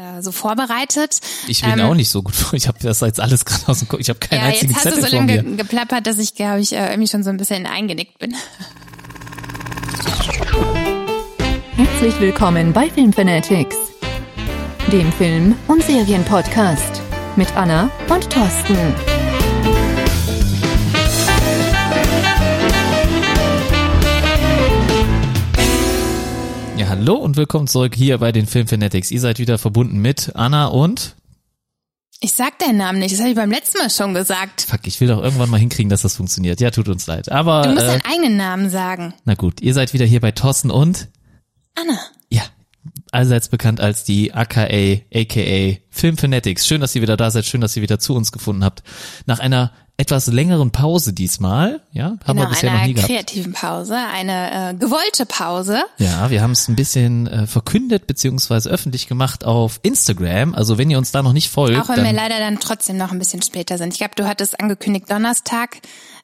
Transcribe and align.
äh, 0.00 0.22
so 0.22 0.32
vorbereitet. 0.32 1.18
Ich 1.46 1.60
bin 1.62 1.72
Ähm, 1.78 1.80
auch 1.82 1.94
nicht 1.94 2.08
so 2.08 2.22
gut 2.22 2.34
vor. 2.34 2.54
Ich 2.54 2.66
habe 2.68 2.78
das 2.82 3.00
jetzt 3.00 3.20
alles 3.20 3.44
gerade 3.44 3.68
aus 3.68 3.80
dem 3.80 3.88
Kopf. 3.88 4.00
Ich 4.00 4.08
habe 4.08 4.18
keinen 4.18 4.40
Ja, 4.40 4.46
einzigen 4.46 4.72
jetzt 4.72 4.76
hast 4.78 4.86
du 4.86 4.90
Zettel 5.00 5.02
so 5.04 5.16
vor 5.16 5.18
lange 5.26 5.42
mir. 5.42 5.42
ge 5.42 5.56
geplappert, 5.56 6.06
dass 6.06 6.18
ich, 6.18 6.34
glaube 6.34 6.60
ich, 6.60 6.72
äh, 6.72 6.88
irgendwie 6.90 7.08
schon 7.08 7.22
so 7.22 7.30
ein 7.30 7.36
bisschen 7.36 7.66
eingenickt 7.66 8.18
bin. 8.18 8.34
Herzlich 11.76 12.18
willkommen 12.20 12.72
bei 12.72 12.88
Filmfanatics, 12.90 13.76
dem 14.92 15.12
Film- 15.12 15.54
und 15.68 15.82
Serienpodcast 15.82 17.00
mit 17.36 17.54
Anna 17.56 17.90
und 18.08 18.28
Thorsten. 18.30 18.76
Hallo 26.90 27.14
und 27.14 27.36
willkommen 27.36 27.68
zurück 27.68 27.94
hier 27.94 28.18
bei 28.18 28.32
den 28.32 28.48
Film 28.48 28.66
Fanatics. 28.66 29.12
Ihr 29.12 29.20
seid 29.20 29.38
wieder 29.38 29.58
verbunden 29.58 29.98
mit 30.02 30.32
Anna 30.34 30.66
und 30.66 31.14
Ich 32.18 32.32
sag 32.32 32.58
deinen 32.58 32.78
Namen 32.78 32.98
nicht, 32.98 33.12
das 33.12 33.20
habe 33.20 33.30
ich 33.30 33.36
beim 33.36 33.52
letzten 33.52 33.78
Mal 33.78 33.90
schon 33.90 34.12
gesagt. 34.12 34.62
Fuck, 34.62 34.80
ich 34.88 35.00
will 35.00 35.06
doch 35.06 35.22
irgendwann 35.22 35.50
mal 35.50 35.60
hinkriegen, 35.60 35.88
dass 35.88 36.02
das 36.02 36.16
funktioniert. 36.16 36.60
Ja, 36.60 36.72
tut 36.72 36.88
uns 36.88 37.06
leid. 37.06 37.30
Aber 37.30 37.62
Du 37.62 37.70
musst 37.74 37.84
äh, 37.84 37.86
deinen 37.86 38.04
eigenen 38.04 38.36
Namen 38.36 38.70
sagen. 38.70 39.14
na 39.24 39.34
gut, 39.34 39.60
ihr 39.60 39.72
seid 39.72 39.92
wieder 39.94 40.04
hier 40.04 40.18
bei 40.20 40.32
Thorsten 40.32 40.72
und 40.72 41.08
Anna. 41.76 41.96
ja, 42.28 42.42
allseits 43.12 43.48
bekannt 43.48 43.80
als 43.80 44.02
die 44.02 44.34
AKA, 44.34 45.02
AKA 45.14 45.76
Film 45.90 46.16
Fanatics. 46.16 46.66
Schön, 46.66 46.80
dass 46.80 46.96
ihr 46.96 47.02
wieder 47.02 47.16
da 47.16 47.30
seid. 47.30 47.44
Schön, 47.46 47.60
dass 47.60 47.76
ihr 47.76 47.82
wieder 47.82 48.00
zu 48.00 48.16
uns 48.16 48.32
gefunden 48.32 48.64
habt. 48.64 48.82
Nach 49.26 49.38
einer 49.38 49.72
etwas 50.00 50.28
längeren 50.28 50.70
Pause 50.70 51.12
diesmal, 51.12 51.82
ja, 51.92 52.16
haben 52.24 52.38
wir 52.38 52.44
Genau, 52.44 52.48
bisher 52.48 52.72
noch 52.72 52.86
nie 52.86 52.94
gehabt. 52.94 53.12
kreativen 53.12 53.52
Pause, 53.52 53.96
eine 53.96 54.70
äh, 54.70 54.74
gewollte 54.74 55.26
Pause. 55.26 55.82
Ja, 55.98 56.30
wir 56.30 56.40
haben 56.40 56.52
es 56.52 56.68
ein 56.68 56.74
bisschen 56.76 57.26
äh, 57.26 57.46
verkündet 57.46 58.06
beziehungsweise 58.06 58.70
öffentlich 58.70 59.08
gemacht 59.08 59.44
auf 59.44 59.78
Instagram. 59.82 60.54
Also 60.54 60.78
wenn 60.78 60.90
ihr 60.90 60.96
uns 60.96 61.12
da 61.12 61.22
noch 61.22 61.34
nicht 61.34 61.50
folgt, 61.50 61.78
Auch 61.78 61.88
wenn 61.90 62.02
wir 62.04 62.14
leider 62.14 62.38
dann 62.38 62.58
trotzdem 62.60 62.96
noch 62.96 63.12
ein 63.12 63.18
bisschen 63.18 63.42
später 63.42 63.76
sind. 63.76 63.92
Ich 63.92 63.98
glaube, 63.98 64.14
du 64.16 64.26
hattest 64.26 64.58
angekündigt 64.58 65.10
Donnerstag. 65.10 65.76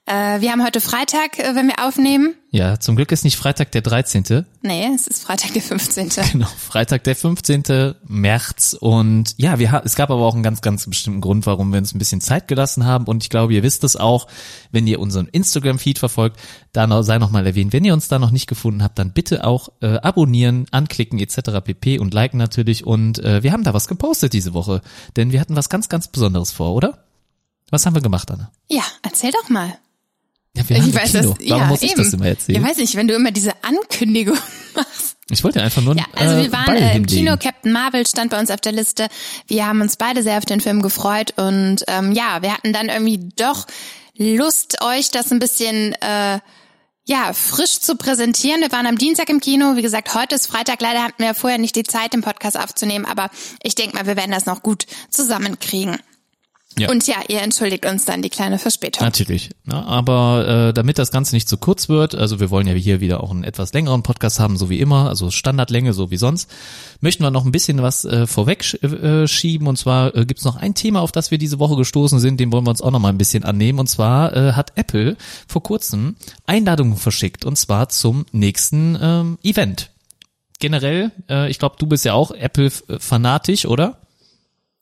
Äh, 0.09 0.41
wir 0.41 0.53
haben 0.53 0.65
heute 0.65 0.81
Freitag, 0.81 1.41
äh, 1.41 1.57
wenn 1.57 1.67
wir 1.67 1.85
aufnehmen. 1.85 2.37
ja, 2.53 2.79
zum 2.79 2.95
Glück 2.95 3.11
ist 3.11 3.25
nicht 3.25 3.37
Freitag 3.37 3.73
der 3.73 3.83
13. 3.83 4.47
Nee, 4.63 4.89
es 4.95 5.09
ist 5.09 5.25
Freitag 5.25 5.53
der 5.53 5.63
15. 5.63 6.11
Genau, 6.33 6.47
Freitag 6.47 7.03
der 7.03 7.17
15. 7.17 7.97
März 8.07 8.77
und 8.79 9.35
ja, 9.37 9.59
wir 9.59 9.83
es 9.85 9.97
gab 9.97 10.11
aber 10.11 10.23
auch 10.23 10.35
einen 10.35 10.45
ganz, 10.45 10.61
ganz 10.61 10.89
bestimmten 10.89 11.21
Grund, 11.21 11.45
warum 11.47 11.73
wir 11.73 11.79
uns 11.79 11.93
ein 11.93 11.99
bisschen 11.99 12.21
Zeit 12.21 12.47
gelassen 12.47 12.85
haben 12.85 13.07
und 13.07 13.25
ich 13.25 13.31
glaube, 13.31 13.53
ihr 13.53 13.65
wisst 13.65 13.83
es 13.83 13.97
auch, 13.97 14.29
wenn 14.71 14.87
ihr 14.87 15.01
unseren 15.01 15.27
Instagram-Feed 15.27 15.99
verfolgt, 15.99 16.39
da 16.73 16.87
noch, 16.87 17.03
sei 17.03 17.19
noch 17.19 17.33
mal 17.33 17.45
erwähnt, 17.45 17.73
wenn 17.73 17.85
ihr 17.85 17.93
uns 17.93 18.07
da 18.07 18.21
noch 18.21 18.31
nicht 18.31 18.47
gefunden 18.47 18.85
habt, 18.85 19.01
dann 19.01 19.13
bitte 19.13 19.43
auch 19.45 19.71
äh, 19.81 19.97
abonnieren, 19.97 20.67
anklicken 20.71 21.19
etc. 21.19 21.61
pp. 21.65 21.99
und 21.99 22.15
liken 22.15 22.39
natürlich 22.39 22.87
und 22.87 23.19
äh, 23.19 23.43
wir 23.43 23.51
haben 23.51 23.65
da 23.65 23.75
was 23.75 23.89
gepostet 23.89 24.35
diese 24.35 24.55
Woche, 24.55 24.83
denn 25.17 25.33
wir 25.33 25.41
hatten 25.41 25.57
was 25.57 25.69
ganz, 25.69 25.89
ganz 25.89 26.07
Besonderes 26.07 26.53
vor, 26.53 26.75
oder? 26.75 27.03
Was 27.71 27.85
haben 27.85 27.97
wir 27.97 28.03
gemacht, 28.03 28.31
Anna? 28.31 28.53
Ja, 28.71 28.85
erzähl 29.03 29.33
doch 29.33 29.49
mal. 29.49 29.77
Ja, 30.57 30.69
wir 30.69 30.79
haben 30.79 30.89
ich 30.89 30.95
weiß 30.95 31.13
Kino. 31.13 31.23
das. 31.23 31.49
Warum 31.49 31.63
ja, 31.63 31.67
muss 31.67 31.83
ich 31.83 31.93
eben. 31.93 32.03
das 32.03 32.13
immer 32.13 32.27
erzählen? 32.27 32.63
Ja, 32.63 32.69
weiß 32.69 32.77
nicht, 32.79 32.97
wenn 32.97 33.09
du 33.09 33.15
immer 33.15 33.31
diese 33.31 33.53
Ankündigung 33.63 34.39
machst. 34.75 35.17
ich 35.31 35.45
wollte 35.45 35.63
einfach 35.63 35.83
nur 35.83 35.97
Ja, 35.97 36.05
also 36.15 36.35
äh, 36.35 36.45
wir 36.45 36.53
waren 36.53 36.67
Ball 36.67 36.77
äh, 36.77 36.97
im. 36.97 37.07
Kino, 37.07 37.37
Captain 37.37 37.73
Marvel 37.73 38.07
stand 38.07 38.31
bei 38.31 38.41
uns 38.41 38.51
auf 38.51 38.61
der 38.61 38.73
Liste. 38.73 39.09
Wir 39.47 39.67
haben 39.67 39.81
uns 39.81 39.97
beide 39.97 40.23
sehr 40.23 40.39
auf 40.39 40.47
den 40.47 40.61
Film 40.61 40.83
gefreut 40.83 41.35
und 41.37 41.85
ähm, 41.89 42.13
ja, 42.13 42.41
wir 42.43 42.53
hatten 42.53 42.73
dann 42.73 42.89
irgendwie 42.89 43.29
doch 43.37 43.67
Lust, 44.19 44.79
euch 44.83 45.11
das 45.11 45.31
ein 45.31 45.39
bisschen 45.39 45.93
äh, 46.01 46.41
ja 47.07 47.33
frisch 47.35 47.81
zu 47.81 47.97
präsentieren. 47.97 48.63
Wir 48.63 48.73
waren 48.73 48.87
am 48.87 48.97
Dienstag 48.97 49.29
im 49.29 49.41
Kino. 49.41 49.77
Wie 49.77 49.83
gesagt, 49.83 50.15
heute 50.15 50.35
ist 50.37 50.47
Freitag. 50.47 50.81
Leider 50.81 51.03
hatten 51.03 51.23
wir 51.23 51.35
vorher 51.35 51.59
nicht 51.59 51.77
die 51.77 51.83
Zeit, 51.83 52.15
den 52.15 52.23
Podcast 52.23 52.59
aufzunehmen, 52.59 53.05
aber 53.05 53.29
ich 53.63 53.75
denke 53.75 53.95
mal, 53.95 54.07
wir 54.07 54.17
werden 54.17 54.33
das 54.33 54.47
noch 54.47 54.63
gut 54.63 54.87
zusammenkriegen. 55.11 55.99
Ja. 56.79 56.91
Und 56.91 57.07
ja, 57.07 57.17
ihr 57.29 57.41
entschuldigt 57.41 57.87
uns 57.87 58.05
dann 58.05 58.21
die 58.21 58.29
kleine 58.29 58.59
Verspätung. 58.59 59.03
Natürlich. 59.03 59.51
Ja, 59.71 59.83
aber 59.85 60.69
äh, 60.69 60.75
damit 60.75 60.99
das 60.99 61.11
Ganze 61.11 61.35
nicht 61.35 61.49
zu 61.49 61.57
kurz 61.57 61.89
wird, 61.89 62.15
also 62.15 62.39
wir 62.39 62.51
wollen 62.51 62.67
ja 62.67 62.75
hier 62.75 63.01
wieder 63.01 63.23
auch 63.23 63.31
einen 63.31 63.45
etwas 63.45 63.73
längeren 63.73 64.03
Podcast 64.03 64.41
haben, 64.41 64.59
so 64.59 64.69
wie 64.69 64.79
immer, 64.81 65.09
also 65.09 65.31
Standardlänge, 65.31 65.95
so 65.95 66.11
wie 66.11 66.19
sonst, 66.19 66.51
möchten 67.01 67.23
wir 67.23 67.31
noch 67.31 67.47
ein 67.47 67.53
bisschen 67.53 67.81
was 67.81 68.05
äh, 68.05 68.27
vorweg 68.27 68.63
sch 68.63 68.75
äh, 68.83 69.27
schieben. 69.27 69.69
Und 69.69 69.79
zwar 69.79 70.15
äh, 70.15 70.27
gibt 70.27 70.41
es 70.41 70.45
noch 70.45 70.57
ein 70.57 70.75
Thema, 70.75 71.01
auf 71.01 71.13
das 71.13 71.31
wir 71.31 71.39
diese 71.39 71.59
Woche 71.59 71.77
gestoßen 71.77 72.19
sind, 72.19 72.39
dem 72.41 72.53
wollen 72.53 72.67
wir 72.67 72.71
uns 72.71 72.83
auch 72.83 72.91
noch 72.91 73.01
mal 73.01 73.09
ein 73.09 73.19
bisschen 73.19 73.45
annehmen. 73.45 73.79
Und 73.79 73.87
zwar 73.87 74.37
äh, 74.37 74.53
hat 74.53 74.73
Apple 74.77 75.17
vor 75.49 75.63
kurzem 75.63 76.17
Einladungen 76.45 76.97
verschickt, 76.97 77.47
und 77.47 77.57
zwar 77.57 77.89
zum 77.89 78.27
nächsten 78.33 78.99
ähm, 79.01 79.39
Event. 79.43 79.91
Generell, 80.59 81.13
äh, 81.29 81.51
ich 81.51 81.59
glaube, 81.59 81.77
du 81.79 81.87
bist 81.87 82.05
ja 82.05 82.13
auch 82.13 82.31
Apple-fanatisch, 82.33 83.65
oder? 83.67 83.99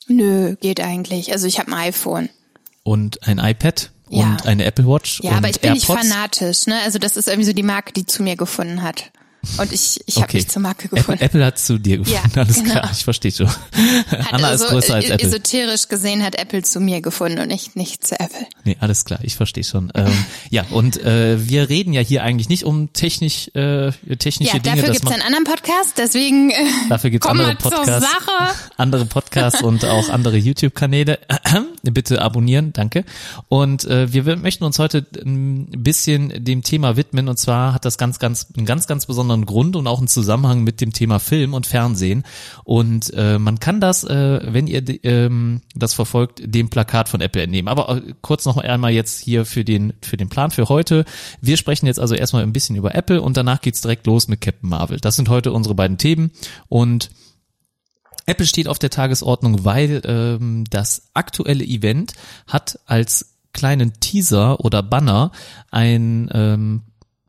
Nö, 0.09 0.57
geht 0.57 0.81
eigentlich. 0.81 1.33
Also 1.33 1.47
ich 1.47 1.59
habe 1.59 1.69
ein 1.73 1.75
iPhone. 1.89 2.29
Und 2.83 3.27
ein 3.27 3.39
iPad 3.39 3.91
Ja. 4.11 4.25
und 4.25 4.47
eine 4.47 4.65
Apple 4.65 4.87
Watch 4.87 5.21
Ja, 5.23 5.33
aber 5.33 5.49
ich 5.49 5.61
bin 5.61 5.73
AirPods. 5.75 5.89
nicht 5.89 6.11
fanatisch, 6.13 6.67
ne? 6.67 6.79
Also 6.85 6.99
das 6.99 7.17
ist 7.17 7.29
irgendwie 7.29 7.47
so 7.47 7.53
die 7.55 7.63
Marke, 7.63 7.93
die 7.93 8.05
zu 8.07 8.23
mir 8.23 8.37
gefunden 8.37 8.83
hat. 8.83 9.11
Und 9.59 9.73
ich, 9.73 10.01
ich 10.07 10.17
habe 10.17 10.25
Okay. 10.27 10.37
mich 10.39 10.49
zur 10.49 10.63
Marke 10.63 10.89
gefunden. 10.89 11.23
Apple 11.23 11.45
hat 11.45 11.59
zu 11.59 11.79
dir 11.79 11.99
gefunden, 11.99 12.21
Ja, 12.35 12.43
alles 12.43 12.57
genau. 12.57 12.71
klar, 12.71 12.91
ich 12.93 13.05
verstehe 13.05 13.33
schon. 13.33 13.49
Hat 13.49 14.33
Anna 14.33 14.49
also, 14.49 14.65
ist 14.65 14.71
größer 14.71 14.95
als 14.95 15.05
äh, 15.07 15.13
Apple. 15.15 15.29
Esoterisch 15.29 15.89
gesehen 15.89 16.23
hat 16.23 16.35
Apple 16.37 16.63
zu 16.63 16.81
mir 16.81 17.01
gefunden 17.01 17.39
und 17.41 17.51
ich 17.51 17.75
nicht 17.75 18.07
zu 18.07 18.19
Apple. 18.19 18.47
Nee, 18.65 18.77
alles 18.81 19.05
klar, 19.05 19.21
ich 19.23 19.37
verstehe 19.37 19.65
schon. 19.65 19.91
Ähm, 19.95 20.13
ja, 20.51 20.65
und 20.71 21.01
äh, 21.03 21.49
wir 21.49 21.69
reden 21.69 21.93
ja 21.93 22.01
hier 22.01 22.23
eigentlich 22.23 22.49
nicht 22.49 22.65
um 22.65 22.93
technisch, 22.93 23.49
äh, 23.55 23.93
technische 24.19 24.57
Ja, 24.57 24.63
Dinge. 24.63 24.77
dafür 24.77 24.93
gibt's 24.95 25.11
einen 25.13 25.23
anderen 25.23 25.45
Podcast, 25.45 25.95
deswegen 25.99 26.51
äh, 26.51 26.55
dafür 26.89 27.11
gibt's 27.11 27.27
andere 27.27 27.55
Podcasts, 27.57 28.01
Sache. 28.01 28.55
andere 28.77 29.05
Podcasts 29.07 29.63
und 29.63 29.85
auch 29.85 30.09
andere 30.09 30.37
YouTube-Kanäle. 30.37 31.19
Bitte 31.83 32.23
abonnieren, 32.23 32.73
danke. 32.73 33.05
Und 33.49 33.85
äh, 33.85 34.13
wir 34.13 34.37
möchten 34.37 34.65
uns 34.65 34.79
heute 34.79 35.07
ein 35.25 35.67
bisschen 35.83 36.45
dem 36.45 36.63
Thema 36.63 36.97
widmen. 36.97 37.29
Und 37.29 37.39
zwar 37.39 37.75
hat 37.75 37.85
das 37.85 37.99
ganz, 37.99 38.19
ganz, 38.19 38.47
einen 38.57 38.65
ganz, 38.67 38.87
ganz 38.87 39.07
besonderen 39.07 39.34
Grund 39.47 39.77
und 39.77 39.87
auch 39.87 39.99
einen 39.99 40.09
Zusammenhang 40.09 40.65
mit 40.65 40.81
dem 40.81 40.93
Thema 40.93 41.19
Film 41.19 41.55
und 41.55 41.67
Fernsehen. 41.67 42.25
Und 42.65 43.13
äh, 43.15 43.39
man 43.39 43.61
kann 43.61 43.81
das, 43.81 44.05
äh, 44.05 44.41
wenn 44.45 44.67
ihr 44.67 44.83
ähm, 45.05 45.63
das 45.75 45.95
verfolgt, 45.95 46.43
dem 46.45 46.71
Plakat 46.71 47.09
von 47.09 47.21
Apple 47.21 47.43
entnehmen. 47.43 47.69
Aber 47.69 47.97
äh, 47.97 48.15
kurz 48.23 48.45
noch 48.47 48.57
einmal 48.57 48.93
jetzt 48.93 49.21
hier 49.21 49.45
für 49.45 49.65
den, 49.65 49.93
für 50.01 50.17
den 50.17 50.29
Plan 50.29 50.51
für 50.51 50.69
heute. 50.69 51.05
Wir 51.41 51.57
sprechen 51.57 51.87
jetzt 51.87 52.01
also 52.01 52.15
erstmal 52.15 52.43
ein 52.43 52.53
bisschen 52.53 52.77
über 52.77 52.95
Apple 52.95 53.21
und 53.21 53.37
danach 53.37 53.61
geht's 53.61 53.81
direkt 53.81 54.07
los 54.07 54.29
mit 54.29 54.41
Captain 54.41 54.69
Marvel. 54.69 54.99
Das 55.01 55.17
sind 55.17 55.29
heute 55.29 55.53
unsere 55.53 55.75
beiden 55.75 55.99
Themen. 55.99 56.31
Und 56.69 57.11
Apple 58.27 58.47
steht 58.47 58.69
auf 58.69 58.79
der 58.79 58.91
Tagesordnung, 58.91 59.65
weil 59.65 60.01
ähm, 60.05 60.65
das 60.71 61.11
aktuelle 61.15 61.65
Event 61.65 62.15
hat 62.47 62.79
als 62.87 63.35
kleinen 63.53 63.93
Teaser 64.01 64.61
oder 64.61 64.83
Banner 64.83 65.31
einen 65.71 66.29
ähm, 66.33 66.83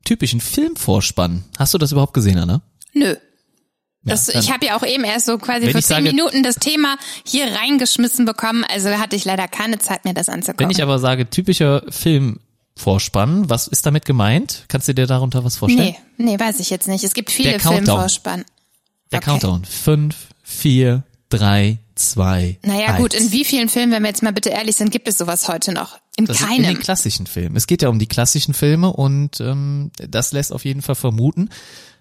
typischen 0.05 0.39
Filmvorspann. 0.39 1.43
Hast 1.59 1.73
du 1.73 1.77
das 1.77 1.91
überhaupt 1.91 2.13
gesehen, 2.13 2.37
Anna? 2.37 2.61
Nö. 2.93 3.15
Das, 4.03 4.27
dann- 4.27 4.41
ich 4.41 4.51
habe 4.53 4.65
ja 4.67 4.77
auch 4.77 4.85
eben 4.85 5.03
erst 5.03 5.25
so 5.25 5.37
quasi 5.39 5.69
vor 5.71 5.81
zehn 5.81 6.03
Minuten 6.03 6.43
das 6.43 6.55
Thema 6.55 6.95
hier 7.25 7.47
reingeschmissen 7.55 8.23
bekommen, 8.25 8.63
also 8.63 8.89
hatte 8.91 9.15
ich 9.15 9.25
leider 9.25 9.47
keine 9.47 9.79
Zeit, 9.79 10.05
mir 10.05 10.13
das 10.13 10.29
anzugucken. 10.29 10.63
Wenn 10.65 10.71
ich 10.71 10.81
aber 10.83 10.99
sage 10.99 11.27
typischer 11.29 11.81
Filmvorspann, 11.89 13.49
was 13.49 13.67
ist 13.67 13.85
damit 13.85 14.05
gemeint? 14.05 14.65
Kannst 14.67 14.87
du 14.87 14.93
dir 14.93 15.07
darunter 15.07 15.43
was 15.43 15.57
vorstellen? 15.57 15.95
nee, 16.17 16.31
nee, 16.37 16.39
weiß 16.39 16.59
ich 16.59 16.69
jetzt 16.69 16.87
nicht. 16.87 17.03
Es 17.03 17.13
gibt 17.13 17.31
viele. 17.31 17.59
Filmvorspann. 17.59 18.45
Der 19.11 19.19
Okay. 19.19 19.25
Countdown. 19.31 19.65
Fünf, 19.65 20.15
vier, 20.43 21.03
drei, 21.29 21.79
zwei. 21.95 22.57
Naja 22.63 22.97
gut, 22.97 23.15
eins. 23.15 23.25
in 23.25 23.31
wie 23.31 23.45
vielen 23.45 23.69
Filmen, 23.69 23.91
wenn 23.91 24.03
wir 24.03 24.09
jetzt 24.09 24.23
mal 24.23 24.33
bitte 24.33 24.49
ehrlich 24.49 24.75
sind, 24.75 24.91
gibt 24.91 25.07
es 25.07 25.17
sowas 25.17 25.47
heute 25.47 25.71
noch? 25.73 25.97
In 26.17 26.25
Das 26.25 26.37
sind 26.37 26.49
in 26.49 26.55
keinem. 26.63 26.75
den 26.75 26.79
klassischen 26.79 27.27
Filmen. 27.27 27.55
Es 27.55 27.67
geht 27.67 27.81
ja 27.81 27.89
um 27.89 27.99
die 27.99 28.07
klassischen 28.07 28.53
Filme 28.53 28.91
und 28.91 29.39
ähm, 29.41 29.91
das 29.97 30.31
lässt 30.31 30.53
auf 30.53 30.63
jeden 30.63 30.81
Fall 30.81 30.95
vermuten, 30.95 31.49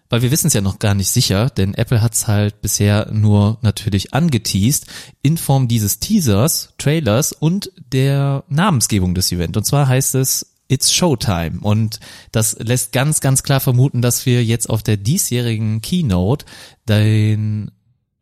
weil 0.08 0.22
wir 0.22 0.30
wissen 0.30 0.46
es 0.46 0.52
ja 0.52 0.60
noch 0.60 0.78
gar 0.78 0.94
nicht 0.94 1.10
sicher, 1.10 1.50
denn 1.50 1.74
Apple 1.74 2.00
hat 2.00 2.14
es 2.14 2.28
halt 2.28 2.62
bisher 2.62 3.10
nur 3.12 3.58
natürlich 3.62 4.14
angeteased 4.14 4.86
in 5.22 5.36
Form 5.36 5.66
dieses 5.66 5.98
Teasers, 5.98 6.74
Trailers 6.78 7.32
und 7.32 7.72
der 7.92 8.44
Namensgebung 8.48 9.14
des 9.14 9.32
Events. 9.32 9.56
Und 9.56 9.64
zwar 9.64 9.88
heißt 9.88 10.14
es 10.14 10.54
It's 10.68 10.92
Showtime 10.92 11.58
und 11.60 12.00
das 12.32 12.56
lässt 12.58 12.92
ganz, 12.92 13.20
ganz 13.20 13.42
klar 13.42 13.60
vermuten, 13.60 14.00
dass 14.00 14.24
wir 14.26 14.44
jetzt 14.44 14.70
auf 14.70 14.82
der 14.82 14.96
diesjährigen 14.96 15.82
Keynote 15.82 16.46
den 16.88 17.70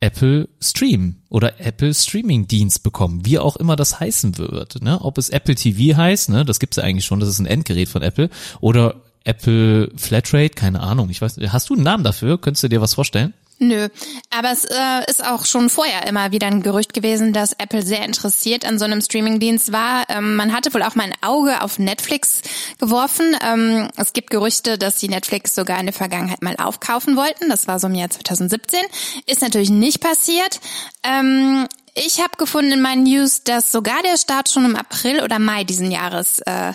Apple 0.02 0.48
Stream 0.60 1.22
oder 1.28 1.60
Apple 1.60 1.94
Streaming 1.94 2.48
Dienst 2.48 2.82
bekommen, 2.82 3.24
wie 3.24 3.38
auch 3.38 3.56
immer 3.56 3.76
das 3.76 4.00
heißen 4.00 4.36
wird. 4.36 4.82
Ne? 4.82 5.00
Ob 5.00 5.16
es 5.16 5.30
Apple 5.30 5.54
TV 5.54 5.96
heißt, 5.96 6.28
ne? 6.28 6.44
das 6.44 6.58
gibt's 6.58 6.76
ja 6.76 6.82
eigentlich 6.82 7.04
schon, 7.04 7.20
das 7.20 7.28
ist 7.28 7.38
ein 7.38 7.46
Endgerät 7.46 7.88
von 7.88 8.02
Apple, 8.02 8.28
oder 8.60 8.96
Apple 9.24 9.92
Flatrate, 9.96 10.56
keine 10.56 10.80
Ahnung. 10.80 11.08
Ich 11.10 11.22
weiß, 11.22 11.36
hast 11.48 11.70
du 11.70 11.74
einen 11.74 11.84
Namen 11.84 12.02
dafür? 12.02 12.40
Könntest 12.40 12.64
du 12.64 12.68
dir 12.68 12.80
was 12.80 12.94
vorstellen? 12.94 13.32
Nö, 13.62 13.88
aber 14.30 14.50
es 14.50 14.64
äh, 14.64 15.08
ist 15.08 15.24
auch 15.24 15.44
schon 15.44 15.70
vorher 15.70 16.04
immer 16.08 16.32
wieder 16.32 16.48
ein 16.48 16.64
Gerücht 16.64 16.94
gewesen, 16.94 17.32
dass 17.32 17.52
Apple 17.52 17.82
sehr 17.82 18.04
interessiert 18.04 18.64
an 18.64 18.76
so 18.76 18.84
einem 18.84 19.00
Streamingdienst 19.00 19.70
war. 19.70 20.04
Ähm, 20.08 20.34
man 20.34 20.52
hatte 20.52 20.74
wohl 20.74 20.82
auch 20.82 20.96
mal 20.96 21.04
ein 21.04 21.14
Auge 21.20 21.62
auf 21.62 21.78
Netflix 21.78 22.42
geworfen. 22.80 23.36
Ähm, 23.40 23.88
es 23.96 24.14
gibt 24.14 24.30
Gerüchte, 24.30 24.78
dass 24.78 24.98
sie 24.98 25.08
Netflix 25.08 25.54
sogar 25.54 25.78
in 25.78 25.86
der 25.86 25.92
Vergangenheit 25.92 26.42
mal 26.42 26.56
aufkaufen 26.56 27.14
wollten. 27.14 27.50
Das 27.50 27.68
war 27.68 27.78
so 27.78 27.86
im 27.86 27.94
Jahr 27.94 28.10
2017. 28.10 28.80
Ist 29.26 29.42
natürlich 29.42 29.70
nicht 29.70 30.00
passiert. 30.00 30.58
Ähm, 31.04 31.68
ich 31.94 32.18
habe 32.18 32.36
gefunden 32.38 32.72
in 32.72 32.80
meinen 32.80 33.04
News, 33.04 33.44
dass 33.44 33.70
sogar 33.70 34.02
der 34.02 34.16
Start 34.16 34.48
schon 34.48 34.64
im 34.64 34.74
April 34.74 35.22
oder 35.22 35.38
Mai 35.38 35.62
diesen 35.62 35.92
Jahres 35.92 36.40
äh, 36.40 36.72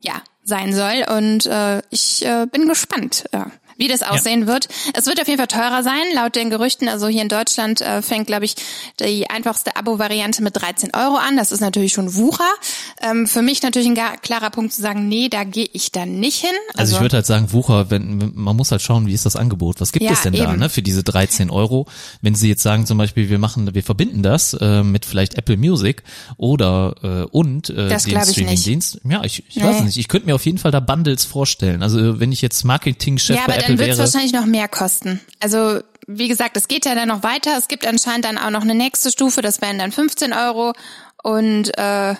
ja 0.00 0.20
sein 0.44 0.74
soll 0.74 1.06
und 1.16 1.46
äh, 1.46 1.80
ich 1.88 2.26
äh, 2.26 2.46
bin 2.52 2.68
gespannt. 2.68 3.24
Ja 3.32 3.50
wie 3.76 3.88
das 3.88 4.02
aussehen 4.02 4.42
ja. 4.42 4.46
wird. 4.46 4.68
Es 4.94 5.06
wird 5.06 5.20
auf 5.20 5.28
jeden 5.28 5.38
Fall 5.38 5.46
teurer 5.46 5.82
sein, 5.82 6.02
laut 6.14 6.34
den 6.34 6.50
Gerüchten. 6.50 6.88
Also 6.88 7.08
hier 7.08 7.22
in 7.22 7.28
Deutschland 7.28 7.80
äh, 7.80 8.02
fängt, 8.02 8.26
glaube 8.26 8.44
ich, 8.44 8.56
die 9.00 9.28
einfachste 9.28 9.76
Abo-Variante 9.76 10.42
mit 10.42 10.60
13 10.60 10.94
Euro 10.94 11.16
an. 11.16 11.36
Das 11.36 11.52
ist 11.52 11.60
natürlich 11.60 11.92
schon 11.92 12.14
Wucher. 12.14 12.48
Ähm, 13.02 13.26
für 13.26 13.42
mich 13.42 13.62
natürlich 13.62 13.88
ein 13.88 13.98
klarer 14.22 14.50
Punkt 14.50 14.72
zu 14.72 14.82
sagen, 14.82 15.08
nee, 15.08 15.28
da 15.28 15.44
gehe 15.44 15.68
ich 15.72 15.92
dann 15.92 16.18
nicht 16.20 16.40
hin. 16.40 16.50
Also, 16.68 16.80
also 16.80 16.96
ich 16.96 17.00
würde 17.02 17.16
halt 17.16 17.26
sagen, 17.26 17.52
Wucher, 17.52 17.90
wenn 17.90 18.32
man 18.34 18.56
muss 18.56 18.70
halt 18.70 18.82
schauen, 18.82 19.06
wie 19.06 19.12
ist 19.12 19.26
das 19.26 19.36
Angebot? 19.36 19.80
Was 19.80 19.92
gibt 19.92 20.04
ja, 20.04 20.12
es 20.12 20.22
denn 20.22 20.34
eben. 20.34 20.44
da 20.44 20.56
ne, 20.56 20.68
für 20.68 20.82
diese 20.82 21.02
13 21.02 21.50
Euro? 21.50 21.86
Wenn 22.22 22.34
Sie 22.34 22.48
jetzt 22.48 22.62
sagen 22.62 22.86
zum 22.86 22.98
Beispiel, 22.98 23.28
wir 23.28 23.38
machen, 23.38 23.74
wir 23.74 23.82
verbinden 23.82 24.22
das 24.22 24.54
äh, 24.54 24.82
mit 24.82 25.04
vielleicht 25.04 25.34
Apple 25.34 25.56
Music 25.56 26.02
oder 26.36 26.94
äh, 27.02 27.22
und 27.30 27.70
äh, 27.70 27.88
das 27.88 28.04
den 28.04 28.22
Streaming-Dienst. 28.22 29.00
Ja, 29.08 29.24
ich, 29.24 29.44
ich 29.48 29.56
nee. 29.56 29.64
weiß 29.64 29.82
nicht. 29.82 29.96
Ich 29.96 30.08
könnte 30.08 30.26
mir 30.26 30.34
auf 30.34 30.44
jeden 30.46 30.58
Fall 30.58 30.70
da 30.70 30.80
Bundles 30.80 31.24
vorstellen. 31.24 31.82
Also 31.82 32.20
wenn 32.20 32.32
ich 32.32 32.42
jetzt 32.42 32.64
Marketingchef 32.64 33.36
ja, 33.36 33.46
bei 33.46 33.65
dann 33.68 33.78
wird 33.78 33.90
es 33.90 33.98
wahrscheinlich 33.98 34.32
noch 34.32 34.46
mehr 34.46 34.68
kosten. 34.68 35.20
Also 35.40 35.80
wie 36.06 36.28
gesagt, 36.28 36.56
es 36.56 36.68
geht 36.68 36.86
ja 36.86 36.94
dann 36.94 37.08
noch 37.08 37.22
weiter. 37.22 37.56
Es 37.58 37.68
gibt 37.68 37.86
anscheinend 37.86 38.24
dann 38.24 38.38
auch 38.38 38.50
noch 38.50 38.62
eine 38.62 38.74
nächste 38.74 39.10
Stufe, 39.10 39.42
das 39.42 39.60
wären 39.60 39.78
dann 39.78 39.92
15 39.92 40.32
Euro. 40.32 40.72
Und 41.22 41.76
äh, 41.76 42.14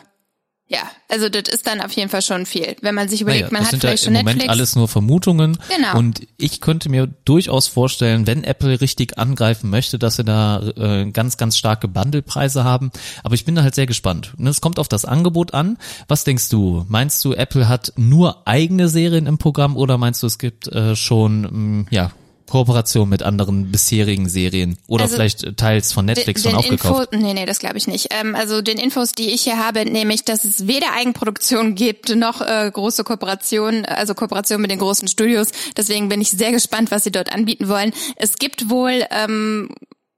ja, 0.68 0.80
also 1.08 1.28
das 1.28 1.44
ist 1.48 1.64
dann 1.68 1.80
auf 1.80 1.92
jeden 1.92 2.08
Fall 2.08 2.22
schon 2.22 2.44
viel. 2.44 2.74
Wenn 2.80 2.96
man 2.96 3.08
sich 3.08 3.20
überlegt, 3.20 3.52
naja, 3.52 3.62
man 3.62 3.72
hat 3.72 3.80
vielleicht 3.80 4.02
ja 4.02 4.10
schon 4.10 4.14
im 4.16 4.24
Netflix. 4.24 4.34
Moment 4.46 4.50
alles 4.50 4.74
nur 4.74 4.88
Vermutungen. 4.88 5.58
Genau. 5.68 5.96
Und 5.96 6.26
ich 6.38 6.60
könnte 6.60 6.88
mir 6.88 7.06
durchaus 7.06 7.68
vorstellen, 7.68 8.26
wenn 8.26 8.42
Apple 8.42 8.80
richtig 8.80 9.16
angreifen 9.16 9.70
möchte, 9.70 9.96
dass 9.96 10.16
sie 10.16 10.24
da 10.24 10.60
äh, 10.76 11.08
ganz, 11.12 11.36
ganz 11.36 11.56
starke 11.56 11.86
Bundlepreise 11.86 12.64
haben. 12.64 12.90
Aber 13.22 13.36
ich 13.36 13.44
bin 13.44 13.54
da 13.54 13.62
halt 13.62 13.76
sehr 13.76 13.86
gespannt. 13.86 14.34
Und 14.38 14.48
es 14.48 14.60
kommt 14.60 14.80
auf 14.80 14.88
das 14.88 15.04
Angebot 15.04 15.54
an. 15.54 15.78
Was 16.08 16.24
denkst 16.24 16.48
du? 16.48 16.84
Meinst 16.88 17.24
du, 17.24 17.32
Apple 17.32 17.68
hat 17.68 17.92
nur 17.94 18.48
eigene 18.48 18.88
Serien 18.88 19.26
im 19.26 19.38
Programm 19.38 19.76
oder 19.76 19.98
meinst 19.98 20.24
du, 20.24 20.26
es 20.26 20.38
gibt 20.38 20.66
äh, 20.66 20.96
schon, 20.96 21.42
mh, 21.42 21.50
mm, 21.50 21.86
ja, 21.90 22.10
Kooperation 22.46 23.08
mit 23.08 23.22
anderen 23.22 23.70
bisherigen 23.70 24.28
Serien 24.28 24.78
oder 24.86 25.04
also 25.04 25.16
vielleicht 25.16 25.56
teils 25.56 25.92
von 25.92 26.04
Netflix 26.04 26.42
den, 26.42 26.52
den 26.52 26.52
schon 26.52 26.58
aufgekauft? 26.58 27.12
Info, 27.12 27.26
nee, 27.26 27.34
nee, 27.34 27.46
das 27.46 27.58
glaube 27.58 27.78
ich 27.78 27.86
nicht. 27.86 28.08
Ähm, 28.10 28.34
also 28.34 28.62
den 28.62 28.78
Infos, 28.78 29.12
die 29.12 29.30
ich 29.30 29.42
hier 29.42 29.58
habe, 29.58 29.84
nämlich, 29.84 30.24
dass 30.24 30.44
es 30.44 30.66
weder 30.66 30.92
Eigenproduktion 30.94 31.74
gibt 31.74 32.14
noch 32.14 32.40
äh, 32.40 32.70
große 32.72 33.04
Kooperation, 33.04 33.84
also 33.84 34.14
Kooperation 34.14 34.60
mit 34.60 34.70
den 34.70 34.78
großen 34.78 35.08
Studios. 35.08 35.48
Deswegen 35.76 36.08
bin 36.08 36.20
ich 36.20 36.30
sehr 36.30 36.52
gespannt, 36.52 36.90
was 36.90 37.04
sie 37.04 37.12
dort 37.12 37.32
anbieten 37.32 37.68
wollen. 37.68 37.92
Es 38.16 38.36
gibt 38.36 38.70
wohl 38.70 39.04
ähm, 39.10 39.68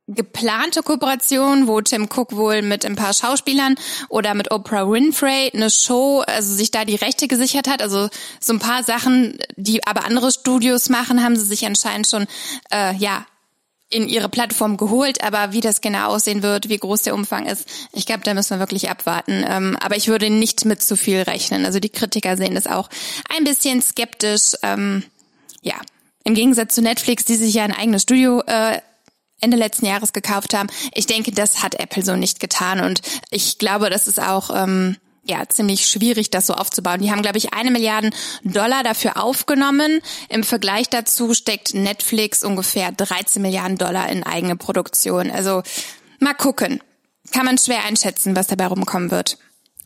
geplante 0.09 0.83
Kooperation, 0.83 1.67
wo 1.67 1.81
Tim 1.81 2.09
Cook 2.13 2.35
wohl 2.35 2.63
mit 2.63 2.85
ein 2.85 2.97
paar 2.97 3.13
Schauspielern 3.13 3.77
oder 4.09 4.35
mit 4.35 4.51
Oprah 4.51 4.91
Winfrey 4.91 5.51
eine 5.55 5.71
Show, 5.71 6.23
also 6.27 6.55
sich 6.55 6.71
da 6.71 6.85
die 6.85 6.97
Rechte 6.97 7.29
gesichert 7.29 7.69
hat. 7.69 7.83
Also 7.83 8.09
so 8.41 8.53
ein 8.55 8.59
paar 8.59 8.83
Sachen, 8.83 9.39
die 9.57 9.87
aber 9.87 10.05
andere 10.05 10.33
Studios 10.33 10.89
machen, 10.89 11.23
haben 11.23 11.37
sie 11.37 11.45
sich 11.45 11.65
anscheinend 11.67 12.07
schon 12.07 12.27
äh, 12.73 12.95
ja 12.97 13.27
in 13.91 14.09
ihre 14.09 14.29
Plattform 14.29 14.77
geholt, 14.77 15.23
aber 15.23 15.53
wie 15.53 15.63
das 15.63 15.81
genau 15.81 16.09
aussehen 16.09 16.43
wird, 16.43 16.69
wie 16.69 16.77
groß 16.77 17.03
der 17.03 17.15
Umfang 17.15 17.47
ist, 17.47 17.67
ich 17.93 18.05
glaube, 18.05 18.23
da 18.23 18.35
müssen 18.35 18.51
wir 18.51 18.59
wirklich 18.59 18.91
abwarten. 18.91 19.45
Ähm, 19.49 19.79
aber 19.81 19.97
ich 19.97 20.09
würde 20.09 20.29
nicht 20.29 20.65
mit 20.67 20.83
zu 20.83 20.97
viel 20.97 21.23
rechnen. 21.23 21.65
Also 21.65 21.81
die 21.81 21.89
Kritiker 21.89 22.37
sehen 22.37 22.55
das 22.55 22.67
auch 22.67 22.91
ein 23.35 23.45
bisschen 23.45 23.81
skeptisch. 23.81 24.53
Ähm, 24.63 25.05
ja, 25.63 25.77
im 26.25 26.35
Gegensatz 26.35 26.75
zu 26.75 26.83
Netflix, 26.83 27.25
die 27.25 27.37
sich 27.37 27.55
ja 27.55 27.65
ein 27.65 27.73
eigenes 27.73 28.03
Studio 28.03 28.43
äh, 28.47 28.79
Ende 29.41 29.57
letzten 29.57 29.87
Jahres 29.87 30.13
gekauft 30.13 30.55
haben. 30.55 30.69
Ich 30.95 31.07
denke, 31.07 31.33
das 31.33 31.63
hat 31.63 31.75
Apple 31.77 32.05
so 32.05 32.17
nicht 32.17 32.41
getan 32.41 32.81
und 32.81 33.01
ich 33.31 33.59
glaube, 33.59 33.91
das 33.91 34.09
ist 34.09 34.21
auch 34.21 34.51
ähm, 34.55 34.97
ja 35.25 35.49
ziemlich 35.49 35.87
schwierig, 35.87 36.31
das 36.31 36.47
so 36.47 36.55
aufzubauen. 36.55 37.01
Die 37.01 37.11
haben, 37.11 37.23
glaube 37.23 37.39
ich, 37.39 37.53
eine 37.53 37.71
Milliarde 37.71 38.11
Dollar 38.43 38.83
dafür 38.83 39.23
aufgenommen. 39.23 40.01
Im 40.29 40.43
Vergleich 40.43 40.89
dazu 40.89 41.35
steckt 41.35 41.75
Netflix 41.75 42.43
ungefähr 42.43 42.91
13 42.93 43.43
Milliarden 43.43 43.79
Dollar 43.79 44.09
in 44.11 44.25
eigene 44.25 44.57
Produktion. 44.57 45.31
Also 45.31 45.63
mal 46.19 46.35
gucken. 46.35 46.81
Kann 47.31 47.45
man 47.45 47.59
schwer 47.59 47.85
einschätzen, 47.85 48.35
was 48.37 48.47
dabei 48.47 48.67
rumkommen 48.67 49.11
wird. 49.11 49.37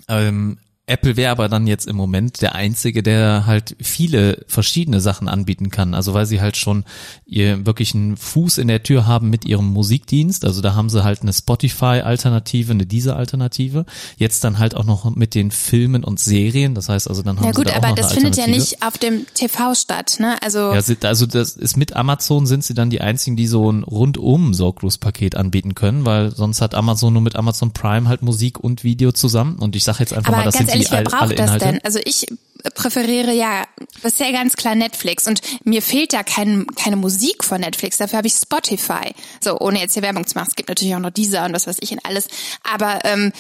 Ähm, 0.09 0.59
Apple 0.87 1.17
wäre 1.17 1.31
aber 1.31 1.49
dann 1.49 1.69
jetzt 1.69 1.87
im 1.87 1.95
Moment 1.95 2.43
der 2.43 2.57
einzige, 2.57 3.05
der 3.05 3.47
halt 3.47 3.77
viele 3.81 4.45
verschiedene 4.49 5.01
Sachen 5.01 5.29
anbieten 5.29 5.71
kann. 5.71 5.95
Also 5.95 6.13
weil 6.13 6.27
sie 6.27 6.41
halt 6.41 6.57
schon 6.57 6.85
ihr 7.25 7.65
wirklich 7.65 7.95
einen 7.95 8.17
Fuß 8.17 8.59
in 8.59 8.67
der 8.67 8.83
Tür 8.83 9.07
haben 9.07 9.31
mit 9.31 9.45
ihrem 9.45 9.67
Musikdienst. 9.67 10.45
Also 10.45 10.61
da 10.61 10.75
haben 10.75 10.91
sie 10.91 11.05
halt 11.05 11.23
eine 11.23 11.33
Spotify-Alternative, 11.33 12.73
eine 12.73 12.85
Deezer-Alternative. 12.85 13.87
Jetzt 14.17 14.43
dann 14.43 14.59
halt 14.59 14.75
auch 14.75 14.85
noch 14.85 15.15
mit 15.15 15.37
den 15.37 15.53
Filmen 15.53 16.03
und 16.03 16.19
Serien. 16.19 16.75
Das 16.75 16.89
heißt 16.89 17.09
also 17.09 17.23
dann 17.23 17.37
haben 17.37 17.47
ja, 17.47 17.53
gut, 17.53 17.69
sie 17.69 17.73
da 17.73 17.79
auch 17.79 17.83
noch 17.83 17.89
aber 17.91 17.97
das 17.97 18.13
findet 18.13 18.37
ja 18.37 18.49
nicht 18.49 18.83
auf 18.85 18.99
dem 18.99 19.25
TV 19.35 19.75
statt, 19.77 20.17
ne? 20.19 20.37
Also 20.43 20.73
ja, 20.75 20.81
also 21.03 21.27
das 21.27 21.53
ist 21.53 21.77
mit 21.77 21.95
Amazon 21.95 22.45
sind 22.45 22.65
sie 22.65 22.75
dann 22.75 22.91
die 22.91 23.01
einzigen, 23.01 23.37
die 23.37 23.47
so 23.47 23.71
ein 23.71 23.85
rundum 23.85 24.53
Sorglospaket 24.53 25.37
anbieten 25.37 25.77
können, 25.77 26.05
weil 26.05 26.35
sonst 26.35 26.61
hat 26.61 26.75
Amazon 26.75 27.13
nur 27.13 27.23
mit 27.23 27.37
Amazon 27.37 27.73
Prime 27.73 28.09
halt 28.09 28.23
Musik 28.23 28.59
und 28.59 28.83
Video 28.83 29.13
zusammen. 29.13 29.61
Und 29.61 29.77
ich 29.77 29.85
sage 29.85 30.01
jetzt 30.01 30.13
einfach 30.13 30.33
mal, 30.33 30.43
das 30.43 30.57
sind 30.57 30.72
ehrlich, 30.73 30.91
wer 30.91 31.03
braucht 31.03 31.39
das 31.39 31.59
denn? 31.59 31.81
Also 31.85 31.99
ich 32.05 32.27
präferiere 32.75 33.33
ja 33.33 33.65
bisher 34.03 34.33
ganz 34.33 34.55
klar 34.55 34.75
Netflix 34.75 35.27
und 35.27 35.41
mir 35.65 35.83
fehlt 35.83 36.13
da 36.13 36.23
kein, 36.23 36.67
keine 36.77 36.97
Musik 36.97 37.45
von 37.45 37.61
Netflix, 37.61 37.99
dafür 37.99 38.19
habe 38.19 38.29
ich 38.29 38.35
Spotify. 38.35 39.13
So, 39.43 39.59
ohne 39.59 39.81
jetzt 39.81 39.95
hier 39.95 40.03
Werbung 40.03 40.27
zu 40.27 40.37
machen. 40.37 40.49
Es 40.51 40.57
gibt 40.57 40.69
natürlich 40.69 40.95
auch 40.95 41.01
noch 41.01 41.11
dieser 41.11 41.45
und 41.45 41.53
was 41.53 41.67
weiß 41.67 41.77
ich 41.81 41.93
und 41.93 42.05
alles. 42.05 42.29
Aber 42.63 43.01
ähm, 43.05 43.33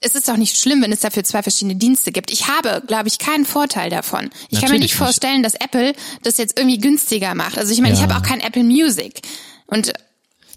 es 0.00 0.14
ist 0.14 0.28
doch 0.28 0.36
nicht 0.36 0.58
schlimm, 0.58 0.82
wenn 0.82 0.92
es 0.92 1.00
dafür 1.00 1.24
zwei 1.24 1.42
verschiedene 1.42 1.76
Dienste 1.76 2.12
gibt. 2.12 2.30
Ich 2.30 2.48
habe, 2.48 2.82
glaube 2.86 3.08
ich, 3.08 3.18
keinen 3.18 3.46
Vorteil 3.46 3.90
davon. 3.90 4.26
Ich 4.26 4.30
Natürlich 4.30 4.60
kann 4.60 4.72
mir 4.72 4.78
nicht 4.78 4.94
vorstellen, 4.94 5.42
dass 5.42 5.54
Apple 5.54 5.94
das 6.22 6.36
jetzt 6.38 6.58
irgendwie 6.58 6.78
günstiger 6.78 7.34
macht. 7.34 7.58
Also 7.58 7.72
ich 7.72 7.80
meine, 7.80 7.94
ja. 7.94 8.00
ich 8.00 8.08
habe 8.08 8.16
auch 8.16 8.26
kein 8.26 8.40
Apple 8.40 8.64
Music. 8.64 9.20
Und 9.66 9.92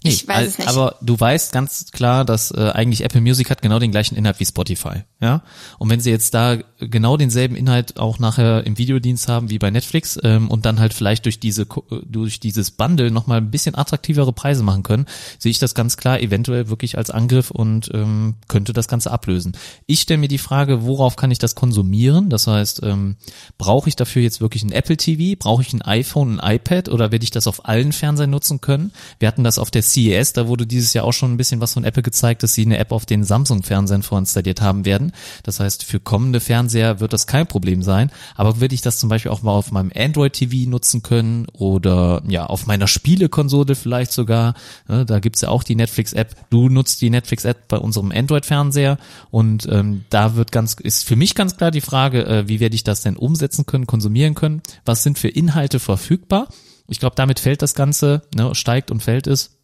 Nee, 0.02 0.10
ich 0.10 0.26
weiß 0.26 0.48
es 0.48 0.58
nicht. 0.58 0.68
Aber 0.68 0.96
du 1.02 1.18
weißt 1.18 1.52
ganz 1.52 1.90
klar, 1.92 2.24
dass 2.24 2.50
äh, 2.52 2.70
eigentlich 2.70 3.04
Apple 3.04 3.20
Music 3.20 3.50
hat 3.50 3.60
genau 3.60 3.78
den 3.78 3.90
gleichen 3.90 4.16
Inhalt 4.16 4.40
wie 4.40 4.46
Spotify, 4.46 5.04
ja. 5.20 5.42
Und 5.78 5.90
wenn 5.90 6.00
sie 6.00 6.10
jetzt 6.10 6.32
da 6.32 6.56
genau 6.78 7.18
denselben 7.18 7.54
Inhalt 7.54 8.00
auch 8.00 8.18
nachher 8.18 8.66
im 8.66 8.78
Videodienst 8.78 9.28
haben 9.28 9.50
wie 9.50 9.58
bei 9.58 9.70
Netflix 9.70 10.18
ähm, 10.22 10.48
und 10.48 10.64
dann 10.64 10.80
halt 10.80 10.94
vielleicht 10.94 11.26
durch 11.26 11.38
diese 11.38 11.66
durch 12.06 12.40
dieses 12.40 12.70
Bundle 12.70 13.10
noch 13.10 13.26
mal 13.26 13.38
ein 13.38 13.50
bisschen 13.50 13.74
attraktivere 13.74 14.32
Preise 14.32 14.62
machen 14.62 14.82
können, 14.82 15.04
sehe 15.38 15.50
ich 15.50 15.58
das 15.58 15.74
ganz 15.74 15.98
klar 15.98 16.20
eventuell 16.20 16.70
wirklich 16.70 16.96
als 16.96 17.10
Angriff 17.10 17.50
und 17.50 17.90
ähm, 17.92 18.36
könnte 18.48 18.72
das 18.72 18.88
Ganze 18.88 19.10
ablösen. 19.10 19.52
Ich 19.86 20.00
stelle 20.00 20.18
mir 20.18 20.28
die 20.28 20.38
Frage, 20.38 20.84
worauf 20.84 21.16
kann 21.16 21.30
ich 21.30 21.38
das 21.38 21.54
konsumieren? 21.54 22.30
Das 22.30 22.46
heißt, 22.46 22.80
ähm, 22.84 23.16
brauche 23.58 23.88
ich 23.88 23.96
dafür 23.96 24.22
jetzt 24.22 24.40
wirklich 24.40 24.62
ein 24.62 24.72
Apple 24.72 24.96
TV? 24.96 25.36
Brauche 25.38 25.62
ich 25.62 25.74
ein 25.74 25.82
iPhone, 25.82 26.40
ein 26.40 26.56
iPad 26.56 26.88
oder 26.88 27.12
werde 27.12 27.24
ich 27.24 27.30
das 27.30 27.46
auf 27.46 27.66
allen 27.66 27.92
Fernsehern 27.92 28.30
nutzen 28.30 28.62
können? 28.62 28.92
Wir 29.18 29.28
hatten 29.28 29.44
das 29.44 29.58
auf 29.58 29.70
der 29.70 29.82
CES, 29.92 30.32
da 30.32 30.48
wurde 30.48 30.66
dieses 30.66 30.92
Jahr 30.92 31.04
auch 31.04 31.12
schon 31.12 31.32
ein 31.32 31.36
bisschen 31.36 31.60
was 31.60 31.74
von 31.74 31.84
Apple 31.84 32.02
gezeigt, 32.02 32.42
dass 32.42 32.54
sie 32.54 32.64
eine 32.64 32.78
App 32.78 32.92
auf 32.92 33.06
den 33.06 33.24
Samsung-Fernsehern 33.24 34.02
vorinstalliert 34.02 34.60
haben 34.60 34.84
werden. 34.84 35.12
Das 35.42 35.60
heißt, 35.60 35.84
für 35.84 36.00
kommende 36.00 36.40
Fernseher 36.40 37.00
wird 37.00 37.12
das 37.12 37.26
kein 37.26 37.46
Problem 37.46 37.82
sein. 37.82 38.10
Aber 38.34 38.60
würde 38.60 38.74
ich 38.74 38.82
das 38.82 38.98
zum 38.98 39.08
Beispiel 39.08 39.30
auch 39.30 39.42
mal 39.42 39.52
auf 39.52 39.72
meinem 39.72 39.92
Android 39.94 40.32
TV 40.32 40.68
nutzen 40.68 41.02
können 41.02 41.46
oder 41.52 42.22
ja, 42.28 42.46
auf 42.46 42.66
meiner 42.66 42.86
Spielekonsole 42.86 43.74
vielleicht 43.74 44.12
sogar. 44.12 44.54
Ja, 44.88 45.04
da 45.04 45.18
gibt's 45.18 45.40
ja 45.40 45.48
auch 45.48 45.62
die 45.62 45.74
Netflix-App. 45.74 46.34
Du 46.50 46.68
nutzt 46.68 47.02
die 47.02 47.10
Netflix-App 47.10 47.68
bei 47.68 47.78
unserem 47.78 48.12
Android-Fernseher 48.12 48.98
und 49.30 49.66
ähm, 49.70 50.04
da 50.10 50.36
wird 50.36 50.52
ganz, 50.52 50.74
ist 50.74 51.04
für 51.04 51.16
mich 51.16 51.34
ganz 51.34 51.56
klar 51.56 51.70
die 51.70 51.80
Frage, 51.80 52.26
äh, 52.26 52.48
wie 52.48 52.60
werde 52.60 52.74
ich 52.74 52.84
das 52.84 53.02
denn 53.02 53.16
umsetzen 53.16 53.66
können, 53.66 53.86
konsumieren 53.86 54.34
können? 54.34 54.62
Was 54.84 55.02
sind 55.02 55.18
für 55.18 55.28
Inhalte 55.28 55.80
verfügbar? 55.80 56.48
Ich 56.88 56.98
glaube, 56.98 57.14
damit 57.16 57.38
fällt 57.38 57.62
das 57.62 57.74
Ganze, 57.74 58.22
ne, 58.34 58.54
steigt 58.54 58.90
und 58.90 59.02
fällt 59.02 59.26
es. 59.28 59.59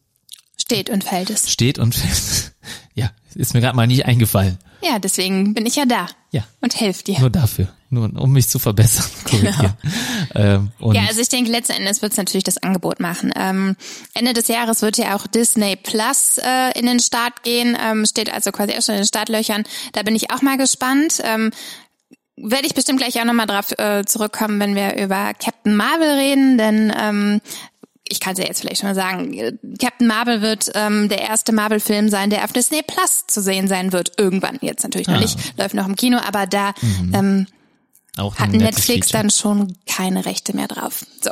Steht 0.56 0.90
und 0.90 1.04
fällt 1.04 1.30
es. 1.30 1.50
Steht 1.50 1.78
und 1.78 1.94
fällt. 1.94 2.52
Ja, 2.94 3.10
ist 3.34 3.52
mir 3.52 3.60
gerade 3.60 3.76
mal 3.76 3.86
nicht 3.86 4.06
eingefallen. 4.06 4.58
Ja, 4.82 4.98
deswegen 4.98 5.52
bin 5.52 5.66
ich 5.66 5.76
ja 5.76 5.84
da. 5.84 6.08
Ja. 6.30 6.44
Und 6.62 6.80
helfe 6.80 7.04
dir. 7.04 7.20
Nur 7.20 7.30
dafür. 7.30 7.68
Nur 7.90 8.10
um 8.20 8.32
mich 8.32 8.48
zu 8.48 8.58
verbessern. 8.58 9.06
Genau. 9.30 9.70
Ähm, 10.34 10.70
ja, 10.92 11.02
also 11.08 11.20
ich 11.20 11.28
denke, 11.28 11.50
letzten 11.50 11.72
Endes 11.72 12.00
wird 12.00 12.12
es 12.12 12.18
natürlich 12.18 12.44
das 12.44 12.58
Angebot 12.58 13.00
machen. 13.00 13.32
Ähm, 13.36 13.76
Ende 14.14 14.32
des 14.32 14.48
Jahres 14.48 14.82
wird 14.82 14.98
ja 14.98 15.14
auch 15.16 15.26
Disney 15.26 15.76
Plus 15.76 16.38
äh, 16.38 16.78
in 16.78 16.86
den 16.86 17.00
Start 17.00 17.42
gehen, 17.42 17.76
ähm, 17.80 18.06
steht 18.06 18.32
also 18.32 18.50
quasi 18.50 18.72
auch 18.72 18.82
schon 18.82 18.94
in 18.94 19.02
den 19.02 19.06
Startlöchern. 19.06 19.64
Da 19.92 20.02
bin 20.02 20.16
ich 20.16 20.30
auch 20.30 20.42
mal 20.42 20.56
gespannt. 20.56 21.20
Ähm, 21.22 21.50
werde 22.36 22.66
ich 22.66 22.74
bestimmt 22.74 23.00
gleich 23.00 23.18
auch 23.20 23.24
nochmal 23.24 23.46
drauf 23.46 23.72
äh, 23.78 24.04
zurückkommen, 24.04 24.60
wenn 24.60 24.74
wir 24.74 24.96
über 24.96 25.32
Captain 25.34 25.74
Marvel 25.74 26.10
reden, 26.10 26.58
denn 26.58 26.92
ähm, 26.98 27.40
ich 28.08 28.20
kann 28.20 28.32
es 28.34 28.38
ja 28.38 28.44
jetzt 28.46 28.60
vielleicht 28.60 28.80
schon 28.80 28.88
mal 28.88 28.94
sagen, 28.94 29.32
äh, 29.34 29.52
Captain 29.80 30.06
Marvel 30.06 30.42
wird 30.42 30.70
ähm, 30.74 31.08
der 31.08 31.20
erste 31.22 31.52
Marvel-Film 31.52 32.08
sein, 32.08 32.30
der 32.30 32.44
auf 32.44 32.52
Disney 32.52 32.82
Plus 32.82 33.26
zu 33.26 33.40
sehen 33.42 33.68
sein 33.68 33.92
wird. 33.92 34.12
Irgendwann, 34.18 34.58
jetzt 34.60 34.82
natürlich 34.82 35.08
noch 35.08 35.16
Ah. 35.16 35.20
nicht, 35.20 35.38
läuft 35.58 35.74
noch 35.74 35.86
im 35.86 35.96
Kino, 35.96 36.18
aber 36.18 36.46
da 36.46 36.72
Mhm. 36.80 37.14
ähm, 37.14 37.46
hat 38.38 38.50
Netflix 38.52 39.08
Feature. 39.10 39.22
dann 39.22 39.30
schon 39.30 39.76
keine 39.86 40.24
Rechte 40.26 40.54
mehr 40.56 40.68
drauf. 40.68 41.04
So. 41.20 41.30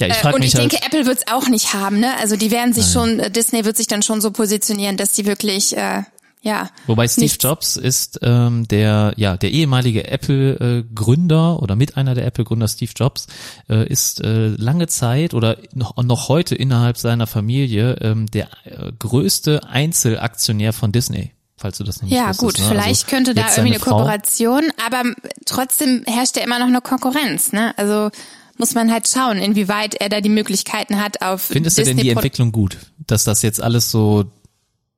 Ja, 0.00 0.06
ich 0.06 0.12
Äh, 0.12 0.16
frage 0.16 0.36
und 0.36 0.42
ich 0.42 0.54
mich 0.54 0.60
halt, 0.62 0.72
denke, 0.72 0.86
Apple 0.86 1.06
wird 1.06 1.18
es 1.26 1.32
auch 1.32 1.48
nicht 1.48 1.74
haben, 1.74 1.98
ne? 1.98 2.16
Also 2.20 2.36
die 2.36 2.50
werden 2.52 2.72
sich 2.72 2.86
schon, 2.92 3.18
äh, 3.18 3.30
Disney 3.30 3.64
wird 3.64 3.76
sich 3.76 3.88
dann 3.88 4.02
schon 4.02 4.20
so 4.20 4.30
positionieren, 4.30 4.96
dass 4.96 5.16
sie 5.16 5.26
wirklich, 5.26 5.76
äh, 5.76 6.02
ja. 6.42 6.70
Wobei 6.86 7.08
Steve 7.08 7.24
nichts- 7.24 7.42
Jobs 7.42 7.76
ist 7.76 8.20
ähm, 8.22 8.66
der 8.68 9.12
ja 9.16 9.36
der 9.36 9.50
ehemalige 9.50 10.06
Apple 10.08 10.54
äh, 10.54 10.84
Gründer 10.94 11.62
oder 11.62 11.76
mit 11.76 11.96
einer 11.96 12.14
der 12.14 12.26
Apple 12.26 12.44
Gründer 12.44 12.68
Steve 12.68 12.92
Jobs 12.94 13.26
äh, 13.68 13.86
ist 13.88 14.20
äh, 14.20 14.48
lange 14.48 14.86
Zeit 14.86 15.34
oder 15.34 15.56
noch, 15.74 15.96
noch 16.02 16.28
heute 16.28 16.54
innerhalb 16.54 16.96
seiner 16.96 17.26
Familie 17.26 17.94
ähm, 18.00 18.26
der 18.30 18.48
äh, 18.64 18.92
größte 18.98 19.64
Einzelaktionär 19.68 20.72
von 20.72 20.92
Disney. 20.92 21.32
Falls 21.56 21.78
du 21.78 21.84
das 21.84 22.02
nicht 22.02 22.12
Ja, 22.12 22.28
wusstest, 22.28 22.40
gut, 22.40 22.58
ne? 22.60 22.66
vielleicht 22.68 23.04
Also 23.04 23.06
könnte 23.08 23.34
da 23.34 23.42
irgendwie 23.48 23.74
eine 23.74 23.78
Frau- 23.80 23.96
Kooperation, 23.98 24.70
aber 24.86 25.02
trotzdem 25.44 26.04
herrscht 26.06 26.36
ja 26.36 26.44
immer 26.44 26.60
noch 26.60 26.68
eine 26.68 26.80
Konkurrenz, 26.80 27.52
ne? 27.52 27.76
Also 27.76 28.10
muss 28.58 28.74
man 28.74 28.92
halt 28.92 29.08
schauen, 29.08 29.38
inwieweit 29.38 29.94
er 29.96 30.08
da 30.08 30.20
die 30.20 30.28
Möglichkeiten 30.28 31.00
hat 31.00 31.20
auf 31.22 31.42
Findest 31.42 31.78
du 31.78 31.82
denn 31.82 31.96
die 31.96 32.02
Disney 32.04 32.12
Entwicklung 32.14 32.52
gut, 32.52 32.76
dass 33.06 33.24
das 33.24 33.42
jetzt 33.42 33.60
alles 33.60 33.90
so 33.90 34.24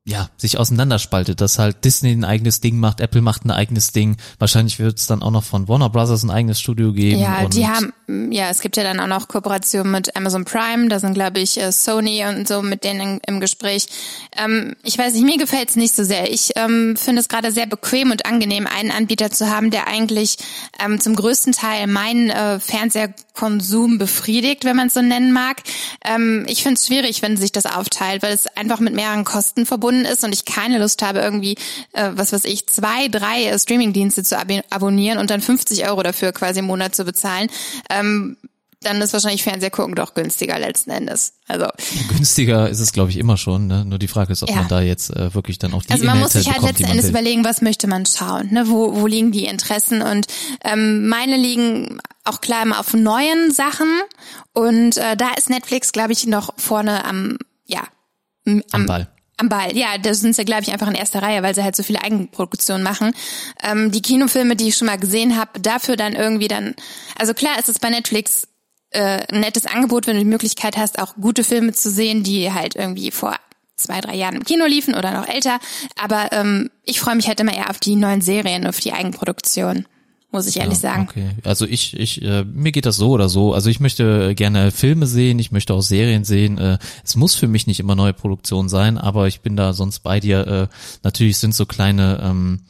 ja, 0.07 0.31
sich 0.39 0.59
auseinanderspaltet, 0.59 1.43
dass 1.43 1.59
halt 1.59 1.85
Disney 1.85 2.13
ein 2.13 2.25
eigenes 2.25 2.61
Ding 2.61 2.79
macht, 2.79 3.01
Apple 3.01 3.21
macht 3.21 3.45
ein 3.45 3.51
eigenes 3.51 3.93
Ding, 3.93 4.17
wahrscheinlich 4.39 4.79
wird 4.79 4.99
es 4.99 5.07
dann 5.07 5.23
auch 5.23 5.31
noch 5.31 5.45
von 5.45 5.69
Warner 5.69 5.91
Brothers 5.91 6.23
ein 6.23 6.31
eigenes 6.31 6.59
Studio 6.59 6.95
geben. 6.95 7.21
Ja, 7.21 7.45
die 7.47 7.67
haben, 7.67 7.93
ja, 8.33 8.49
es 8.49 8.61
gibt 8.61 8.79
ja 8.79 8.83
dann 8.83 8.99
auch 8.99 9.07
noch 9.07 9.29
Kooperationen 9.29 9.93
mit 9.93 10.17
Amazon 10.17 10.47
Prime, 10.47 10.89
da 10.89 10.99
sind, 11.01 11.13
glaube 11.13 11.41
ich, 11.41 11.61
äh, 11.61 11.71
Sony 11.71 12.25
und 12.25 12.49
so 12.49 12.63
mit 12.63 12.83
denen 12.83 13.21
im, 13.27 13.41
Gespräch. 13.41 13.89
Ähm, 14.37 14.75
ich 14.83 14.99
weiß 14.99 15.15
nicht, 15.15 15.25
mir 15.25 15.39
gefällt 15.39 15.71
es 15.71 15.77
nicht 15.77 15.95
so 15.95 16.05
sehr. 16.05 16.31
Ich 16.31 16.51
ähm, 16.57 16.97
finde 16.97 17.21
es 17.21 17.29
gerade 17.29 17.53
sehr 17.53 17.67
bequem 17.67 18.11
und 18.11 18.27
angenehm, 18.27 18.67
einen 18.67 18.91
Anbieter 18.91 19.31
zu 19.31 19.51
haben, 19.51 19.71
der 19.71 19.87
eigentlich 19.87 20.37
ähm, 20.83 21.01
zum 21.01 21.15
größten 21.15 21.53
Teil 21.53 21.87
meinen 21.87 22.29
äh, 22.29 22.59
Fernsehkonsum 22.61 23.97
befriedigt, 23.99 24.65
wenn 24.65 24.77
man 24.77 24.89
es 24.89 24.95
so 24.95 25.03
nennen 25.03 25.33
mag. 25.33 25.63
Ähm, 26.05 26.45
ich 26.49 26.63
finde 26.63 26.75
es 26.75 26.87
schwierig, 26.87 27.23
wenn 27.23 27.39
sich 27.39 27.53
das 27.53 27.65
aufteilt, 27.65 28.23
weil 28.23 28.35
es 28.35 28.47
einfach 28.57 28.81
mit 28.81 28.95
mehreren 28.95 29.25
Kosten 29.25 29.65
verbunden 29.65 29.90
ist 30.05 30.25
und 30.25 30.33
ich 30.35 30.45
keine 30.45 30.79
Lust 30.79 31.03
habe, 31.03 31.21
irgendwie, 31.21 31.57
äh, 31.93 32.11
was 32.15 32.33
weiß 32.33 32.45
ich, 32.45 32.67
zwei, 32.69 33.09
drei 33.09 33.45
äh, 33.47 33.59
Streamingdienste 33.59 34.23
zu 34.25 34.39
ab 34.39 34.49
abonnieren 34.71 35.19
und 35.19 35.31
dann 35.31 35.41
50 35.41 35.87
Euro 35.89 36.03
dafür 36.03 36.33
quasi 36.33 36.61
im 36.61 36.67
Monat 36.67 36.95
zu 36.95 37.05
bezahlen. 37.05 37.49
Ähm, 37.91 38.37
dann 38.83 38.99
ist 39.03 39.13
wahrscheinlich 39.13 39.43
Fernseher 39.43 39.69
gucken 39.71 39.95
doch 39.95 40.15
günstiger 40.15 40.59
letzten 40.59 40.89
Endes. 40.91 41.35
Also, 41.47 41.67
günstiger 42.09 42.71
ist 42.71 42.81
es, 42.81 42.93
glaube 42.93 43.11
ich, 43.11 43.19
immer 43.19 43.37
schon. 43.37 43.67
Ne? 43.67 43.85
Nur 43.85 43.99
die 43.99 44.09
Frage 44.09 44.33
ist, 44.33 44.43
ob 44.43 44.49
Ja. 44.49 44.57
man 44.57 44.69
da 44.69 44.81
jetzt 44.81 45.11
äh, 45.15 45.35
wirklich 45.35 45.59
dann 45.59 45.75
auch 45.75 45.83
die 45.83 45.91
also 45.91 46.05
man 46.07 46.19
muss 46.19 46.35
Inhalte 46.35 46.39
sich 46.39 46.47
halt 46.49 46.57
bekommt, 46.63 46.79
letzten 46.79 46.91
Endes 46.91 47.05
will. 47.05 47.11
überlegen, 47.11 47.45
was 47.45 47.61
möchte 47.61 47.87
man 47.89 48.07
schauen, 48.07 48.49
ne? 48.53 48.69
wo, 48.71 48.99
wo 48.99 49.07
liegen 49.07 49.33
die 49.33 49.45
Interessen 49.45 50.01
und 50.01 50.29
ähm, 50.65 51.09
meine 51.09 51.37
liegen 51.37 51.99
auch 52.25 52.41
klar 52.41 52.63
immer 52.63 52.81
auf 52.81 52.95
neuen 52.95 53.53
Sachen 53.53 53.89
und 54.55 54.97
äh, 54.97 55.15
da 55.15 55.29
ist 55.37 55.51
Netflix, 55.51 55.93
glaube 55.93 56.15
ich, 56.15 56.27
noch 56.27 56.55
vorne 56.57 57.05
am, 57.05 57.37
ja, 57.67 57.83
m- 58.47 58.65
Am 58.73 58.87
Ball. 58.87 59.09
Am 59.41 59.49
Ball, 59.49 59.77
ja, 59.77 59.97
da 59.97 60.13
sind 60.13 60.37
sie, 60.37 60.45
glaube 60.45 60.63
ich, 60.63 60.73
einfach 60.73 60.89
in 60.89 60.95
erster 60.95 61.23
Reihe, 61.23 61.43
weil 61.43 61.55
sie 61.55 61.65
halt 61.65 61.75
so 61.75 61.83
viele 61.83 62.03
Eigenproduktionen 62.03 62.83
machen. 62.83 63.13
Ähm, 63.63 63.91
die 63.91 64.03
Kinofilme, 64.03 64.55
die 64.55 64.69
ich 64.69 64.77
schon 64.77 64.87
mal 64.87 64.99
gesehen 64.99 65.39
habe, 65.39 65.59
dafür 65.61 65.97
dann 65.97 66.13
irgendwie 66.13 66.49
dann, 66.49 66.75
also 67.19 67.33
klar 67.33 67.59
ist 67.59 67.71
es 67.71 67.79
bei 67.79 67.89
Netflix 67.89 68.47
äh, 68.91 69.25
ein 69.33 69.41
nettes 69.41 69.67
Angebot, 69.67 70.07
wenn 70.07 70.17
du 70.17 70.21
die 70.21 70.29
Möglichkeit 70.29 70.77
hast, 70.77 70.99
auch 70.99 71.15
gute 71.15 71.43
Filme 71.43 71.73
zu 71.73 71.91
sehen, 71.91 72.23
die 72.23 72.53
halt 72.53 72.77
irgendwie 72.77 73.11
vor 73.11 73.37
zwei, 73.77 74.01
drei 74.01 74.15
Jahren 74.15 74.37
im 74.37 74.45
Kino 74.45 74.67
liefen 74.67 74.95
oder 74.95 75.13
noch 75.13 75.27
älter. 75.27 75.59
Aber 75.97 76.33
ähm, 76.33 76.71
ich 76.85 77.01
freue 77.01 77.17
mich 77.17 77.29
halt 77.29 77.41
immer 77.41 77.55
eher 77.55 77.71
auf 77.71 77.79
die 77.79 77.97
neuen 77.97 78.21
Serien, 78.21 78.67
auf 78.67 78.81
die 78.81 78.93
Eigenproduktion, 78.93 79.87
muss 80.33 80.47
ich 80.47 80.59
ehrlich 80.59 80.79
sagen. 80.79 81.09
Okay, 81.11 81.31
also 81.45 81.67
ich, 81.67 81.99
ich, 81.99 82.23
äh, 82.23 82.45
mir 82.45 82.73
geht 82.73 82.87
das 82.87 82.97
so 82.97 83.11
oder 83.11 83.29
so. 83.29 83.53
Also 83.53 83.69
ich 83.69 83.81
möchte 83.81 84.35
gerne 84.35 84.71
Filme 84.71 85.07
sehen, 85.07 85.39
ich 85.39 85.51
möchte 85.51 85.75
auch 85.75 85.83
Serien 85.83 86.25
sehen. 86.25 86.59
Äh, 86.59 86.79
es 87.05 87.17
muss 87.17 87.35
für 87.35 87.49
mich 87.49 87.67
nicht 87.67 87.81
immer 87.81 87.97
neue 87.97 88.13
Produktion 88.13 88.69
sein, 88.69 88.97
aber 88.97 89.27
ich 89.27 89.41
bin 89.41 89.57
da 89.57 89.73
sonst 89.73 90.01
bei 90.01 90.21
dir. 90.21 90.47
Äh, 90.47 90.67
natürlich 91.03 91.39
sind 91.39 91.55
so 91.55 91.67
kleine 91.67 92.21
ähm, 92.23 92.61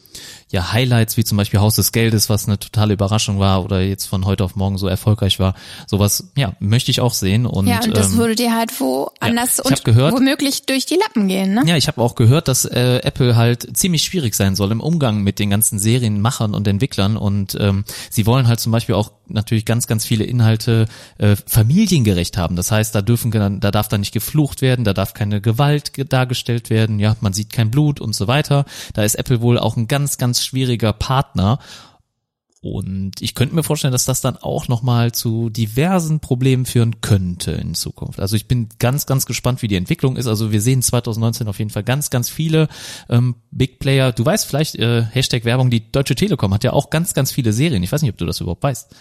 ja 0.51 0.73
Highlights 0.73 1.17
wie 1.17 1.25
zum 1.25 1.37
Beispiel 1.37 1.61
Haus 1.61 1.77
des 1.77 1.93
Geldes, 1.93 2.29
was 2.29 2.47
eine 2.47 2.59
totale 2.59 2.93
Überraschung 2.95 3.39
war 3.39 3.65
oder 3.65 3.81
jetzt 3.83 4.07
von 4.07 4.25
heute 4.25 4.45
auf 4.45 4.57
morgen 4.57 4.79
so 4.79 4.89
erfolgreich 4.89 5.39
war. 5.39 5.55
Sowas, 5.87 6.31
ja, 6.37 6.53
möchte 6.61 6.91
ich 6.91 7.01
auch 7.01 7.15
sehen. 7.15 7.47
Und, 7.47 7.67
Ja, 7.69 7.81
und 7.85 7.97
das 7.97 8.13
ähm, 8.13 8.19
würde 8.19 8.35
dir 8.35 8.55
halt 8.57 8.71
woanders 8.81 9.59
ich 9.61 9.65
und 9.65 9.85
gehört- 9.85 10.13
womöglich 10.13 10.67
durch 10.67 10.87
die 10.87 10.97
Lappen 10.97 11.29
gehen, 11.29 11.55
ne? 11.55 11.63
Ja, 11.67 11.77
ich 11.77 11.87
habe 11.89 12.01
auch 12.01 12.15
gehört, 12.15 12.49
dass 12.49 12.65
äh, 12.65 13.01
Apple 13.03 13.37
halt 13.37 13.77
ziemlich 13.77 14.03
schwierig 14.03 14.35
sein 14.35 14.57
soll 14.57 14.73
im 14.73 14.81
Umgang 14.81 15.23
mit 15.23 15.39
den 15.39 15.51
ganzen 15.51 15.79
Serienmachern 15.79 16.55
und 16.55 16.67
Entwicklern 16.67 17.17
und 17.17 17.57
ähm, 17.61 17.85
sie 18.11 18.27
wollen 18.27 18.49
halt 18.49 18.61
zum 18.61 18.73
Beispiel 18.73 18.95
auch 18.95 19.13
natürlich 19.33 19.65
ganz, 19.65 19.87
ganz 19.87 20.05
viele 20.05 20.25
Inhalte 20.25 20.87
äh, 21.19 21.37
familiengerecht 21.47 22.37
haben. 22.37 22.57
Das 22.57 22.71
heißt, 22.71 22.95
da 22.95 23.03
dürfen, 23.03 23.31
da 23.61 23.71
darf 23.71 23.89
da 23.89 23.99
nicht 23.99 24.13
geflucht 24.13 24.63
werden, 24.63 24.85
da 24.85 24.93
darf 24.93 25.15
keine 25.15 25.41
Gewalt 25.41 25.93
ge- 25.95 26.05
dargestellt 26.05 26.71
werden, 26.71 26.99
ja, 26.99 27.17
man 27.21 27.33
sieht 27.33 27.53
kein 27.53 27.71
Blut 27.71 28.01
und 28.01 28.15
so 28.15 28.27
weiter. 28.29 28.65
Da 28.95 29.03
ist 29.05 29.15
Apple 29.15 29.41
wohl 29.41 29.59
auch 29.59 29.77
ein 29.77 29.89
ganz, 29.89 30.19
ganz 30.19 30.45
schwieriger 30.45 30.93
Partner. 30.93 31.59
Und 32.63 33.23
ich 33.23 33.35
könnte 33.35 33.55
mir 33.55 33.63
vorstellen, 33.63 33.93
dass 33.93 34.05
das 34.05 34.21
dann 34.21 34.37
auch 34.37 34.69
nochmal 34.69 35.13
zu 35.13 35.49
diversen 35.49 36.21
Problemen 36.21 36.67
führen 36.67 37.01
könnte 37.01 37.53
in 37.53 37.75
Zukunft. 37.75 38.21
Also 38.21 38.37
ich 38.37 38.49
bin 38.49 38.69
ganz, 38.79 39.07
ganz 39.07 39.25
gespannt, 39.25 39.63
wie 39.63 39.69
die 39.69 39.77
Entwicklung 39.77 40.17
ist. 40.17 40.27
Also 40.27 40.53
wir 40.53 40.61
sehen 40.61 40.83
2019 40.83 41.49
auf 41.49 41.59
jeden 41.59 41.71
Fall 41.71 41.85
ganz, 41.85 42.11
ganz 42.11 42.29
viele 42.29 42.69
ähm, 43.09 43.37
Big 43.51 43.79
Player. 43.79 44.13
Du 44.13 44.27
weißt 44.27 44.45
vielleicht, 44.45 44.75
äh, 44.77 45.03
Hashtag 45.05 45.47
Werbung, 45.47 45.71
die 45.71 45.91
Deutsche 45.91 46.15
Telekom 46.15 46.53
hat 46.53 46.63
ja 46.63 46.75
auch 46.75 46.91
ganz, 46.91 47.15
ganz 47.15 47.33
viele 47.33 47.55
Serien. 47.55 47.83
Ich 47.83 47.93
weiß 47.93 48.03
nicht, 48.03 48.11
ob 48.13 48.19
du 48.19 48.27
das 48.27 48.41
überhaupt 48.43 48.63
weißt. 48.63 48.95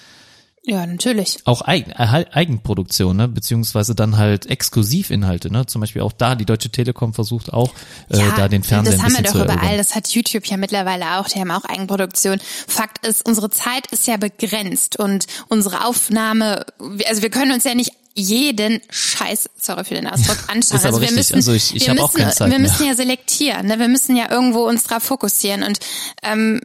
Ja, 0.65 0.85
natürlich. 0.85 1.39
Auch 1.45 1.61
Eigen, 1.61 1.93
Eigenproduktion, 1.93 3.15
ne? 3.17 3.27
beziehungsweise 3.27 3.95
dann 3.95 4.17
halt 4.17 4.45
Exklusivinhalte. 4.47 5.51
Ne? 5.51 5.65
Zum 5.65 5.81
Beispiel 5.81 6.01
auch 6.01 6.11
da, 6.11 6.35
die 6.35 6.45
Deutsche 6.45 6.69
Telekom 6.69 7.13
versucht 7.13 7.51
auch, 7.53 7.69
äh, 8.09 8.19
da 8.35 8.47
den 8.47 8.63
Fernseher 8.63 8.93
das 8.97 9.01
ein 9.01 9.05
haben 9.05 9.15
wir 9.15 9.23
doch 9.23 9.31
zu 9.31 9.43
überall. 9.43 9.77
Das 9.77 9.95
hat 9.95 10.09
YouTube 10.09 10.45
ja 10.45 10.57
mittlerweile 10.57 11.17
auch. 11.19 11.27
Die 11.27 11.39
haben 11.39 11.51
auch 11.51 11.63
Eigenproduktion. 11.65 12.39
Fakt 12.67 13.05
ist, 13.07 13.25
unsere 13.25 13.49
Zeit 13.49 13.87
ist 13.91 14.05
ja 14.07 14.17
begrenzt 14.17 14.99
und 14.99 15.25
unsere 15.47 15.85
Aufnahme, 15.85 16.65
also 17.07 17.21
wir 17.21 17.29
können 17.29 17.51
uns 17.53 17.63
ja 17.63 17.73
nicht 17.73 17.91
jeden 18.15 18.81
Scheiß, 18.89 19.49
sorry 19.57 19.85
für 19.85 19.93
den 19.95 20.07
Ausdruck, 20.07 20.37
anschauen. 20.49 20.81
Also 20.83 21.01
wir 21.01 21.11
müssen, 21.11 21.35
Also 21.35 21.53
ich- 21.53 21.73
ich 21.75 21.87
wir 21.87 21.93
müssen, 21.93 22.17
wir 22.51 22.59
müssen 22.59 22.85
ja 22.85 22.93
selektieren. 22.95 23.67
Ne? 23.67 23.79
Wir 23.79 23.87
müssen 23.87 24.15
ja 24.17 24.29
irgendwo 24.29 24.67
uns 24.67 24.83
drauf 24.83 25.03
fokussieren 25.03 25.63
und 25.63 25.79
ähm, 26.21 26.59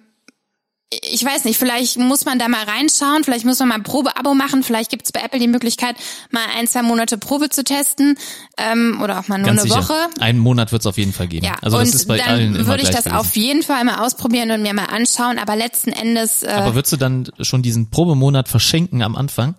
ich 1.02 1.24
weiß 1.24 1.44
nicht, 1.44 1.58
vielleicht 1.58 1.98
muss 1.98 2.24
man 2.24 2.38
da 2.38 2.48
mal 2.48 2.64
reinschauen, 2.64 3.24
vielleicht 3.24 3.44
muss 3.44 3.58
man 3.58 3.68
mal 3.68 3.74
ein 3.76 3.82
Probeabo 3.82 4.34
machen, 4.34 4.62
vielleicht 4.62 4.90
gibt 4.90 5.06
es 5.06 5.12
bei 5.12 5.20
Apple 5.20 5.38
die 5.40 5.48
Möglichkeit, 5.48 5.96
mal 6.30 6.42
ein, 6.56 6.66
zwei 6.66 6.82
Monate 6.82 7.18
Probe 7.18 7.48
zu 7.48 7.64
testen 7.64 8.16
ähm, 8.58 9.00
oder 9.02 9.18
auch 9.20 9.28
mal 9.28 9.38
nur 9.38 9.48
Ganz 9.48 9.62
eine 9.62 9.70
sicher. 9.70 9.82
Woche. 9.88 10.08
Einen 10.20 10.38
Monat 10.38 10.72
wird 10.72 10.82
es 10.82 10.86
auf 10.86 10.98
jeden 10.98 11.12
Fall 11.12 11.28
geben. 11.28 11.46
Ja, 11.46 11.56
also 11.62 11.78
das 11.78 11.94
ist 11.94 12.06
bei 12.08 12.18
dann 12.18 12.28
allen 12.28 12.54
immer 12.56 12.66
würde 12.66 12.82
ich 12.82 12.90
das 12.90 13.04
gewesen. 13.04 13.16
auf 13.16 13.36
jeden 13.36 13.62
Fall 13.62 13.84
mal 13.84 14.04
ausprobieren 14.04 14.50
und 14.50 14.62
mir 14.62 14.74
mal 14.74 14.86
anschauen, 14.86 15.38
aber 15.38 15.56
letzten 15.56 15.90
Endes 15.92 16.42
äh, 16.42 16.48
Aber 16.48 16.74
würdest 16.74 16.92
du 16.92 16.96
dann 16.96 17.30
schon 17.40 17.62
diesen 17.62 17.90
Probemonat 17.90 18.48
verschenken 18.48 19.02
am 19.02 19.16
Anfang? 19.16 19.54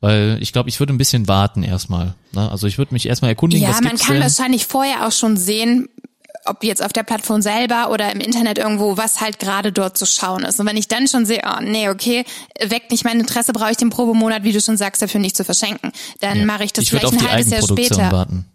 Weil 0.00 0.38
ich 0.40 0.52
glaube, 0.52 0.68
ich 0.68 0.80
würde 0.80 0.92
ein 0.92 0.98
bisschen 0.98 1.28
warten 1.28 1.62
erstmal. 1.62 2.14
Ne? 2.32 2.50
Also 2.50 2.66
ich 2.66 2.76
würde 2.76 2.92
mich 2.92 3.06
erstmal 3.06 3.30
erkundigen, 3.30 3.62
ja, 3.62 3.70
was 3.70 3.80
man 3.82 3.90
gibt's 3.90 4.04
kann 4.06 4.14
denn? 4.16 4.22
wahrscheinlich 4.24 4.66
vorher 4.66 5.06
auch 5.06 5.12
schon 5.12 5.36
sehen, 5.36 5.88
ob 6.44 6.64
jetzt 6.64 6.82
auf 6.82 6.92
der 6.92 7.02
Plattform 7.02 7.40
selber 7.42 7.90
oder 7.90 8.10
im 8.12 8.20
Internet 8.20 8.58
irgendwo, 8.58 8.96
was 8.96 9.20
halt 9.20 9.38
gerade 9.38 9.72
dort 9.72 9.96
zu 9.96 10.06
schauen 10.06 10.42
ist. 10.44 10.58
Und 10.60 10.66
wenn 10.66 10.76
ich 10.76 10.88
dann 10.88 11.06
schon 11.08 11.24
sehe, 11.26 11.42
oh 11.46 11.60
nee, 11.62 11.88
okay, 11.88 12.24
weckt 12.60 12.90
nicht 12.90 13.04
mein 13.04 13.20
Interesse, 13.20 13.52
brauche 13.52 13.70
ich 13.70 13.76
den 13.76 13.90
Probemonat, 13.90 14.42
wie 14.44 14.52
du 14.52 14.60
schon 14.60 14.76
sagst, 14.76 15.02
dafür 15.02 15.20
nicht 15.20 15.36
zu 15.36 15.44
verschenken. 15.44 15.92
Dann 16.20 16.40
Ja. 16.40 16.44
mache 16.46 16.64
ich 16.64 16.72
das 16.72 16.84
ich 16.84 16.90
vielleicht 16.90 17.12
ein 17.12 17.30
halbes 17.30 17.50
Jahr 17.50 17.62
später. 17.62 18.10
warten. 18.12 18.46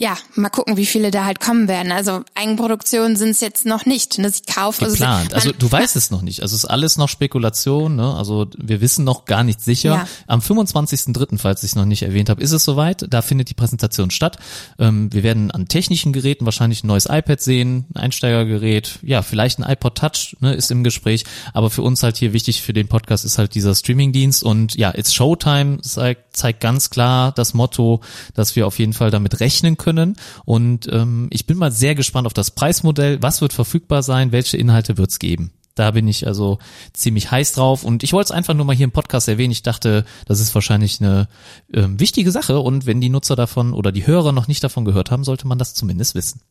Ja, 0.00 0.16
mal 0.34 0.48
gucken, 0.48 0.78
wie 0.78 0.86
viele 0.86 1.10
da 1.10 1.26
halt 1.26 1.40
kommen 1.40 1.68
werden. 1.68 1.92
Also 1.92 2.24
Eigenproduktionen 2.34 3.16
sind 3.16 3.32
es 3.32 3.40
jetzt 3.40 3.66
noch 3.66 3.84
nicht. 3.84 4.18
Ne? 4.18 4.30
Sie 4.30 4.40
kaufen, 4.50 4.84
also, 4.84 4.96
Geplant. 4.96 5.28
man, 5.28 5.34
Also 5.34 5.52
du 5.52 5.70
weißt 5.70 5.94
es 5.94 6.10
noch 6.10 6.22
nicht. 6.22 6.40
Also 6.40 6.56
es 6.56 6.64
ist 6.64 6.70
alles 6.70 6.96
noch 6.96 7.10
Spekulation. 7.10 7.96
Ne? 7.96 8.14
Also 8.14 8.46
wir 8.56 8.80
wissen 8.80 9.04
noch 9.04 9.26
gar 9.26 9.44
nicht 9.44 9.60
sicher. 9.60 9.90
Ja. 9.90 10.08
Am 10.26 10.40
25.03., 10.40 11.36
falls 11.36 11.62
ich 11.64 11.72
es 11.72 11.76
noch 11.76 11.84
nicht 11.84 12.00
erwähnt 12.00 12.30
habe, 12.30 12.42
ist 12.42 12.52
es 12.52 12.64
soweit. 12.64 13.04
Da 13.10 13.20
findet 13.20 13.50
die 13.50 13.54
Präsentation 13.54 14.10
statt. 14.10 14.38
Ähm, 14.78 15.12
wir 15.12 15.22
werden 15.22 15.50
an 15.50 15.68
technischen 15.68 16.14
Geräten 16.14 16.46
wahrscheinlich 16.46 16.82
ein 16.82 16.86
neues 16.86 17.04
iPad 17.04 17.38
sehen, 17.38 17.84
ein 17.94 18.00
Einsteigergerät, 18.00 19.00
ja, 19.02 19.20
vielleicht 19.20 19.58
ein 19.58 19.70
iPod 19.70 19.98
Touch 19.98 20.34
ne, 20.40 20.54
ist 20.54 20.70
im 20.70 20.82
Gespräch. 20.82 21.24
Aber 21.52 21.68
für 21.68 21.82
uns 21.82 22.02
halt 22.02 22.16
hier 22.16 22.32
wichtig 22.32 22.62
für 22.62 22.72
den 22.72 22.88
Podcast 22.88 23.26
ist 23.26 23.36
halt 23.36 23.54
dieser 23.54 23.74
Streamingdienst. 23.74 24.44
Und 24.44 24.76
ja, 24.76 24.94
It's 24.96 25.12
Showtime 25.12 25.82
zeigt, 25.82 26.29
zeigt 26.32 26.60
ganz 26.60 26.90
klar 26.90 27.32
das 27.32 27.54
Motto, 27.54 28.00
dass 28.34 28.56
wir 28.56 28.66
auf 28.66 28.78
jeden 28.78 28.92
Fall 28.92 29.10
damit 29.10 29.40
rechnen 29.40 29.76
können. 29.76 30.16
Und 30.44 30.88
ähm, 30.92 31.28
ich 31.30 31.46
bin 31.46 31.58
mal 31.58 31.72
sehr 31.72 31.94
gespannt 31.94 32.26
auf 32.26 32.34
das 32.34 32.50
Preismodell. 32.50 33.22
Was 33.22 33.40
wird 33.40 33.52
verfügbar 33.52 34.02
sein? 34.02 34.32
Welche 34.32 34.56
Inhalte 34.56 34.98
wird 34.98 35.10
es 35.10 35.18
geben? 35.18 35.52
Da 35.74 35.92
bin 35.92 36.08
ich 36.08 36.26
also 36.26 36.58
ziemlich 36.92 37.30
heiß 37.30 37.52
drauf 37.52 37.84
und 37.84 38.02
ich 38.02 38.12
wollte 38.12 38.26
es 38.26 38.36
einfach 38.36 38.54
nur 38.54 38.66
mal 38.66 38.76
hier 38.76 38.84
im 38.84 38.90
Podcast 38.90 39.28
erwähnen. 39.28 39.52
Ich 39.52 39.62
dachte, 39.62 40.04
das 40.26 40.40
ist 40.40 40.54
wahrscheinlich 40.54 41.00
eine 41.00 41.28
äh, 41.72 41.86
wichtige 41.86 42.32
Sache 42.32 42.58
und 42.58 42.86
wenn 42.86 43.00
die 43.00 43.08
Nutzer 43.08 43.36
davon 43.36 43.72
oder 43.72 43.92
die 43.92 44.06
Hörer 44.06 44.32
noch 44.32 44.48
nicht 44.48 44.62
davon 44.62 44.84
gehört 44.84 45.10
haben, 45.10 45.24
sollte 45.24 45.46
man 45.46 45.58
das 45.58 45.74
zumindest 45.74 46.14
wissen. 46.14 46.42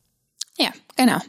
Ja, 0.57 0.69
genau. 0.95 1.19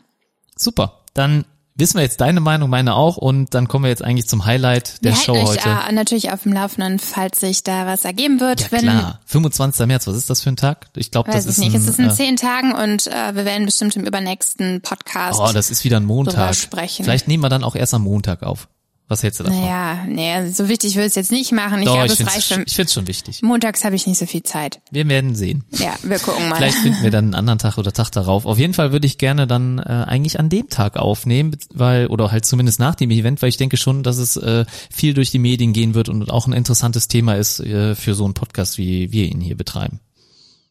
Super. 0.56 1.00
Dann 1.14 1.44
wissen 1.74 1.96
wir 1.96 2.02
jetzt 2.02 2.20
deine 2.20 2.40
Meinung, 2.40 2.70
meine 2.70 2.94
auch 2.94 3.16
und 3.16 3.54
dann 3.54 3.68
kommen 3.68 3.84
wir 3.84 3.90
jetzt 3.90 4.02
eigentlich 4.04 4.28
zum 4.28 4.44
Highlight 4.44 5.04
der 5.04 5.12
wir 5.12 5.16
Show 5.16 5.34
heute. 5.34 5.68
äh, 5.88 5.92
natürlich 5.92 6.32
auf 6.32 6.42
dem 6.42 6.52
Laufenden, 6.52 6.98
falls 6.98 7.40
sich 7.40 7.62
da 7.62 7.86
was 7.86 8.04
ergeben 8.04 8.40
wird. 8.40 8.60
ja 8.62 8.72
wenn, 8.72 8.80
klar, 8.82 9.20
25. 9.26 9.86
März, 9.86 10.06
was 10.06 10.16
ist 10.16 10.30
das 10.30 10.42
für 10.42 10.50
ein 10.50 10.56
Tag? 10.56 10.88
Ich 10.96 11.10
glaube, 11.10 11.30
das 11.30 11.46
Weiß 11.46 11.46
ist 11.46 11.58
ich 11.58 11.64
nicht. 11.64 11.74
ein, 11.74 11.80
es 11.82 11.88
ist 11.88 11.98
in 11.98 12.08
äh, 12.10 12.14
zehn 12.14 12.36
Tagen 12.36 12.72
und 12.74 13.06
äh, 13.06 13.34
wir 13.34 13.44
werden 13.44 13.66
bestimmt 13.66 13.96
im 13.96 14.04
übernächsten 14.04 14.80
Podcast. 14.82 15.40
Oh, 15.40 15.50
das 15.52 15.70
ist 15.70 15.84
wieder 15.84 15.98
ein 15.98 16.04
Montag. 16.04 16.54
sprechen. 16.54 17.04
Vielleicht 17.04 17.28
nehmen 17.28 17.42
wir 17.42 17.48
dann 17.48 17.64
auch 17.64 17.74
erst 17.76 17.94
am 17.94 18.02
Montag 18.02 18.42
auf. 18.42 18.68
Was 19.10 19.24
hältst 19.24 19.40
du 19.40 19.44
davon? 19.44 19.60
naja, 19.60 20.04
nee, 20.06 20.50
so 20.52 20.68
wichtig 20.68 20.94
will 20.94 21.02
ich 21.02 21.08
es 21.08 21.14
jetzt 21.16 21.32
nicht 21.32 21.50
machen. 21.50 21.80
Ich 21.80 21.86
Doch, 21.86 21.94
glaube, 21.94 22.06
ich 22.06 22.12
es 22.12 22.18
finde 22.18 22.32
reicht 22.32 22.52
für. 22.52 22.62
ich 22.62 22.76
find's 22.76 22.92
schon 22.92 23.08
wichtig. 23.08 23.42
Montags 23.42 23.82
habe 23.82 23.96
ich 23.96 24.06
nicht 24.06 24.18
so 24.18 24.24
viel 24.24 24.44
Zeit. 24.44 24.80
Wir 24.92 25.08
werden 25.08 25.34
sehen. 25.34 25.64
Ja, 25.72 25.96
wir 26.04 26.20
gucken 26.20 26.48
mal. 26.48 26.54
Vielleicht 26.54 26.78
finden 26.78 27.02
wir 27.02 27.10
dann 27.10 27.24
einen 27.24 27.34
anderen 27.34 27.58
Tag 27.58 27.76
oder 27.76 27.92
Tag 27.92 28.10
darauf. 28.10 28.46
Auf 28.46 28.56
jeden 28.56 28.72
Fall 28.72 28.92
würde 28.92 29.08
ich 29.08 29.18
gerne 29.18 29.48
dann 29.48 29.80
äh, 29.80 29.82
eigentlich 29.82 30.38
an 30.38 30.48
dem 30.48 30.68
Tag 30.68 30.96
aufnehmen, 30.96 31.56
weil 31.74 32.06
oder 32.06 32.30
halt 32.30 32.44
zumindest 32.44 32.78
nach 32.78 32.94
dem 32.94 33.10
Event, 33.10 33.42
weil 33.42 33.48
ich 33.48 33.56
denke 33.56 33.76
schon, 33.78 34.04
dass 34.04 34.16
es 34.16 34.36
äh, 34.36 34.64
viel 34.92 35.12
durch 35.12 35.32
die 35.32 35.40
Medien 35.40 35.72
gehen 35.72 35.94
wird 35.94 36.08
und 36.08 36.30
auch 36.30 36.46
ein 36.46 36.52
interessantes 36.52 37.08
Thema 37.08 37.34
ist 37.34 37.58
äh, 37.58 37.96
für 37.96 38.14
so 38.14 38.24
einen 38.24 38.34
Podcast, 38.34 38.78
wie 38.78 39.10
wir 39.10 39.26
ihn 39.26 39.40
hier 39.40 39.56
betreiben. 39.56 39.98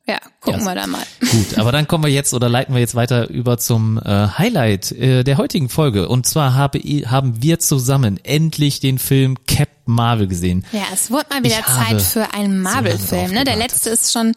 Ja, 0.10 0.18
gucken 0.42 0.62
Ja. 0.62 0.66
wir 0.68 0.75
da 0.75 0.88
mal. 0.88 1.04
Gut, 1.20 1.58
aber 1.58 1.72
dann 1.72 1.88
kommen 1.88 2.04
wir 2.04 2.12
jetzt 2.12 2.34
oder 2.34 2.50
leiten 2.50 2.74
wir 2.74 2.80
jetzt 2.82 2.96
weiter 2.96 3.30
über 3.30 3.58
zum 3.58 3.98
äh, 4.00 4.28
Highlight 4.28 4.92
äh, 4.92 5.24
der 5.24 5.38
heutigen 5.38 5.70
Folge. 5.70 6.10
Und 6.10 6.25
zwar 6.25 6.56
habe, 6.56 6.80
haben 6.80 7.42
wir 7.44 7.60
zusammen 7.60 8.20
endlich 8.24 8.80
den 8.80 8.98
Film 9.00 9.38
Captain 9.48 9.70
Marvel 9.86 10.28
gesehen. 10.28 10.66
Ja, 10.72 10.82
es 10.94 11.12
wurde 11.12 11.25
mal 11.30 11.44
wieder 11.44 11.60
Ich 11.60 11.66
Zeit 11.66 12.01
für 12.01 12.34
einen 12.34 12.62
Marvel-Film. 12.62 13.25
drauf 13.28 13.32
Ne? 13.32 13.44
Der 13.44 13.56
letzte 13.56 13.89
ist 13.92 14.12
schon 14.12 14.28
ein 14.30 14.36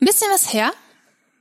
bisschen 0.00 0.28
was 0.32 0.52
her. 0.52 0.70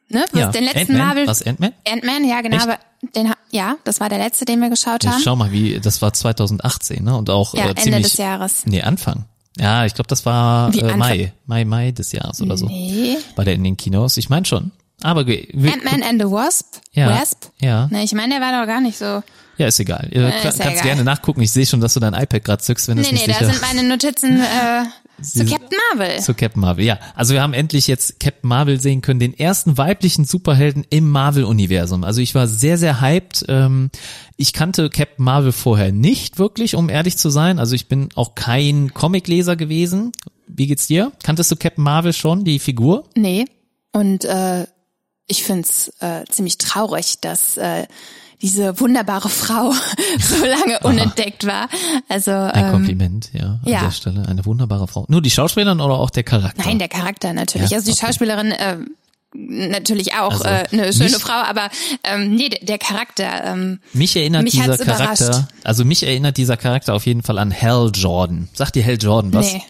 Ne? 0.09 0.25
Was 0.31 0.39
Ja, 0.39 0.47
den 0.51 0.63
letzten 0.63 0.79
Ant-Man? 0.79 0.97
Marvel. 1.07 1.27
Was, 1.27 1.43
Ant-Man? 1.45 1.73
Ant-Man, 1.87 2.25
ja, 2.27 2.41
genau. 2.41 2.55
Echt? 2.57 2.65
Aber 2.67 2.79
den, 3.15 3.31
ja, 3.51 3.75
das 3.83 3.99
war 3.99 4.09
der 4.09 4.17
letzte, 4.17 4.43
den 4.45 4.59
wir 4.59 4.69
geschaut 4.69 5.03
Ich 5.03 5.09
haben. 5.09 5.21
schau 5.23 5.35
mal, 5.35 5.51
wie 5.51 5.79
das 5.79 6.01
war 6.01 6.11
2018, 6.13 7.03
ne? 7.03 7.15
Und 7.15 7.29
auch 7.29 7.53
Ja, 7.53 7.65
äh, 7.65 7.67
Ende 7.69 7.81
ziemlich 7.83 8.03
des 8.03 8.17
Jahres. 8.17 8.63
Nee, 8.65 8.81
Anfang. 8.81 9.25
Ja, 9.59 9.85
ich 9.85 9.93
glaube, 9.93 10.07
das 10.07 10.25
war 10.25 10.73
äh? 10.73 10.95
Mai, 10.95 11.33
Mai, 11.45 11.65
Mai 11.65 11.91
des 11.91 12.11
Jahres 12.11 12.41
oder 12.41 12.57
so. 12.57 12.67
Nee. 12.67 13.17
War 13.35 13.45
der 13.45 13.55
in 13.55 13.63
den 13.63 13.77
Kinos? 13.77 14.17
Ich 14.17 14.29
meine 14.29 14.45
schon. 14.45 14.71
Aber 15.01 15.21
Ant-Man 15.21 16.03
and 16.03 16.21
the 16.21 16.27
Wasp? 16.29 16.65
Ja, 16.93 17.09
Wasp? 17.09 17.45
ja. 17.61 17.87
Ne, 17.91 18.03
ich 18.03 18.13
meine, 18.13 18.33
der 18.37 18.41
war 18.41 18.59
doch 18.59 18.67
gar 18.67 18.81
nicht 18.81 18.97
so. 18.97 19.23
ja, 19.57 19.67
ist 19.67 19.79
egal. 19.79 20.09
Ihr 20.11 20.23
Äh, 20.23 20.27
ist 20.29 20.35
ja 20.35 20.41
kannst 20.41 20.59
egal. 20.61 20.83
gerne 20.83 21.03
nachgucken. 21.03 21.41
Ich 21.41 21.51
sehe 21.51 21.65
schon, 21.65 21.79
dass 21.81 21.93
du 21.93 21.99
dein 22.01 22.13
iPad 22.13 22.43
gerade 22.43 22.61
zückst, 22.63 22.87
wenn 22.89 22.95
Nee, 22.95 23.01
es 23.03 23.07
nee, 23.11 23.13
nicht 23.13 23.29
da 23.29 23.33
sicher 23.35 23.51
sind 23.53 23.61
meine 23.61 23.87
Notizen 23.87 24.39
äh, 24.41 24.83
zu 25.21 25.45
Captain 25.45 25.77
Marvel. 25.93 26.19
zu 26.19 26.33
Captain 26.33 26.61
Marvel. 26.61 26.85
Ja, 26.85 26.99
also 27.15 27.33
wir 27.33 27.41
haben 27.41 27.53
endlich 27.53 27.87
jetzt 27.87 28.19
Captain 28.19 28.47
Marvel 28.47 28.79
sehen 28.79 29.01
können, 29.01 29.19
den 29.19 29.37
ersten 29.37 29.77
weiblichen 29.77 30.25
Superhelden 30.25 30.85
im 30.89 31.09
Marvel-Universum. 31.09 32.03
Also 32.03 32.21
ich 32.21 32.35
war 32.35 32.47
sehr, 32.47 32.77
sehr 32.77 33.01
hyped. 33.01 33.45
Ähm, 33.47 33.89
ich 34.37 34.53
kannte 34.53 34.89
Captain 34.89 35.23
Marvel 35.23 35.51
vorher 35.51 35.91
nicht 35.91 36.39
wirklich, 36.39 36.75
um 36.75 36.89
ehrlich 36.89 37.17
zu 37.17 37.29
sein. 37.29 37.59
Also 37.59 37.75
ich 37.75 37.87
bin 37.87 38.09
auch 38.15 38.35
kein 38.35 38.93
Comicleser 38.93 39.55
gewesen. 39.55 40.11
Wie 40.47 40.67
geht's 40.67 40.87
dir? 40.87 41.11
Kanntest 41.23 41.51
du 41.51 41.55
Captain 41.55 41.83
Marvel 41.83 42.13
schon, 42.13 42.43
die 42.43 42.59
Figur? 42.59 43.03
Nee. 43.15 43.45
Und 43.91 44.25
äh, 44.25 44.65
ich 45.27 45.43
find's 45.43 45.93
äh, 45.99 46.25
ziemlich 46.29 46.57
traurig, 46.57 47.19
dass 47.21 47.57
äh, 47.57 47.85
diese 48.41 48.79
wunderbare 48.79 49.29
Frau 49.29 49.73
so 50.19 50.45
lange 50.45 50.79
unentdeckt 50.83 51.45
war. 51.45 51.67
Also 52.07 52.31
Ein 52.31 52.65
ähm, 52.65 52.71
Kompliment, 52.71 53.29
ja, 53.33 53.45
an 53.45 53.59
ja. 53.65 53.81
der 53.81 53.91
Stelle. 53.91 54.25
Eine 54.27 54.45
wunderbare 54.45 54.87
Frau. 54.87 55.05
Nur 55.09 55.21
die 55.21 55.29
Schauspielerin 55.31 55.81
oder 55.81 55.95
auch 55.95 56.09
der 56.09 56.23
Charakter? 56.23 56.63
nein, 56.65 56.79
der 56.79 56.87
Charakter 56.87 57.33
natürlich. 57.33 57.71
Ja, 57.71 57.77
also 57.77 57.91
die 57.91 57.97
okay. 57.97 58.05
Schauspielerin 58.07 58.51
äh, 58.51 58.77
natürlich 59.33 60.13
auch 60.15 60.31
Also, 60.31 60.43
äh, 60.45 60.63
eine 60.71 60.93
schöne 60.93 61.05
nicht- 61.05 61.21
Frau, 61.21 61.33
aber 61.33 61.69
ähm, 62.03 62.33
nee, 62.35 62.49
der, 62.49 62.59
der 62.65 62.77
Charakter. 62.77 63.43
Ähm, 63.45 63.79
Mich 63.93 64.15
erinnert 64.15 64.43
Mich 64.43 64.53
dieser 64.53 64.77
Charakter, 64.77 65.25
überrascht. 65.27 65.47
also 65.63 65.85
mich 65.85 66.03
erinnert 66.03 66.37
dieser 66.37 66.57
Charakter 66.57 66.93
auf 66.95 67.05
jeden 67.05 67.21
Fall 67.23 67.37
an 67.37 67.53
Hal 67.53 67.91
Jordan. 67.93 68.47
Sagt 68.53 68.75
dir 68.75 68.83
Hal 68.85 68.97
Jordan 68.99 69.33
was? 69.33 69.53
Nee. 69.53 69.61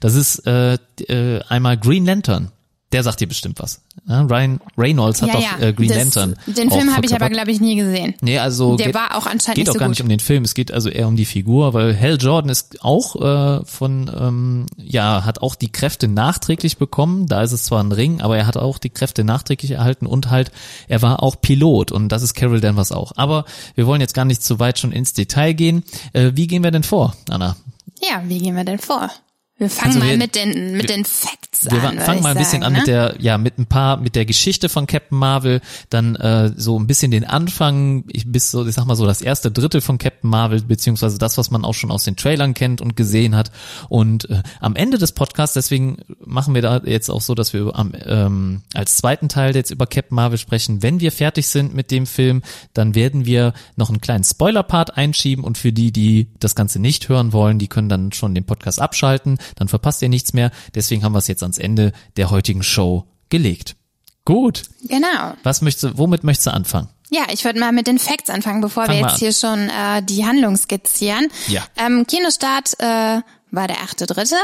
Das 0.00 0.14
ist 0.14 0.46
äh, 0.46 0.74
äh, 1.08 1.40
einmal 1.48 1.76
Green 1.76 2.04
Lantern. 2.06 2.52
Der 2.92 3.02
sagt 3.02 3.20
dir 3.20 3.26
bestimmt 3.26 3.58
was. 3.58 3.80
Ja, 4.06 4.22
Ryan 4.22 4.60
Reynolds 4.76 5.22
hat 5.22 5.28
ja, 5.28 5.34
doch 5.34 5.60
äh, 5.62 5.72
Green 5.72 5.88
das, 5.88 5.96
Lantern. 5.96 6.36
Den 6.46 6.70
auch 6.70 6.76
Film 6.76 6.94
habe 6.94 7.06
ich 7.06 7.14
aber, 7.14 7.30
glaube 7.30 7.50
ich, 7.50 7.60
nie 7.60 7.74
gesehen. 7.76 8.14
Nee, 8.20 8.38
also 8.38 8.76
Der 8.76 8.86
geht, 8.86 8.94
war 8.94 9.16
auch 9.16 9.26
anscheinend 9.26 9.56
geht 9.56 9.56
nicht 9.58 9.70
auch 9.70 9.74
so 9.74 9.78
gar 9.78 9.88
gut. 9.88 9.92
nicht 9.92 10.02
um 10.02 10.08
den 10.08 10.20
Film, 10.20 10.44
es 10.44 10.54
geht 10.54 10.72
also 10.72 10.90
eher 10.90 11.08
um 11.08 11.16
die 11.16 11.24
Figur, 11.24 11.72
weil 11.72 11.98
Hal 11.98 12.18
Jordan 12.20 12.50
ist 12.50 12.84
auch 12.84 13.16
äh, 13.16 13.64
von, 13.64 14.10
ähm, 14.14 14.66
ja, 14.76 15.24
hat 15.24 15.40
auch 15.40 15.54
die 15.54 15.72
Kräfte 15.72 16.06
nachträglich 16.06 16.76
bekommen. 16.76 17.26
Da 17.26 17.42
ist 17.42 17.52
es 17.52 17.64
zwar 17.64 17.82
ein 17.82 17.92
Ring, 17.92 18.20
aber 18.20 18.36
er 18.36 18.46
hat 18.46 18.58
auch 18.58 18.78
die 18.78 18.90
Kräfte 18.90 19.24
nachträglich 19.24 19.70
erhalten 19.72 20.06
und 20.06 20.30
halt, 20.30 20.52
er 20.88 21.00
war 21.00 21.22
auch 21.22 21.40
Pilot 21.40 21.92
und 21.92 22.10
das 22.10 22.22
ist 22.22 22.34
Carol 22.34 22.60
Danvers 22.60 22.92
auch. 22.92 23.12
Aber 23.16 23.46
wir 23.74 23.86
wollen 23.86 24.00
jetzt 24.02 24.14
gar 24.14 24.26
nicht 24.26 24.42
zu 24.42 24.58
weit 24.58 24.78
schon 24.78 24.92
ins 24.92 25.14
Detail 25.14 25.54
gehen. 25.54 25.82
Äh, 26.12 26.32
wie 26.34 26.46
gehen 26.46 26.62
wir 26.62 26.70
denn 26.70 26.82
vor, 26.82 27.16
Anna? 27.30 27.56
Ja, 28.02 28.22
wie 28.26 28.38
gehen 28.38 28.56
wir 28.56 28.64
denn 28.64 28.78
vor? 28.78 29.10
Wir 29.58 29.68
fangen 29.70 29.88
Also 29.88 29.98
mal 30.00 30.10
wir- 30.10 30.16
mit 30.18 30.34
den 30.34 30.72
mit 30.76 30.88
den 30.88 31.04
Facts 31.04 31.66
Wir 31.66 31.72
an. 31.74 31.96
würd 31.96 32.02
fangen 32.02 32.22
mal 32.22 32.30
ein 32.30 32.38
bisschen 32.38 32.62
sagen, 32.62 32.64
an 32.64 32.72
ne? 32.72 32.78
mit 32.78 32.86
der, 32.88 33.14
ja, 33.20 33.36
mit 33.38 33.58
ein 33.58 33.66
paar, 33.66 33.98
mit 33.98 34.16
der 34.16 34.24
Geschichte 34.24 34.68
von 34.70 34.86
Captain 34.86 35.16
Marvel, 35.16 35.60
dann 35.90 36.16
äh, 36.16 36.52
so 36.56 36.78
ein 36.80 36.86
bisschen 36.86 37.10
den 37.12 37.24
Anfang, 37.24 38.04
ich 38.08 38.26
bis 38.26 38.50
so, 38.50 38.66
ich 38.66 38.74
sag 38.74 38.86
mal 38.86 38.96
so 38.96 39.06
das 39.06 39.20
erste 39.20 39.50
Drittel 39.52 39.80
von 39.82 39.98
Captain 39.98 40.28
Marvel, 40.30 40.62
beziehungsweise 40.62 41.18
das, 41.18 41.36
was 41.38 41.50
man 41.50 41.64
auch 41.64 41.74
schon 41.74 41.90
aus 41.92 42.02
den 42.04 42.16
Trailern 42.16 42.54
kennt 42.54 42.80
und 42.80 42.96
gesehen 42.96 43.36
hat. 43.36 43.52
Und 43.90 44.28
äh, 44.30 44.42
am 44.60 44.74
Ende 44.74 44.96
des 44.98 45.12
Podcasts, 45.12 45.54
deswegen 45.54 45.98
machen 46.24 46.54
wir 46.54 46.62
da 46.62 46.78
jetzt 46.84 47.10
auch 47.10 47.20
so, 47.20 47.34
dass 47.34 47.52
wir 47.52 47.76
am, 47.76 47.92
ähm, 48.06 48.62
als 48.74 48.96
zweiten 48.96 49.28
Teil 49.28 49.54
jetzt 49.54 49.70
über 49.70 49.86
Captain 49.86 50.16
Marvel 50.16 50.38
sprechen. 50.38 50.82
Wenn 50.82 50.98
wir 50.98 51.12
fertig 51.12 51.46
sind 51.46 51.74
mit 51.74 51.90
dem 51.90 52.06
Film, 52.06 52.42
dann 52.72 52.94
werden 52.96 53.26
wir 53.26 53.52
noch 53.76 53.90
einen 53.90 54.00
kleinen 54.00 54.24
Spoiler-Part 54.24 54.96
einschieben 54.96 55.44
und 55.44 55.58
für 55.58 55.72
die, 55.72 55.92
die 55.92 56.28
das 56.40 56.54
Ganze 56.56 56.80
nicht 56.80 57.08
hören 57.10 57.32
wollen, 57.34 57.58
die 57.60 57.68
können 57.68 57.90
dann 57.90 58.12
schon 58.12 58.34
den 58.34 58.44
Podcast 58.44 58.80
abschalten, 58.80 59.38
dann 59.56 59.68
verpasst 59.68 60.02
ihr 60.02 60.08
nichts 60.08 60.32
mehr. 60.32 60.50
Deswegen 60.74 61.04
haben 61.04 61.12
wir 61.12 61.18
es 61.18 61.28
jetzt 61.28 61.42
ans 61.42 61.58
Ende 61.58 61.92
der 62.16 62.30
heutigen 62.30 62.62
Show 62.62 63.06
gelegt. 63.28 63.76
Gut. 64.24 64.64
Genau. 64.84 65.34
Was 65.42 65.62
möchtest 65.62 65.84
du, 65.84 65.98
womit 65.98 66.24
möchtest 66.24 66.46
du 66.46 66.52
anfangen? 66.52 66.88
Ja, 67.10 67.24
ich 67.30 67.44
würde 67.44 67.60
mal 67.60 67.72
mit 67.72 67.86
den 67.86 67.98
Facts 67.98 68.30
anfangen, 68.30 68.62
bevor 68.62 68.86
Fang 68.86 68.94
wir 68.94 69.02
jetzt 69.02 69.14
an. 69.14 69.18
hier 69.18 69.32
schon 69.32 69.68
äh, 69.68 70.02
die 70.02 70.24
Handlung 70.24 70.56
skizzieren. 70.56 71.28
Ja. 71.48 71.62
Ähm, 71.76 72.06
Kinostart 72.06 72.72
äh, 72.78 73.20
war 73.52 73.68
der 73.68 73.82
achte 73.82 74.06
Dritte. 74.06 74.36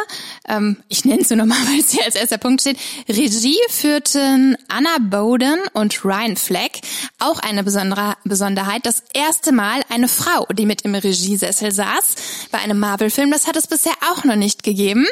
Ähm, 0.46 0.76
ich 0.88 1.04
nenne 1.04 1.22
es 1.22 1.30
nur 1.30 1.38
nochmal, 1.38 1.58
weil 1.66 1.80
es 1.80 1.90
hier 1.90 2.04
als 2.04 2.14
erster 2.14 2.38
Punkt 2.38 2.60
steht. 2.60 2.78
Regie 3.08 3.58
führten 3.68 4.56
Anna 4.68 4.98
Bowden 5.00 5.58
und 5.72 6.04
Ryan 6.04 6.36
Fleck. 6.36 6.80
Auch 7.18 7.40
eine 7.40 7.64
besondere 7.64 8.14
Besonderheit. 8.24 8.86
Das 8.86 9.02
erste 9.12 9.50
Mal 9.52 9.82
eine 9.88 10.08
Frau, 10.08 10.46
die 10.52 10.66
mit 10.66 10.82
im 10.82 10.94
Regiesessel 10.94 11.72
saß 11.72 12.14
bei 12.52 12.58
einem 12.58 12.78
Marvel-Film. 12.78 13.30
Das 13.32 13.48
hat 13.48 13.56
es 13.56 13.66
bisher 13.66 13.94
auch 14.12 14.24
noch 14.24 14.36
nicht 14.36 14.62
gegeben. 14.62 15.06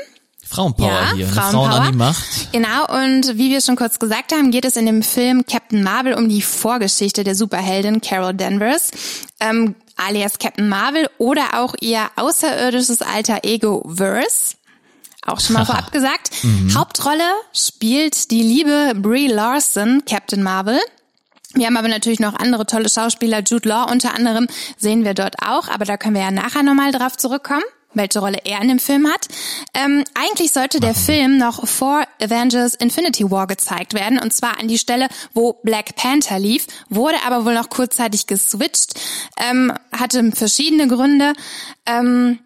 Frauenpower 0.48 0.88
Ja, 0.88 1.12
hier, 1.14 1.26
eine 1.26 1.34
Frauenpower. 1.34 1.68
Frauen 1.70 1.82
an 1.82 1.92
die 1.92 1.98
Macht. 1.98 2.52
Genau, 2.52 3.04
und 3.04 3.36
wie 3.36 3.50
wir 3.50 3.60
schon 3.60 3.74
kurz 3.74 3.98
gesagt 3.98 4.32
haben, 4.32 4.52
geht 4.52 4.64
es 4.64 4.76
in 4.76 4.86
dem 4.86 5.02
Film 5.02 5.44
Captain 5.44 5.82
Marvel 5.82 6.14
um 6.14 6.28
die 6.28 6.42
Vorgeschichte 6.42 7.24
der 7.24 7.34
Superheldin 7.34 8.00
Carol 8.00 8.32
Danvers, 8.34 8.92
ähm, 9.40 9.74
alias 9.96 10.38
Captain 10.38 10.68
Marvel 10.68 11.08
oder 11.18 11.60
auch 11.60 11.74
ihr 11.80 12.06
außerirdisches 12.16 13.02
alter 13.02 13.40
Ego 13.42 13.84
Verse. 13.88 14.56
Auch 15.26 15.40
schon 15.40 15.54
mal 15.54 15.64
vorab 15.66 15.92
gesagt. 15.92 16.30
Hauptrolle 16.74 17.28
spielt 17.52 18.30
die 18.30 18.42
liebe 18.42 18.92
Brie 18.94 19.28
Larson, 19.28 20.04
Captain 20.06 20.42
Marvel. 20.42 20.78
Wir 21.54 21.66
haben 21.66 21.76
aber 21.76 21.88
natürlich 21.88 22.20
noch 22.20 22.34
andere 22.34 22.66
tolle 22.66 22.88
Schauspieler, 22.88 23.42
Jude 23.42 23.68
Law 23.68 23.90
unter 23.90 24.14
anderem 24.14 24.46
sehen 24.76 25.04
wir 25.04 25.14
dort 25.14 25.36
auch, 25.42 25.68
aber 25.68 25.86
da 25.86 25.96
können 25.96 26.14
wir 26.14 26.22
ja 26.22 26.30
nachher 26.30 26.62
nochmal 26.62 26.92
drauf 26.92 27.16
zurückkommen, 27.16 27.64
welche 27.94 28.18
Rolle 28.18 28.38
er 28.44 28.60
in 28.60 28.68
dem 28.68 28.78
Film 28.78 29.06
hat. 29.06 29.28
Ähm, 29.74 30.04
eigentlich 30.14 30.52
sollte 30.52 30.80
der 30.80 30.94
Film 30.94 31.38
noch 31.38 31.66
vor 31.66 32.04
Avengers 32.20 32.74
Infinity 32.74 33.30
War 33.30 33.46
gezeigt 33.46 33.94
werden 33.94 34.18
und 34.18 34.32
zwar 34.32 34.58
an 34.58 34.68
die 34.68 34.78
Stelle, 34.78 35.08
wo 35.32 35.54
Black 35.62 35.96
Panther 35.96 36.38
lief, 36.38 36.66
wurde 36.88 37.16
aber 37.26 37.44
wohl 37.44 37.54
noch 37.54 37.70
kurzzeitig 37.70 38.26
geswitcht, 38.26 38.94
ähm, 39.38 39.72
hatte 39.92 40.32
verschiedene 40.32 40.88
Gründe. 40.88 41.32
Ähm, 41.86 42.38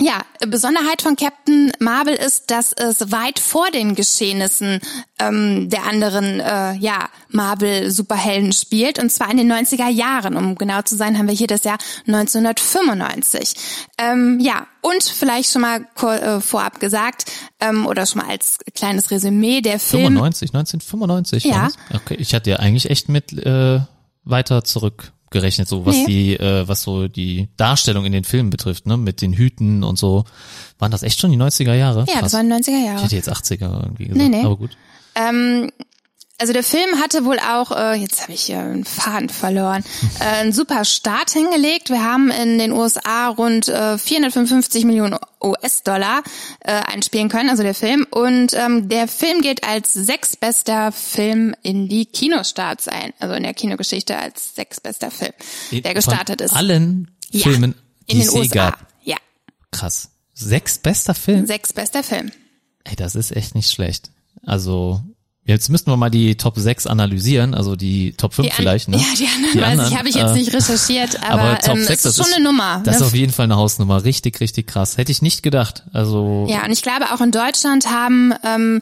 ja, 0.00 0.22
Besonderheit 0.48 1.02
von 1.02 1.14
Captain 1.14 1.70
Marvel 1.78 2.14
ist, 2.14 2.50
dass 2.50 2.72
es 2.72 3.12
weit 3.12 3.38
vor 3.38 3.70
den 3.70 3.94
Geschehnissen 3.94 4.80
ähm, 5.20 5.70
der 5.70 5.84
anderen 5.84 6.40
äh, 6.40 6.74
ja, 6.74 7.08
Marvel-Superhelden 7.28 8.52
spielt, 8.52 8.98
und 8.98 9.10
zwar 9.10 9.30
in 9.30 9.36
den 9.36 9.52
90er 9.52 9.88
Jahren. 9.88 10.36
Um 10.36 10.56
genau 10.56 10.82
zu 10.82 10.96
sein, 10.96 11.16
haben 11.16 11.28
wir 11.28 11.34
hier 11.34 11.46
das 11.46 11.62
Jahr 11.62 11.78
1995. 12.08 13.54
Ähm, 13.98 14.40
ja, 14.40 14.66
und 14.80 15.04
vielleicht 15.04 15.52
schon 15.52 15.62
mal 15.62 15.86
äh, 16.02 16.40
vorab 16.40 16.80
gesagt, 16.80 17.30
ähm, 17.60 17.86
oder 17.86 18.04
schon 18.04 18.22
mal 18.22 18.30
als 18.30 18.58
kleines 18.74 19.12
Resümee, 19.12 19.60
der 19.60 19.78
Film 19.78 20.14
95, 20.14 20.54
1995. 20.54 21.44
Ja. 21.44 21.68
Okay, 21.94 22.16
ich 22.18 22.34
hatte 22.34 22.50
ja 22.50 22.56
eigentlich 22.56 22.90
echt 22.90 23.08
mit 23.08 23.32
äh, 23.32 23.80
weiter 24.24 24.64
zurück 24.64 25.13
gerechnet, 25.34 25.68
so 25.68 25.84
was 25.84 25.94
Nee. 25.94 26.06
die, 26.06 26.36
äh, 26.40 26.66
was 26.66 26.80
so 26.82 27.06
die 27.08 27.48
Darstellung 27.58 28.06
in 28.06 28.12
den 28.12 28.24
Filmen 28.24 28.48
betrifft, 28.48 28.86
ne, 28.86 28.96
mit 28.96 29.20
den 29.20 29.34
Hüten 29.34 29.84
und 29.84 29.98
so. 29.98 30.24
Waren 30.78 30.90
das 30.90 31.02
echt 31.02 31.20
schon 31.20 31.30
die 31.30 31.36
90er 31.36 31.74
Jahre? 31.74 32.00
Ja, 32.08 32.14
Krass. 32.14 32.22
das 32.22 32.32
waren 32.32 32.50
90er 32.50 32.78
Ich 32.80 32.86
Jahre. 32.86 33.02
hätte 33.02 33.16
jetzt 33.16 33.28
80er 33.30 33.82
irgendwie 33.82 34.04
gesagt, 34.06 34.16
Nee, 34.18 34.28
nee. 34.30 34.44
aber 34.44 34.56
gut. 34.56 34.70
Ähm, 35.14 35.70
also 36.38 36.52
der 36.52 36.64
Film 36.64 37.00
hatte 37.00 37.24
wohl 37.24 37.38
auch, 37.38 37.70
äh, 37.70 37.94
jetzt 37.94 38.22
habe 38.22 38.32
ich 38.32 38.42
hier 38.42 38.58
einen 38.58 38.84
Faden 38.84 39.28
verloren, 39.28 39.84
äh, 40.20 40.24
einen 40.24 40.52
super 40.52 40.84
Start 40.84 41.30
hingelegt. 41.30 41.90
Wir 41.90 42.02
haben 42.04 42.30
in 42.30 42.58
den 42.58 42.72
USA 42.72 43.28
rund 43.28 43.68
äh, 43.68 43.96
455 43.98 44.84
Millionen 44.84 45.16
US-Dollar 45.42 46.22
äh, 46.60 46.72
einspielen 46.72 47.28
können, 47.28 47.50
also 47.50 47.62
der 47.62 47.74
Film. 47.74 48.06
Und 48.10 48.52
ähm, 48.54 48.88
der 48.88 49.06
Film 49.08 49.42
gilt 49.42 49.62
als 49.64 49.92
sechstbester 49.92 50.90
Film 50.92 51.54
in 51.62 51.88
die 51.88 52.06
Kinostarts 52.06 52.88
ein, 52.88 53.12
also 53.20 53.34
in 53.34 53.42
der 53.44 53.54
Kinogeschichte 53.54 54.16
als 54.16 54.54
sechstbester 54.54 55.10
Film, 55.10 55.32
der 55.70 55.94
gestartet 55.94 56.40
Von 56.40 56.46
ist. 56.46 56.52
allen 56.56 57.10
Ja, 57.30 57.42
Filmen, 57.48 57.74
die 58.08 58.12
in 58.12 58.18
den 58.18 58.28
es 58.28 58.34
je 58.34 58.40
USA. 58.40 58.54
gab. 58.70 58.86
Ja, 59.02 59.16
Krass. 59.70 60.10
Sechs 60.36 60.78
bester 60.78 61.14
Film? 61.14 61.46
sechstbester 61.46 62.02
Film. 62.02 62.32
Ey, 62.82 62.96
das 62.96 63.14
ist 63.14 63.30
echt 63.36 63.54
nicht 63.54 63.70
schlecht. 63.70 64.10
Also, 64.44 65.00
jetzt 65.46 65.68
müssten 65.68 65.90
wir 65.90 65.96
mal 65.96 66.10
die 66.10 66.36
Top 66.36 66.54
6 66.56 66.86
analysieren, 66.86 67.54
also 67.54 67.76
die 67.76 68.12
Top 68.12 68.34
5 68.34 68.46
Die 68.46 68.52
an- 68.52 68.56
vielleicht, 68.56 68.88
ne? 68.88 68.96
Ja, 68.98 69.04
die 69.18 69.26
anderen, 69.26 69.60
weiß 69.60 69.70
anderen, 69.72 69.92
ich, 69.92 69.98
habe 69.98 70.08
ich 70.08 70.14
jetzt 70.14 70.30
äh, 70.30 70.34
nicht 70.34 70.52
recherchiert, 70.52 71.22
aber, 71.28 71.42
Aber 71.42 71.58
Top 71.58 71.76
ähm, 71.76 71.84
6, 71.84 71.90
es 71.90 72.02
das 72.02 72.18
ist 72.18 72.24
schon 72.24 72.34
eine 72.34 72.44
Nummer. 72.44 72.80
Das 72.84 72.96
ist 72.96 73.00
ne? 73.00 73.06
auf 73.06 73.14
jeden 73.14 73.32
Fall 73.32 73.44
eine 73.44 73.56
Hausnummer. 73.56 74.04
Richtig, 74.04 74.40
richtig 74.40 74.66
krass. 74.66 74.96
Hätte 74.96 75.12
ich 75.12 75.22
nicht 75.22 75.42
gedacht. 75.42 75.84
Also, 75.92 76.46
Ja, 76.48 76.64
und 76.64 76.70
ich 76.72 76.82
glaube 76.82 77.12
auch 77.12 77.20
in 77.20 77.30
Deutschland 77.30 77.90
haben 77.90 78.32
ähm, 78.44 78.80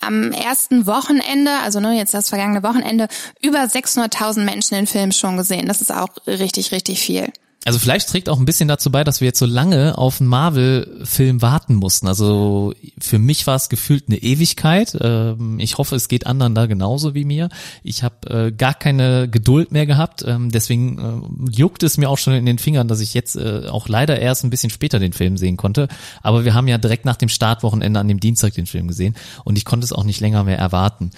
am 0.00 0.32
ersten 0.32 0.86
Wochenende, 0.86 1.50
also 1.62 1.80
ne, 1.80 1.96
jetzt 1.96 2.12
das 2.12 2.28
vergangene 2.28 2.62
Wochenende, 2.62 3.08
über 3.40 3.60
600.000 3.60 4.40
Menschen 4.40 4.74
den 4.74 4.86
Film 4.86 5.12
schon 5.12 5.36
gesehen. 5.36 5.66
Das 5.66 5.80
ist 5.80 5.92
auch 5.92 6.08
richtig, 6.26 6.72
richtig 6.72 7.00
viel. 7.00 7.32
Also 7.64 7.78
vielleicht 7.78 8.08
trägt 8.08 8.28
auch 8.28 8.40
ein 8.40 8.44
bisschen 8.44 8.68
dazu 8.68 8.90
bei, 8.90 9.04
dass 9.04 9.20
wir 9.20 9.26
jetzt 9.26 9.38
so 9.38 9.46
lange 9.46 9.96
auf 9.96 10.20
einen 10.20 10.28
Marvel-Film 10.28 11.42
warten 11.42 11.76
mussten. 11.76 12.08
Also 12.08 12.74
für 12.98 13.20
mich 13.20 13.46
war 13.46 13.54
es 13.54 13.68
gefühlt 13.68 14.04
eine 14.08 14.18
Ewigkeit. 14.18 14.96
Ähm, 15.00 15.60
Ich 15.60 15.78
hoffe, 15.78 15.94
es 15.94 16.08
geht 16.08 16.26
anderen 16.26 16.56
da 16.56 16.66
genauso 16.66 17.14
wie 17.14 17.24
mir. 17.24 17.50
Ich 17.84 18.02
habe 18.02 18.46
äh, 18.48 18.52
gar 18.52 18.74
keine 18.74 19.28
Geduld 19.28 19.70
mehr 19.70 19.86
gehabt. 19.86 20.24
Ähm, 20.26 20.50
Deswegen 20.50 20.98
äh, 21.46 21.50
juckt 21.52 21.84
es 21.84 21.98
mir 21.98 22.10
auch 22.10 22.18
schon 22.18 22.34
in 22.34 22.46
den 22.46 22.58
Fingern, 22.58 22.88
dass 22.88 22.98
ich 22.98 23.14
jetzt 23.14 23.36
äh, 23.36 23.68
auch 23.68 23.86
leider 23.88 24.18
erst 24.18 24.42
ein 24.42 24.50
bisschen 24.50 24.70
später 24.70 24.98
den 24.98 25.12
Film 25.12 25.36
sehen 25.36 25.56
konnte. 25.56 25.86
Aber 26.20 26.44
wir 26.44 26.54
haben 26.54 26.66
ja 26.66 26.78
direkt 26.78 27.04
nach 27.04 27.16
dem 27.16 27.28
Startwochenende 27.28 28.00
an 28.00 28.08
dem 28.08 28.18
Dienstag 28.18 28.54
den 28.54 28.66
Film 28.66 28.88
gesehen 28.88 29.14
und 29.44 29.56
ich 29.56 29.64
konnte 29.64 29.84
es 29.84 29.92
auch 29.92 30.04
nicht 30.04 30.20
länger 30.20 30.42
mehr 30.42 30.58
erwarten. 30.58 31.12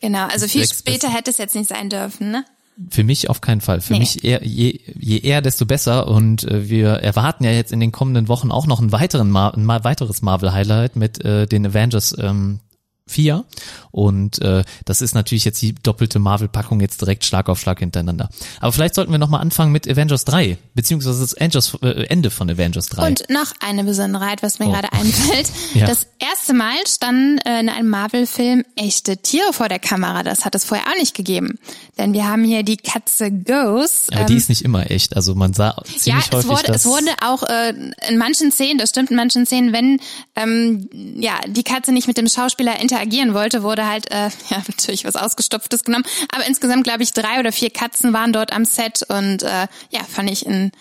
Genau, 0.00 0.26
also 0.26 0.48
viel 0.48 0.66
später 0.66 1.08
hätte 1.10 1.30
es 1.30 1.36
jetzt 1.36 1.54
nicht 1.54 1.68
sein 1.68 1.90
dürfen, 1.90 2.30
ne? 2.30 2.44
Für 2.90 3.04
mich 3.04 3.28
auf 3.28 3.40
keinen 3.40 3.60
Fall. 3.60 3.80
Für 3.80 3.92
Nee. 3.92 3.98
mich 4.00 4.24
eher, 4.24 4.44
je, 4.44 4.80
je 4.98 5.18
eher, 5.18 5.42
desto 5.42 5.66
besser. 5.66 6.08
Und 6.08 6.44
äh, 6.44 6.68
wir 6.70 6.88
erwarten 6.88 7.44
ja 7.44 7.50
jetzt 7.50 7.72
in 7.72 7.80
den 7.80 7.92
kommenden 7.92 8.28
Wochen 8.28 8.50
auch 8.50 8.66
noch 8.66 8.80
einen 8.80 8.92
weiteren 8.92 9.30
Mar 9.30 9.54
ein 9.54 9.66
weiteres 9.68 10.22
Marvel-Highlight 10.22 10.96
mit 10.96 11.24
äh, 11.24 11.46
den 11.46 11.66
Avengers 11.66 12.16
ähm, 12.18 12.60
4. 13.06 13.44
Und 13.92 14.40
äh, 14.42 14.64
das 14.86 15.00
ist 15.02 15.14
natürlich 15.14 15.44
jetzt 15.44 15.62
die 15.62 15.74
doppelte 15.74 16.18
Marvel-Packung 16.18 16.80
jetzt 16.80 17.00
direkt 17.02 17.24
Schlag 17.24 17.48
auf 17.48 17.60
Schlag 17.60 17.78
hintereinander. 17.78 18.28
Aber 18.60 18.72
vielleicht 18.72 18.94
sollten 18.94 19.12
wir 19.12 19.18
nochmal 19.18 19.40
anfangen 19.42 19.70
mit 19.70 19.86
Avengers 19.88 20.24
3, 20.24 20.58
beziehungsweise 20.74 21.20
das 21.20 21.36
Avengers, 21.36 21.76
äh, 21.82 22.06
Ende 22.06 22.30
von 22.30 22.50
Avengers 22.50 22.86
3. 22.86 23.06
Und 23.06 23.28
noch 23.30 23.52
eine 23.60 23.84
Besonderheit, 23.84 24.42
was 24.42 24.58
mir 24.58 24.66
Oh. 24.68 24.72
gerade 24.72 24.92
einfällt. 24.92 25.48
Ja. 25.74 25.86
Das 25.86 26.06
erste 26.18 26.52
Mal 26.54 26.74
standen 26.86 27.38
äh, 27.38 27.60
in 27.60 27.68
einem 27.68 27.88
Marvel-Film 27.88 28.64
echte 28.76 29.16
Tiere 29.18 29.52
vor 29.52 29.68
der 29.68 29.78
Kamera. 29.78 30.22
Das 30.22 30.44
hat 30.44 30.54
es 30.54 30.64
vorher 30.64 30.86
auch 30.88 30.98
nicht 30.98 31.14
gegeben. 31.14 31.58
Denn 31.98 32.12
wir 32.12 32.26
haben 32.28 32.44
hier 32.44 32.62
die 32.62 32.76
Katze 32.76 33.30
Ghost. 33.30 34.12
Aber 34.14 34.24
die 34.24 34.36
ist 34.36 34.48
nicht 34.48 34.62
immer 34.62 34.90
echt. 34.90 35.14
Also 35.16 35.34
man 35.34 35.52
sah 35.54 35.76
Ja, 35.76 35.84
ziemlich 35.98 36.26
es 36.26 36.32
häufig, 36.32 36.50
wurde, 36.50 36.72
es 36.72 36.84
wurde 36.86 37.10
auch 37.22 37.42
äh, 37.42 37.74
in 38.08 38.18
manchen 38.18 38.50
Szenen, 38.52 38.78
das 38.78 38.90
stimmt 38.90 39.10
in 39.10 39.16
manchen 39.16 39.46
Szenen, 39.46 39.72
wenn 39.72 40.00
ähm, 40.36 40.88
ja 41.20 41.38
die 41.46 41.62
Katze 41.62 41.92
nicht 41.92 42.06
mit 42.08 42.16
dem 42.16 42.28
Schauspieler 42.28 42.80
interagieren 42.80 43.34
wollte, 43.34 43.62
wurde 43.62 43.81
halt 43.88 44.10
äh, 44.10 44.30
ja 44.50 44.62
natürlich 44.68 45.04
was 45.04 45.16
ausgestopftes 45.16 45.84
genommen. 45.84 46.04
Aber 46.34 46.46
insgesamt 46.46 46.84
glaube 46.84 47.02
ich 47.02 47.12
drei 47.12 47.40
oder 47.40 47.52
vier 47.52 47.70
Katzen 47.70 48.12
waren 48.12 48.32
dort 48.32 48.52
am 48.52 48.64
Set 48.64 49.04
und 49.08 49.42
äh, 49.42 49.66
ja 49.90 50.04
fand 50.08 50.30
ich 50.30 50.46
in 50.46 50.72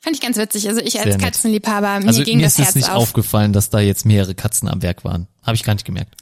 fand 0.00 0.16
ich 0.16 0.22
ganz 0.22 0.36
witzig. 0.36 0.68
Also 0.68 0.80
ich 0.80 0.98
als 0.98 1.10
Sehr. 1.10 1.18
Katzenliebhaber 1.18 2.00
mir 2.00 2.08
also 2.08 2.22
ging 2.22 2.38
mir 2.38 2.44
das 2.44 2.58
ist 2.58 2.64
Herz 2.64 2.74
nicht 2.74 2.90
auf. 2.90 3.02
aufgefallen, 3.02 3.52
dass 3.52 3.70
da 3.70 3.80
jetzt 3.80 4.06
mehrere 4.06 4.34
Katzen 4.34 4.68
am 4.68 4.82
Werk 4.82 5.04
waren. 5.04 5.28
Habe 5.42 5.56
ich 5.56 5.64
gar 5.64 5.74
nicht 5.74 5.84
gemerkt. 5.84 6.14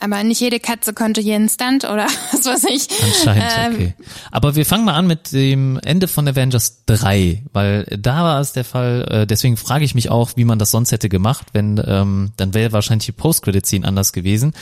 Aber 0.00 0.22
nicht 0.22 0.40
jede 0.40 0.60
Katze 0.60 0.92
konnte 0.92 1.20
jeden 1.20 1.48
Stunt 1.48 1.84
oder 1.84 2.06
was 2.32 2.44
weiß 2.44 2.64
ich. 2.70 2.88
Anscheinend, 3.02 3.44
Ähm, 3.58 3.74
okay. 3.74 3.94
Aber 4.30 4.54
wir 4.54 4.64
fangen 4.64 4.84
mal 4.84 4.94
an 4.94 5.06
mit 5.06 5.32
dem 5.32 5.78
Ende 5.82 6.06
von 6.06 6.28
Avengers 6.28 6.84
3, 6.86 7.44
weil 7.52 7.84
da 7.98 8.22
war 8.22 8.40
es 8.40 8.52
der 8.52 8.64
Fall, 8.64 9.06
äh, 9.10 9.26
deswegen 9.26 9.56
frage 9.56 9.84
ich 9.84 9.94
mich 9.94 10.10
auch, 10.10 10.30
wie 10.36 10.44
man 10.44 10.58
das 10.58 10.70
sonst 10.70 10.92
hätte 10.92 11.08
gemacht, 11.08 11.48
wenn, 11.52 11.82
ähm, 11.84 12.32
dann 12.36 12.54
wäre 12.54 12.72
wahrscheinlich 12.72 13.06
die 13.06 13.12
Post-Credit-Scene 13.12 13.86
anders 13.86 14.12
gewesen, 14.12 14.52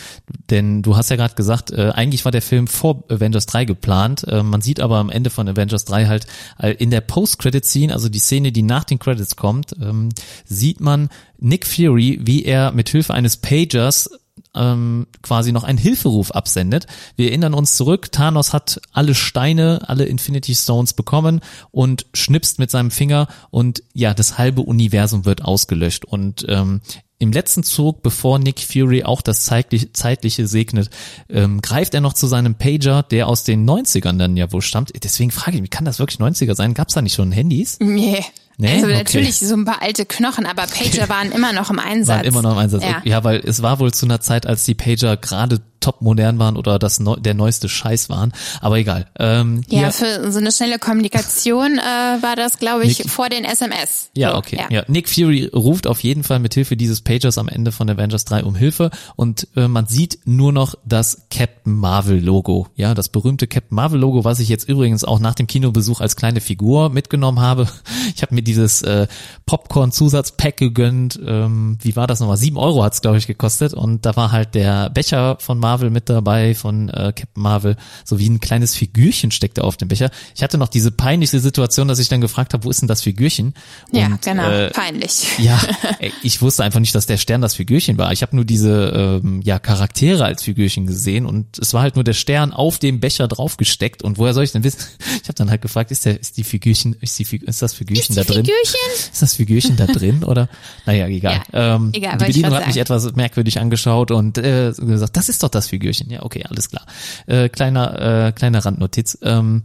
denn 0.51 0.83
du 0.83 0.97
hast 0.97 1.11
ja 1.11 1.17
gerade 1.17 1.35
gesagt, 1.35 1.71
äh, 1.71 1.91
eigentlich 1.95 2.25
war 2.25 2.33
der 2.33 2.43
Film 2.43 2.67
vor 2.67 3.05
Avengers 3.11 3.47
3 3.47 3.67
geplant, 3.67 4.25
äh, 4.25 4.43
man 4.43 4.63
sieht 4.63 4.81
aber 4.81 4.97
am 4.97 5.11
Ende 5.11 5.31
von 5.31 5.49
Avengers 5.49 5.85
3 5.85 6.07
halt 6.07 6.27
äh, 6.59 6.71
in 6.71 6.91
der 6.91 7.03
Post-Credit-Scene, 7.03 7.93
also 7.93 8.09
die 8.09 8.19
Szene, 8.21 8.53
die 8.53 8.63
nach 8.63 8.85
den 8.85 8.99
Credits 8.99 9.37
kommt, 9.37 9.75
ähm, 9.81 10.09
sieht 10.45 10.81
man 10.81 11.11
Nick 11.39 11.67
Fury, 11.67 12.21
wie 12.23 12.45
er 12.45 12.73
mit 12.73 12.89
Hilfe 12.89 13.13
eines 13.13 13.37
Pagers 13.37 14.11
ähm, 14.55 15.07
quasi 15.23 15.53
noch 15.53 15.65
einen 15.65 15.79
Hilferuf 15.79 16.31
absendet. 16.31 16.87
Wir 17.17 17.29
erinnern 17.29 17.55
uns 17.55 17.77
zurück, 17.77 18.11
Thanos 18.13 18.53
hat 18.53 18.81
alle 18.93 19.15
Steine, 19.15 19.81
alle 19.87 20.05
Infinity 20.05 20.55
Stones 20.55 20.93
bekommen 20.93 21.41
und 21.71 22.07
schnipst 22.15 22.59
mit 22.59 22.71
seinem 22.71 22.91
Finger 22.91 23.29
und 23.51 23.83
ja, 23.93 24.15
das 24.15 24.39
halbe 24.39 24.63
Universum 24.63 25.25
wird 25.25 25.45
ausgelöscht. 25.45 26.05
Und 26.05 26.47
ähm, 26.49 26.81
im 27.19 27.33
letzten 27.33 27.63
Zug, 27.63 28.03
bevor 28.03 28.39
Nick 28.39 28.61
Fury 28.61 29.05
auch 29.05 29.23
das 29.23 29.45
zeitliche, 29.45 30.47
segnet, 30.47 30.91
ähm, 31.31 31.63
greift 31.63 31.95
er 31.95 32.03
noch 32.03 32.13
zu 32.13 32.27
seinem 32.27 32.57
Pager, 32.57 33.03
der 33.03 33.27
aus 33.27 33.43
den 33.43 33.69
90ern 33.69 34.19
dann 34.19 34.37
ja 34.37 34.53
wohl 34.53 34.61
stammt. 34.61 34.93
Deswegen 35.03 35.31
frage 35.31 35.57
ich 35.57 35.63
mich, 35.63 35.71
kann 35.71 35.87
das 35.87 35.99
wirklich 35.99 36.21
90er 36.21 36.55
sein? 36.55 36.75
Gab 36.75 36.89
es 36.89 36.95
da 36.95 37.01
nicht 37.01 37.15
schon 37.15 37.33
Handys? 37.33 37.79
Nee. 37.81 38.23
Nee? 38.59 38.73
Also 38.73 38.87
Okay. 38.87 38.97
natürlich 38.97 39.39
so 39.39 39.55
ein 39.55 39.65
paar 39.65 39.83
alte 39.83 40.07
Knochen, 40.07 40.47
aber 40.47 40.67
Pager 40.67 41.09
waren 41.09 41.31
immer 41.33 41.53
noch 41.53 41.71
im 41.71 41.79
Einsatz. 41.79 42.17
Waren 42.17 42.27
immer 42.27 42.43
noch 42.43 42.53
im 42.53 42.59
Einsatz. 42.59 42.83
Ja. 42.83 43.03
Ja, 43.05 43.25
weil 43.25 43.41
es 43.45 43.63
war 43.63 43.79
wohl 43.81 43.93
zu 43.93 44.07
einer 44.07 44.21
Zeit, 44.21 44.47
als 44.47 44.65
die 44.65 44.75
Pager 44.75 45.17
gerade 45.17 45.61
top 45.87 46.03
modern 46.03 46.41
waren 46.41 46.57
oder 46.57 46.81
das 46.81 46.99
neu, 46.99 47.15
der 47.17 47.35
neueste 47.35 47.69
Scheiß 47.69 48.09
waren. 48.09 48.33
Aber 48.61 48.77
egal. 48.79 49.07
Ähm, 49.19 49.63
Ja, 49.69 49.93
für 49.93 50.33
so 50.33 50.39
eine 50.41 50.51
schnelle 50.51 50.81
Kommunikation 50.81 51.79
äh, 51.79 52.23
war 52.23 52.35
das, 52.35 52.59
glaube 52.59 52.85
ich, 52.85 52.99
Nick- 52.99 53.09
vor 53.11 53.29
den 53.29 53.45
SMS. 53.45 54.11
Ja, 54.17 54.37
okay. 54.37 54.61
Ja. 54.71 54.83
Nick 54.89 55.09
Fury 55.09 55.49
ruft 55.55 55.87
auf 55.87 56.01
jeden 56.03 56.25
Fall 56.25 56.41
mit 56.41 56.55
Hilfe 56.55 56.77
dieses 56.77 57.03
Pagers 57.03 57.39
am 57.39 57.47
Ende 57.49 57.71
von 57.71 57.89
Avengers 57.89 58.25
3 58.25 58.43
um 58.43 58.57
Hilfe 58.57 58.91
und 59.15 59.47
äh, 59.55 59.69
man 59.69 59.87
sieht 59.87 60.19
nur 60.25 60.53
noch 60.53 60.75
das 60.85 61.23
Captain 61.31 61.75
Marvel 61.75 62.19
Logo. 62.23 62.67
Ja, 62.75 62.95
das 62.95 63.09
berühmte 63.09 63.47
Captain 63.47 63.77
Marvel 63.77 64.01
Logo, 64.01 64.25
was 64.25 64.41
ich 64.41 64.49
jetzt 64.49 64.69
übrigens 64.69 65.05
auch 65.05 65.21
nach 65.21 65.35
dem 65.35 65.47
Kinobesuch 65.47 66.01
als 66.01 66.17
kleine 66.17 66.41
Figur 66.41 66.91
mitgenommen 66.91 67.39
habe. 67.41 67.69
Ich 68.15 68.23
habe 68.23 68.35
mir 68.35 68.43
dieses 68.43 68.81
äh, 68.83 69.09
Popcorn-Zusatzpack 69.47 70.57
gegönnt. 70.57 71.19
Ähm, 71.27 71.77
wie 71.83 71.97
war 71.97 72.07
das 72.07 72.21
nochmal? 72.21 72.37
Sieben 72.39 72.57
Euro 72.57 72.83
hat's 72.83 73.03
glaube 73.03 73.19
ich, 73.19 73.27
gekostet 73.27 73.75
und 73.75 74.07
da 74.07 74.17
war 74.17 74.33
halt 74.33 74.55
der 74.55 74.89
Becher 74.91 75.37
von 75.39 75.59
Marvel 75.59 75.76
mit 75.91 76.09
dabei, 76.09 76.55
von 76.55 76.89
äh, 76.89 77.13
Captain 77.15 77.43
Marvel, 77.43 77.77
so 78.05 78.19
wie 78.19 78.29
ein 78.29 78.41
kleines 78.41 78.75
Figürchen 78.75 79.31
steckte 79.31 79.65
auf 79.65 79.77
dem 79.77 79.89
Becher. 79.89 80.11
Ich 80.35 80.43
hatte 80.43 80.59
noch 80.59 80.69
diese 80.69 80.91
peinliche 80.91 81.41
Situation, 81.41 81.89
dass 81.89 81.99
ich 81.99 82.09
dann 82.09 82.21
gefragt 82.21 82.55
habe, 82.55 82.65
wo 82.65 82.71
ist 82.71 82.81
denn 82.81 82.89
das 82.89 83.03
Figürchen? 83.03 83.55
Ja, 83.93 84.07
Und, 84.07 84.23
genau. 84.23 84.49
äh, 84.51 84.71
Peinlich. 84.71 85.39
ja, 85.39 85.61
ich 86.23 86.43
wusste 86.43 86.65
einfach 86.65 86.81
nicht, 86.81 86.95
dass 86.95 87.07
der 87.07 87.17
Stern 87.17 87.41
das 87.41 87.55
Figürchen 87.55 87.99
war. 87.99 88.13
Ich 88.13 88.23
habe 88.23 88.35
nur 88.35 88.45
diese 88.45 89.21
ähm, 89.25 89.41
ja, 89.43 89.59
Charaktere 89.59 90.25
als 90.25 90.43
Figürchen 90.43 90.87
gesehen 90.87 91.27
und 91.27 91.59
es 91.59 91.75
war 91.75 91.83
halt 91.83 91.95
nur 91.95 92.05
der 92.05 92.15
Stern 92.15 92.53
auf 92.53 92.79
dem 92.79 93.01
Becher 93.01 93.29
draufgesteckt. 93.29 94.03
Und 94.03 94.19
woher 94.19 94.35
soll 94.35 94.45
ich 94.45 94.53
denn 94.53 94.65
wissen? 94.65 94.81
Ich 95.27 95.29
habe 95.29 95.39
dann 95.39 95.51
halt 95.51 95.61
gefragt, 95.61 95.91
ist 95.91 96.05
der, 96.05 96.21
ist 96.21 96.37
die 96.37 96.45
Figürchen, 96.45 96.95
ist 97.01 97.19
die 97.19 97.25
ist 97.25 97.61
das 97.61 97.75
Figürchen 97.75 98.15
da 98.15 98.23
drin? 98.23 98.45
Figürchen? 98.45 98.81
Ist 99.13 99.23
das 99.23 99.35
Figürchen 99.35 99.77
da 99.77 99.87
drin 99.87 100.23
oder? 100.23 100.49
Naja, 100.85 101.09
egal. 101.09 101.43
Ja, 101.53 101.75
ähm, 101.75 101.91
egal, 101.93 102.17
die 102.19 102.25
Bedienung 102.27 102.55
hat 102.55 102.67
mich 102.67 102.77
etwas 102.77 103.15
merkwürdig 103.15 103.59
angeschaut 103.59 104.11
und 104.11 104.39
äh, 104.39 104.73
gesagt, 104.77 105.17
das 105.17 105.29
ist 105.29 105.43
doch 105.43 105.49
das 105.57 105.69
Figürchen. 105.69 106.09
Ja, 106.11 106.23
okay, 106.23 106.45
alles 106.49 106.71
klar. 106.71 106.87
Äh, 107.27 107.49
kleiner, 107.49 108.27
äh, 108.29 108.33
kleine 108.33 108.65
Randnotiz. 108.65 109.19
Ähm, 109.23 109.65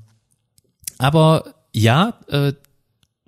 aber 0.97 1.53
ja, 1.73 2.13
äh, 2.27 2.53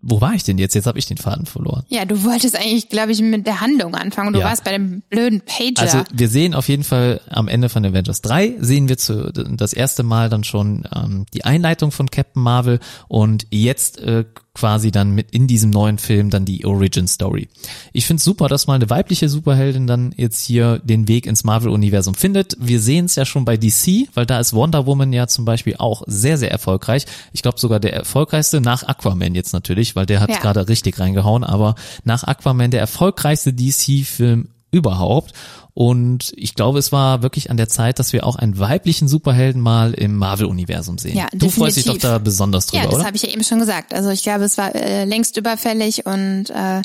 wo 0.05 0.19
war 0.19 0.33
ich 0.33 0.43
denn 0.43 0.57
jetzt? 0.57 0.75
Jetzt 0.75 0.85
habe 0.85 0.99
ich 0.99 1.05
den 1.05 1.15
Faden 1.17 1.45
verloren. 1.45 1.85
Ja, 1.87 2.03
du 2.03 2.25
wolltest 2.25 2.57
eigentlich, 2.57 2.89
glaube 2.89 3.13
ich, 3.13 3.21
mit 3.21 3.47
der 3.47 3.61
Handlung 3.61 3.95
anfangen. 3.95 4.33
Du 4.33 4.39
Ja. 4.39 4.47
warst 4.47 4.65
bei 4.65 4.71
dem 4.73 5.01
blöden 5.09 5.39
Pager. 5.41 5.81
Also 5.81 6.03
wir 6.11 6.27
sehen 6.27 6.53
auf 6.55 6.67
jeden 6.67 6.83
Fall 6.83 7.21
am 7.29 7.47
Ende 7.47 7.69
von 7.69 7.85
Avengers 7.85 8.21
3 8.21 8.55
sehen 8.59 8.89
wir 8.89 8.97
zu, 8.97 9.31
das 9.31 9.71
erste 9.71 10.03
Mal 10.03 10.29
dann 10.29 10.43
schon 10.43 10.83
ähm, 10.93 11.25
die 11.33 11.45
Einleitung 11.45 11.91
von 11.91 12.11
Captain 12.11 12.43
Marvel 12.43 12.79
und 13.07 13.47
jetzt 13.51 13.97
äh, 13.99 14.25
quasi 14.53 14.91
dann 14.91 15.11
mit 15.15 15.31
in 15.31 15.47
diesem 15.47 15.71
neuen 15.71 15.97
Film 15.97 16.29
dann 16.29 16.45
die 16.45 16.63
Origin 16.65 17.07
Story. 17.07 17.47
Ich 17.91 18.05
finde 18.05 18.21
super, 18.21 18.47
dass 18.47 18.67
mal 18.67 18.75
eine 18.75 18.89
weibliche 18.89 19.27
Superheldin 19.27 19.87
dann 19.87 20.13
jetzt 20.15 20.45
hier 20.45 20.79
den 20.83 21.07
Weg 21.07 21.25
ins 21.25 21.43
Marvel-Universum 21.43 22.13
findet. 22.13 22.55
Wir 22.59 22.79
sehen 22.79 23.05
es 23.05 23.15
ja 23.15 23.25
schon 23.25 23.45
bei 23.45 23.57
DC, 23.57 24.09
weil 24.13 24.27
da 24.27 24.39
ist 24.39 24.53
Wonder 24.53 24.85
Woman 24.85 25.11
ja 25.11 25.25
zum 25.27 25.45
Beispiel 25.45 25.75
auch 25.79 26.03
sehr, 26.05 26.37
sehr 26.37 26.51
erfolgreich. 26.51 27.05
Ich 27.31 27.41
glaube 27.41 27.59
sogar 27.59 27.79
der 27.79 27.93
erfolgreichste 27.93 28.61
nach 28.61 28.83
Aquaman 28.83 29.33
jetzt 29.33 29.53
natürlich, 29.53 29.95
weil 29.95 30.05
der 30.05 30.19
hat 30.19 30.29
Ja. 30.29 30.37
gerade 30.37 30.67
richtig 30.67 30.99
reingehauen, 30.99 31.43
aber 31.43 31.73
nach 32.03 32.23
Aquaman 32.23 32.69
der 32.69 32.79
erfolgreichste 32.81 33.53
DC-Film 33.53 34.49
überhaupt. 34.71 35.33
Und 35.75 36.33
ich 36.35 36.53
glaube, 36.53 36.77
es 36.77 36.91
war 36.91 37.23
wirklich 37.23 37.49
an 37.49 37.57
der 37.57 37.67
Zeit, 37.67 37.97
dass 37.97 38.13
wir 38.13 38.27
auch 38.27 38.35
einen 38.35 38.59
weiblichen 38.59 39.07
Superhelden 39.07 39.59
mal 39.59 39.93
im 39.93 40.15
Marvel-Universum 40.17 40.99
sehen. 40.99 41.17
Ja, 41.17 41.27
du 41.33 41.49
freust 41.49 41.77
dich 41.77 41.85
doch 41.85 41.93
definitiv. 41.93 42.09
da 42.09 42.17
besonders 42.19 42.67
drüber, 42.67 42.83
Ja, 42.83 42.89
das 42.89 43.03
habe 43.03 43.15
ich 43.15 43.23
ja 43.23 43.29
eben 43.29 43.43
schon 43.43 43.59
gesagt. 43.59 43.93
Also 43.93 44.09
ich 44.09 44.21
glaube, 44.21 44.43
es 44.43 44.57
war 44.57 44.75
äh, 44.75 45.05
längst 45.05 45.35
überfällig 45.35 46.05
und 46.05 46.51
äh, 46.51 46.81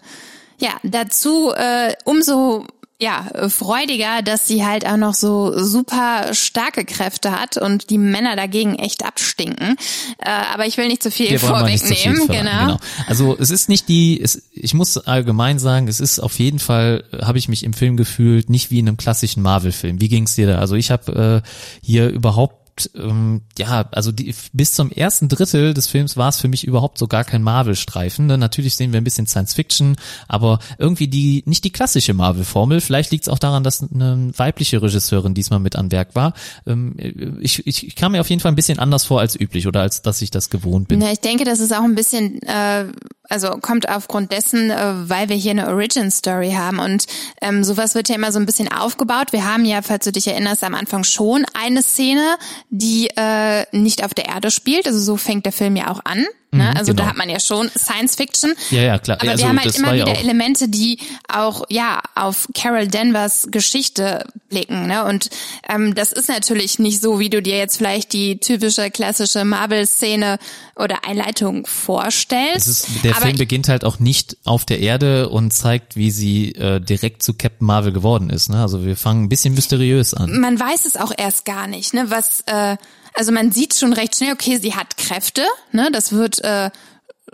ja, 0.61 0.73
dazu 0.83 1.53
äh, 1.55 1.93
umso 2.05 2.67
ja, 3.01 3.49
freudiger, 3.49 4.23
dass 4.23 4.49
sie 4.49 4.67
halt 4.67 4.85
auch 4.85 4.97
noch 4.97 5.15
so 5.15 5.57
super 5.57 6.35
starke 6.35 6.85
Kräfte 6.85 7.31
hat 7.31 7.57
und 7.57 7.91
die 7.91 7.99
Männer 7.99 8.35
dagegen 8.35 8.75
echt 8.75 9.05
abstinken. 9.05 9.77
Äh, 10.19 10.31
aber 10.53 10.67
ich 10.67 10.77
will 10.79 10.89
nicht 10.89 11.05
zu 11.05 11.13
viel 11.13 11.39
vorwegnehmen. 11.39 12.27
verlangen, 12.27 12.27
genau. 12.27 12.77
Also 13.07 13.37
es 13.39 13.51
ist 13.51 13.69
nicht 13.69 13.89
die, 13.89 14.21
es, 14.21 14.51
ich 14.53 14.75
muss 14.75 14.99
allgemein 14.99 15.61
sagen, 15.61 15.87
es 15.87 16.01
ist 16.01 16.19
auf 16.19 16.41
jeden 16.41 16.59
Fall, 16.59 17.05
äh, 17.13 17.25
habe 17.25 17.39
ich 17.39 17.49
mich 17.49 17.63
im 17.63 17.73
Film 17.73 17.97
gefühlt, 17.97 18.51
nicht 18.51 18.73
wie 18.73 18.81
in 18.81 18.89
einem 18.89 18.97
klassischen 18.97 19.45
Marvel-Film. 19.45 20.01
Wie 20.01 20.09
ging's 20.09 20.35
dir 20.35 20.49
da? 20.49 20.59
Also 20.59 20.75
ich 20.75 20.91
habe 20.91 21.43
äh, 21.45 21.49
hier 21.81 22.09
überhaupt 22.09 22.68
ähm, 22.95 23.43
ja, 23.59 23.89
also 23.93 24.13
die, 24.13 24.35
bis 24.53 24.75
zum 24.75 24.91
ersten 24.91 25.29
Drittel 25.29 25.75
des 25.75 25.87
Films 25.87 26.17
war 26.17 26.29
es 26.29 26.41
für 26.41 26.49
mich 26.49 26.67
überhaupt 26.67 26.99
so 26.99 27.07
gar 27.07 27.25
kein 27.25 27.43
Marvel-Streifen. 27.43 28.27
Ne? 28.27 28.39
Natürlich 28.39 28.77
sehen 28.77 28.93
wir 28.93 29.01
ein 29.01 29.05
bisschen 29.05 29.27
Science-Fiction, 29.27 29.97
aber 30.29 30.59
irgendwie 30.79 31.09
die 31.09 31.43
nicht 31.47 31.65
die 31.65 31.71
klassische 31.71 32.15
Marvel-Formel. 32.15 32.81
Vielleicht 32.81 33.11
liegt 33.11 33.25
es 33.25 33.29
auch 33.29 33.39
daran, 33.39 33.65
dass 33.65 33.83
eine 33.83 34.31
weibliche 34.37 34.83
Regisseurin 34.83 35.35
diesmal 35.35 35.61
mit 35.61 35.77
an 35.77 35.91
Werk 35.91 36.15
war. 36.15 36.35
Ähm, 36.67 36.95
ich, 37.41 37.67
ich, 37.67 37.87
ich 37.87 37.97
kam 37.97 38.13
mir 38.13 38.21
auf 38.21 38.31
jeden 38.31 38.41
Fall 38.41 38.53
ein 38.53 38.57
bisschen 38.57 38.79
anders 38.79 39.05
vor 39.05 39.21
als 39.21 39.39
üblich 39.39 39.67
oder 39.67 39.81
als 39.81 40.03
dass 40.03 40.23
ich 40.23 40.31
das 40.31 40.51
gewohnt 40.51 40.89
bin. 40.89 40.99
Na, 40.99 41.13
ich 41.13 41.21
denke, 41.21 41.45
das 41.45 41.61
ist 41.61 41.75
auch 41.75 41.85
ein 41.85 41.95
bisschen, 41.95 42.43
äh, 42.43 42.87
also 43.29 43.51
kommt 43.61 43.89
aufgrund 43.89 44.33
dessen, 44.33 44.71
äh, 44.71 45.09
weil 45.09 45.29
wir 45.29 45.37
hier 45.37 45.51
eine 45.53 45.69
Origin 45.69 46.11
Story 46.11 46.53
haben 46.53 46.79
und 46.79 47.07
ähm, 47.41 47.65
sowas 47.65 47.95
wird 47.95 48.09
ja 48.09 48.15
immer 48.15 48.33
so 48.33 48.39
ein 48.39 48.47
bisschen 48.47 48.71
aufgebaut. 48.71 49.33
Wir 49.33 49.45
haben 49.45 49.65
ja, 49.65 49.83
falls 49.83 50.05
du 50.05 50.13
dich 50.13 50.27
erinnerst, 50.27 50.65
am 50.65 50.75
Anfang 50.75 51.05
schon 51.05 51.45
eine 51.55 51.83
Szene, 51.83 52.37
die 52.71 53.09
äh, 53.17 53.65
nicht 53.73 54.05
auf 54.05 54.15
der 54.15 54.27
Erde 54.27 54.51
spielt. 54.51 54.87
Also 54.87 55.01
so 55.01 55.17
fängt 55.17 55.47
der 55.47 55.53
Film 55.53 55.77
ja 55.77 55.91
auch 55.91 56.01
an. 56.05 56.27
Ne? 56.51 56.75
Also 56.77 56.93
genau. 56.93 57.03
da 57.05 57.11
hat 57.11 57.17
man 57.17 57.29
ja 57.29 57.41
schon 57.41 57.71
Science 57.77 58.17
Fiction. 58.17 58.55
Ja, 58.71 58.81
ja, 58.83 58.99
klar. 58.99 59.19
Aber 59.21 59.31
Also, 59.31 59.43
wir 59.43 59.49
haben 59.51 59.61
halt 59.61 59.77
immer 59.77 59.95
ja 59.95 60.07
wieder 60.07 60.13
auch- 60.19 60.23
Elemente, 60.23 60.69
die 60.69 60.99
auch 61.29 61.65
ja 61.69 62.01
auf 62.15 62.49
Carol 62.55 62.89
Danvers 62.89 63.49
Geschichte 63.51 64.25
blicken. 64.49 64.87
Ne? 64.87 65.05
Und 65.05 65.29
ähm, 65.69 65.95
das 65.95 66.13
ist 66.13 66.29
natürlich 66.31 66.79
nicht 66.79 67.03
so, 67.03 67.19
wie 67.21 67.29
du 67.29 67.43
dir 67.43 67.59
jetzt 67.59 67.77
vielleicht 67.77 68.13
die 68.15 68.39
typische 68.39 68.91
klassische 68.91 69.45
Marvel-Szene 69.45 70.39
oder 70.75 71.05
Einleitung 71.05 71.67
vorstellst. 71.67 72.69
Ist, 72.69 72.89
der 73.05 73.15
Film 73.15 73.37
beginnt 73.37 73.69
halt 73.69 73.85
auch 73.85 73.99
nicht 73.99 74.37
auf 74.45 74.65
der 74.65 74.81
Erde 74.81 75.29
und 75.29 75.51
zeigt, 75.53 75.97
wie 75.97 76.11
sie 76.11 76.53
äh, 76.53 76.81
direkt 76.81 77.23
zu 77.23 77.35
Captain 77.35 77.67
Marvel 77.67 77.93
geworden 77.93 78.31
ist. 78.31 78.49
Ne? 78.49 78.61
Also 78.63 78.85
wir 78.85 78.97
fangen 78.97 79.25
ein 79.25 79.29
bisschen 79.29 79.55
mysteriös 79.55 80.15
an. 80.15 80.41
man 80.41 80.59
weiß 80.59 80.87
es 80.87 80.97
auch 80.97 81.13
erst 81.17 81.45
gar 81.45 81.67
nicht, 81.67 81.95
ne? 81.95 82.07
Was, 82.11 82.43
äh, 82.47 82.77
also 83.19 83.33
man 83.33 83.51
sieht 83.51 83.75
schon 83.75 83.93
recht 83.93 84.15
schnell, 84.17 84.33
okay, 84.33 84.59
sie 84.59 84.75
hat 84.77 84.97
Kräfte, 84.97 85.43
ne? 85.73 85.91
Das 85.93 86.13
wird 86.13 86.39
äh, 86.45 86.71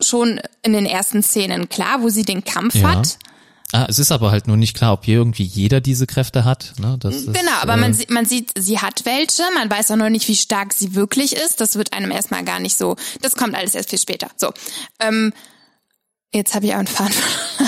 schon 0.01 0.40
in 0.62 0.73
den 0.73 0.87
ersten 0.87 1.23
Szenen 1.23 1.68
klar, 1.68 2.01
wo 2.03 2.09
sie 2.09 2.23
den 2.23 2.42
Kampf 2.42 2.75
Ja. 2.75 2.94
hat. 2.94 3.18
Ah, 3.73 3.87
es 3.88 3.99
ist 3.99 4.12
aber 4.12 4.31
halt 4.31 4.47
nur 4.47 4.57
nicht 4.57 4.75
klar, 4.77 4.92
ob 4.92 5.05
hier 5.05 5.16
irgendwie 5.16 5.42
jeder 5.42 5.81
diese 5.81 6.07
Kräfte 6.07 6.44
hat. 6.44 6.73
Ne? 6.79 6.97
Das 7.01 7.14
ist, 7.16 7.27
Genau, 7.27 7.57
aber 7.61 7.75
äh, 7.75 7.79
man, 7.79 7.92
sieht, 7.92 8.09
man 8.09 8.25
sieht, 8.25 8.53
sie 8.57 8.79
hat 8.79 9.05
welche, 9.05 9.42
man 9.55 9.68
weiß 9.68 9.90
auch 9.90 9.97
noch 9.97 10.11
nicht, 10.11 10.29
wie 10.29 10.37
stark 10.37 10.73
sie 10.73 10.94
wirklich 10.94 11.35
ist. 11.35 11.61
Das 11.61 11.75
wird 11.77 11.92
einem 11.92 12.12
erstmal 12.12 12.44
gar 12.44 12.61
nicht 12.61 12.79
so, 12.79 12.97
das 13.20 13.35
kommt 13.35 13.55
alles 13.57 13.75
erst 13.75 13.90
viel 13.90 13.99
später. 13.99 14.29
So, 14.37 14.53
ähm, 15.01 15.33
jetzt 16.35 16.55
habe 16.55 16.66
ich 16.66 16.73
auch 16.73 16.79
einen 16.79 16.87
Faden. 16.87 17.14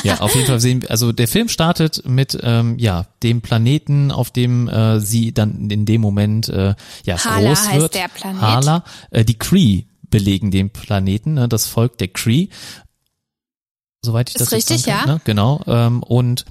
Ja, 0.03 0.19
auf 0.21 0.35
jeden 0.35 0.47
Fall 0.47 0.61
sehen 0.61 0.83
wir, 0.83 0.91
also 0.91 1.13
der 1.13 1.29
Film 1.29 1.49
startet 1.49 2.07
mit 2.07 2.39
ähm, 2.43 2.79
ja 2.79 3.07
dem 3.23 3.41
Planeten, 3.41 4.11
auf 4.11 4.31
dem 4.31 4.69
äh, 4.69 5.01
sie 5.01 5.33
dann 5.33 5.71
in 5.71 5.87
dem 5.87 6.01
Moment 6.01 6.49
äh, 6.49 6.75
ja 7.05 7.25
Hala 7.25 7.49
groß 7.49 7.69
heißt 7.69 7.81
wird. 7.81 7.95
der 7.95 8.09
Planet. 8.09 8.41
Hala, 8.41 8.85
äh, 9.11 9.25
die 9.25 9.39
Cree 9.39 9.85
belegen 10.11 10.51
den 10.51 10.71
Planeten, 10.71 11.35
ne, 11.35 11.49
das 11.49 11.67
Volk 11.67 11.99
der 11.99 12.09
Cree. 12.09 12.49
Soweit 14.03 14.29
ich 14.29 14.37
Ist 14.37 14.41
das 14.43 14.53
richtig, 14.53 14.85
kann, 14.85 15.07
ja. 15.07 15.15
Ne? 15.15 15.21
Genau. 15.25 15.63
Ähm, 15.67 16.03
und 16.03 16.45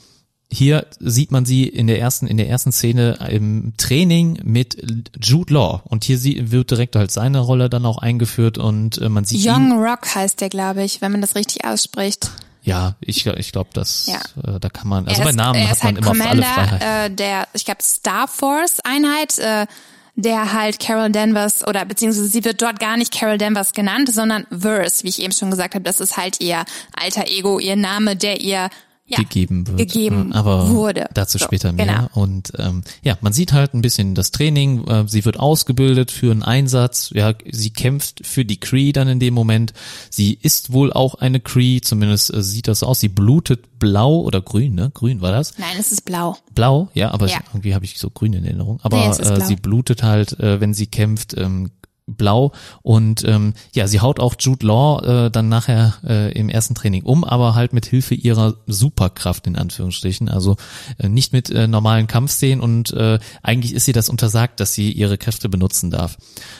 hier 0.56 0.86
sieht 1.00 1.32
man 1.32 1.46
sie 1.46 1.68
in 1.68 1.88
der 1.88 2.00
ersten 2.00 2.28
in 2.28 2.38
der 2.38 2.48
ersten 2.50 2.72
Szene 2.72 3.20
im 3.30 3.74
Training 3.78 4.40
mit 4.44 4.78
Jude 5.22 5.54
Law 5.54 5.82
und 5.86 6.04
hier 6.04 6.18
sie, 6.18 6.52
wird 6.52 6.72
direkt 6.72 6.96
halt 6.96 7.12
seine 7.12 7.40
Rolle 7.40 7.70
dann 7.70 7.86
auch 7.86 7.98
eingeführt 7.98 8.58
und 8.58 8.98
äh, 9.00 9.10
man 9.10 9.26
sieht 9.26 9.44
ihn, 9.44 9.52
Young 9.52 9.72
Rock 9.84 10.16
heißt 10.16 10.42
der, 10.42 10.50
glaube 10.50 10.84
ich, 10.84 11.02
wenn 11.02 11.12
man 11.12 11.22
das 11.22 11.36
richtig 11.36 11.66
ausspricht. 11.66 12.32
ja 12.64 12.96
ich 13.02 13.26
ich 13.26 13.52
glaube 13.52 13.70
das 13.74 14.08
Ja. 14.08 14.56
äh, 14.56 14.60
da 14.60 14.70
kann 14.70 14.88
man 14.88 15.08
also 15.08 15.22
er 15.22 15.26
bei 15.26 15.30
ist, 15.32 15.36
Namen 15.36 15.64
hat 15.64 15.76
ist 15.76 15.84
man 15.84 15.96
halt 15.96 16.06
immer 16.06 16.16
für 16.16 16.30
alle 16.30 16.42
Commander 16.42 16.68
Freiheit 16.70 17.12
äh, 17.12 17.16
der, 17.16 17.48
ich 17.54 17.66
glaube, 17.66 17.84
Star 17.84 18.28
Force 18.28 18.80
Einheit, 18.84 19.38
äh, 19.40 19.68
der 20.16 20.54
halt 20.54 20.80
Carol 20.80 21.12
Danvers 21.12 21.68
oder 21.68 21.84
beziehungsweise 21.84 22.28
sie 22.28 22.46
wird 22.46 22.62
dort 22.62 22.80
gar 22.80 22.96
nicht 22.96 23.14
Carol 23.14 23.38
Danvers 23.38 23.74
genannt, 23.74 24.10
sondern 24.14 24.48
Verse, 24.50 25.04
wie 25.04 25.10
ich 25.10 25.22
eben 25.22 25.34
schon 25.34 25.52
gesagt 25.52 25.76
habe, 25.76 25.84
das 25.84 26.00
ist 26.00 26.16
halt 26.16 26.40
ihr 26.40 26.64
alter 26.94 27.26
Ego, 27.28 27.60
ihr 27.60 27.76
Name, 27.76 28.16
der 28.16 28.40
ihr 28.40 28.70
ja, 29.08 29.18
gegeben 29.20 29.68
wird. 29.68 29.78
gegeben 29.78 30.34
aber 30.34 30.70
wurde. 30.70 31.06
Dazu 31.14 31.38
So, 31.38 31.46
später 31.46 31.72
mehr. 31.72 31.86
genau. 31.86 32.08
Und 32.14 32.54
ähm, 32.58 32.82
ja, 33.04 33.18
man 33.22 33.34
sieht 33.34 33.54
halt 33.54 33.74
ein 33.76 33.82
bisschen 33.82 34.16
das 34.16 34.32
Training. 34.32 34.88
Äh, 34.88 35.08
sie 35.08 35.26
wird 35.26 35.40
ausgebildet 35.40 36.10
für 36.12 36.32
einen 36.32 36.42
Einsatz. 36.44 37.12
Ja, 37.14 37.34
sie 37.50 37.70
kämpft 37.70 38.26
für 38.26 38.46
die 38.46 38.60
Cree 38.60 38.92
dann 38.94 39.08
in 39.08 39.20
dem 39.20 39.34
Moment. 39.36 39.74
Sie 40.10 40.34
ist 40.42 40.72
wohl 40.74 40.92
auch 40.92 41.16
eine 41.16 41.40
Cree, 41.40 41.82
zumindest 41.82 42.34
äh, 42.34 42.42
sieht 42.42 42.68
das 42.68 42.82
aus. 42.82 43.00
Sie 43.00 43.10
blutet 43.10 43.78
blau 43.80 44.22
oder 44.22 44.42
grün, 44.42 44.74
ne? 44.74 44.90
Grün 44.94 45.22
war 45.22 45.32
das. 45.32 45.58
Nein, 45.60 45.76
es 45.80 45.92
ist 45.92 46.06
blau. 46.06 46.36
Blau, 46.56 46.90
ja, 46.94 47.12
aber 47.12 47.28
Ja. 47.28 47.38
irgendwie 47.52 47.76
habe 47.76 47.86
ich 47.86 48.00
so 48.00 48.10
grün 48.10 48.34
in 48.34 48.46
Erinnerung. 48.46 48.80
Aber 48.82 48.98
Nee, 48.98 49.24
äh, 49.24 49.46
sie 49.46 49.56
blutet 49.56 50.02
halt, 50.02 50.40
äh, 50.40 50.60
wenn 50.60 50.74
sie 50.74 50.88
kämpft, 50.88 51.36
ähm, 51.38 51.70
blau 52.08 52.52
und 52.84 53.24
ähm, 53.26 53.54
ja, 53.74 53.88
sie 53.88 54.00
haut 54.00 54.20
auch 54.20 54.36
Jude 54.38 54.66
Law 54.68 55.26
äh, 55.26 55.32
dann 55.32 55.50
nachher 55.50 55.96
äh, 56.04 56.32
im 56.34 56.50
ersten 56.50 56.76
Training 56.76 57.04
um, 57.04 57.24
aber 57.24 57.56
halt 57.56 57.74
mit 57.74 57.86
Hilfe 57.86 58.14
ihrer 58.14 58.56
Superkraft 58.68 59.48
in 59.48 59.56
Anführungsstrichen, 59.56 60.30
also 60.30 60.56
äh, 61.00 61.10
nicht 61.10 61.34
mit 61.34 61.50
äh, 61.50 61.68
normalen 61.68 62.08
Kampfszenen 62.08 62.62
und 62.62 62.94
äh, 62.94 63.20
eigentlich 63.42 63.74
ist 63.74 63.88
ihr 63.88 63.94
das 63.94 64.10
untersagt, 64.10 64.60
dass 64.60 64.74
sie 64.74 64.92
ihre 64.92 65.18
Kräfte 65.18 65.50
benutzen 65.50 65.90
darf. 65.90 66.18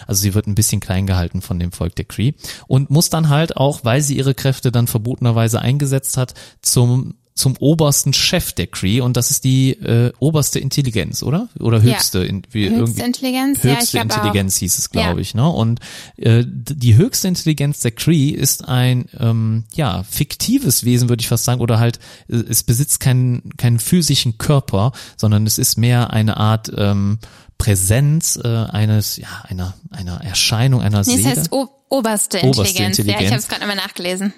Also 0.08 0.22
sie 0.22 0.34
wird 0.34 0.48
ein 0.48 0.56
bisschen 0.56 0.82
klein 0.82 1.06
gehalten 1.06 1.42
von 1.42 1.60
dem 1.60 1.72
Volk 1.72 1.96
der 1.96 2.06
Cree 2.06 2.34
und 2.68 2.90
muss 2.90 3.10
dann 3.10 3.30
halt 3.30 3.56
auch, 3.56 3.84
weil 3.84 4.02
sie 4.02 4.18
ihre 4.18 4.34
Kräfte 4.34 4.72
dann 4.72 4.88
verbotenerweise 4.88 5.62
eingesetzt 5.62 6.18
hat, 6.18 6.34
zum 6.62 7.16
zum 7.36 7.58
obersten 7.58 8.14
Chef 8.14 8.54
der 8.54 8.68
Cree 8.68 9.02
und 9.02 9.18
das 9.18 9.30
ist 9.30 9.44
die 9.44 9.72
äh, 9.72 10.14
oberste 10.20 10.58
Intelligenz, 10.60 11.22
oder? 11.22 11.50
Oder 11.60 11.80
Ja. 11.84 11.96
höchste, 11.98 12.20
in, 12.24 12.44
wie 12.52 12.64
Höchste 12.70 12.80
irgendwie 12.80 13.02
Intelligenz, 13.02 13.62
ja, 13.62 13.76
höchste 13.76 13.98
auch. 14.00 14.04
Intelligenz 14.04 14.56
hieß 14.58 14.78
es, 14.78 14.90
glaube 14.90 15.16
Ja. 15.16 15.22
ich, 15.22 15.36
ne? 15.36 15.46
Und 15.50 15.82
äh, 16.16 16.46
die 16.48 16.96
höchste 16.96 17.28
Intelligenz 17.28 17.82
der 17.82 17.92
Cree 17.92 18.30
ist 18.30 18.68
ein 18.70 19.10
ähm, 19.20 19.66
ja 19.76 20.04
fiktives 20.04 20.86
Wesen, 20.86 21.10
würde 21.10 21.20
ich 21.22 21.28
fast 21.28 21.44
sagen, 21.44 21.60
oder 21.60 21.78
halt 21.78 22.00
äh, 22.30 22.36
es 22.38 22.64
besitzt 22.64 23.02
keinen 23.02 23.50
keinen 23.58 23.80
physischen 23.80 24.38
Körper, 24.38 24.94
sondern 25.18 25.46
es 25.46 25.58
ist 25.58 25.78
mehr 25.78 26.12
eine 26.12 26.38
Art 26.38 26.72
ähm, 26.78 27.20
Präsenz 27.58 28.40
äh, 28.42 28.48
eines 28.48 29.18
ja 29.18 29.28
einer 29.44 29.74
einer 29.92 30.22
Erscheinung 30.24 30.82
einer 30.82 31.00
Nee, 31.00 31.18
Seele. 31.18 31.30
heißt 31.32 31.52
o 31.52 31.68
oberste 31.90 32.40
Oberste 32.44 32.82
Intelligenz. 32.82 32.98
Ja, 32.98 33.04
Intelligenz. 33.04 33.22
ich 33.24 33.28
habe 33.32 33.40
es 33.40 33.48
gerade 33.50 33.62
nochmal 33.62 33.76
nachgelesen. 33.76 34.34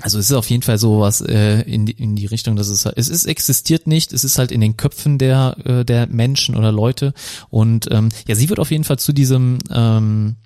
Also 0.00 0.18
es 0.18 0.30
ist 0.30 0.36
auf 0.36 0.48
jeden 0.48 0.62
Fall 0.62 0.78
sowas 0.78 1.20
äh, 1.20 1.60
in, 1.62 1.86
die, 1.86 1.92
in 1.92 2.16
die 2.16 2.26
Richtung, 2.26 2.56
dass 2.56 2.68
es 2.68 2.86
es 2.86 3.08
ist 3.08 3.26
existiert 3.26 3.86
nicht, 3.86 4.12
es 4.12 4.24
ist 4.24 4.38
halt 4.38 4.50
in 4.50 4.60
den 4.60 4.76
Köpfen 4.76 5.18
der 5.18 5.56
äh, 5.64 5.84
der 5.84 6.06
Menschen 6.06 6.56
oder 6.56 6.72
Leute. 6.72 7.12
Und 7.50 7.88
ähm, 7.90 8.08
ja, 8.26 8.34
sie 8.34 8.48
wird 8.48 8.58
auf 8.58 8.70
jeden 8.70 8.84
Fall 8.84 8.98
zu 8.98 9.12
diesem 9.12 9.58
ähm, 9.70 10.36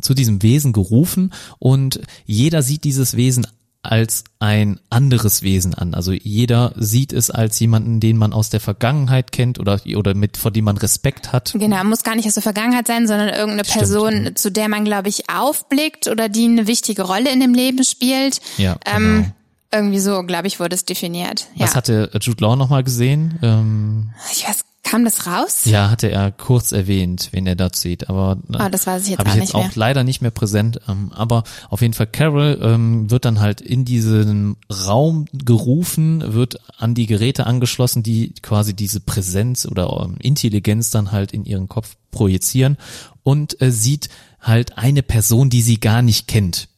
zu 0.00 0.14
diesem 0.14 0.42
Wesen 0.42 0.72
gerufen. 0.72 1.32
Und 1.58 2.00
jeder 2.26 2.62
sieht 2.62 2.84
dieses 2.84 3.16
Wesen 3.16 3.46
als 3.82 4.24
ein 4.40 4.80
anderes 4.90 5.42
Wesen 5.42 5.74
an. 5.74 5.94
Also 5.94 6.12
jeder 6.12 6.72
sieht 6.76 7.12
es 7.12 7.30
als 7.30 7.58
jemanden, 7.60 8.00
den 8.00 8.16
man 8.16 8.32
aus 8.32 8.50
der 8.50 8.60
Vergangenheit 8.60 9.30
kennt 9.32 9.58
oder 9.58 9.80
oder 9.94 10.14
mit 10.14 10.36
vor 10.36 10.50
dem 10.50 10.64
man 10.64 10.76
Respekt 10.76 11.32
hat. 11.32 11.52
Genau, 11.56 11.82
muss 11.84 12.02
gar 12.02 12.16
nicht 12.16 12.26
aus 12.26 12.34
der 12.34 12.42
Vergangenheit 12.42 12.86
sein, 12.86 13.06
sondern 13.06 13.28
irgendeine 13.28 13.64
Stimmt, 13.64 13.78
Person, 13.78 14.30
zu 14.36 14.50
der 14.50 14.68
man, 14.68 14.84
glaube 14.84 15.08
ich, 15.08 15.30
aufblickt 15.30 16.08
oder 16.08 16.28
die 16.28 16.44
eine 16.44 16.66
wichtige 16.66 17.02
Rolle 17.02 17.30
in 17.32 17.40
dem 17.40 17.54
Leben 17.54 17.84
spielt. 17.84 18.40
Ja, 18.56 18.76
Ähm, 18.84 19.22
genau. 19.22 19.32
irgendwie 19.72 20.00
so, 20.00 20.22
glaube 20.24 20.48
ich, 20.48 20.58
wurde 20.60 20.74
es 20.74 20.84
definiert. 20.84 21.46
Ja. 21.54 21.66
Was 21.66 21.76
hatte 21.76 22.10
Jude 22.20 22.42
Law 22.44 22.56
nochmal 22.56 22.82
gesehen? 22.84 23.38
Ähm, 23.42 24.10
ich 24.32 24.46
weiß 24.46 24.64
Kam 24.90 25.04
das 25.04 25.26
raus? 25.26 25.64
Ja, 25.64 25.90
hatte 25.90 26.10
er 26.10 26.32
kurz 26.32 26.72
erwähnt, 26.72 27.28
wen 27.32 27.46
er 27.46 27.56
dort 27.56 27.76
sieht, 27.76 28.08
aber 28.08 28.38
Ah, 28.52 28.68
das 28.70 28.86
weiß 28.86 29.02
ich 29.04 29.10
jetzt 29.10 29.26
ich 29.26 29.34
jetzt 29.34 29.54
auch 29.54 29.60
mehr. 29.64 29.70
leider 29.74 30.04
nicht 30.04 30.22
mehr 30.22 30.30
präsent. 30.30 30.80
Ähm, 30.88 31.12
aber 31.14 31.42
auf 31.68 31.82
jeden 31.82 31.94
Fall 31.94 32.06
Carol 32.06 32.58
ähm, 32.62 33.10
wird 33.10 33.24
dann 33.24 33.40
halt 33.40 33.60
in 33.60 33.84
diesen 33.84 34.56
Raum 34.72 35.26
gerufen, 35.32 36.32
wird 36.32 36.58
an 36.78 36.94
die 36.94 37.06
Geräte 37.06 37.46
angeschlossen, 37.46 38.02
die 38.02 38.32
quasi 38.42 38.74
diese 38.74 39.00
Präsenz 39.00 39.66
oder 39.66 40.04
ähm, 40.04 40.16
Intelligenz 40.20 40.90
dann 40.90 41.12
halt 41.12 41.32
in 41.32 41.44
ihren 41.44 41.68
Kopf 41.68 41.96
projizieren 42.10 42.76
und 43.22 43.60
äh, 43.60 43.70
sieht 43.70 44.08
halt 44.40 44.78
eine 44.78 45.02
Person, 45.02 45.50
die 45.50 45.62
sie 45.62 45.80
gar 45.80 46.00
nicht 46.02 46.28
kennt. 46.28 46.68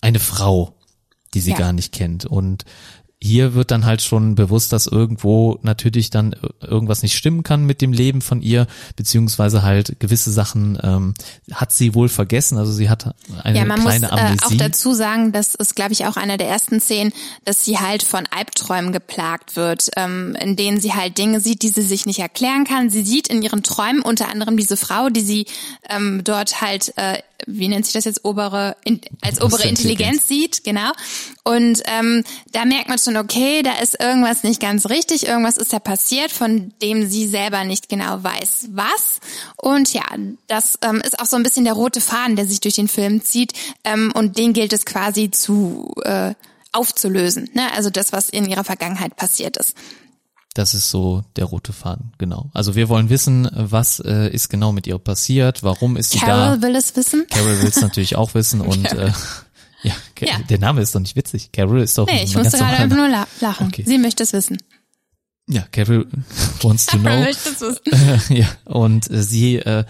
Eine 0.00 0.20
Frau, 0.20 0.76
die 1.32 1.40
sie 1.40 1.52
Ja. 1.52 1.56
gar 1.58 1.72
nicht 1.72 1.92
kennt. 1.92 2.26
Und 2.26 2.64
hier 3.24 3.54
wird 3.54 3.70
dann 3.70 3.86
halt 3.86 4.02
schon 4.02 4.34
bewusst, 4.34 4.70
dass 4.74 4.86
irgendwo 4.86 5.58
natürlich 5.62 6.10
dann 6.10 6.36
irgendwas 6.60 7.02
nicht 7.02 7.16
stimmen 7.16 7.42
kann 7.42 7.64
mit 7.64 7.80
dem 7.80 7.94
Leben 7.94 8.20
von 8.20 8.42
ihr, 8.42 8.66
beziehungsweise 8.96 9.62
halt 9.62 9.98
gewisse 9.98 10.30
Sachen 10.30 10.78
ähm, 10.82 11.14
hat 11.50 11.72
sie 11.72 11.94
wohl 11.94 12.10
vergessen. 12.10 12.58
Also 12.58 12.70
sie 12.72 12.90
hat 12.90 13.14
eine 13.42 13.58
Ja, 13.58 13.64
man 13.64 13.80
muss 13.80 13.88
kleine 13.88 14.08
äh, 14.08 14.10
auch 14.10 14.18
Amnesie. 14.18 14.56
dazu 14.58 14.92
sagen, 14.92 15.32
das 15.32 15.54
ist, 15.54 15.74
glaube 15.74 15.94
ich, 15.94 16.04
auch 16.04 16.18
einer 16.18 16.36
der 16.36 16.48
ersten 16.48 16.80
Szenen, 16.80 17.14
dass 17.46 17.64
sie 17.64 17.78
halt 17.78 18.02
von 18.02 18.24
Albträumen 18.30 18.92
geplagt 18.92 19.56
wird, 19.56 19.88
ähm, 19.96 20.36
in 20.38 20.54
denen 20.56 20.78
sie 20.78 20.92
halt 20.92 21.16
Dinge 21.16 21.40
sieht, 21.40 21.62
die 21.62 21.70
sie 21.70 21.80
sich 21.80 22.04
nicht 22.04 22.18
erklären 22.18 22.64
kann. 22.64 22.90
Sie 22.90 23.04
sieht 23.04 23.28
in 23.28 23.40
ihren 23.40 23.62
Träumen 23.62 24.02
unter 24.02 24.28
anderem 24.28 24.58
diese 24.58 24.76
Frau, 24.76 25.08
die 25.08 25.22
sie 25.22 25.46
ähm, 25.88 26.20
dort 26.24 26.60
halt, 26.60 26.92
äh, 26.96 27.18
wie 27.46 27.68
nennt 27.68 27.84
sich 27.84 27.94
das 27.94 28.04
jetzt, 28.04 28.24
obere, 28.24 28.76
in, 28.84 29.00
als 29.20 29.40
obere 29.40 29.68
Intelligenz. 29.68 30.28
Sieht, 30.28 30.64
genau. 30.64 30.90
Und 31.42 31.82
ähm, 31.86 32.24
da 32.52 32.64
merkt 32.64 32.88
man 32.88 32.98
schon, 32.98 33.16
okay, 33.16 33.62
da 33.62 33.74
ist 33.82 34.00
irgendwas 34.00 34.42
nicht 34.42 34.60
ganz 34.60 34.88
richtig, 34.88 35.26
irgendwas 35.26 35.56
ist 35.56 35.72
da 35.72 35.78
passiert, 35.78 36.32
von 36.32 36.72
dem 36.80 37.06
sie 37.06 37.26
selber 37.26 37.64
nicht 37.64 37.88
genau 37.88 38.22
weiß, 38.22 38.68
was. 38.70 39.20
Und 39.56 39.92
ja, 39.92 40.04
das 40.46 40.78
ähm, 40.82 41.02
ist 41.04 41.18
auch 41.20 41.26
so 41.26 41.36
ein 41.36 41.42
bisschen 41.42 41.64
der 41.64 41.74
rote 41.74 42.00
Faden, 42.00 42.36
der 42.36 42.46
sich 42.46 42.60
durch 42.60 42.74
den 42.74 42.88
Film 42.88 43.22
zieht. 43.22 43.52
Ähm, 43.84 44.12
und 44.14 44.38
den 44.38 44.52
gilt 44.52 44.72
es 44.72 44.84
quasi 44.86 45.30
zu 45.30 45.92
äh, 46.04 46.34
aufzulösen. 46.72 47.50
Ne? 47.54 47.72
Also 47.72 47.90
das, 47.90 48.12
was 48.12 48.28
in 48.28 48.46
ihrer 48.46 48.64
Vergangenheit 48.64 49.16
passiert 49.16 49.56
ist. 49.56 49.76
Das 50.54 50.72
ist 50.72 50.88
so 50.88 51.24
der 51.34 51.46
rote 51.46 51.72
Faden, 51.72 52.12
genau. 52.16 52.50
Also 52.54 52.76
wir 52.76 52.88
wollen 52.88 53.10
wissen, 53.10 53.50
was 53.52 53.98
äh, 53.98 54.28
ist 54.32 54.48
genau 54.50 54.70
mit 54.70 54.86
ihr 54.86 54.98
passiert, 54.98 55.64
warum 55.64 55.96
ist 55.96 56.12
sie 56.12 56.18
Carol 56.20 56.60
da. 56.60 56.62
will 56.66 56.76
es 56.76 56.94
wissen. 56.94 57.26
Carol 57.28 57.60
will 57.60 57.68
es 57.68 57.80
natürlich 57.80 58.14
auch 58.14 58.34
wissen 58.34 58.60
und 58.60 58.84
äh, 58.92 59.10
ja, 59.82 59.92
Ja. 60.20 60.38
der 60.48 60.58
Name 60.60 60.80
ist 60.80 60.94
doch 60.94 61.00
nicht 61.00 61.16
witzig. 61.16 61.50
Carol 61.52 61.80
ist 61.82 61.98
doch 61.98 62.06
Nee, 62.06 62.22
ich 62.22 62.36
musste 62.36 62.56
gerade 62.58 62.76
einfach 62.76 62.96
nur 62.96 63.08
la- 63.08 63.26
lachen. 63.40 63.66
Okay. 63.66 63.82
Sie 63.84 63.98
möchte 63.98 64.22
es 64.22 64.32
wissen. 64.32 64.56
Ja, 65.48 65.62
Carol 65.72 66.06
wants 66.62 66.86
to 66.86 66.98
know. 66.98 67.10
möchte 67.18 67.48
es 67.50 67.60
wissen. 67.60 68.36
ja, 68.36 68.46
und 68.64 69.10
äh, 69.10 69.22
sie 69.22 69.56
äh, 69.56 69.84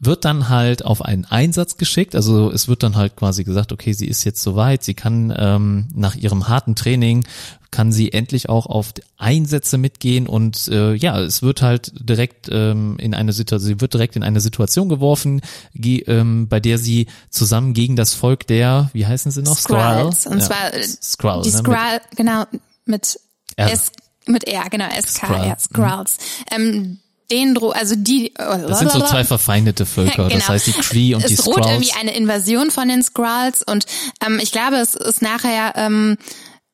wird 0.00 0.24
dann 0.24 0.48
halt 0.48 0.84
auf 0.84 1.02
einen 1.02 1.24
Einsatz 1.24 1.76
geschickt. 1.76 2.14
Also 2.14 2.50
es 2.50 2.68
wird 2.68 2.82
dann 2.82 2.96
halt 2.96 3.16
quasi 3.16 3.44
gesagt, 3.44 3.72
okay, 3.72 3.92
sie 3.92 4.06
ist 4.06 4.24
jetzt 4.24 4.42
soweit, 4.42 4.82
sie 4.82 4.94
kann 4.94 5.32
ähm, 5.36 5.88
nach 5.94 6.14
ihrem 6.16 6.48
harten 6.48 6.74
Training 6.74 7.24
kann 7.70 7.90
sie 7.90 8.12
endlich 8.12 8.48
auch 8.48 8.66
auf 8.66 8.92
Einsätze 9.16 9.78
mitgehen 9.78 10.28
und 10.28 10.68
äh, 10.68 10.94
ja, 10.94 11.18
es 11.20 11.42
wird 11.42 11.60
halt 11.60 11.90
direkt 12.08 12.48
ähm, 12.52 12.96
in 13.00 13.14
eine 13.14 13.32
Situation, 13.32 13.66
sie 13.66 13.80
wird 13.80 13.94
direkt 13.94 14.14
in 14.14 14.22
eine 14.22 14.40
Situation 14.40 14.88
geworfen, 14.88 15.40
ge 15.74 16.04
ähm, 16.06 16.46
bei 16.46 16.60
der 16.60 16.78
sie 16.78 17.08
zusammen 17.30 17.74
gegen 17.74 17.96
das 17.96 18.14
Volk 18.14 18.46
der, 18.46 18.90
wie 18.92 19.06
heißen 19.06 19.32
sie 19.32 19.42
noch? 19.42 19.58
Skrulls. 19.58 20.26
Und 20.28 20.38
Ja. 20.38 20.44
zwar 20.44 20.72
äh, 20.72 20.84
Skrull, 20.84 21.42
die 21.42 21.50
ne? 21.50 21.58
Skrull, 21.58 22.00
genau, 22.14 22.44
mit 22.84 23.18
R. 23.56 23.72
S, 23.72 23.90
mit 24.26 24.44
R, 24.46 24.70
genau, 24.70 24.86
SK, 24.90 25.08
Skrull. 25.26 25.36
ja, 25.36 25.58
Skrulls. 25.58 26.16
Ähm, 26.52 26.98
den 27.30 27.54
dro 27.54 27.70
also 27.70 27.94
die 27.96 28.32
oh, 28.38 28.56
Das 28.68 28.78
sind 28.80 28.90
so 28.90 29.00
zwei 29.00 29.24
verfeindete 29.24 29.86
Völker, 29.86 30.24
das 30.28 30.32
Genau. 30.32 30.48
heißt 30.48 30.66
die 30.66 30.72
Cree 30.72 31.14
und 31.14 31.22
es 31.24 31.30
die 31.30 31.36
droht 31.36 31.54
Skrulls. 31.54 31.70
irgendwie 31.70 31.92
eine 31.98 32.14
Invasion 32.16 32.70
von 32.70 32.88
den 32.88 33.02
Skrulls 33.02 33.62
und 33.62 33.86
ähm, 34.26 34.38
ich 34.42 34.52
glaube, 34.52 34.76
es 34.76 34.94
ist 34.94 35.22
nachher 35.22 35.72
ähm, 35.76 36.16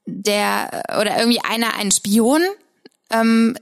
der 0.06 0.82
oder 1.00 1.18
irgendwie 1.18 1.40
einer 1.40 1.74
ein 1.78 1.90
Spion 1.92 2.42
ähm, 3.10 3.56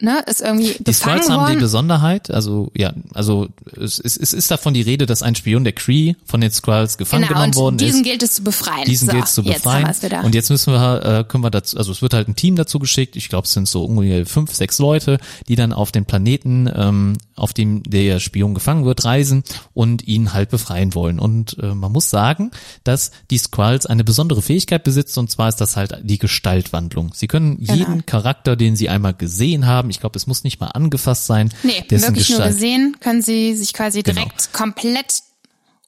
ne, 0.00 0.22
ist 0.26 0.40
irgendwie 0.40 0.76
Die 0.78 0.92
Skrulls 0.92 1.28
haben 1.28 1.52
die. 1.52 1.58
Besonderheit, 1.58 2.30
also 2.30 2.70
ja, 2.76 2.92
also 3.14 3.48
es, 3.80 3.98
es, 3.98 4.16
es 4.16 4.32
ist 4.32 4.50
davon 4.50 4.74
die 4.74 4.82
Rede, 4.82 5.06
dass 5.06 5.22
ein 5.22 5.34
Spion 5.34 5.64
der 5.64 5.72
Cree 5.72 6.14
von 6.24 6.40
den 6.40 6.50
Skrulls 6.50 6.98
gefangen 6.98 7.22
Genau, 7.22 7.34
genommen 7.34 7.50
und 7.52 7.56
worden 7.56 7.78
diesen 7.78 8.00
ist. 8.00 8.06
gilt 8.06 8.22
es 8.22 8.34
zu 8.34 8.44
befreien. 8.44 8.84
Diesen 8.86 9.06
so, 9.08 9.12
gilt 9.12 9.24
es 9.24 9.34
zu 9.34 9.42
Jetzt 9.42 9.64
befreien. 9.64 9.88
wieder. 10.02 10.24
Und 10.24 10.34
jetzt 10.34 10.50
müssen 10.50 10.72
wir, 10.72 11.04
äh, 11.04 11.24
können 11.24 11.42
wir 11.44 11.50
dazu, 11.50 11.76
also 11.76 11.92
es 11.92 12.02
wird 12.02 12.14
halt 12.14 12.28
ein 12.28 12.36
Team 12.36 12.56
dazu 12.56 12.78
geschickt. 12.78 13.16
Ich 13.16 13.28
glaube, 13.28 13.46
es 13.46 13.52
sind 13.52 13.68
so 13.68 13.84
ungefähr 13.84 14.24
fünf, 14.26 14.54
sechs 14.54 14.78
Leute, 14.78 15.18
die 15.48 15.56
dann 15.56 15.72
auf 15.72 15.90
den 15.92 16.04
Planeten, 16.04 16.70
ähm, 16.74 17.16
auf 17.36 17.52
dem 17.52 17.82
der 17.84 18.20
Spion 18.20 18.54
gefangen 18.54 18.84
wird, 18.84 19.04
reisen 19.04 19.42
und 19.74 20.06
ihn 20.06 20.32
halt 20.32 20.50
befreien 20.50 20.94
wollen. 20.94 21.18
Und 21.18 21.56
äh, 21.60 21.74
man 21.74 21.92
muss 21.92 22.10
sagen, 22.10 22.50
dass 22.84 23.10
die 23.30 23.38
Skrulls 23.38 23.86
eine 23.86 24.04
besondere 24.04 24.42
Fähigkeit 24.42 24.84
besitzen, 24.84 25.20
und 25.20 25.30
zwar 25.30 25.48
ist 25.48 25.60
das 25.60 25.76
halt 25.76 25.98
die 26.02 26.18
Gestaltwandlung. 26.18 27.12
Sie 27.14 27.26
können 27.26 27.58
Genau. 27.58 27.74
jeden 27.74 28.06
Charakter, 28.06 28.56
den 28.56 28.76
sie 28.76 28.88
einmal 28.88 29.14
gesehen 29.14 29.66
haben, 29.66 29.87
ich 29.90 30.00
glaube, 30.00 30.16
es 30.16 30.26
muss 30.26 30.44
nicht 30.44 30.60
mal 30.60 30.68
angefasst 30.68 31.26
sein, 31.26 31.52
nee, 31.62 31.84
wirklich 31.88 32.06
nur 32.06 32.12
Gestalt, 32.12 32.52
gesehen, 32.54 32.96
können 33.00 33.22
sie 33.22 33.54
sich 33.56 33.72
quasi 33.72 34.02
Genau. 34.02 34.20
direkt 34.22 34.52
komplett 34.52 35.22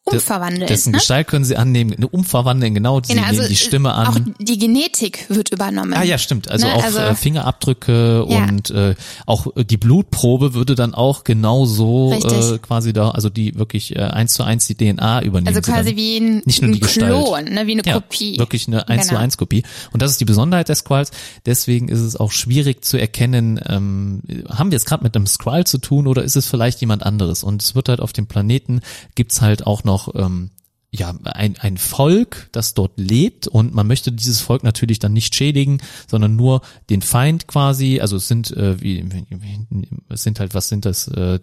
umverwandeln. 0.05 0.67
dessen 0.67 0.93
ne? 0.93 0.99
Gestalt 0.99 1.29
können 1.29 1.45
sie 1.45 1.57
annehmen, 1.57 1.93
eine 1.95 2.09
umverwandeln, 2.09 2.75
genau, 2.75 3.01
sie 3.03 3.15
Genau, 3.15 3.27
also 3.27 3.41
nehmen 3.43 3.49
die 3.51 3.57
Stimme 3.57 3.93
an. 3.95 4.07
auch 4.09 4.17
die 4.39 4.59
Genetik 4.59 5.27
wird 5.29 5.51
übernommen. 5.53 5.93
Ah 5.95 6.03
ja, 6.03 6.19
stimmt. 6.19 6.51
Also 6.51 6.67
Ne, 6.67 6.75
auch 6.75 6.83
also- 6.83 6.99
äh, 6.99 7.15
Fingerabdrücke 7.15 8.25
Ja. 8.29 8.45
und 8.45 8.71
äh, 8.71 8.95
auch 9.27 9.47
äh, 9.57 9.65
die 9.65 9.77
Blutprobe 9.77 10.55
würde 10.55 10.75
dann 10.75 10.95
auch 10.95 11.25
genauso 11.25 12.11
Richtig. 12.11 12.33
äh, 12.53 12.59
quasi 12.59 12.93
da, 12.93 13.11
also 13.11 13.29
die 13.31 13.57
wirklich 13.59 13.95
äh, 13.95 14.01
eins 14.01 14.33
zu 14.35 14.43
eins 14.43 14.67
die 14.67 14.75
DNA 14.75 15.23
übernehmen. 15.23 15.49
Also 15.55 15.61
quasi 15.61 15.97
wie 15.97 16.17
ein, 16.19 16.43
Nicht 16.45 16.63
nur 16.63 16.71
ein 16.71 16.75
die 16.75 16.81
Gestalt. 16.81 17.13
Klon, 17.13 17.45
ne, 17.45 17.67
wie 17.67 17.73
eine 17.73 17.83
ja, 17.85 17.95
Kopie. 17.95 18.39
Wirklich 18.39 18.69
eine 18.69 18.89
1 18.89 19.05
zu 19.05 19.09
Genau. 19.11 19.21
1 19.21 19.37
Kopie. 19.37 19.63
Und 19.93 20.03
das 20.03 20.13
ist 20.13 20.21
die 20.21 20.25
Besonderheit 20.25 20.69
der 20.69 20.77
Skrulls. 20.77 21.11
Deswegen 21.47 21.89
ist 21.89 22.01
es 22.01 22.17
auch 22.17 22.33
schwierig 22.33 22.85
zu 22.85 22.97
erkennen, 22.99 23.61
ähm, 23.69 24.23
haben 24.49 24.71
wir 24.71 24.77
es 24.77 24.85
gerade 24.85 25.03
mit 25.05 25.15
einem 25.15 25.27
Skrull 25.27 25.65
zu 25.65 25.79
tun 25.79 26.07
oder 26.07 26.23
ist 26.25 26.37
es 26.37 26.47
vielleicht 26.47 26.81
jemand 26.81 27.03
anderes? 27.05 27.45
Und 27.45 27.63
es 27.63 27.75
wird 27.75 27.89
halt 27.89 28.01
auf 28.01 28.13
dem 28.13 28.27
Planeten, 28.27 28.81
gibt's 29.15 29.41
halt 29.41 29.67
auch 29.67 29.85
noch 29.85 29.90
ähm, 30.15 30.51
ja, 30.93 31.15
ein, 31.25 31.57
ein 31.59 31.77
Volk, 31.77 32.49
das 32.53 32.75
dort 32.75 32.99
lebt. 32.99 33.47
Und 33.47 33.75
man 33.75 33.87
möchte 33.87 34.11
dieses 34.11 34.41
Volk 34.41 34.65
natürlich 34.65 34.99
dann 34.99 35.13
nicht 35.13 35.35
schädigen, 35.35 35.81
sondern 36.09 36.35
nur 36.35 36.63
den 36.91 37.01
Feind 37.01 37.47
quasi, 37.47 38.01
also 38.01 38.17
es 38.17 38.27
sind, 38.27 38.51
äh, 38.57 38.81
wie, 38.81 39.05
wie, 39.31 39.67
es 40.09 40.25
sind 40.25 40.41
halt, 40.41 40.55
was 40.55 40.69
sind 40.69 40.85
das, 40.85 41.07
äh, 41.09 41.39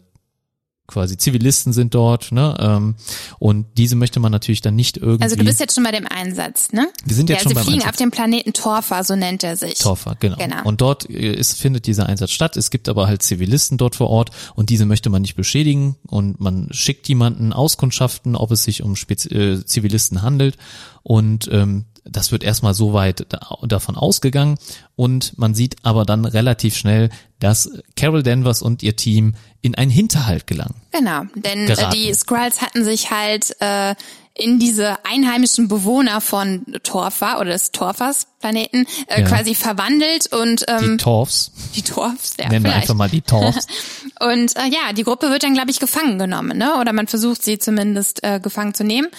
quasi 0.88 1.18
Zivilisten 1.18 1.74
sind 1.74 1.94
dort, 1.94 2.32
ne? 2.32 2.56
Ähm, 2.60 2.96
und 3.40 3.66
diese 3.78 3.96
möchte 3.96 4.20
man 4.20 4.32
natürlich 4.32 4.62
dann 4.62 4.76
nicht 4.76 4.98
irgendwie. 4.98 5.24
Also 5.24 5.36
du 5.36 5.44
bist 5.44 5.60
jetzt 5.60 5.76
schon 5.76 5.84
bei 5.84 5.92
dem 5.92 6.08
Einsatz, 6.08 6.72
ne? 6.72 6.90
Wir 7.06 7.16
sind 7.16 7.30
jetzt 7.30 7.40
ja, 7.40 7.44
schon 7.44 7.50
sie 7.50 7.56
beim 7.56 7.64
fliegen 7.66 7.80
Einsatz. 7.82 7.94
auf 7.94 7.98
dem 7.98 8.12
Planeten 8.12 8.54
Torfa, 8.54 9.04
so 9.04 9.16
nennt 9.16 9.44
er 9.44 9.58
sich. 9.58 9.78
Torfer, 9.78 10.16
genau. 10.20 10.38
Genau. 10.38 10.64
Und 10.64 10.82
dort 10.82 11.10
äh, 11.10 11.34
ist, 11.34 11.60
findet 11.60 11.88
dieser 11.88 12.08
Einsatz 12.08 12.32
statt. 12.32 12.56
Es 12.58 12.72
gibt 12.72 12.88
aber 12.90 13.08
halt 13.08 13.22
Zivilisten 13.22 13.78
dort 13.78 13.96
vor 13.96 14.10
Ort 14.10 14.32
und 14.56 14.70
diese 14.70 14.86
möchte 14.86 15.10
man 15.10 15.22
nicht 15.22 15.36
beschädigen 15.36 15.98
und 16.08 16.40
man 16.40 16.70
schickt 16.72 17.08
jemanden 17.10 17.52
auskundschaften, 17.52 18.36
ob 18.36 18.52
es 18.52 18.64
sich 18.64 18.82
um 18.82 18.96
Spezi 18.96 19.30
äh, 19.30 19.66
Zivilisten 19.66 20.22
handelt 20.22 20.58
und 21.04 21.50
ähm, 21.52 21.86
das 22.10 22.32
wird 22.32 22.44
erstmal 22.44 22.74
so 22.74 22.94
weit 22.94 23.26
da, 23.30 23.58
davon 23.64 23.96
ausgegangen 23.96 24.58
und 24.96 25.38
man 25.38 25.54
sieht 25.54 25.76
aber 25.84 26.06
dann 26.06 26.26
relativ 26.26 26.76
schnell, 26.76 27.10
dass 27.40 27.70
Carol 27.96 28.24
Danvers 28.24 28.62
und 28.62 28.84
ihr 28.84 28.96
Team 28.96 29.36
in 29.68 29.76
einen 29.76 29.92
Hinterhalt 29.92 30.48
gelangen. 30.48 30.76
Genau, 30.92 31.24
denn 31.36 31.66
äh, 31.66 31.68
Geraten. 31.68 31.96
die 31.96 32.14
Skrulls 32.14 32.62
hatten 32.62 32.84
sich 32.84 33.12
halt 33.12 33.56
äh, 33.62 33.94
in 34.40 34.60
diese 34.60 35.04
einheimischen 35.04 35.68
Bewohner 35.68 36.22
von 36.22 36.64
Torfa 36.84 37.40
oder 37.40 37.52
des 37.52 37.72
Torfas 37.72 38.28
Planeten 38.40 38.86
äh, 39.08 39.22
Ja. 39.22 39.28
quasi 39.28 39.56
verwandelt 39.56 40.28
und 40.34 40.62
Die 40.62 40.86
ähm, 40.86 40.98
Torfs, 41.00 41.52
die 41.76 41.82
Torfs, 41.82 42.36
ja, 42.40 42.48
nennen 42.48 42.64
wir 42.64 42.70
vielleicht. 42.72 42.84
einfach 42.90 42.94
mal 42.96 43.10
die 43.10 43.22
Torfs. 43.22 43.66
Und 44.20 44.56
äh, 44.56 44.66
ja, 44.70 44.94
die 44.96 45.04
Gruppe 45.04 45.30
wird 45.30 45.44
dann, 45.44 45.54
glaube 45.54 45.70
ich, 45.70 45.80
gefangen 45.80 46.18
genommen, 46.18 46.58
ne? 46.58 46.76
Oder 46.80 46.92
man 46.92 47.06
versucht 47.08 47.44
sie 47.44 47.60
zumindest 47.60 48.24
äh, 48.24 48.40
gefangen 48.40 48.74
zu 48.74 48.84
nehmen. 48.84 49.10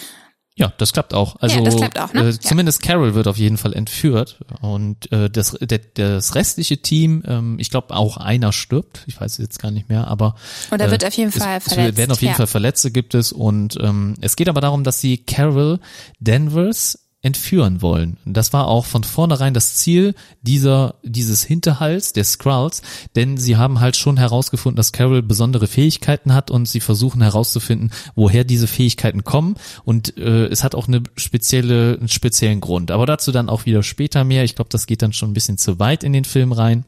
Ja, 0.58 0.72
das 0.76 0.92
klappt 0.92 1.14
auch. 1.14 1.36
Also 1.40 1.62
das 1.62 1.76
klappt 1.76 1.98
auch, 2.00 2.12
ne? 2.12 2.20
äh, 2.20 2.30
Ja. 2.30 2.40
zumindest 2.40 2.82
Carol 2.82 3.14
wird 3.14 3.28
auf 3.28 3.38
jeden 3.38 3.56
Fall 3.56 3.72
entführt 3.74 4.40
und 4.60 5.10
äh, 5.12 5.30
das 5.30 5.56
der, 5.60 5.80
das 5.94 6.34
restliche 6.34 6.78
Team, 6.78 7.22
ähm, 7.26 7.56
ich 7.60 7.70
glaube 7.70 7.94
auch 7.94 8.16
einer 8.16 8.52
stirbt, 8.52 9.04
ich 9.06 9.20
weiß 9.20 9.32
es 9.32 9.38
jetzt 9.38 9.60
gar 9.60 9.70
nicht 9.70 9.88
mehr, 9.88 10.08
aber 10.08 10.34
Oder 10.72 10.90
wird 10.90 11.04
auf 11.04 11.14
jeden 11.14 11.28
es, 11.30 11.36
Fall 11.36 11.58
es 11.58 11.72
verletzt, 11.72 11.96
werden 11.96 12.10
auf 12.10 12.20
jeden 12.20 12.32
ja. 12.32 12.36
Fall 12.36 12.46
Verletzte 12.48 12.90
gibt 12.90 13.14
es 13.14 13.30
und 13.30 13.78
ähm, 13.80 14.14
es 14.20 14.34
geht 14.34 14.48
aber 14.48 14.60
darum, 14.60 14.82
dass 14.82 15.00
sie 15.00 15.18
Carol 15.18 15.78
Danvers 16.18 16.98
entführen 17.28 17.82
wollen. 17.82 18.16
Das 18.24 18.52
war 18.52 18.66
auch 18.66 18.84
von 18.84 19.04
vornherein 19.04 19.54
das 19.54 19.76
Ziel 19.76 20.14
dieser, 20.42 20.96
dieses 21.04 21.44
Hinterhalts 21.44 22.12
der 22.12 22.24
Skrulls, 22.24 22.82
denn 23.14 23.36
sie 23.36 23.56
haben 23.56 23.80
halt 23.80 23.96
schon 23.96 24.16
herausgefunden, 24.16 24.76
dass 24.76 24.92
Carol 24.92 25.22
besondere 25.22 25.66
Fähigkeiten 25.66 26.34
hat 26.34 26.50
und 26.50 26.66
sie 26.66 26.80
versuchen 26.80 27.22
herauszufinden, 27.22 27.92
woher 28.16 28.44
diese 28.44 28.66
Fähigkeiten 28.66 29.22
kommen 29.22 29.54
und 29.84 30.16
äh, 30.16 30.46
es 30.46 30.64
hat 30.64 30.74
auch 30.74 30.88
eine 30.88 31.02
spezielle, 31.16 31.98
einen 31.98 32.08
speziellen 32.08 32.60
Grund. 32.60 32.90
Aber 32.90 33.06
dazu 33.06 33.30
dann 33.30 33.48
auch 33.48 33.66
wieder 33.66 33.82
später 33.82 34.24
mehr. 34.24 34.44
Ich 34.44 34.56
glaube, 34.56 34.70
das 34.70 34.86
geht 34.86 35.02
dann 35.02 35.12
schon 35.12 35.30
ein 35.30 35.34
bisschen 35.34 35.58
zu 35.58 35.78
weit 35.78 36.02
in 36.02 36.12
den 36.12 36.24
Film 36.24 36.52
rein. 36.52 36.84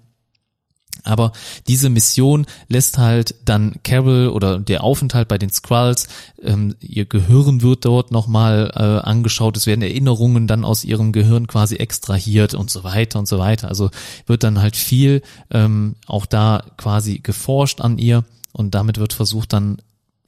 Aber 1.04 1.32
diese 1.68 1.88
Mission 1.90 2.46
lässt 2.68 2.98
halt 2.98 3.34
dann 3.44 3.76
Carol 3.82 4.28
oder 4.28 4.58
der 4.58 4.84
Aufenthalt 4.84 5.28
bei 5.28 5.38
den 5.38 5.50
Skrulls, 5.50 6.08
ähm, 6.42 6.74
ihr 6.80 7.04
Gehirn 7.04 7.62
wird 7.62 7.84
dort 7.84 8.10
nochmal 8.10 8.72
äh, 8.74 9.06
angeschaut, 9.06 9.56
es 9.56 9.66
werden 9.66 9.82
Erinnerungen 9.82 10.46
dann 10.46 10.64
aus 10.64 10.84
ihrem 10.84 11.12
Gehirn 11.12 11.46
quasi 11.46 11.76
extrahiert 11.76 12.54
und 12.54 12.70
so 12.70 12.84
weiter 12.84 13.18
und 13.18 13.28
so 13.28 13.38
weiter. 13.38 13.68
Also 13.68 13.90
wird 14.26 14.42
dann 14.42 14.60
halt 14.60 14.76
viel 14.76 15.22
ähm, 15.50 15.96
auch 16.06 16.26
da 16.26 16.62
quasi 16.76 17.18
geforscht 17.18 17.80
an 17.80 17.98
ihr 17.98 18.24
und 18.52 18.74
damit 18.74 18.98
wird 18.98 19.12
versucht 19.12 19.52
dann 19.52 19.78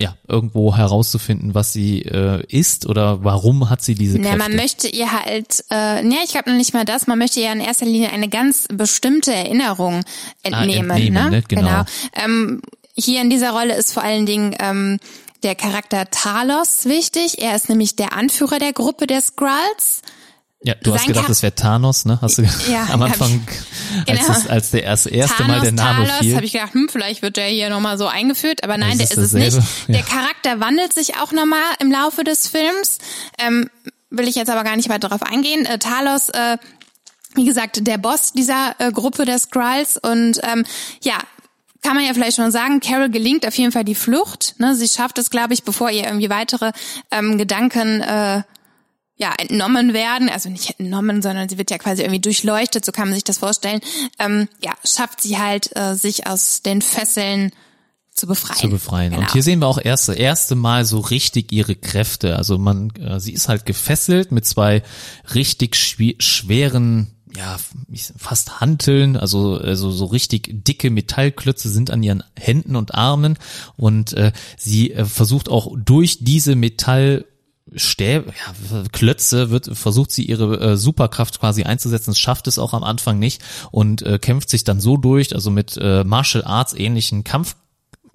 ja, 0.02 0.16
irgendwo 0.26 0.76
herauszufinden, 0.76 1.54
was 1.54 1.72
sie 1.72 2.02
äh, 2.02 2.44
ist 2.48 2.86
oder 2.86 3.24
warum 3.24 3.70
hat 3.70 3.82
sie 3.82 3.94
diese 3.94 4.18
Kräfte. 4.18 4.30
Ja, 4.30 4.36
man 4.36 4.56
möchte 4.56 4.88
ihr 4.88 5.12
halt, 5.12 5.64
äh, 5.70 6.02
ne, 6.02 6.16
ich 6.24 6.32
glaube 6.32 6.50
noch 6.50 6.56
nicht 6.56 6.74
mal 6.74 6.84
das, 6.84 7.06
man 7.06 7.18
möchte 7.18 7.40
ihr 7.40 7.52
in 7.52 7.60
erster 7.60 7.86
Linie 7.86 8.10
eine 8.10 8.28
ganz 8.28 8.66
bestimmte 8.72 9.32
Erinnerung 9.32 10.02
entnehmen. 10.42 10.90
Ah, 10.90 10.94
entnehmen 10.94 11.24
ne? 11.24 11.30
ne? 11.30 11.42
Genau. 11.46 11.84
Ähm, 12.14 12.62
hier 12.94 13.20
in 13.22 13.30
dieser 13.30 13.52
Rolle 13.52 13.74
ist 13.74 13.92
vor 13.92 14.02
allen 14.02 14.26
Dingen 14.26 14.54
ähm, 14.58 14.98
der 15.42 15.54
Charakter 15.54 16.10
Talos 16.10 16.84
wichtig. 16.84 17.40
Er 17.40 17.54
ist 17.54 17.68
nämlich 17.68 17.96
der 17.96 18.12
Anführer 18.12 18.58
der 18.58 18.72
Gruppe 18.72 19.06
der 19.06 19.20
Skrulls. 19.20 20.02
Ja, 20.64 20.74
du 20.82 20.94
hast 20.94 21.06
gedacht, 21.06 21.28
das 21.28 21.42
wäre 21.42 21.54
Thanos, 21.54 22.04
ne? 22.04 22.18
Hast 22.22 22.38
du 22.38 22.42
Ja, 22.70 22.86
am 22.92 23.02
Anfang, 23.02 23.44
als, 24.06 24.20
Genau. 24.20 24.38
es, 24.38 24.46
als 24.46 24.70
der 24.70 24.84
erste, 24.84 25.10
erste 25.10 25.38
Thanos, 25.38 25.56
Mal 25.56 25.60
der 25.62 25.72
Name 25.72 26.06
Talos, 26.06 26.18
fiel. 26.20 26.36
habe 26.36 26.44
ich 26.46 26.52
gedacht, 26.52 26.74
hm, 26.74 26.88
vielleicht 26.90 27.22
wird 27.22 27.36
der 27.36 27.46
hier 27.46 27.68
nochmal 27.68 27.98
so 27.98 28.06
eingeführt, 28.06 28.62
aber 28.62 28.76
nein, 28.78 28.96
Das 28.98 29.08
der 29.08 29.18
ist 29.18 29.32
ist 29.34 29.34
es 29.34 29.54
nicht. 29.54 29.68
ja. 29.88 29.94
Der 29.94 30.02
Charakter 30.02 30.60
wandelt 30.60 30.92
sich 30.92 31.16
auch 31.16 31.32
nochmal 31.32 31.58
im 31.80 31.90
Laufe 31.90 32.22
des 32.22 32.46
Films. 32.48 32.98
Ähm, 33.38 33.68
will 34.10 34.28
ich 34.28 34.36
jetzt 34.36 34.50
aber 34.50 34.62
gar 34.62 34.76
nicht 34.76 34.88
weiter 34.88 35.08
darauf 35.08 35.22
eingehen. 35.22 35.66
Äh, 35.66 35.78
Talos, 35.78 36.28
äh, 36.28 36.58
wie 37.34 37.44
gesagt, 37.44 37.86
der 37.86 37.98
Boss 37.98 38.32
dieser 38.32 38.74
äh, 38.78 38.92
Gruppe 38.92 39.24
der 39.24 39.38
Skrulls 39.38 39.96
und 39.96 40.38
ähm, 40.44 40.64
ja, 41.02 41.14
kann 41.82 41.96
man 41.96 42.04
ja 42.04 42.14
vielleicht 42.14 42.36
schon 42.36 42.52
sagen, 42.52 42.78
Carol 42.78 43.10
gelingt 43.10 43.44
auf 43.46 43.54
jeden 43.56 43.72
Fall 43.72 43.82
die 43.84 43.96
Flucht. 43.96 44.54
Ne? 44.58 44.76
Sie 44.76 44.86
schafft 44.86 45.18
es, 45.18 45.30
glaube 45.30 45.54
ich, 45.54 45.64
bevor 45.64 45.90
ihr 45.90 46.04
irgendwie 46.04 46.30
weitere 46.30 46.70
ähm, 47.10 47.38
Gedanken 47.38 48.00
äh, 48.02 48.42
ja, 49.16 49.32
entnommen 49.38 49.92
werden, 49.92 50.28
also 50.28 50.48
nicht 50.48 50.78
entnommen, 50.78 51.22
sondern 51.22 51.48
sie 51.48 51.58
wird 51.58 51.70
ja 51.70 51.78
quasi 51.78 52.02
irgendwie 52.02 52.20
durchleuchtet, 52.20 52.84
so 52.84 52.92
kann 52.92 53.08
man 53.08 53.14
sich 53.14 53.24
das 53.24 53.38
vorstellen, 53.38 53.80
ähm, 54.18 54.48
ja, 54.62 54.72
schafft 54.84 55.20
sie 55.20 55.38
halt, 55.38 55.76
äh, 55.76 55.94
sich 55.94 56.26
aus 56.26 56.62
den 56.62 56.82
Fesseln 56.82 57.52
zu 58.14 58.26
befreien. 58.26 58.58
zu 58.58 58.68
befreien. 58.68 59.10
Genau. 59.10 59.22
Und 59.22 59.32
hier 59.32 59.42
sehen 59.42 59.60
wir 59.60 59.66
auch 59.66 59.80
erste, 59.82 60.14
erste 60.14 60.54
Mal 60.54 60.84
so 60.84 61.00
richtig 61.00 61.50
ihre 61.50 61.74
Kräfte. 61.74 62.36
Also 62.36 62.58
man, 62.58 62.90
äh, 62.96 63.20
sie 63.20 63.32
ist 63.32 63.48
halt 63.48 63.64
gefesselt 63.64 64.32
mit 64.32 64.44
zwei 64.44 64.82
richtig 65.34 65.76
schweren, 65.76 67.14
ja, 67.34 67.56
fast 68.18 68.60
Hanteln, 68.60 69.16
also, 69.16 69.56
also 69.56 69.90
so 69.90 70.04
richtig 70.04 70.50
dicke 70.52 70.90
Metallklötze 70.90 71.70
sind 71.70 71.90
an 71.90 72.02
ihren 72.02 72.22
Händen 72.38 72.76
und 72.76 72.94
Armen 72.94 73.38
und 73.76 74.12
äh, 74.12 74.32
sie 74.58 74.92
äh, 74.92 75.06
versucht 75.06 75.48
auch 75.48 75.74
durch 75.74 76.18
diese 76.20 76.54
Metall 76.54 77.24
Stäbe, 77.76 78.32
ja, 78.32 78.82
Klötze 78.92 79.50
wird 79.50 79.70
versucht 79.76 80.10
sie 80.10 80.24
ihre 80.24 80.60
äh, 80.60 80.76
Superkraft 80.76 81.40
quasi 81.40 81.64
einzusetzen, 81.64 82.14
schafft 82.14 82.46
es 82.46 82.58
auch 82.58 82.74
am 82.74 82.84
Anfang 82.84 83.18
nicht 83.18 83.42
und 83.70 84.02
äh, 84.02 84.18
kämpft 84.18 84.50
sich 84.50 84.64
dann 84.64 84.80
so 84.80 84.96
durch, 84.96 85.34
also 85.34 85.50
mit 85.50 85.76
äh, 85.80 86.04
Martial 86.04 86.44
Arts 86.44 86.72
ähnlichen 86.74 87.24
Kampf 87.24 87.56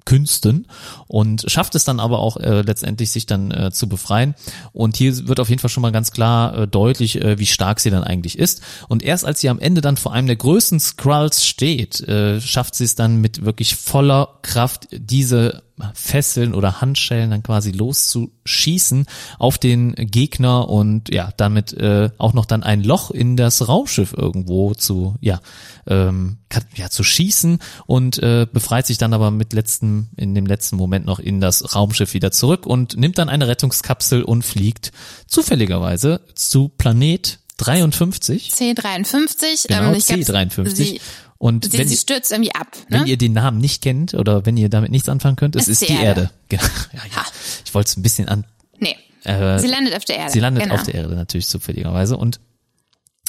Künsten 0.07 0.67
und 1.07 1.43
schafft 1.51 1.75
es 1.75 1.83
dann 1.83 1.99
aber 1.99 2.19
auch 2.19 2.37
äh, 2.37 2.61
letztendlich 2.61 3.11
sich 3.11 3.25
dann 3.25 3.51
äh, 3.51 3.71
zu 3.73 3.89
befreien. 3.89 4.35
Und 4.71 4.95
hier 4.95 5.27
wird 5.27 5.41
auf 5.41 5.49
jeden 5.49 5.59
Fall 5.59 5.69
schon 5.69 5.81
mal 5.81 5.91
ganz 5.91 6.11
klar 6.11 6.57
äh, 6.57 6.67
deutlich, 6.67 7.21
äh, 7.21 7.37
wie 7.37 7.45
stark 7.45 7.81
sie 7.81 7.89
dann 7.89 8.05
eigentlich 8.05 8.39
ist. 8.39 8.61
Und 8.87 9.03
erst 9.03 9.25
als 9.25 9.41
sie 9.41 9.49
am 9.49 9.59
Ende 9.59 9.81
dann 9.81 9.97
vor 9.97 10.13
einem 10.13 10.27
der 10.27 10.37
größten 10.37 10.79
Skrulls 10.79 11.45
steht, 11.45 11.99
äh, 12.07 12.39
schafft 12.39 12.75
sie 12.75 12.85
es 12.85 12.95
dann 12.95 13.19
mit 13.19 13.43
wirklich 13.43 13.75
voller 13.75 14.39
Kraft 14.43 14.87
diese 14.93 15.61
Fesseln 15.93 16.53
oder 16.53 16.81
Handschellen 16.81 17.29
dann 17.29 17.43
quasi 17.43 17.71
loszuschießen 17.71 19.05
auf 19.37 19.57
den 19.57 19.93
Gegner 19.93 20.69
und 20.69 21.13
ja, 21.13 21.31
damit 21.37 21.73
äh, 21.73 22.09
auch 22.17 22.33
noch 22.33 22.45
dann 22.45 22.63
ein 22.63 22.83
Loch 22.83 23.11
in 23.11 23.37
das 23.37 23.67
Raumschiff 23.67 24.13
irgendwo 24.13 24.73
zu, 24.73 25.15
ja, 25.21 25.39
ähm, 25.85 26.37
ja, 26.75 26.89
zu 26.89 27.03
schießen 27.03 27.59
und 27.85 28.17
äh, 28.19 28.47
befreit 28.51 28.87
sich 28.87 28.97
dann 28.97 29.13
aber 29.13 29.29
mit 29.29 29.53
letzten, 29.53 30.09
in 30.17 30.33
dem 30.33 30.45
letzten 30.47 30.77
Moment 30.77 31.05
noch 31.05 31.19
in 31.19 31.41
das 31.41 31.75
Raumschiff 31.75 32.13
wieder 32.13 32.31
zurück 32.31 32.65
und 32.65 32.97
nimmt 32.97 33.17
dann 33.17 33.29
eine 33.29 33.47
Rettungskapsel 33.47 34.23
und 34.23 34.43
fliegt 34.43 34.91
zufälligerweise 35.27 36.21
zu 36.33 36.69
Planet 36.69 37.39
53. 37.57 38.51
C53. 38.51 39.67
Genau, 39.67 39.89
ähm, 39.89 39.95
ich 39.95 40.05
glaub, 40.05 40.19
C53. 40.19 40.99
Und 41.37 41.71
sie, 41.71 41.77
wenn, 41.77 41.87
sie 41.87 41.97
stürzt 41.97 42.31
irgendwie 42.31 42.53
ab. 42.55 42.75
Ne? 42.89 42.99
wenn 42.99 43.07
ihr 43.07 43.17
den 43.17 43.33
Namen 43.33 43.59
nicht 43.59 43.83
kennt 43.83 44.13
oder 44.13 44.45
wenn 44.45 44.57
ihr 44.57 44.69
damit 44.69 44.91
nichts 44.91 45.07
anfangen 45.09 45.35
könnt, 45.35 45.55
es 45.55 45.67
ist 45.67 45.81
ist 45.81 45.89
die 45.89 45.95
Erde. 45.95 46.31
Genau. 46.49 46.63
Ja, 46.63 47.01
ja. 47.13 47.25
Ich 47.65 47.73
wollte 47.73 47.89
es 47.89 47.97
ein 47.97 48.03
bisschen 48.03 48.29
an, 48.29 48.45
nee, 48.79 48.95
äh, 49.23 49.59
sie 49.59 49.67
landet 49.67 49.95
auf 49.95 50.05
der 50.05 50.17
Erde. 50.17 50.31
Sie 50.31 50.39
landet 50.39 50.63
genau. 50.63 50.75
auf 50.75 50.83
der 50.83 50.95
Erde 50.95 51.15
natürlich 51.15 51.47
zufälligerweise 51.47 52.15
und 52.15 52.39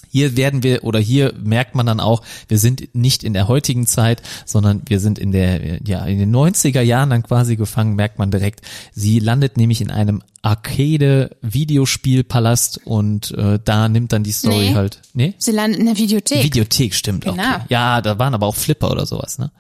hier 0.09 0.37
werden 0.37 0.63
wir 0.63 0.85
oder 0.85 0.99
hier 0.99 1.33
merkt 1.43 1.75
man 1.75 1.87
dann 1.87 2.01
auch, 2.01 2.23
wir 2.49 2.59
sind 2.59 2.95
nicht 2.95 3.23
in 3.25 3.33
der 3.33 3.47
heutigen 3.49 3.87
Zeit, 3.87 4.23
sondern 4.47 4.83
wir 4.87 5.01
sind 5.01 5.19
in 5.19 5.31
der 5.33 5.81
ja 5.87 6.05
in 6.05 6.19
den 6.19 6.35
90er 6.35 6.81
Jahren 6.81 7.11
dann 7.11 7.23
quasi 7.23 7.57
gefangen, 7.57 7.95
merkt 7.95 8.19
man 8.19 8.31
direkt. 8.31 8.63
Sie 8.93 9.19
landet 9.21 9.57
nämlich 9.57 9.81
in 9.81 9.91
einem 9.91 10.23
Arcade 10.43 11.37
Videospielpalast 11.43 12.81
und 12.87 13.33
äh, 13.33 13.59
da 13.65 13.89
nimmt 13.89 14.13
dann 14.13 14.23
die 14.23 14.33
Story 14.33 14.71
Nee. 14.71 14.75
halt, 14.75 15.01
nee? 15.13 15.35
Sie 15.39 15.51
landet 15.53 15.81
in 15.81 15.87
der 15.87 15.97
Videothek. 15.97 16.43
Videothek 16.43 16.95
stimmt 16.95 17.25
Genau. 17.25 17.35
okay. 17.43 17.61
Ja, 17.69 18.01
da 18.01 18.19
waren 18.19 18.35
aber 18.35 18.47
auch 18.47 18.55
Flipper 18.57 18.91
oder 18.91 19.07
sowas, 19.07 19.39
ne? 19.39 19.51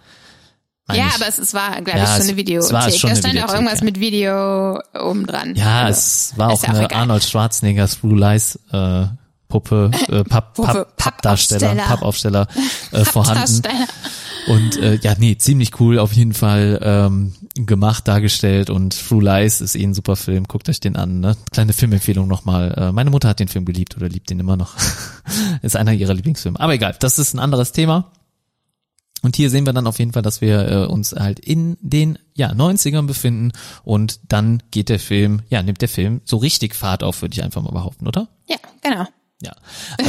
Meine 0.87 1.01
ja, 1.01 1.07
ich. 1.09 1.15
aber 1.17 1.29
es, 1.29 1.39
es 1.39 1.53
war, 1.53 1.73
glaube 1.83 1.99
Ja, 1.99 2.05
ich, 2.05 2.11
schon 2.11 2.21
es- 2.23 2.29
eine 2.29 2.37
Videothek. 2.39 2.67
es 2.67 2.73
war 2.73 2.91
schon 2.91 3.11
da 3.11 3.17
stand 3.17 3.25
auch 3.27 3.33
Videothek, 3.33 3.55
irgendwas 3.57 3.79
ja. 3.81 3.85
mit 3.85 4.01
Video 4.01 4.81
oben 4.99 5.27
dran. 5.27 5.55
Ja, 5.55 5.83
Also, 5.83 5.99
es 5.99 6.33
war 6.39 6.51
auch 6.51 6.63
ja 6.63 6.69
eine 6.71 6.85
egal. 6.87 7.01
Arnold 7.01 7.25
Schwarzenegger 7.25 7.89
Through 7.89 8.15
Lies 8.17 8.59
äh, 8.73 9.07
Puppe, 9.49 9.91
äh, 10.09 10.25
Papp, 10.29 10.55
Puppe, 10.55 10.73
Papp, 10.73 10.97
Pappdarsteller, 10.97 11.75
Pappaufsteller. 11.75 12.47
Äh, 12.93 13.05
vorhanden. 13.05 13.63
Und 14.47 14.77
äh, 14.79 14.97
ja, 15.03 15.15
nee, 15.19 15.37
ziemlich 15.37 15.79
cool 15.81 15.99
auf 15.99 16.13
jeden 16.13 16.33
Fall 16.33 16.79
ähm, 16.83 17.35
gemacht, 17.55 18.09
dargestellt 18.09 18.71
und 18.71 18.97
Through 18.97 19.21
Lies 19.21 19.61
ist 19.61 19.75
eh 19.75 19.85
ein 19.85 19.95
super 19.95 20.17
Film, 20.17 20.45
guckt 20.45 20.69
euch 20.69 20.81
den 20.81 20.97
an. 20.97 21.21
Ne? 21.21 21.37
Kleine 21.51 21.73
Filmempfehlung 21.73 22.29
nochmal. 22.29 22.73
Äh, 22.77 22.93
meine 22.93 23.11
Mutter 23.11 23.29
hat 23.29 23.41
den 23.41 23.49
Film 23.49 23.65
geliebt 23.65 23.97
oder 23.97 24.09
liebt 24.09 24.31
den 24.31 24.41
immer 24.41 24.57
noch. 24.57 24.77
ist 25.63 25.77
einer 25.77 25.93
ihrer 25.93 26.15
Lieblingsfilme. 26.15 26.59
Aber 26.61 26.75
egal, 26.75 26.97
das 26.99 27.19
ist 27.19 27.35
ein 27.35 27.39
anderes 27.39 27.73
Thema. 27.73 28.13
Und 29.23 29.35
hier 29.35 29.51
sehen 29.51 29.67
wir 29.67 29.73
dann 29.73 29.87
auf 29.87 29.99
jeden 29.99 30.13
Fall, 30.13 30.23
dass 30.23 30.41
wir 30.41 30.69
äh, 30.69 30.87
uns 30.87 31.13
halt 31.13 31.41
in 31.41 31.77
den 31.81 32.19
ja 32.35 32.53
90ern 32.53 33.07
befinden 33.07 33.53
und 33.83 34.21
dann 34.29 34.63
geht 34.71 34.89
der 34.89 35.01
Film, 35.01 35.43
ja, 35.49 35.63
nimmt 35.63 35.83
der 35.83 35.89
Film 35.89 36.21
so 36.25 36.37
richtig 36.37 36.77
Fahrt 36.77 37.03
auf, 37.03 37.21
würde 37.21 37.35
ich 37.35 37.43
einfach 37.43 37.61
mal 37.63 37.73
behaupten, 37.73 38.07
oder? 38.07 38.29
Ja, 38.47 38.57
genau. 38.81 39.07
Ja. 39.43 39.53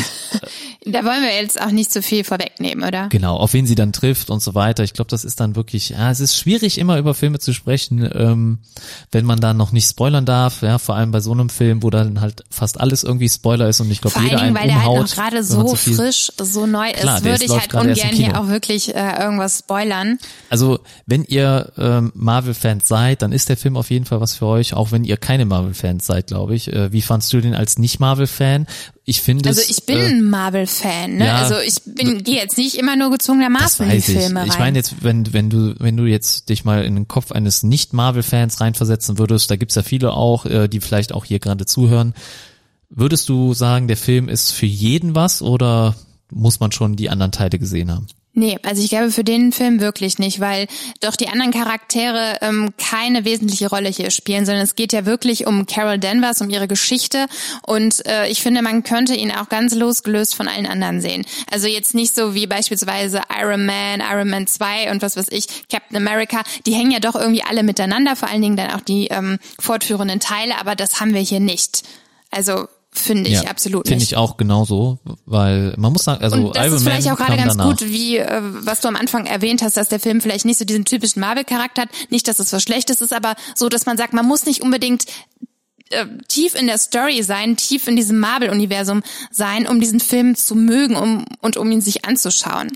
Da 0.86 1.04
wollen 1.04 1.22
wir 1.22 1.36
jetzt 1.36 1.62
auch 1.62 1.72
nicht 1.72 1.92
so 1.92 2.02
viel 2.02 2.24
vorwegnehmen, 2.24 2.88
oder? 2.88 3.10
Genau, 3.10 3.36
auf 3.36 3.52
wen 3.54 3.68
sie 3.68 3.76
dann 3.76 3.92
trifft 3.92 4.30
und 4.30 4.42
so 4.42 4.56
weiter. 4.56 4.84
Ich 4.84 4.94
glaube, 4.94 5.10
das 5.12 5.26
ist 5.26 5.40
dann 5.42 5.56
wirklich, 5.58 5.90
ja, 5.90 6.10
es 6.10 6.22
ist 6.22 6.38
schwierig, 6.38 6.78
immer 6.78 6.98
über 6.98 7.14
Filme 7.14 7.38
zu 7.38 7.54
sprechen, 7.54 8.10
ähm, 8.16 8.60
wenn 9.12 9.26
man 9.26 9.40
da 9.42 9.54
noch 9.54 9.72
nicht 9.74 9.88
spoilern 9.90 10.26
darf, 10.26 10.62
ja, 10.62 10.78
vor 10.80 10.96
allem 10.96 11.12
bei 11.12 11.20
so 11.20 11.32
einem 11.34 11.50
Film, 11.50 11.84
wo 11.84 11.90
dann 11.90 12.22
halt 12.22 12.44
fast 12.50 12.80
alles 12.80 13.04
irgendwie 13.04 13.28
Spoiler 13.30 13.68
ist 13.68 13.82
und 13.82 13.92
ich 13.92 14.00
glaube, 14.00 14.14
Vor 14.14 14.22
allen 14.22 14.30
jeder 14.32 14.42
Dingen, 14.46 14.58
einen 14.58 14.64
weil 14.64 14.68
der 14.74 14.78
halt 14.78 14.88
umhaut. 14.88 15.10
noch 15.10 15.16
gerade 15.16 15.44
so 15.44 15.76
viel- 15.76 15.96
frisch, 15.96 16.32
so 16.42 16.66
neu 16.66 16.90
ist, 16.90 17.02
Klar, 17.02 17.20
der 17.22 17.32
würde 17.32 17.44
ist- 17.46 17.52
ich 17.54 17.60
halt 17.60 17.74
ungern 17.74 18.10
hier 18.14 18.40
auch 18.40 18.48
wirklich 18.48 18.96
äh, 18.96 19.22
irgendwas 19.22 19.60
spoilern. 19.60 20.18
Also, 20.50 20.80
wenn 21.06 21.26
ihr 21.26 21.74
ähm, 21.78 22.12
Marvel-Fans 22.16 22.88
seid, 22.88 23.22
dann 23.22 23.34
ist 23.34 23.50
der 23.50 23.58
Film 23.58 23.76
auf 23.76 23.90
jeden 23.92 24.06
Fall 24.06 24.22
was 24.22 24.34
für 24.36 24.46
euch, 24.46 24.74
auch 24.74 24.92
wenn 24.94 25.04
ihr 25.04 25.18
keine 25.18 25.46
Marvel-Fans 25.46 26.06
seid, 26.06 26.28
glaube 26.28 26.56
ich. 26.56 26.72
Äh, 26.72 26.94
wie 26.94 27.02
fandst 27.02 27.32
du 27.34 27.42
den 27.42 27.54
als 27.54 27.78
Nicht-Marvel-Fan? 27.78 28.66
Ich 29.10 29.22
finde 29.22 29.50
Also 29.50 29.62
es, 29.62 29.72
ich 29.72 29.86
bin 29.88 29.98
äh, 29.98 30.06
ein 30.06 30.24
Marvel-Fan, 30.24 31.16
ne? 31.16 31.26
ja. 31.26 31.38
also 31.38 31.56
ich 31.58 31.78
bin 31.84 32.24
gehe 32.24 32.36
jetzt 32.36 32.60
nicht 32.60 32.76
immer 32.76 32.96
nur 32.96 33.10
Das 33.10 33.18
gezwungenermaßen 33.18 33.86
in 33.86 33.92
die 33.92 33.98
weiß 33.98 34.10
ich. 34.10 34.18
Filme 34.20 34.42
rein. 34.42 34.48
Ich 34.48 34.60
meine 34.60 34.78
jetzt, 34.78 35.04
wenn, 35.04 35.34
wenn 35.34 35.50
du, 35.50 35.74
wenn 35.80 35.98
du 35.98 36.06
jetzt 36.06 36.50
dich 36.50 36.64
mal 36.64 36.84
in 36.84 36.94
den 36.94 37.08
Kopf 37.08 37.32
eines 37.32 37.64
Nicht-Marvel-Fans 37.64 38.62
reinversetzen 38.62 39.18
würdest, 39.18 39.50
da 39.50 39.56
gibt's 39.56 39.74
ja 39.74 39.82
viele 39.82 40.14
auch, 40.14 40.46
äh, 40.46 40.68
die 40.68 40.80
vielleicht 40.80 41.12
auch 41.12 41.26
hier 41.26 41.40
gerade 41.40 41.66
zuhören. 41.66 42.14
Würdest 42.92 43.30
du 43.30 43.56
sagen, 43.56 43.88
der 43.88 43.98
Film 43.98 44.30
ist 44.30 44.52
für 44.52 44.68
jeden 44.68 45.16
was 45.16 45.42
oder 45.42 45.96
muss 46.32 46.60
man 46.60 46.72
schon 46.72 46.96
die 46.96 47.10
anderen 47.10 47.32
Teile 47.32 47.58
gesehen 47.58 47.92
haben? 47.92 48.06
Nee, 48.40 48.58
also 48.64 48.82
ich 48.82 48.88
glaube 48.88 49.12
für 49.12 49.26
den 49.26 49.52
Film 49.52 49.82
wirklich 49.82 50.18
nicht, 50.18 50.40
weil 50.40 50.68
doch 51.02 51.18
die 51.18 51.28
anderen 51.28 51.52
Charaktere 51.52 52.38
ähm, 52.40 52.70
keine 52.78 53.26
wesentliche 53.26 53.68
Rolle 53.68 53.90
hier 53.90 54.12
spielen, 54.12 54.46
sondern 54.46 54.64
es 54.64 54.76
geht 54.76 54.94
ja 54.94 55.06
wirklich 55.06 55.46
um 55.46 55.66
Carol 55.66 56.00
Danvers, 56.00 56.40
um 56.40 56.50
ihre 56.50 56.70
Geschichte 56.70 57.26
und 57.64 58.06
äh, 58.06 58.30
ich 58.30 58.42
finde, 58.42 58.62
man 58.62 58.84
könnte 58.84 59.14
ihn 59.14 59.32
auch 59.32 59.50
ganz 59.50 59.76
losgelöst 59.76 60.36
von 60.36 60.48
allen 60.48 60.68
anderen 60.68 61.02
sehen. 61.02 61.26
Also 61.52 61.68
jetzt 61.68 61.94
nicht 61.94 62.16
so 62.16 62.34
wie 62.34 62.48
beispielsweise 62.48 63.24
Iron 63.42 63.66
Man, 63.66 64.00
Iron 64.00 64.30
Man 64.30 64.48
2 64.48 64.90
und 64.92 65.02
was 65.02 65.18
weiß 65.18 65.28
ich, 65.32 65.68
Captain 65.70 65.98
America, 65.98 66.42
die 66.66 66.74
hängen 66.74 66.92
ja 66.92 67.00
doch 67.02 67.16
irgendwie 67.16 67.44
alle 67.44 67.64
miteinander, 67.64 68.16
vor 68.16 68.30
allen 68.30 68.42
Dingen 68.42 68.56
dann 68.56 68.72
auch 68.72 68.82
die 68.82 69.08
ähm, 69.08 69.38
fortführenden 69.60 70.22
Teile, 70.22 70.58
aber 70.62 70.78
das 70.78 71.02
haben 71.02 71.14
wir 71.14 71.20
hier 71.20 71.42
nicht. 71.42 71.84
Also 72.32 72.70
finde 72.92 73.30
ich 73.30 73.42
Ja, 73.42 73.50
absolut 73.50 73.88
Finde 73.88 74.00
nicht. 74.00 74.12
ich 74.12 74.18
auch 74.18 74.38
genauso, 74.38 75.00
weil 75.26 75.74
man 75.78 75.94
muss 75.94 76.04
sagen, 76.04 76.24
also 76.24 76.38
und 76.38 76.56
das 76.56 76.66
Iron 76.66 76.76
ist 76.78 76.84
vielleicht 76.84 77.06
Man 77.06 77.14
auch 77.14 77.18
gerade 77.18 77.38
ganz 77.38 77.58
danach. 77.58 77.70
gut, 77.78 77.88
wie 77.90 78.18
äh, 78.18 78.42
was 78.42 78.82
du 78.82 78.88
am 78.88 78.96
Anfang 78.96 79.26
erwähnt 79.26 79.62
hast, 79.62 79.78
dass 79.78 79.90
der 79.90 80.00
Film 80.00 80.22
vielleicht 80.22 80.46
nicht 80.46 80.58
so 80.58 80.66
diesen 80.66 80.86
typischen 80.86 81.20
Marvel-Charakter 81.20 81.84
hat. 81.84 81.90
Nicht, 82.10 82.28
dass 82.28 82.40
es 82.40 82.52
was 82.52 82.64
Schlechtes 82.64 83.02
ist, 83.02 83.14
aber 83.14 83.36
so, 83.56 83.70
dass 83.70 83.86
man 83.86 83.98
sagt, 83.98 84.14
man 84.14 84.26
muss 84.26 84.46
nicht 84.46 84.62
unbedingt 84.62 85.06
äh, 85.92 86.06
tief 86.28 86.56
in 86.56 86.68
der 86.68 86.78
Story 86.78 87.24
sein, 87.24 87.58
tief 87.58 87.88
in 87.88 87.96
diesem 87.96 88.20
Marvel-Universum 88.20 89.04
sein, 89.32 89.68
um 89.68 89.80
diesen 89.80 90.00
Film 90.00 90.36
zu 90.36 90.56
mögen 90.56 90.96
um, 90.96 91.26
und 91.42 91.58
um 91.58 91.72
ihn 91.72 91.82
sich 91.82 92.06
anzuschauen. 92.06 92.72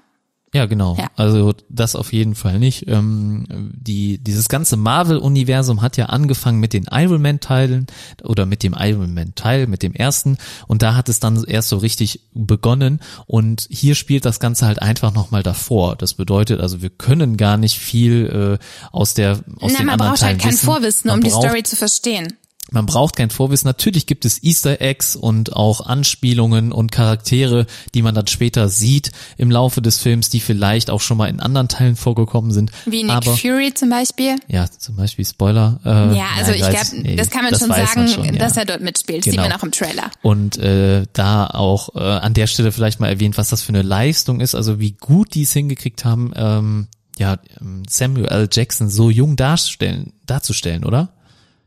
Ja, 0.53 0.67
genau. 0.67 0.95
Ja. 0.99 1.07
Also 1.15 1.53
das 1.69 1.95
auf 1.95 2.13
jeden 2.13 2.35
Fall 2.35 2.59
nicht. 2.59 2.87
Ähm, 2.87 3.45
die, 3.73 4.19
dieses 4.19 4.49
ganze 4.49 4.77
Marvel-Universum 4.77 5.81
hat 5.81 5.97
ja 5.97 6.05
angefangen 6.05 6.59
mit 6.59 6.73
den 6.73 6.85
Iron 6.91 7.21
Man-Teilen 7.23 7.87
oder 8.23 8.45
mit 8.45 8.61
dem 8.61 8.75
Iron 8.77 9.13
Man-Teil, 9.15 9.65
mit 9.67 9.81
dem 9.81 9.93
ersten. 9.93 10.37
Und 10.67 10.83
da 10.83 10.95
hat 10.95 11.09
es 11.09 11.19
dann 11.19 11.43
erst 11.43 11.69
so 11.69 11.77
richtig 11.77 12.21
begonnen. 12.33 12.99
Und 13.25 13.67
hier 13.71 13.95
spielt 13.95 14.25
das 14.25 14.39
Ganze 14.39 14.67
halt 14.67 14.81
einfach 14.81 15.11
nochmal 15.13 15.41
davor. 15.43 15.95
Das 15.95 16.13
bedeutet 16.13 16.61
also, 16.61 16.81
wir 16.83 16.91
können 16.91 17.35
gar 17.35 17.57
nicht 17.57 17.79
viel 17.79 18.59
äh, 18.61 18.63
aus 18.91 19.15
der 19.15 19.31
aus 19.59 19.71
Na, 19.73 19.77
den 19.79 19.85
man 19.87 19.89
anderen 19.93 19.97
braucht 20.11 20.19
Teilen 20.19 20.31
halt 20.33 20.41
kein 20.41 20.51
wissen. 20.53 20.65
Vorwissen, 20.65 21.07
Man 21.07 21.17
um 21.17 21.23
die 21.23 21.29
braucht- 21.31 21.43
Story 21.47 21.63
zu 21.63 21.75
verstehen. 21.75 22.33
Man 22.73 22.85
braucht 22.85 23.15
kein 23.15 23.29
Vorwissen. 23.29 23.67
Natürlich 23.67 24.05
gibt 24.07 24.25
es 24.25 24.43
Easter 24.43 24.81
Eggs 24.81 25.15
und 25.15 25.53
auch 25.55 25.81
Anspielungen 25.85 26.71
und 26.71 26.91
Charaktere, 26.91 27.65
die 27.93 28.01
man 28.01 28.15
dann 28.15 28.27
später 28.27 28.67
sieht 28.69 29.11
im 29.37 29.51
Laufe 29.51 29.81
des 29.81 29.99
Films, 29.99 30.29
die 30.29 30.39
vielleicht 30.39 30.89
auch 30.89 31.01
schon 31.01 31.17
mal 31.17 31.29
in 31.29 31.39
anderen 31.39 31.67
Teilen 31.67 31.95
vorgekommen 31.95 32.51
sind. 32.51 32.71
Wie 32.85 33.03
Nick 33.03 33.11
Aber 33.13 33.37
Fury 33.37 33.73
zum 33.73 33.89
Beispiel. 33.89 34.35
ja, 34.47 34.65
zum 34.69 34.95
Beispiel 34.95 35.25
Spoiler. 35.25 35.79
Äh, 35.85 36.17
Ja, 36.17 36.25
also 36.37 36.51
nein, 36.51 36.59
ich 36.61 36.69
glaube, 36.69 37.01
nee, 37.03 37.15
das 37.15 37.29
kann 37.29 37.43
man 37.43 37.51
das 37.51 37.59
schon 37.59 37.69
sagen, 37.69 37.89
man 37.95 38.07
schon, 38.09 38.25
ja. 38.25 38.31
dass 38.33 38.57
er 38.57 38.65
dort 38.65 38.81
mitspielt. 38.81 39.23
Sieht 39.23 39.33
Genau. 39.33 39.43
man 39.47 39.53
auch 39.53 39.63
im 39.63 39.71
Trailer. 39.71 40.11
Und 40.21 40.57
äh, 40.57 41.05
da 41.13 41.47
auch 41.47 41.95
äh, 41.95 41.99
an 41.99 42.33
der 42.33 42.47
Stelle 42.47 42.71
vielleicht 42.71 42.99
mal 42.99 43.07
erwähnt, 43.09 43.37
was 43.37 43.49
das 43.49 43.61
für 43.61 43.69
eine 43.69 43.81
Leistung 43.83 44.39
ist, 44.39 44.55
also 44.55 44.79
wie 44.79 44.91
gut 44.91 45.35
die 45.35 45.43
es 45.43 45.53
hingekriegt 45.53 46.05
haben, 46.05 46.31
ähm, 46.35 46.87
ja, 47.19 47.37
ähm, 47.61 47.83
Samuel 47.87 48.25
L. 48.25 48.49
Jackson 48.51 48.89
so 48.89 49.09
jung 49.09 49.35
darstellen, 49.35 50.13
darzustellen, 50.25 50.83
oder? 50.83 51.09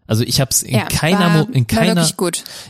Also 0.07 0.23
ich 0.25 0.41
habe 0.41 0.51
es 0.51 0.63
in 0.63 0.75
Ja, 0.75 0.87
keiner 0.87 1.35
war, 1.35 1.55
in 1.55 1.67
keiner 1.67 2.07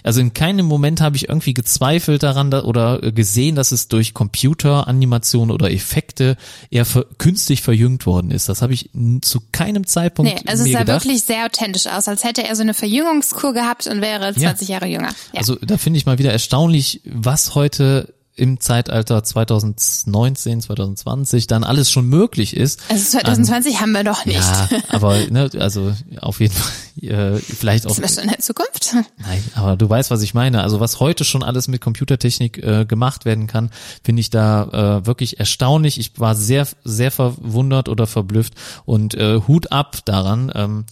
also 0.03 0.21
in 0.21 0.33
keinem 0.33 0.67
Moment 0.67 1.01
habe 1.01 1.17
ich 1.17 1.29
irgendwie 1.29 1.55
gezweifelt 1.55 2.23
daran 2.23 2.51
da, 2.51 2.65
oder 2.65 3.03
äh, 3.03 3.13
gesehen, 3.13 3.55
dass 3.57 3.73
es 3.73 3.89
durch 3.89 4.15
Computeranimation 4.15 5.51
oder 5.51 5.71
Effekte 5.71 6.37
eher 6.71 6.85
ver 6.85 7.07
künstlich 7.19 7.63
verjüngt 7.63 8.07
worden 8.07 8.31
ist. 8.31 8.49
Das 8.49 8.63
habe 8.63 8.75
ich 8.75 8.91
zu 9.21 9.41
keinem 9.53 9.87
Zeitpunkt 9.87 10.33
Nee, 10.33 10.41
also 10.47 10.65
es 10.65 10.73
sah 10.73 10.81
gedacht. 10.81 11.05
wirklich 11.05 11.23
sehr 11.23 11.47
authentisch 11.47 11.87
aus, 11.87 12.09
als 12.09 12.25
hätte 12.25 12.45
er 12.45 12.57
so 12.57 12.63
eine 12.63 12.75
Verjüngungskur 12.75 13.53
gehabt 13.53 13.87
und 13.87 14.01
wäre 14.01 14.35
20 14.35 14.69
Jahre 14.69 14.87
jünger. 14.87 15.11
Ja. 15.33 15.39
Also 15.39 15.57
da 15.57 15.79
finde 15.79 15.99
ich 15.99 16.07
mal 16.07 16.19
wieder 16.19 16.33
erstaunlich, 16.33 17.01
was 17.05 17.55
heute 17.55 18.15
im 18.37 18.61
Zeitalter 18.61 19.25
2019, 19.25 20.61
2020 20.61 21.47
dann 21.47 21.65
alles 21.65 21.91
schon 21.91 22.07
möglich 22.07 22.55
ist. 22.55 22.83
also 22.91 23.19
2020 23.19 23.81
haben 23.81 23.93
wir 23.93 24.05
doch 24.05 24.27
nicht. 24.27 24.39
Ja, 24.39 24.69
aber 24.91 25.19
ne, 25.31 25.51
also 25.59 25.95
auf 26.21 26.41
jeden 26.41 26.55
Fall 26.55 26.71
äh, 27.03 27.39
vielleicht 27.39 27.87
auch 27.87 27.95
Sind 27.95 28.05
wir 28.05 28.09
schon 28.09 28.25
in 28.25 28.29
der 28.29 28.41
Zukunft? 28.41 28.95
Nein, 29.17 29.43
aber 29.55 29.77
du 29.77 29.89
weißt, 29.89 30.11
was 30.11 30.21
ich 30.21 30.35
meine. 30.35 30.63
Also 30.63 30.81
was 30.81 31.01
heute 31.01 31.25
schon 31.25 31.43
alles 31.43 31.67
mit 31.67 31.81
Computertechnik 31.81 32.63
äh, 32.63 32.85
gemacht 32.85 33.25
werden 33.25 33.47
kann, 33.47 33.71
finde 34.05 34.21
ich 34.21 34.29
da 34.29 34.99
äh, 35.01 35.07
wirklich 35.07 35.41
erstaunlich. 35.41 35.99
Ich 35.99 36.21
war 36.21 36.35
sehr, 36.35 36.69
sehr 36.85 37.11
verwundert 37.11 37.89
oder 37.89 38.07
verblüfft 38.07 38.53
und 38.85 39.15
äh, 39.15 39.41
Hut 39.49 39.73
ab 39.73 39.99
daran. 40.05 40.53
Ähm, 40.55 40.85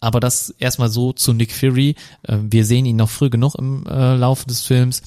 aber 0.00 0.20
das 0.20 0.50
erstmal 0.58 0.90
so 0.90 1.12
zu 1.12 1.32
Nick 1.32 1.52
Fury. 1.52 1.96
Äh, 2.22 2.38
wir 2.40 2.64
sehen 2.64 2.86
ihn 2.86 2.96
noch 2.96 3.10
früh 3.10 3.28
genug 3.28 3.54
im 3.56 3.86
äh, 3.86 4.14
Laufe 4.14 4.46
des 4.46 4.62
Films. 4.62 5.02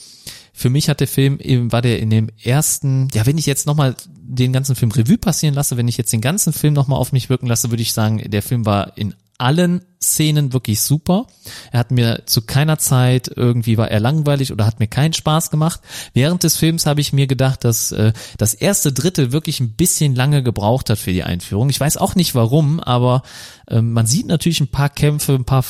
Für 0.58 0.72
mich 0.72 0.89
hat 0.89 1.01
der 1.01 1.08
Film 1.08 1.38
eben, 1.39 1.72
war 1.72 1.84
der 1.84 1.99
in 1.99 2.10
dem 2.10 2.30
ersten, 2.43 3.10
ja, 3.14 3.28
wenn 3.28 3.38
ich 3.38 3.45
jetzt 3.45 3.68
nochmal 3.68 3.95
den 4.10 4.51
ganzen 4.51 4.76
Film 4.76 4.89
Revue 4.89 5.20
passieren 5.20 5.53
lasse, 5.53 5.78
wenn 5.78 5.88
ich 5.88 5.97
jetzt 5.97 6.12
den 6.12 6.20
ganzen 6.20 6.51
Film 6.51 6.74
nochmal 6.74 6.97
auf 6.97 7.12
mich 7.12 7.30
wirken 7.30 7.45
lasse, 7.45 7.70
würde 7.70 7.84
ich 7.84 7.93
sagen, 7.93 8.28
der 8.32 8.41
Film 8.41 8.66
war 8.66 8.97
in 8.97 9.14
allen 9.38 9.86
Szenen 10.01 10.53
wirklich 10.53 10.82
super. 10.82 11.28
Er 11.72 11.80
hat 11.82 11.91
mir 11.91 12.24
zu 12.26 12.41
keiner 12.41 12.80
Zeit 12.80 13.32
irgendwie 13.36 13.78
war 13.78 13.91
er 13.91 13.99
langweilig 13.99 14.51
oder 14.51 14.66
hat 14.66 14.80
mir 14.80 14.88
keinen 14.88 15.14
Spaß 15.14 15.51
gemacht. 15.51 15.80
Während 16.14 16.41
des 16.41 16.58
Films 16.58 16.88
habe 16.88 17.01
ich 17.01 17.14
mir 17.14 17.28
gedacht, 17.28 17.64
dass 17.64 17.91
äh, 17.91 18.14
das 18.39 18.55
erste 18.55 18.93
Drittel 18.93 19.32
wirklich 19.32 19.60
ein 19.60 19.74
bisschen 19.76 20.16
lange 20.16 20.41
gebraucht 20.41 20.89
hat 20.89 20.97
für 20.97 21.14
die 21.14 21.24
Einführung. 21.24 21.70
Ich 21.70 21.80
weiß 21.80 21.97
auch 21.97 22.16
nicht 22.16 22.34
warum, 22.34 22.80
aber 22.80 23.22
äh, 23.68 23.82
man 23.82 24.08
sieht 24.08 24.26
natürlich 24.26 24.60
ein 24.60 24.72
paar 24.72 24.89
Kämpfe, 24.89 25.36
ein 25.36 25.45
paar 25.45 25.64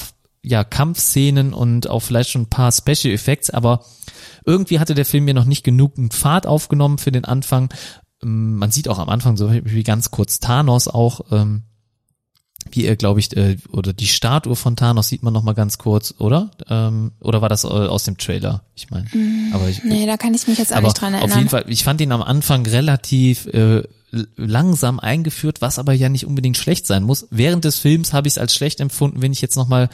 ja, 0.44 0.64
Kampfszenen 0.64 1.54
und 1.54 1.90
auch 1.90 2.00
vielleicht 2.02 2.30
schon 2.32 2.44
ein 2.44 2.50
paar 2.50 2.72
Special 2.72 3.14
Effects, 3.14 3.50
aber 3.50 3.84
irgendwie 4.46 4.80
hatte 4.80 4.96
der 4.96 5.06
Film 5.06 5.26
mir 5.26 5.34
noch 5.34 5.46
nicht 5.46 5.64
genug 5.64 5.94
Fahrt 6.12 6.48
aufgenommen 6.48 6.98
für 7.00 7.12
den 7.12 7.26
Anfang. 7.26 7.70
Ähm, 8.24 8.56
Man 8.58 8.72
sieht 8.72 8.88
auch 8.88 9.00
am 9.00 9.10
Anfang 9.10 9.36
so 9.38 9.52
wie 9.52 9.84
ganz 9.84 10.12
kurz 10.12 10.40
Thanos 10.40 10.88
auch, 10.88 11.22
ähm, 11.32 11.64
wie 12.72 12.86
er, 12.86 12.96
glaube 12.98 13.20
ich, 13.20 13.36
äh, 13.38 13.58
oder 13.72 13.94
die 13.94 14.08
Statue 14.08 14.56
von 14.56 14.76
Thanos 14.76 15.08
sieht 15.08 15.24
man 15.24 15.34
noch 15.34 15.44
mal 15.44 15.54
ganz 15.54 15.78
kurz, 15.78 16.14
oder? 16.18 16.52
Ähm, 16.70 17.12
oder 17.22 17.42
war 17.42 17.50
das 17.50 17.64
äh, 17.64 17.68
aus 17.68 18.04
dem 18.04 18.18
Trailer? 18.18 18.64
Ich 18.76 18.90
meine, 18.90 19.08
aber 19.54 19.70
ich, 19.70 19.84
Nee, 19.84 20.06
da 20.06 20.18
kann 20.18 20.34
ich 20.34 20.48
mich 20.48 20.58
jetzt 20.58 20.74
auch 20.74 20.78
aber 20.78 20.88
nicht 20.88 21.00
dran 21.00 21.14
erinnern. 21.14 21.32
auf 21.32 21.38
jeden 21.38 21.50
Fall, 21.50 21.66
ich 21.68 21.84
fand 21.84 22.02
ihn 22.02 22.12
am 22.12 22.22
Anfang 22.22 22.66
relativ 22.66 23.46
äh, 23.48 23.84
langsam 24.36 25.00
eingeführt, 25.00 25.62
was 25.62 25.80
aber 25.80 25.94
ja 25.94 26.10
nicht 26.10 26.26
unbedingt 26.26 26.58
schlecht 26.58 26.88
sein 26.88 27.04
muss. 27.04 27.28
Während 27.30 27.64
des 27.64 27.78
Films 27.80 28.14
habe 28.14 28.28
ich 28.28 28.34
es 28.34 28.38
als 28.38 28.54
schlecht 28.56 28.80
empfunden, 28.80 29.22
wenn 29.22 29.32
ich 29.34 29.42
jetzt 29.42 29.56
noch 29.56 29.68
mal 29.68 29.90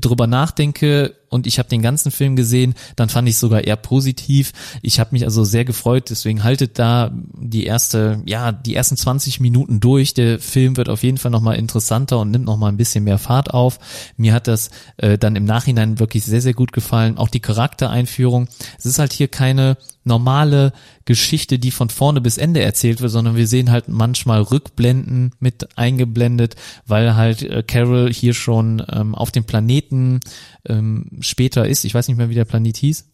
drüber 0.00 0.26
nachdenke 0.26 1.14
und 1.34 1.48
ich 1.48 1.58
habe 1.58 1.68
den 1.68 1.82
ganzen 1.82 2.12
Film 2.12 2.36
gesehen, 2.36 2.74
dann 2.94 3.08
fand 3.08 3.28
ich 3.28 3.38
sogar 3.38 3.64
eher 3.64 3.74
positiv. 3.74 4.52
Ich 4.82 5.00
habe 5.00 5.10
mich 5.10 5.24
also 5.24 5.42
sehr 5.42 5.64
gefreut, 5.64 6.08
deswegen 6.08 6.44
haltet 6.44 6.78
da 6.78 7.10
die 7.12 7.64
erste, 7.64 8.22
ja, 8.24 8.52
die 8.52 8.76
ersten 8.76 8.96
20 8.96 9.40
Minuten 9.40 9.80
durch. 9.80 10.14
Der 10.14 10.38
Film 10.38 10.76
wird 10.76 10.88
auf 10.88 11.02
jeden 11.02 11.18
Fall 11.18 11.32
nochmal 11.32 11.56
interessanter 11.56 12.20
und 12.20 12.30
nimmt 12.30 12.44
nochmal 12.44 12.70
ein 12.70 12.76
bisschen 12.76 13.02
mehr 13.02 13.18
Fahrt 13.18 13.52
auf. 13.52 13.80
Mir 14.16 14.32
hat 14.32 14.46
das 14.46 14.70
äh, 14.96 15.18
dann 15.18 15.34
im 15.34 15.44
Nachhinein 15.44 15.98
wirklich 15.98 16.22
sehr, 16.22 16.40
sehr 16.40 16.54
gut 16.54 16.72
gefallen. 16.72 17.18
Auch 17.18 17.28
die 17.28 17.40
Charaktereinführung. 17.40 18.46
Es 18.78 18.86
ist 18.86 19.00
halt 19.00 19.12
hier 19.12 19.26
keine 19.26 19.76
normale 20.04 20.72
Geschichte, 21.06 21.58
die 21.58 21.70
von 21.70 21.88
vorne 21.88 22.20
bis 22.20 22.38
Ende 22.38 22.62
erzählt 22.62 23.00
wird, 23.00 23.10
sondern 23.10 23.36
wir 23.36 23.46
sehen 23.46 23.70
halt 23.70 23.88
manchmal 23.88 24.42
Rückblenden 24.42 25.32
mit 25.40 25.76
eingeblendet, 25.76 26.56
weil 26.86 27.16
halt 27.16 27.42
äh, 27.42 27.62
Carol 27.62 28.12
hier 28.12 28.34
schon 28.34 28.82
ähm, 28.90 29.14
auf 29.14 29.32
dem 29.32 29.44
Planeten 29.44 30.20
ähm, 30.66 31.06
später 31.24 31.66
ist. 31.66 31.84
Ich 31.84 31.94
weiß 31.94 32.08
nicht 32.08 32.16
mehr, 32.16 32.28
wie 32.28 32.34
der 32.34 32.44
Planet 32.44 32.76
hieß. 32.76 33.04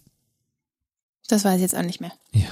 das 1.29 1.45
weiß 1.45 1.57
ich 1.57 1.63
jetzt 1.63 1.77
auch 1.77 1.83
nicht 1.83 2.01
mehr. 2.01 2.13
Ja. 2.33 2.47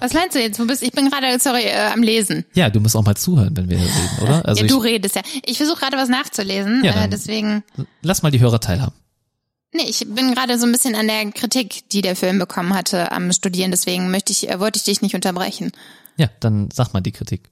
Was 0.00 0.12
meinst 0.14 0.36
du 0.36 0.40
jetzt? 0.40 0.60
Wo 0.60 0.64
bist 0.64 0.82
Ich 0.82 0.92
bin 0.92 1.10
gerade, 1.10 1.38
sorry, 1.40 1.62
äh, 1.64 1.90
am 1.92 2.02
Lesen. 2.02 2.44
Ja, 2.54 2.70
du 2.70 2.78
musst 2.78 2.94
auch 2.94 3.04
mal 3.04 3.16
zuhören, 3.16 3.56
wenn 3.56 3.68
wir 3.68 3.78
reden, 3.78 4.10
oder? 4.22 4.46
Also 4.46 4.62
ja, 4.62 4.68
du 4.68 4.78
ich, 4.78 4.84
redest 4.84 5.16
ja. 5.16 5.22
Ich 5.44 5.56
versuche 5.56 5.80
gerade 5.80 5.96
was 5.96 6.08
nachzulesen, 6.08 6.84
Ja, 6.84 7.04
äh, 7.04 7.08
deswegen. 7.08 7.64
lass 8.02 8.22
mal 8.22 8.30
die 8.30 8.38
Hörer 8.40 8.60
teilhaben. 8.60 8.94
Nee, 9.74 9.82
ich 9.88 10.06
bin 10.08 10.34
gerade 10.34 10.58
so 10.58 10.66
ein 10.66 10.72
bisschen 10.72 10.94
an 10.94 11.08
der 11.08 11.30
Kritik, 11.32 11.88
die 11.90 12.00
der 12.00 12.16
Film 12.16 12.38
bekommen 12.38 12.74
hatte, 12.74 13.10
am 13.12 13.32
Studieren, 13.32 13.70
deswegen 13.70 14.10
möchte 14.10 14.32
ich, 14.32 14.48
äh, 14.48 14.60
wollte 14.60 14.76
ich 14.78 14.84
dich 14.84 15.02
nicht 15.02 15.14
unterbrechen. 15.14 15.72
Ja, 16.16 16.28
dann 16.40 16.70
sag 16.72 16.92
mal 16.92 17.00
die 17.00 17.12
Kritik. 17.12 17.50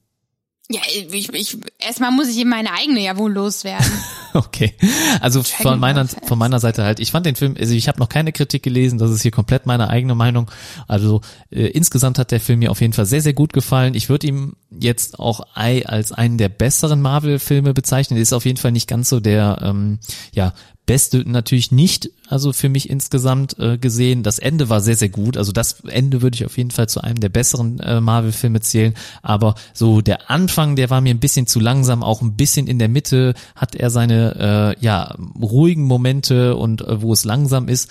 Ja, 0.68 0.80
ich, 1.12 1.32
ich 1.32 1.58
erstmal 1.78 2.10
muss 2.10 2.28
ich 2.28 2.38
eben 2.38 2.50
meine 2.50 2.72
eigene 2.72 3.00
ja 3.00 3.16
wohl 3.16 3.32
loswerden. 3.32 3.86
Okay. 4.34 4.74
Also 5.22 5.42
von 5.42 5.80
meiner, 5.80 6.06
von 6.06 6.38
meiner 6.38 6.60
Seite 6.60 6.84
halt, 6.84 7.00
ich 7.00 7.10
fand 7.10 7.24
den 7.24 7.36
Film, 7.36 7.54
also 7.58 7.72
ich 7.72 7.88
habe 7.88 7.98
noch 7.98 8.10
keine 8.10 8.32
Kritik 8.32 8.62
gelesen, 8.62 8.98
das 8.98 9.10
ist 9.10 9.22
hier 9.22 9.30
komplett 9.30 9.64
meine 9.64 9.88
eigene 9.88 10.14
Meinung. 10.14 10.50
Also 10.86 11.22
äh, 11.50 11.68
insgesamt 11.68 12.18
hat 12.18 12.32
der 12.32 12.40
Film 12.40 12.58
mir 12.58 12.70
auf 12.70 12.82
jeden 12.82 12.92
Fall 12.92 13.06
sehr, 13.06 13.22
sehr 13.22 13.32
gut 13.32 13.54
gefallen. 13.54 13.94
Ich 13.94 14.10
würde 14.10 14.26
ihm 14.26 14.54
jetzt 14.70 15.18
auch 15.18 15.40
ei- 15.54 15.86
als 15.86 16.12
einen 16.12 16.36
der 16.36 16.50
besseren 16.50 17.00
Marvel-Filme 17.00 17.72
bezeichnen. 17.72 18.18
Ist 18.20 18.34
auf 18.34 18.44
jeden 18.44 18.58
Fall 18.58 18.72
nicht 18.72 18.88
ganz 18.88 19.08
so 19.08 19.20
der, 19.20 19.58
ähm, 19.62 20.00
ja, 20.34 20.52
beste 20.86 21.28
natürlich 21.28 21.72
nicht, 21.72 22.10
also 22.28 22.52
für 22.52 22.68
mich 22.68 22.88
insgesamt 22.88 23.58
äh, 23.58 23.76
gesehen. 23.76 24.22
Das 24.22 24.38
Ende 24.38 24.68
war 24.68 24.80
sehr, 24.80 24.96
sehr 24.96 25.08
gut. 25.08 25.36
Also 25.36 25.52
das 25.52 25.80
Ende 25.80 26.22
würde 26.22 26.36
ich 26.36 26.46
auf 26.46 26.56
jeden 26.56 26.70
Fall 26.70 26.88
zu 26.88 27.00
einem 27.00 27.20
der 27.20 27.28
besseren 27.28 27.80
äh, 27.80 28.00
Marvel-Filme 28.00 28.60
zählen. 28.60 28.94
Aber 29.22 29.56
so 29.74 30.00
der 30.00 30.30
Anfang, 30.30 30.76
der 30.76 30.88
war 30.88 31.00
mir 31.00 31.12
ein 31.12 31.20
bisschen 31.20 31.46
zu 31.46 31.60
langsam. 31.60 32.02
Auch 32.02 32.22
ein 32.22 32.36
bisschen 32.36 32.68
in 32.68 32.78
der 32.78 32.88
Mitte 32.88 33.34
hat 33.56 33.74
er 33.74 33.90
seine 33.90 34.76
äh, 34.78 34.84
ja 34.84 35.16
ruhigen 35.40 35.84
Momente 35.84 36.56
und 36.56 36.82
äh, 36.82 37.02
wo 37.02 37.12
es 37.12 37.24
langsam 37.24 37.68
ist. 37.68 37.90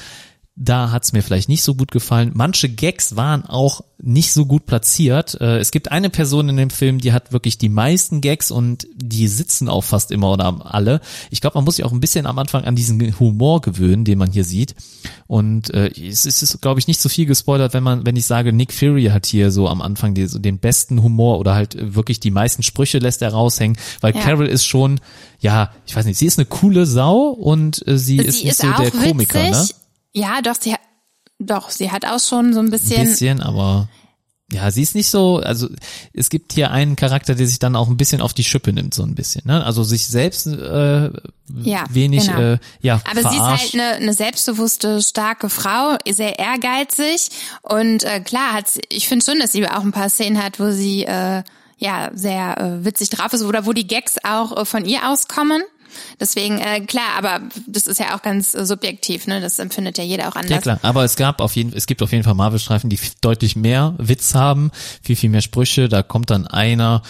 Da 0.57 0.89
hat's 0.91 1.11
mir 1.11 1.21
vielleicht 1.21 1.49
nicht 1.49 1.63
so 1.63 1.75
gut 1.75 1.91
gefallen. 1.91 2.31
Manche 2.33 2.69
Gags 2.69 3.17
waren 3.17 3.43
auch 3.43 3.81
nicht 4.01 4.31
so 4.31 4.45
gut 4.45 4.65
platziert. 4.65 5.35
Äh, 5.41 5.57
Es 5.59 5.71
gibt 5.71 5.91
eine 5.91 6.09
Person 6.09 6.47
in 6.47 6.55
dem 6.55 6.69
Film, 6.69 6.99
die 6.99 7.11
hat 7.11 7.33
wirklich 7.33 7.57
die 7.57 7.67
meisten 7.67 8.21
Gags 8.21 8.51
und 8.51 8.87
die 8.95 9.27
sitzen 9.27 9.67
auch 9.67 9.83
fast 9.83 10.11
immer 10.11 10.31
oder 10.31 10.65
alle. 10.73 11.01
Ich 11.29 11.41
glaube, 11.41 11.57
man 11.57 11.65
muss 11.65 11.75
sich 11.75 11.83
auch 11.83 11.91
ein 11.91 11.99
bisschen 11.99 12.25
am 12.25 12.39
Anfang 12.39 12.63
an 12.63 12.77
diesen 12.77 13.19
Humor 13.19 13.59
gewöhnen, 13.59 14.05
den 14.05 14.17
man 14.17 14.31
hier 14.31 14.45
sieht. 14.45 14.75
Und 15.27 15.73
äh, 15.73 15.89
es 15.89 16.25
ist, 16.25 16.61
glaube 16.61 16.79
ich, 16.79 16.87
nicht 16.87 17.01
so 17.01 17.09
viel 17.09 17.25
gespoilert, 17.25 17.73
wenn 17.73 17.83
man, 17.83 18.05
wenn 18.05 18.15
ich 18.15 18.25
sage, 18.25 18.53
Nick 18.53 18.71
Fury 18.71 19.05
hat 19.05 19.25
hier 19.25 19.51
so 19.51 19.67
am 19.67 19.81
Anfang 19.81 20.13
die, 20.13 20.25
so 20.25 20.39
den 20.39 20.59
besten 20.59 21.03
Humor 21.03 21.39
oder 21.39 21.53
halt 21.53 21.75
wirklich 21.95 22.21
die 22.21 22.31
meisten 22.31 22.63
Sprüche 22.63 22.99
lässt 22.99 23.21
er 23.21 23.33
raushängen, 23.33 23.77
weil 23.99 24.15
Ja. 24.15 24.21
Carol 24.21 24.47
ist 24.47 24.65
schon, 24.65 25.01
ja, 25.41 25.71
ich 25.85 25.93
weiß 25.97 26.05
nicht, 26.05 26.17
sie 26.17 26.27
ist 26.27 26.39
eine 26.39 26.45
coole 26.45 26.85
Sau 26.85 27.27
und 27.31 27.85
äh, 27.89 27.97
sie, 27.97 28.17
ist 28.17 28.41
nicht 28.45 28.55
so 28.55 28.67
der 28.71 28.91
Komiker, 28.91 29.39
ne? 29.49 29.67
Ja, 30.15 30.41
doch, 30.41 30.55
sie 30.59 30.73
hat, 30.73 30.79
doch, 31.39 31.69
sie 31.69 31.91
hat 31.91 32.05
auch 32.05 32.19
schon 32.19 32.53
so 32.53 32.61
ein 32.61 32.71
bisschen. 32.71 33.01
Ein 33.01 33.07
bisschen, 33.09 33.41
aber 33.41 33.89
ja, 34.51 34.69
sie 34.71 34.83
ist 34.83 34.93
nicht 34.95 35.09
so, 35.09 35.37
also 35.39 35.67
es 36.13 36.29
gibt 36.29 36.53
hier 36.53 36.69
einen 36.71 36.95
Charakter, 36.95 37.33
der 37.35 37.47
sich 37.47 37.57
dann 37.59 37.75
auch 37.75 37.89
ein 37.89 37.97
bisschen 37.97 38.21
auf 38.21 38.33
die 38.33 38.43
Schippe 38.43 38.71
nimmt, 38.71 38.93
so 38.93 39.01
ein 39.03 39.15
bisschen, 39.15 39.41
ne? 39.45 39.65
Also 39.65 39.83
sich 39.83 40.05
selbst 40.07 40.45
äh, 40.47 41.09
Ja, 41.63 41.83
wenig, 41.89 42.27
genau. 42.27 42.39
äh, 42.53 42.57
ja, 42.79 43.01
Aber 43.09 43.21
sie 43.23 43.27
ist 43.29 43.35
verarscht. 43.35 43.73
halt 43.73 43.73
eine, 43.73 43.95
eine 43.95 44.13
selbstbewusste, 44.13 45.01
starke 45.01 45.49
Frau, 45.49 45.97
sehr 46.07 46.37
ehrgeizig 46.39 47.29
und 47.63 48.03
äh, 48.03 48.19
klar 48.21 48.53
hat 48.53 48.69
sie, 48.69 48.81
ich 48.89 49.07
finde 49.09 49.25
schon, 49.25 49.39
dass 49.39 49.51
sie 49.51 49.67
auch 49.67 49.81
ein 49.83 49.91
paar 49.91 50.09
Szenen 50.09 50.41
hat, 50.41 50.59
wo 50.59 50.69
sie 50.71 51.05
äh, 51.05 51.41
ja 51.77 52.11
sehr 52.13 52.57
äh, 52.59 52.85
witzig 52.85 53.09
drauf 53.09 53.33
ist 53.33 53.41
oder 53.43 53.65
wo 53.65 53.73
die 53.73 53.87
Gags 53.87 54.15
auch 54.23 54.55
äh, 54.61 54.65
von 54.65 54.85
ihr 54.85 55.09
auskommen. 55.09 55.63
Deswegen, 56.19 56.59
äh, 56.59 56.81
klar, 56.81 57.17
aber 57.17 57.41
das 57.67 57.87
ist 57.87 57.99
ja 57.99 58.15
auch 58.15 58.21
ganz 58.21 58.53
äh, 58.53 58.65
subjektiv, 58.65 59.27
ne? 59.27 59.41
Das 59.41 59.59
empfindet 59.59 59.97
ja 59.97 60.03
jeder 60.03 60.29
auch 60.29 60.35
anders. 60.35 60.49
Ja 60.49 60.61
klar, 60.61 60.79
aber 60.81 61.03
es 61.03 61.15
gab 61.15 61.41
auf 61.41 61.55
jeden, 61.55 61.73
es 61.73 61.87
gibt 61.87 62.01
auf 62.01 62.11
jeden 62.11 62.23
Fall 62.23 62.35
Marvel-Streifen, 62.35 62.89
die 62.89 62.99
deutlich 63.21 63.55
mehr 63.55 63.95
Witz 63.97 64.35
haben, 64.35 64.71
viel 65.01 65.15
viel 65.15 65.29
mehr 65.29 65.41
Sprüche. 65.41 65.89
Da 65.89 66.03
kommt 66.03 66.29
dann 66.29 66.47
einer, 66.47 67.01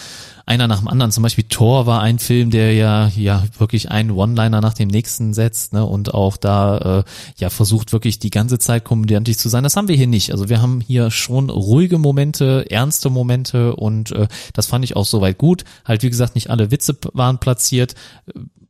einer 0.46 0.68
nach 0.68 0.78
dem 0.78 0.88
anderen. 0.88 1.12
Zum 1.12 1.22
Beispiel 1.22 1.44
Thor 1.48 1.86
war 1.86 2.02
ein 2.02 2.18
Film, 2.18 2.50
der 2.50 2.72
ja 2.74 3.08
ja 3.16 3.44
wirklich 3.58 3.90
einen 3.90 4.10
One-Liner 4.10 4.60
nach 4.60 4.74
dem 4.74 4.88
nächsten 4.88 5.34
setzt, 5.34 5.72
ne 5.72 5.84
und 5.84 6.14
auch 6.14 6.36
da 6.36 7.00
äh, 7.00 7.04
ja 7.38 7.50
versucht 7.50 7.92
wirklich 7.92 8.18
die 8.18 8.30
ganze 8.30 8.58
Zeit 8.58 8.84
komödiantisch 8.84 9.38
zu 9.38 9.48
sein. 9.48 9.64
Das 9.64 9.76
haben 9.76 9.88
wir 9.88 9.96
hier 9.96 10.06
nicht. 10.06 10.32
Also 10.32 10.48
wir 10.48 10.62
haben 10.62 10.80
hier 10.80 11.10
schon 11.10 11.50
ruhige 11.50 11.98
Momente, 11.98 12.66
ernste 12.70 13.10
Momente 13.10 13.74
und 13.76 14.12
äh, 14.12 14.28
das 14.52 14.66
fand 14.66 14.84
ich 14.84 14.96
auch 14.96 15.06
soweit 15.06 15.38
gut. 15.38 15.64
Halt 15.84 16.02
wie 16.02 16.10
gesagt, 16.10 16.34
nicht 16.34 16.50
alle 16.50 16.70
Witze 16.70 16.96
waren 17.12 17.38
platziert 17.38 17.94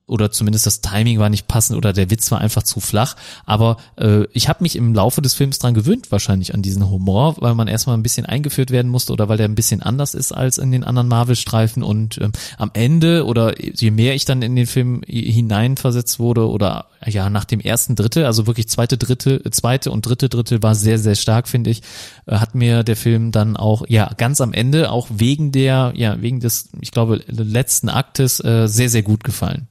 oder 0.06 0.30
zumindest 0.30 0.66
das 0.66 0.80
Timing 0.80 1.18
war 1.18 1.28
nicht 1.28 1.48
passend 1.48 1.76
oder 1.76 1.92
der 1.92 2.10
Witz 2.10 2.30
war 2.30 2.40
einfach 2.40 2.62
zu 2.62 2.78
flach. 2.80 3.16
Aber 3.44 3.76
äh, 3.96 4.24
ich 4.32 4.48
habe 4.48 4.62
mich 4.62 4.76
im 4.76 4.94
Laufe 4.94 5.20
des 5.20 5.34
Films 5.34 5.58
dran 5.58 5.74
gewöhnt, 5.74 6.12
wahrscheinlich 6.12 6.54
an 6.54 6.62
diesen 6.62 6.88
Humor, 6.88 7.36
weil 7.40 7.54
man 7.54 7.66
erstmal 7.66 7.96
ein 7.96 8.04
bisschen 8.04 8.24
eingeführt 8.24 8.70
werden 8.70 8.90
musste 8.90 9.12
oder 9.12 9.28
weil 9.28 9.36
der 9.36 9.48
ein 9.48 9.56
bisschen 9.56 9.82
anders 9.82 10.14
ist 10.14 10.30
als 10.32 10.58
in 10.58 10.70
den 10.70 10.84
anderen 10.84 11.08
Marvel-Streifen. 11.08 11.82
Und 11.82 12.18
ähm, 12.18 12.30
am 12.56 12.70
Ende 12.72 13.24
oder 13.24 13.60
je 13.60 13.90
mehr 13.90 14.14
ich 14.14 14.24
dann 14.24 14.42
in 14.42 14.54
den 14.54 14.66
Film 14.66 15.02
hi- 15.08 15.32
hineinversetzt 15.32 16.20
wurde 16.20 16.48
oder 16.48 16.86
ja 17.04 17.28
nach 17.28 17.44
dem 17.44 17.60
ersten 17.60 17.96
Drittel, 17.96 18.26
also 18.26 18.46
wirklich 18.46 18.68
zweite, 18.68 18.98
dritte, 18.98 19.44
äh, 19.44 19.50
zweite 19.50 19.90
und 19.90 20.06
dritte 20.06 20.28
Drittel 20.28 20.62
war 20.62 20.76
sehr, 20.76 21.00
sehr 21.00 21.16
stark, 21.16 21.48
finde 21.48 21.70
ich, 21.70 21.82
äh, 22.26 22.36
hat 22.36 22.54
mir 22.54 22.84
der 22.84 22.96
Film 22.96 23.32
dann 23.32 23.56
auch 23.56 23.84
ja 23.88 24.10
ganz 24.16 24.40
am 24.40 24.52
Ende 24.52 24.90
auch 24.92 25.08
wegen 25.10 25.50
der 25.50 25.92
ja 25.96 26.22
wegen 26.22 26.38
des 26.38 26.68
ich 26.80 26.92
glaube 26.92 27.22
letzten 27.26 27.88
Aktes 27.88 28.38
äh, 28.44 28.68
sehr, 28.68 28.88
sehr 28.88 29.02
gut 29.02 29.24
gefallen. 29.24 29.66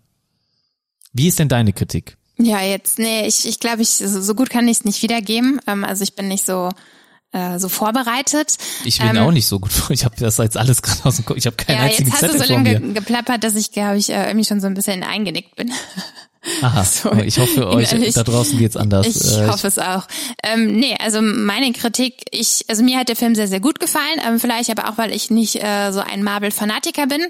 Wie 1.17 1.27
ist 1.29 1.39
denn 1.39 1.47
deine 1.49 1.71
Kritik? 1.73 2.17
Ja, 2.37 2.61
jetzt, 2.61 2.99
nee, 2.99 3.25
ich, 3.25 3.47
ich 3.47 3.59
glaube, 3.61 3.81
ich, 3.81 3.89
so 3.89 4.35
gut 4.35 4.49
kann 4.49 4.67
ich 4.67 4.79
es 4.79 4.83
nicht 4.85 5.01
wiedergeben. 5.01 5.61
Ähm, 5.65 5.85
also 5.85 6.03
ich 6.03 6.15
bin 6.15 6.27
nicht 6.27 6.45
so, 6.45 6.69
äh, 7.31 7.57
so 7.57 7.69
vorbereitet. 7.69 8.57
Ich 8.83 8.99
bin 8.99 9.07
Ähm, 9.15 9.17
auch 9.19 9.31
nicht 9.31 9.47
so 9.47 9.59
gut 9.59 9.71
vor. 9.71 9.91
Ich 9.91 10.03
habe 10.03 10.15
das 10.19 10.35
jetzt 10.37 10.57
alles 10.57 10.81
gerade 10.81 11.05
aus 11.05 11.15
dem 11.15 11.23
Kopf. 11.25 11.37
Ich 11.37 11.45
habe 11.45 11.55
keinen 11.55 11.77
Ja, 11.77 11.83
einzigen 11.83 12.09
jetzt 12.09 12.15
hast 12.15 12.23
du 12.23 12.27
Zettel 12.37 12.41
so 12.41 12.53
vor 12.53 12.63
lange 12.63 12.69
mir. 12.73 12.79
ge 12.81 12.93
geplappert, 12.93 13.45
dass 13.45 13.55
ich, 13.55 13.71
glaube 13.71 13.97
ich, 13.97 14.09
äh, 14.09 14.25
irgendwie 14.27 14.43
schon 14.45 14.59
so 14.59 14.67
ein 14.67 14.73
bisschen 14.73 15.03
eingenickt 15.03 15.55
bin. 15.55 15.71
Aha, 16.61 16.83
so 16.85 17.11
ich 17.23 17.37
hoffe, 17.39 17.67
euch 17.67 17.91
innerlich. 17.91 18.13
da 18.15 18.23
draußen 18.23 18.57
geht's 18.57 18.77
anders. 18.77 19.07
Ich 19.07 19.37
Äh, 19.37 19.47
hoffe 19.47 19.67
es 19.67 19.79
auch. 19.79 20.07
Ähm, 20.43 20.73
nee, 20.77 20.95
also 20.99 21.21
meine 21.21 21.71
Kritik, 21.73 22.23
ich, 22.31 22.65
also 22.67 22.83
mir 22.83 22.99
hat 22.99 23.09
der 23.09 23.15
Film 23.15 23.35
sehr, 23.35 23.47
sehr 23.47 23.59
gut 23.59 23.79
gefallen, 23.79 24.19
ähm, 24.27 24.39
vielleicht 24.39 24.69
aber 24.69 24.89
auch, 24.89 24.97
weil 24.97 25.13
ich 25.13 25.31
nicht 25.31 25.55
äh, 25.63 25.91
so 25.91 25.99
ein 26.01 26.23
Marvel-Fanatiker 26.23 27.07
bin. 27.07 27.21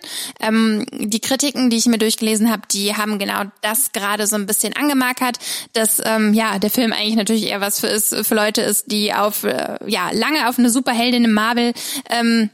Ähm, 0.41 0.85
die 0.91 1.19
Kritiken, 1.19 1.69
die 1.69 1.77
ich 1.77 1.85
mir 1.85 1.97
durchgelesen 1.97 2.51
habe, 2.51 2.63
die 2.71 2.95
haben 2.95 3.19
genau 3.19 3.43
das 3.61 3.91
gerade 3.91 4.27
so 4.27 4.35
ein 4.35 4.45
bisschen 4.45 4.75
angemarkert, 4.75 5.37
dass 5.73 6.01
ähm, 6.03 6.33
ja 6.33 6.59
der 6.59 6.69
Film 6.69 6.91
eigentlich 6.93 7.15
natürlich 7.15 7.47
eher 7.47 7.61
was 7.61 7.79
für 7.79 7.87
ist 7.87 8.15
für 8.15 8.35
Leute 8.35 8.61
ist, 8.61 8.91
die 8.91 9.13
auf 9.13 9.43
äh, 9.43 9.77
ja 9.87 10.11
lange 10.11 10.49
auf 10.49 10.59
eine 10.59 10.69
Superheldin 10.69 11.23
im 11.25 11.33
Marvel 11.33 11.73
ähm, 12.09 12.49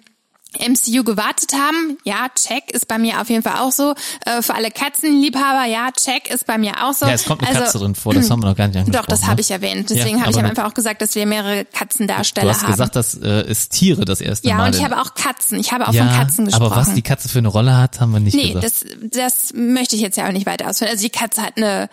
MCU 0.60 1.04
gewartet 1.04 1.54
haben. 1.54 1.98
Ja, 2.04 2.28
check 2.36 2.72
ist 2.72 2.88
bei 2.88 2.98
mir 2.98 3.22
auf 3.22 3.30
jeden 3.30 3.42
Fall 3.44 3.60
auch 3.60 3.72
so. 3.72 3.94
Äh, 4.26 4.42
für 4.42 4.54
alle 4.54 4.70
Katzenliebhaber, 4.70 5.66
ja, 5.66 5.90
check 5.92 6.30
ist 6.30 6.46
bei 6.46 6.58
mir 6.58 6.84
auch 6.84 6.94
so. 6.94 7.06
ja, 7.06 7.14
es 7.14 7.24
kommt 7.26 7.42
eine 7.42 7.50
Also, 7.52 7.62
Katze 7.62 7.78
drin 7.80 7.96
vor. 7.96 8.14
Das 8.14 8.30
haben 8.30 8.42
wir 8.44 8.50
noch 8.50 8.56
gar 8.58 8.68
nicht 8.68 8.78
angesprochen. 8.78 9.02
Doch, 9.08 9.08
das 9.08 9.22
ne? 9.22 9.28
habe 9.28 9.42
ich 9.42 9.50
erwähnt. 9.52 9.90
Deswegen 9.90 10.18
Ja, 10.18 10.22
habe 10.24 10.32
ich 10.32 10.38
am 10.40 10.46
Anfang 10.46 10.66
auch 10.66 10.74
gesagt, 10.74 11.02
dass 11.02 11.16
wir 11.16 11.26
mehrere 11.26 11.66
Katzendarsteller 11.66 12.48
Du 12.48 12.54
hast 12.54 12.64
haben. 12.64 12.72
gesagt, 12.72 12.96
dass 12.96 13.16
äh, 13.16 13.28
es 13.28 13.70
Tiere 13.70 14.04
das 14.06 14.20
erste 14.22 14.48
ja, 14.50 14.56
Mal. 14.58 14.68
und 14.68 14.76
ich 14.76 14.84
habe 14.84 15.00
auch 15.02 15.14
Katzen. 15.14 15.60
Ich 15.60 15.72
habe 15.72 15.88
auch 15.88 15.94
ja, 15.94 16.06
von 16.08 16.16
Katzen 16.18 16.46
gesprochen. 16.46 16.66
aber 16.72 16.76
was 16.76 16.94
die 16.94 17.02
Katze 17.02 17.30
für 17.30 17.38
eine 17.40 17.48
Rolle 17.48 17.78
hat, 17.78 18.00
haben 18.02 18.12
wir 18.12 18.20
nicht 18.20 18.34
Nee, 18.36 18.54
gesagt. 18.54 18.66
das, 18.66 18.86
das 19.12 19.54
möchte 19.54 19.96
ich 19.96 20.02
jetzt 20.02 20.18
ja 20.18 20.28
auch 20.28 20.32
nicht 20.34 20.46
weiter 20.46 20.70
ausführen. 20.70 20.92
Also 20.92 21.04
die 21.04 21.10
Katze 21.10 21.42
hat 21.44 21.58
eine 21.58 21.90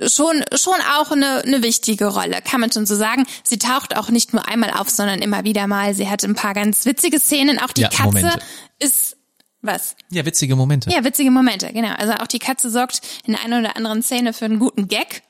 schon 0.00 0.42
schon 0.56 0.74
auch 0.98 1.10
eine, 1.12 1.42
eine 1.44 1.62
wichtige 1.62 2.06
Rolle, 2.06 2.40
kann 2.42 2.60
man 2.60 2.72
schon 2.72 2.86
so 2.86 2.96
sagen. 2.96 3.26
Sie 3.44 3.58
taucht 3.58 3.96
auch 3.96 4.08
nicht 4.08 4.32
nur 4.32 4.48
einmal 4.48 4.70
auf, 4.70 4.90
sondern 4.90 5.20
immer 5.22 5.44
wieder 5.44 5.66
mal. 5.66 5.94
Sie 5.94 6.08
hat 6.08 6.24
ein 6.24 6.34
paar 6.34 6.54
ganz 6.54 6.84
witzige 6.86 7.20
Szenen. 7.20 7.58
Auch 7.58 7.72
die 7.72 7.82
Ja, 7.82 7.88
Katze 7.88 8.04
Momente. 8.04 8.38
ist 8.78 9.16
was? 9.60 9.94
ja, 10.10 10.24
witzige 10.26 10.56
Momente. 10.56 10.90
Ja, 10.90 11.04
witzige 11.04 11.30
Momente, 11.30 11.72
genau. 11.72 11.94
Also 11.94 12.14
auch 12.14 12.26
die 12.26 12.40
Katze 12.40 12.68
sorgt 12.70 13.00
in 13.26 13.34
der 13.34 13.44
einen 13.44 13.64
oder 13.64 13.76
anderen 13.76 14.02
Szene 14.02 14.32
für 14.32 14.46
einen 14.46 14.58
guten 14.58 14.88
Gag, 14.88 15.22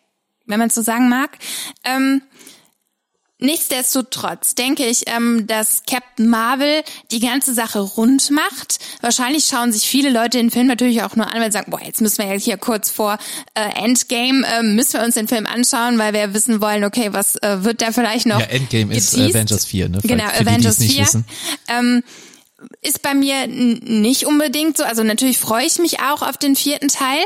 wenn 0.47 0.59
man 0.59 0.69
es 0.69 0.75
so 0.75 0.81
sagen 0.83 1.09
mag. 1.11 1.37
Ähm, 1.85 2.23
Nichtsdestotrotz 3.43 4.55
denke 4.55 4.86
ich, 4.86 5.09
ähm, 5.09 5.47
dass 5.49 5.82
Captain 5.88 6.28
Marvel 6.28 6.82
die 7.11 7.18
ganze 7.18 7.53
Sache 7.53 7.80
rund 7.80 8.30
macht. 8.30 8.78
Wahrscheinlich 9.01 9.47
schauen 9.47 9.72
sich 9.72 9.82
viele 9.88 10.11
Leute 10.11 10.38
den 10.38 10.51
Film 10.53 10.68
natürlich 10.68 11.03
auch 11.03 11.16
nur 11.16 11.26
an, 11.26 11.40
weil 11.40 11.51
sie 11.51 11.59
sagen, 11.59 11.72
boah, 11.72 11.80
jetzt 11.84 12.01
müssen 12.01 12.18
wir 12.18 12.26
ja 12.32 12.38
hier 12.38 12.57
kurz 12.57 12.90
vor 12.90 13.18
äh, 13.55 13.84
Endgame, 13.84 14.47
äh, 14.47 14.62
müssen 14.62 14.95
wir 14.95 15.05
uns 15.05 15.16
den 15.16 15.26
Film 15.26 15.47
anschauen, 15.47 15.99
weil 15.99 16.12
wir 16.12 16.32
wissen 16.34 16.61
wollen, 16.61 16.84
okay, 16.84 17.09
was 17.12 17.34
äh, 17.36 17.64
wird 17.64 17.82
da 17.82 17.90
vielleicht 17.90 18.26
noch 18.26 18.38
Ja, 18.38 18.47
Endgame 18.47 18.95
ist 18.95 19.11
geteased? 19.11 19.34
Avengers 19.34 19.64
4, 19.64 19.88
ne? 19.88 19.99
Genau, 20.03 20.24
die, 20.24 20.45
die 20.45 20.49
Avengers 20.49 20.78
nicht 20.78 20.95
4. 20.95 21.03
wissen. 21.03 21.24
Ähm, 21.66 22.05
ist 22.81 23.03
bei 23.03 23.15
mir 23.15 23.47
nicht 23.47 24.27
unbedingt 24.27 24.77
so. 24.77 24.85
Also 24.85 25.03
natürlich 25.03 25.39
freue 25.39 25.67
ich 25.67 25.79
mich 25.79 26.01
auch 26.01 26.23
auf 26.23 26.37
den 26.37 26.57
vierten 26.57 26.89
Teil, 26.89 27.21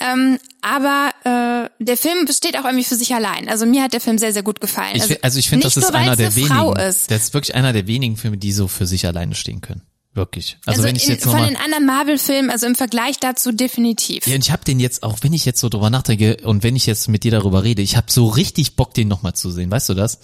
ähm, 0.00 0.38
aber 0.62 1.10
äh, 1.24 1.84
der 1.84 1.96
Film 1.96 2.26
besteht 2.26 2.58
auch 2.58 2.64
irgendwie 2.64 2.84
für 2.84 2.96
sich 2.96 3.14
allein. 3.14 3.48
Also 3.48 3.66
mir 3.66 3.82
hat 3.82 3.92
der 3.92 4.00
Film 4.00 4.18
sehr, 4.18 4.32
sehr 4.32 4.42
gut 4.42 4.60
gefallen. 4.60 4.96
Ich, 4.96 5.04
fi- 5.04 5.18
also 5.22 5.38
ich 5.38 5.48
finde, 5.48 5.64
das 5.64 5.76
ist 5.76 5.94
einer 5.94 6.16
der 6.16 6.34
wenigen. 6.36 6.76
Ist. 6.76 7.10
Das 7.10 7.22
ist 7.24 7.34
wirklich 7.34 7.54
einer 7.54 7.72
der 7.72 7.86
wenigen 7.86 8.16
Filme, 8.16 8.36
die 8.36 8.52
so 8.52 8.68
für 8.68 8.86
sich 8.86 9.06
alleine 9.06 9.34
stehen 9.34 9.60
können. 9.60 9.82
Wirklich. 10.12 10.58
Also, 10.66 10.78
Also, 10.80 10.88
wenn 10.88 10.96
ich 10.96 11.04
in, 11.04 11.10
jetzt 11.12 11.22
von 11.22 11.32
nochmal. 11.34 11.48
den 11.48 11.56
anderen 11.56 11.86
Marvel-Filmen, 11.86 12.50
also 12.50 12.66
im 12.66 12.74
Vergleich 12.74 13.20
dazu 13.20 13.52
definitiv. 13.52 14.26
Ja, 14.26 14.34
und 14.34 14.44
ich 14.44 14.50
habe 14.50 14.64
den 14.64 14.80
jetzt, 14.80 15.04
auch 15.04 15.18
wenn 15.22 15.32
ich 15.32 15.44
jetzt 15.44 15.60
so 15.60 15.68
drüber 15.68 15.88
nachdenke 15.88 16.38
und 16.42 16.64
wenn 16.64 16.74
ich 16.74 16.86
jetzt 16.86 17.08
mit 17.08 17.22
dir 17.22 17.30
darüber 17.30 17.62
rede, 17.62 17.80
ich 17.80 17.96
habe 17.96 18.10
so 18.10 18.26
richtig 18.26 18.74
Bock, 18.74 18.92
den 18.92 19.06
nochmal 19.06 19.34
zu 19.34 19.52
sehen, 19.52 19.70
weißt 19.70 19.88
du 19.90 19.94
das? 19.94 20.18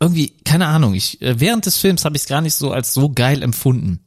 Irgendwie, 0.00 0.30
keine 0.44 0.66
Ahnung, 0.66 0.94
ich 0.94 1.20
äh, 1.22 1.40
während 1.40 1.66
des 1.66 1.76
Films 1.76 2.04
habe 2.04 2.16
ich 2.16 2.22
es 2.22 2.28
gar 2.28 2.40
nicht 2.40 2.54
so 2.54 2.72
als 2.72 2.94
so 2.94 3.10
geil 3.10 3.42
empfunden. 3.42 4.00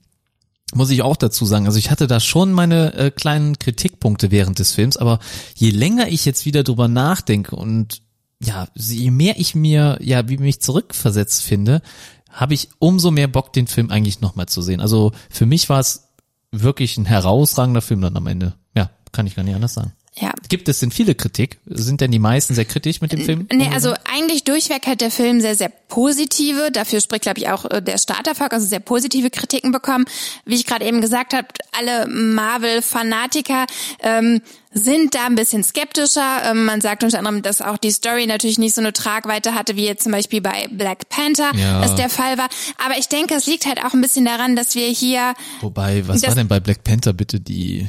Muss 0.73 0.89
ich 0.89 1.01
auch 1.01 1.15
dazu 1.15 1.45
sagen. 1.45 1.65
Also 1.65 1.79
ich 1.79 1.91
hatte 1.91 2.07
da 2.07 2.19
schon 2.19 2.51
meine 2.51 2.93
äh, 2.93 3.11
kleinen 3.11 3.57
Kritikpunkte 3.57 4.31
während 4.31 4.59
des 4.59 4.73
Films, 4.73 4.97
aber 4.97 5.19
je 5.55 5.69
länger 5.69 6.09
ich 6.09 6.25
jetzt 6.25 6.45
wieder 6.45 6.63
drüber 6.63 6.87
nachdenke 6.87 7.55
und 7.55 8.01
ja, 8.39 8.67
je 8.75 9.09
mehr 9.09 9.39
ich 9.39 9.55
mir, 9.55 9.97
ja, 10.01 10.27
wie 10.29 10.37
mich 10.37 10.61
zurückversetzt 10.61 11.41
finde, 11.41 11.81
habe 12.29 12.53
ich 12.53 12.69
umso 12.79 13.11
mehr 13.11 13.27
Bock, 13.27 13.53
den 13.53 13.67
Film 13.67 13.89
eigentlich 13.89 14.21
nochmal 14.21 14.47
zu 14.47 14.61
sehen. 14.61 14.79
Also 14.79 15.11
für 15.29 15.45
mich 15.45 15.69
war 15.69 15.79
es 15.79 16.09
wirklich 16.51 16.97
ein 16.97 17.05
herausragender 17.05 17.81
Film 17.81 18.01
dann 18.01 18.15
am 18.17 18.27
Ende. 18.27 18.53
Ja, 18.75 18.91
kann 19.11 19.25
ich 19.25 19.35
gar 19.35 19.43
nicht 19.43 19.55
anders 19.55 19.73
sagen. 19.73 19.93
Ja. 20.19 20.31
Gibt 20.49 20.67
es 20.67 20.79
denn 20.79 20.89
viele 20.89 21.13
Kritik? 21.13 21.59
Sind 21.67 22.01
denn 22.01 22.09
die 22.09 22.17
meisten 22.19 22.55
sehr 22.55 22.65
kritisch 22.65 23.01
mit 23.01 23.11
dem 23.11 23.21
Film? 23.21 23.47
Nee, 23.53 23.69
also 23.71 23.93
eigentlich 24.11 24.43
durchweg 24.43 24.87
hat 24.87 25.01
der 25.01 25.11
Film 25.11 25.41
sehr, 25.41 25.55
sehr 25.55 25.69
positive, 25.69 26.71
dafür 26.71 27.01
spricht, 27.01 27.21
glaube 27.21 27.39
ich, 27.39 27.49
auch 27.49 27.65
äh, 27.65 27.81
der 27.83 27.99
Starterfolg, 27.99 28.51
also 28.51 28.65
sehr 28.65 28.79
positive 28.79 29.29
Kritiken 29.29 29.71
bekommen. 29.71 30.05
Wie 30.45 30.55
ich 30.55 30.65
gerade 30.65 30.85
eben 30.85 31.01
gesagt 31.01 31.35
habe, 31.35 31.47
alle 31.77 32.07
Marvel-Fanatiker 32.07 33.67
ähm, 33.99 34.41
sind 34.71 35.13
da 35.13 35.25
ein 35.27 35.35
bisschen 35.35 35.63
skeptischer. 35.63 36.41
Ähm, 36.51 36.65
man 36.65 36.81
sagt 36.81 37.03
unter 37.03 37.19
anderem, 37.19 37.43
dass 37.43 37.61
auch 37.61 37.77
die 37.77 37.91
Story 37.91 38.25
natürlich 38.25 38.57
nicht 38.57 38.73
so 38.73 38.81
eine 38.81 38.93
Tragweite 38.93 39.53
hatte, 39.53 39.75
wie 39.75 39.85
jetzt 39.85 40.03
zum 40.03 40.11
Beispiel 40.11 40.41
bei 40.41 40.67
Black 40.71 41.09
Panther 41.09 41.51
Ja. 41.55 41.81
das 41.81 41.95
der 41.95 42.09
Fall 42.09 42.39
war. 42.39 42.49
Aber 42.83 42.97
ich 42.97 43.07
denke, 43.07 43.35
es 43.35 43.45
liegt 43.45 43.67
halt 43.67 43.83
auch 43.83 43.93
ein 43.93 44.01
bisschen 44.01 44.25
daran, 44.25 44.55
dass 44.55 44.73
wir 44.73 44.87
hier 44.87 45.33
Wobei, 45.61 46.07
was 46.07 46.23
war 46.23 46.33
denn 46.33 46.47
bei 46.47 46.59
Black 46.59 46.83
Panther 46.83 47.13
bitte 47.13 47.39
die 47.39 47.87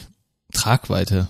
Tragweite? 0.52 1.28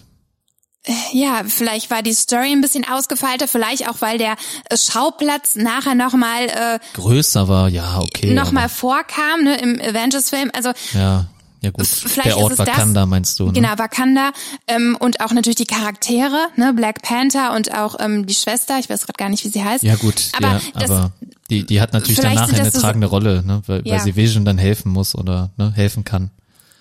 Ja, 1.12 1.42
vielleicht 1.46 1.90
war 1.90 2.02
die 2.02 2.12
Story 2.14 2.52
ein 2.52 2.60
bisschen 2.60 2.86
ausgefeilter, 2.88 3.46
vielleicht 3.48 3.88
auch, 3.88 3.96
weil 4.00 4.18
der 4.18 4.36
Schauplatz 4.74 5.56
nachher 5.56 5.94
nochmal 5.94 6.44
äh, 6.46 6.78
Größer 6.94 7.48
war, 7.48 7.68
ja, 7.68 7.98
okay. 8.00 8.32
nochmal 8.32 8.68
vorkam, 8.68 9.44
ne, 9.44 9.56
im 9.60 9.80
Avengers-Film. 9.80 10.50
Also 10.54 10.70
Ja, 10.94 11.26
ja 11.60 11.70
gut. 11.70 11.86
vielleicht 11.86 12.28
Der 12.28 12.38
Ort 12.38 12.52
ist 12.52 12.58
es 12.60 12.64
das. 12.66 12.76
Wakanda 12.76 13.06
meinst 13.06 13.38
du, 13.40 13.46
ne? 13.46 13.52
genau, 13.52 13.70
Wakanda 13.76 14.32
ähm, 14.66 14.96
und 14.98 15.20
auch 15.20 15.32
natürlich 15.32 15.56
die 15.56 15.66
Charaktere, 15.66 16.48
ne, 16.56 16.72
Black 16.72 17.02
Panther 17.02 17.54
und 17.54 17.74
auch 17.74 17.96
ähm, 18.00 18.26
die 18.26 18.34
Schwester, 18.34 18.78
ich 18.78 18.88
weiß 18.88 19.00
gerade 19.06 19.16
gar 19.18 19.28
nicht, 19.28 19.44
wie 19.44 19.48
sie 19.48 19.64
heißt. 19.64 19.82
Ja 19.84 19.96
gut, 19.96 20.30
aber, 20.36 20.46
ja, 20.48 20.60
das, 20.74 20.90
aber 20.90 21.12
die, 21.50 21.66
die 21.66 21.80
hat 21.80 21.92
natürlich 21.92 22.20
danach 22.20 22.48
eine 22.52 22.62
das 22.64 22.74
so- 22.74 22.80
tragende 22.80 23.08
Rolle, 23.08 23.42
ne, 23.44 23.62
weil, 23.66 23.82
Ja. 23.86 23.94
weil 23.94 24.00
sie 24.02 24.16
Vision 24.16 24.44
dann 24.44 24.58
helfen 24.58 24.90
muss 24.92 25.14
oder 25.14 25.50
ne, 25.56 25.72
helfen 25.74 26.04
kann. 26.04 26.30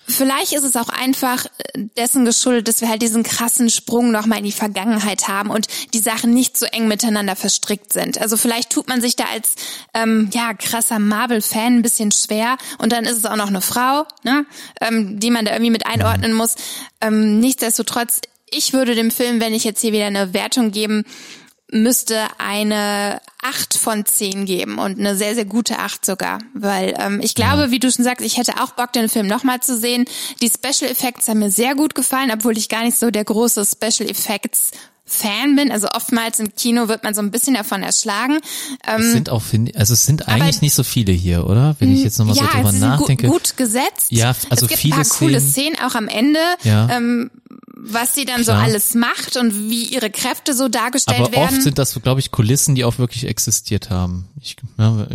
Vielleicht 0.08 0.52
ist 0.52 0.64
es 0.64 0.76
auch 0.76 0.88
einfach 0.88 1.44
äh, 1.44 1.84
dessen 1.96 2.24
geschuldet, 2.24 2.68
dass 2.68 2.80
wir 2.80 2.88
halt 2.88 3.02
diesen 3.02 3.22
krassen 3.22 3.70
Sprung 3.70 4.10
nochmal 4.10 4.38
in 4.38 4.44
die 4.44 4.52
Vergangenheit 4.52 5.28
haben 5.28 5.50
und 5.50 5.66
die 5.94 5.98
Sachen 5.98 6.32
nicht 6.32 6.56
so 6.56 6.66
eng 6.66 6.88
miteinander 6.88 7.36
verstrickt 7.36 7.92
sind. 7.92 8.20
Also 8.20 8.36
vielleicht 8.36 8.70
tut 8.70 8.88
man 8.88 9.00
sich 9.00 9.16
da 9.16 9.24
als 9.32 9.54
ähm, 9.94 10.30
ja 10.32 10.54
krasser 10.54 10.98
Marvel-Fan 10.98 11.76
ein 11.76 11.82
bisschen 11.82 12.12
schwer 12.12 12.56
und 12.78 12.92
dann 12.92 13.04
ist 13.04 13.18
es 13.18 13.24
auch 13.24 13.36
noch 13.36 13.48
eine 13.48 13.60
Frau, 13.60 14.06
ne, 14.24 14.46
ähm, 14.80 15.20
die 15.20 15.30
man 15.30 15.44
da 15.44 15.52
irgendwie 15.52 15.70
mit 15.70 15.86
einordnen 15.86 16.32
muss. 16.32 16.56
Ähm, 17.00 17.38
nichtsdestotrotz, 17.40 18.20
ich 18.50 18.72
würde 18.72 18.94
dem 18.94 19.10
Film, 19.10 19.40
wenn 19.40 19.54
ich 19.54 19.64
jetzt 19.64 19.80
hier 19.80 19.92
wieder 19.92 20.06
eine 20.06 20.32
Wertung 20.32 20.70
geben 20.70 21.04
müsste 21.70 22.18
eine 22.38 23.20
acht 23.42 23.74
von 23.74 24.06
zehn 24.06 24.46
geben 24.46 24.78
und 24.78 24.98
eine 24.98 25.16
sehr, 25.16 25.34
sehr 25.34 25.44
gute 25.44 25.78
acht 25.78 26.04
sogar. 26.04 26.38
Weil 26.54 26.94
ähm, 26.98 27.20
ich 27.22 27.34
glaube, 27.34 27.70
wie 27.70 27.78
du 27.78 27.90
schon 27.90 28.04
sagst, 28.04 28.24
ich 28.24 28.36
hätte 28.36 28.54
auch 28.62 28.72
Bock, 28.72 28.92
den 28.92 29.08
Film 29.08 29.26
nochmal 29.26 29.60
zu 29.60 29.76
sehen. 29.76 30.06
Die 30.40 30.48
Special 30.48 30.90
Effects 30.90 31.28
haben 31.28 31.40
mir 31.40 31.50
sehr 31.50 31.74
gut 31.74 31.94
gefallen, 31.94 32.30
obwohl 32.32 32.56
ich 32.56 32.68
gar 32.68 32.84
nicht 32.84 32.98
so 32.98 33.10
der 33.10 33.24
große 33.24 33.64
Special 33.66 34.08
Effects 34.08 34.70
Fan 35.08 35.56
bin. 35.56 35.72
Also 35.72 35.88
oftmals 35.94 36.38
im 36.38 36.54
Kino 36.54 36.88
wird 36.88 37.02
man 37.02 37.14
so 37.14 37.22
ein 37.22 37.30
bisschen 37.30 37.54
davon 37.54 37.82
erschlagen. 37.82 38.38
Ähm, 38.86 39.00
es 39.00 39.12
sind 39.12 39.30
auch, 39.30 39.42
also 39.74 39.94
es 39.94 40.04
sind 40.04 40.28
eigentlich 40.28 40.60
nicht 40.60 40.74
so 40.74 40.84
viele 40.84 41.12
hier, 41.12 41.46
oder? 41.46 41.76
Wenn 41.78 41.94
ich 41.94 42.04
jetzt 42.04 42.18
nochmal 42.18 42.36
ja, 42.36 42.42
so 42.44 42.48
drüber 42.48 42.72
nachdenke. 42.72 43.26
Gut, 43.26 43.42
gut 43.42 43.56
gesetzt. 43.56 44.10
Ja, 44.10 44.34
also 44.50 44.66
es 44.66 44.68
gibt 44.68 44.80
viele 44.80 44.94
ein 44.94 44.96
paar 44.96 45.04
Szenen, 45.04 45.30
coole 45.30 45.40
Szenen 45.40 45.76
auch 45.78 45.94
am 45.94 46.08
Ende. 46.08 46.40
Ja. 46.62 46.90
Ähm, 46.90 47.30
was 47.80 48.14
sie 48.14 48.24
dann 48.24 48.42
Klar. 48.42 48.58
so 48.58 48.64
alles 48.64 48.94
macht 48.94 49.36
und 49.36 49.70
wie 49.70 49.84
ihre 49.84 50.10
Kräfte 50.10 50.52
so 50.54 50.68
dargestellt 50.68 51.20
aber 51.20 51.32
werden. 51.32 51.54
oft 51.56 51.62
sind 51.62 51.78
das, 51.78 51.94
glaube 52.02 52.20
ich, 52.20 52.30
Kulissen, 52.32 52.74
die 52.74 52.84
auch 52.84 52.98
wirklich 52.98 53.24
existiert 53.26 53.88
haben. 53.90 54.28
Ich, 54.40 54.56
ja, 54.78 55.06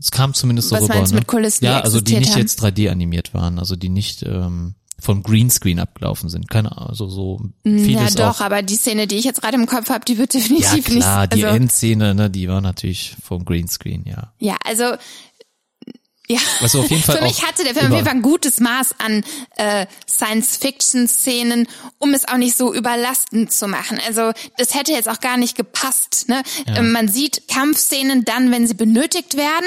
es 0.00 0.10
kam 0.10 0.32
zumindest 0.34 0.70
so 0.70 0.76
Was 0.76 0.82
rüber. 0.84 0.94
meinst 0.94 1.12
du 1.12 1.16
ne? 1.16 1.20
mit 1.20 1.28
Kulissen, 1.28 1.60
die 1.60 1.66
Ja, 1.66 1.80
also 1.80 2.00
die 2.00 2.16
nicht 2.18 2.32
haben? 2.32 2.38
jetzt 2.40 2.62
3D 2.62 2.90
animiert 2.90 3.34
waren, 3.34 3.58
also 3.58 3.76
die 3.76 3.90
nicht 3.90 4.22
ähm, 4.22 4.74
vom 4.98 5.22
Greenscreen 5.22 5.78
abgelaufen 5.78 6.30
sind. 6.30 6.48
Keine 6.48 6.72
Ahnung, 6.72 6.88
also 6.88 7.06
so 7.08 7.40
ja, 7.64 7.78
vieles 7.84 8.14
doch, 8.14 8.36
auch. 8.36 8.40
aber 8.40 8.62
die 8.62 8.76
Szene, 8.76 9.06
die 9.06 9.16
ich 9.16 9.24
jetzt 9.24 9.42
gerade 9.42 9.56
im 9.56 9.66
Kopf 9.66 9.90
habe, 9.90 10.04
die 10.06 10.16
wird 10.16 10.32
Ja 10.32 10.40
definitiv 10.40 10.84
klar, 10.86 11.20
nicht. 11.22 11.34
die 11.34 11.44
Also, 11.44 11.56
Endszene, 11.56 12.14
ne, 12.14 12.30
die 12.30 12.48
war 12.48 12.62
natürlich 12.62 13.14
vom 13.22 13.44
Greenscreen, 13.44 14.04
ja. 14.06 14.32
ja, 14.38 14.56
also 14.64 14.94
ja. 16.28 16.40
Also 16.60 16.80
auf 16.80 16.90
jeden 16.90 17.02
Fall 17.02 17.18
Für 17.18 17.24
mich 17.24 17.46
hatte 17.46 17.62
der 17.62 17.74
Film 17.74 17.86
auf 17.86 17.92
jeden 17.92 18.06
Fall 18.06 18.16
ein 18.16 18.22
gutes 18.22 18.58
Maß 18.60 18.96
an 18.98 19.24
äh, 19.56 19.86
Science-Fiction-Szenen, 20.08 21.68
um 21.98 22.14
es 22.14 22.26
auch 22.26 22.36
nicht 22.36 22.56
so 22.56 22.74
überlastend 22.74 23.52
zu 23.52 23.68
machen. 23.68 24.00
Also 24.06 24.32
das 24.56 24.74
hätte 24.74 24.92
jetzt 24.92 25.08
auch 25.08 25.20
gar 25.20 25.36
nicht 25.36 25.56
gepasst. 25.56 26.28
Ne? 26.28 26.42
Ähm, 26.66 26.90
man 26.92 27.08
sieht 27.08 27.46
Kampfszenen 27.48 28.24
dann, 28.24 28.50
wenn 28.50 28.66
sie 28.66 28.74
benötigt 28.74 29.36
werden. 29.36 29.66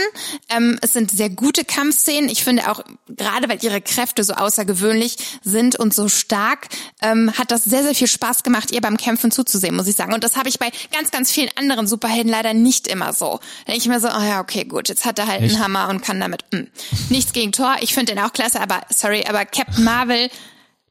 Ähm, 0.50 0.78
es 0.82 0.94
sind 0.94 1.12
sehr 1.12 1.30
gute 1.30 1.64
Kampfszenen. 1.64 2.30
Ich 2.30 2.44
finde 2.44 2.70
auch, 2.70 2.84
gerade 3.08 3.48
weil 3.48 3.64
ihre 3.64 3.82
Kräfte 3.82 4.24
so 4.24 4.34
außergewöhnlich 4.34 5.16
sind 5.44 5.78
und 5.78 5.94
so 5.94 6.10
stark, 6.10 6.68
ähm, 7.02 7.32
hat 7.38 7.52
das 7.52 7.64
sehr, 7.64 7.84
sehr 7.84 7.96
viel 7.96 8.08
Spaß 8.08 8.44
gemacht, 8.44 8.72
ihr 8.72 8.82
beim 8.82 8.98
Kämpfen 8.98 9.32
zuzusehen, 9.32 9.76
muss 9.76 9.88
ich 9.88 9.96
sagen. 9.96 10.14
Und 10.14 10.24
das 10.24 10.36
habe 10.36 10.50
ich 10.50 10.60
bei 10.60 10.72
ganz, 10.92 11.12
ganz 11.12 11.32
vielen 11.32 11.50
anderen 11.56 11.88
Superhelden 11.88 12.32
leider 12.32 12.54
nicht 12.54 12.88
immer 12.88 13.14
so. 13.14 13.40
Da 13.66 13.72
denke 13.74 13.82
ich 13.82 13.88
mir 13.88 14.00
so, 14.00 14.10
oh 14.10 14.22
ja, 14.22 14.42
okay, 14.42 14.66
gut, 14.66 14.90
jetzt 14.90 15.06
hat 15.06 15.20
er 15.20 15.28
halt 15.28 15.42
Echt? 15.42 15.56
einen 15.56 15.64
Hammer 15.64 15.90
und 15.90 16.02
kann 16.02 16.20
damit. 16.20 16.44
Mh. 16.52 16.64
Nichts 17.10 17.34
gegen 17.34 17.52
Thor, 17.52 17.76
ich 17.82 17.94
finde 17.94 18.14
den 18.16 18.24
auch 18.24 18.34
klasse, 18.34 18.60
aber 18.62 18.82
sorry, 18.90 19.26
aber 19.28 19.46
Captain 19.46 19.84
Marvel 19.84 20.30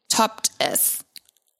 toppt 0.09 0.51
es. 0.59 0.99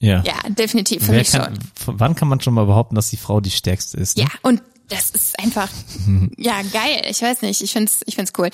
Ja. 0.01 0.23
Ja, 0.25 0.35
definitiv 0.49 1.03
für 1.05 1.13
Wer 1.13 1.19
mich 1.19 1.33
kann, 1.33 1.59
schon. 1.85 1.99
wann 1.99 2.15
kann 2.15 2.29
man 2.29 2.41
schon 2.41 2.55
mal 2.55 2.67
behaupten, 2.67 2.95
dass 2.95 3.11
die 3.11 3.17
Frau 3.17 3.41
die 3.41 3.51
stärkste 3.51 3.97
ist? 3.97 4.17
Ne? 4.17 4.25
Ja, 4.25 4.29
und 4.43 4.63
das 4.89 5.11
ist 5.11 5.39
einfach, 5.41 5.69
ja, 6.39 6.63
geil. 6.73 7.03
Ich 7.11 7.21
weiß 7.21 7.43
nicht, 7.43 7.61
ich 7.63 7.73
find's, 7.73 8.01
ich 8.07 8.15
find's 8.15 8.33
cool. 8.39 8.49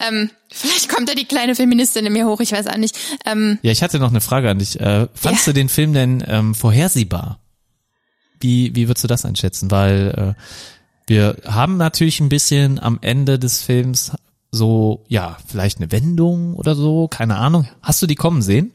Ähm, 0.00 0.30
vielleicht 0.50 0.88
kommt 0.88 1.08
da 1.08 1.14
die 1.14 1.24
kleine 1.24 1.54
Feministin 1.54 2.04
in 2.04 2.12
mir 2.12 2.26
hoch, 2.26 2.40
ich 2.40 2.52
weiß 2.52 2.66
auch 2.66 2.76
nicht. 2.76 2.98
Ähm, 3.24 3.58
Ja, 3.62 3.70
ich 3.72 3.82
hatte 3.82 3.98
noch 4.00 4.10
eine 4.10 4.20
Frage 4.20 4.50
an 4.50 4.58
dich. 4.58 4.78
Äh, 4.80 5.06
fandst 5.14 5.46
Ja. 5.46 5.52
du 5.52 5.54
den 5.54 5.68
Film 5.68 5.92
denn 5.94 6.22
ähm, 6.26 6.54
vorhersehbar? 6.54 7.38
Wie, 8.40 8.74
wie 8.74 8.86
würdest 8.88 9.04
du 9.04 9.08
das 9.08 9.24
einschätzen? 9.24 9.70
Weil 9.70 10.34
äh, 10.36 10.42
wir 11.06 11.36
haben 11.46 11.76
natürlich 11.76 12.20
ein 12.20 12.28
bisschen 12.28 12.78
am 12.78 12.98
Ende 13.00 13.38
des 13.38 13.62
Films 13.62 14.12
so, 14.50 15.04
ja, 15.08 15.36
vielleicht 15.46 15.78
eine 15.78 15.92
Wendung 15.92 16.54
oder 16.54 16.74
so, 16.74 17.08
keine 17.08 17.36
Ahnung. 17.36 17.68
Hast 17.82 18.00
du 18.02 18.06
die 18.06 18.14
kommen 18.14 18.42
sehen? 18.42 18.72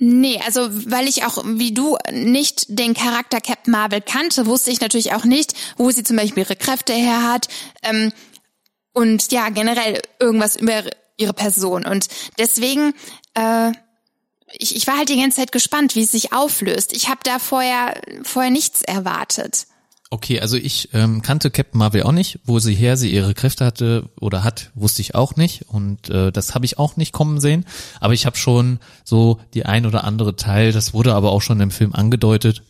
Nee, 0.00 0.40
also 0.46 0.68
weil 0.90 1.08
ich 1.08 1.24
auch 1.24 1.42
wie 1.44 1.74
du 1.74 1.96
nicht 2.12 2.66
den 2.68 2.94
Charakter 2.94 3.40
Captain 3.40 3.72
Marvel 3.72 4.00
kannte, 4.00 4.46
wusste 4.46 4.70
ich 4.70 4.80
natürlich 4.80 5.12
auch 5.12 5.24
nicht, 5.24 5.54
wo 5.76 5.90
sie 5.90 6.04
zum 6.04 6.16
Beispiel 6.16 6.44
ihre 6.44 6.54
Kräfte 6.54 6.92
her 6.92 7.24
hat 7.28 7.48
ähm, 7.82 8.12
und 8.92 9.32
ja 9.32 9.48
generell 9.48 10.00
irgendwas 10.20 10.54
über 10.54 10.84
ihre 11.16 11.32
Person 11.32 11.84
und 11.84 12.06
deswegen 12.38 12.94
äh, 13.34 13.72
ich, 14.52 14.76
ich 14.76 14.86
war 14.86 14.98
halt 14.98 15.08
die 15.08 15.20
ganze 15.20 15.38
Zeit 15.38 15.52
gespannt, 15.52 15.94
wie 15.94 16.02
es 16.02 16.12
sich 16.12 16.32
auflöst. 16.32 16.92
Ich 16.94 17.08
habe 17.08 17.20
da 17.22 17.38
vorher 17.38 18.00
vorher 18.22 18.50
nichts 18.50 18.82
erwartet. 18.82 19.66
Okay, 20.10 20.40
also 20.40 20.56
ich 20.56 20.88
ähm, 20.94 21.20
kannte 21.20 21.50
Captain 21.50 21.78
Marvel 21.78 22.02
auch 22.04 22.12
nicht. 22.12 22.40
Wo 22.44 22.58
sie 22.58 22.74
her 22.74 22.96
sie 22.96 23.12
ihre 23.12 23.34
Kräfte 23.34 23.66
hatte 23.66 24.08
oder 24.18 24.42
hat, 24.42 24.70
wusste 24.74 25.02
ich 25.02 25.14
auch 25.14 25.36
nicht. 25.36 25.66
Und 25.68 26.08
äh, 26.08 26.32
das 26.32 26.54
habe 26.54 26.64
ich 26.64 26.78
auch 26.78 26.96
nicht 26.96 27.12
kommen 27.12 27.40
sehen. 27.40 27.66
Aber 28.00 28.14
ich 28.14 28.24
habe 28.24 28.36
schon 28.36 28.78
so 29.04 29.38
die 29.52 29.66
ein 29.66 29.84
oder 29.84 30.04
andere 30.04 30.34
Teil, 30.34 30.72
das 30.72 30.94
wurde 30.94 31.14
aber 31.14 31.30
auch 31.30 31.42
schon 31.42 31.60
im 31.60 31.70
Film 31.70 31.94
angedeutet. 31.94 32.62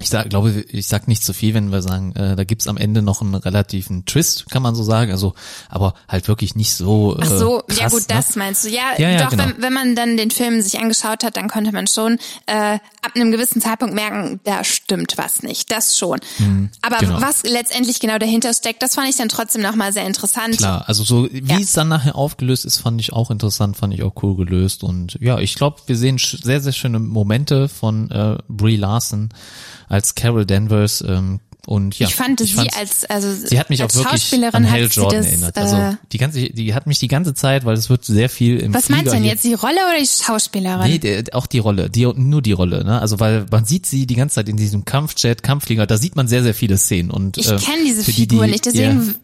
Ich 0.00 0.10
sag, 0.10 0.28
glaube, 0.28 0.50
ich 0.68 0.86
sag 0.88 1.08
nicht 1.08 1.24
zu 1.24 1.32
viel, 1.32 1.54
wenn 1.54 1.70
wir 1.70 1.80
sagen, 1.82 2.14
äh, 2.16 2.36
da 2.36 2.44
gibt's 2.44 2.66
am 2.66 2.76
Ende 2.76 3.00
noch 3.02 3.22
einen 3.22 3.34
relativen 3.34 4.04
Twist, 4.06 4.50
kann 4.50 4.62
man 4.62 4.74
so 4.74 4.82
sagen. 4.82 5.10
Also, 5.12 5.34
aber 5.68 5.94
halt 6.08 6.26
wirklich 6.28 6.56
nicht 6.56 6.74
so. 6.74 7.16
Ach 7.20 7.26
so, 7.26 7.60
äh, 7.60 7.62
krass, 7.68 7.78
ja 7.78 7.88
gut, 7.88 8.00
ne? 8.00 8.06
das 8.08 8.36
meinst 8.36 8.64
du. 8.64 8.68
Ja, 8.68 8.82
Ja, 8.98 9.10
ja, 9.10 9.22
doch, 9.24 9.30
genau. 9.30 9.44
wenn, 9.44 9.62
wenn 9.62 9.72
man 9.72 9.94
dann 9.96 10.16
den 10.16 10.30
Film 10.30 10.60
sich 10.60 10.78
angeschaut 10.80 11.22
hat, 11.24 11.36
dann 11.36 11.48
konnte 11.48 11.72
man 11.72 11.86
schon 11.86 12.18
äh, 12.46 12.78
ab 13.02 13.12
einem 13.14 13.30
gewissen 13.30 13.60
Zeitpunkt 13.60 13.94
merken, 13.94 14.40
da 14.44 14.64
stimmt 14.64 15.14
was 15.16 15.42
nicht. 15.42 15.70
Das 15.70 15.96
schon. 15.98 16.20
Aber 16.82 16.98
genau. 16.98 17.20
was 17.20 17.42
letztendlich 17.44 18.00
genau 18.00 18.18
dahinter 18.18 18.52
steckt, 18.52 18.82
das 18.82 18.94
fand 18.94 19.08
ich 19.08 19.16
dann 19.16 19.28
trotzdem 19.28 19.62
nochmal 19.62 19.92
sehr 19.92 20.06
interessant. 20.06 20.56
Klar, 20.58 20.84
also 20.86 21.04
so 21.04 21.28
wie 21.30 21.52
Ja. 21.52 21.58
es 21.58 21.72
dann 21.72 21.88
nachher 21.88 22.16
aufgelöst 22.16 22.64
ist, 22.64 22.78
fand 22.78 23.00
ich 23.00 23.12
auch 23.12 23.30
interessant, 23.30 23.76
fand 23.76 23.94
ich 23.94 24.02
auch 24.02 24.14
cool 24.22 24.36
gelöst 24.36 24.82
und 24.82 25.16
ja, 25.20 25.38
ich 25.38 25.54
glaube, 25.54 25.80
wir 25.86 25.96
sehen 25.96 26.18
sehr 26.18 26.60
sehr 26.60 26.72
schöne 26.72 26.98
Momente 26.98 27.68
von 27.68 28.10
äh, 28.10 28.38
Brie 28.48 28.76
Larson 28.76 29.28
als 29.94 30.14
Carol 30.14 30.44
Danvers 30.44 31.02
ähm, 31.06 31.40
und 31.66 31.98
ja, 31.98 32.06
ich 32.08 32.14
fand 32.14 32.40
sie 32.40 32.48
fand's- 32.48 32.76
als 32.76 33.04
also 33.06 33.32
Sie 33.32 33.58
hat 33.58 33.70
mich 33.70 33.82
auch 33.82 33.94
wirklich 33.94 34.34
an 34.54 34.70
Hal 34.70 34.84
hat 34.84 34.92
sie 34.92 35.00
Jordan 35.00 35.20
das, 35.22 35.26
erinnert. 35.28 35.56
Äh, 35.56 35.60
Also 35.60 35.96
die 36.12 36.18
ganze, 36.18 36.40
die 36.40 36.74
hat 36.74 36.86
mich 36.86 36.98
die 36.98 37.08
ganze 37.08 37.32
Zeit, 37.32 37.64
weil 37.64 37.74
es 37.74 37.88
wird 37.88 38.04
sehr 38.04 38.28
viel 38.28 38.58
im 38.58 38.74
was 38.74 38.84
Flieger 38.84 38.96
meinst 38.98 39.12
du 39.12 39.16
denn 39.16 39.24
jetzt, 39.24 39.44
die 39.44 39.54
Rolle 39.54 39.76
oder 39.88 39.98
die 39.98 40.06
Schauspielerin? 40.06 40.90
Nee, 40.90 40.98
der, 40.98 41.24
auch 41.32 41.46
die 41.46 41.60
Rolle, 41.60 41.88
die, 41.88 42.04
nur 42.06 42.42
die 42.42 42.52
Rolle, 42.52 42.84
ne? 42.84 43.00
Also 43.00 43.18
weil 43.18 43.46
man 43.50 43.64
sieht 43.64 43.86
sie 43.86 44.06
die 44.06 44.14
ganze 44.14 44.34
Zeit 44.34 44.50
in 44.50 44.58
diesem 44.58 44.84
Kampfjet, 44.84 45.42
Kampfflieger, 45.42 45.86
da 45.86 45.96
sieht 45.96 46.16
man 46.16 46.28
sehr, 46.28 46.42
sehr 46.42 46.52
viele 46.54 46.76
Szenen. 46.76 47.10
Und 47.10 47.38
ich 47.38 47.46
äh, 47.50 47.56
kenne 47.56 47.82
diese 47.86 48.04
für 48.04 48.12
die, 48.12 48.20
Figur 48.28 48.44
die, 48.44 48.50
nicht, 48.52 48.66
deswegen 48.66 49.14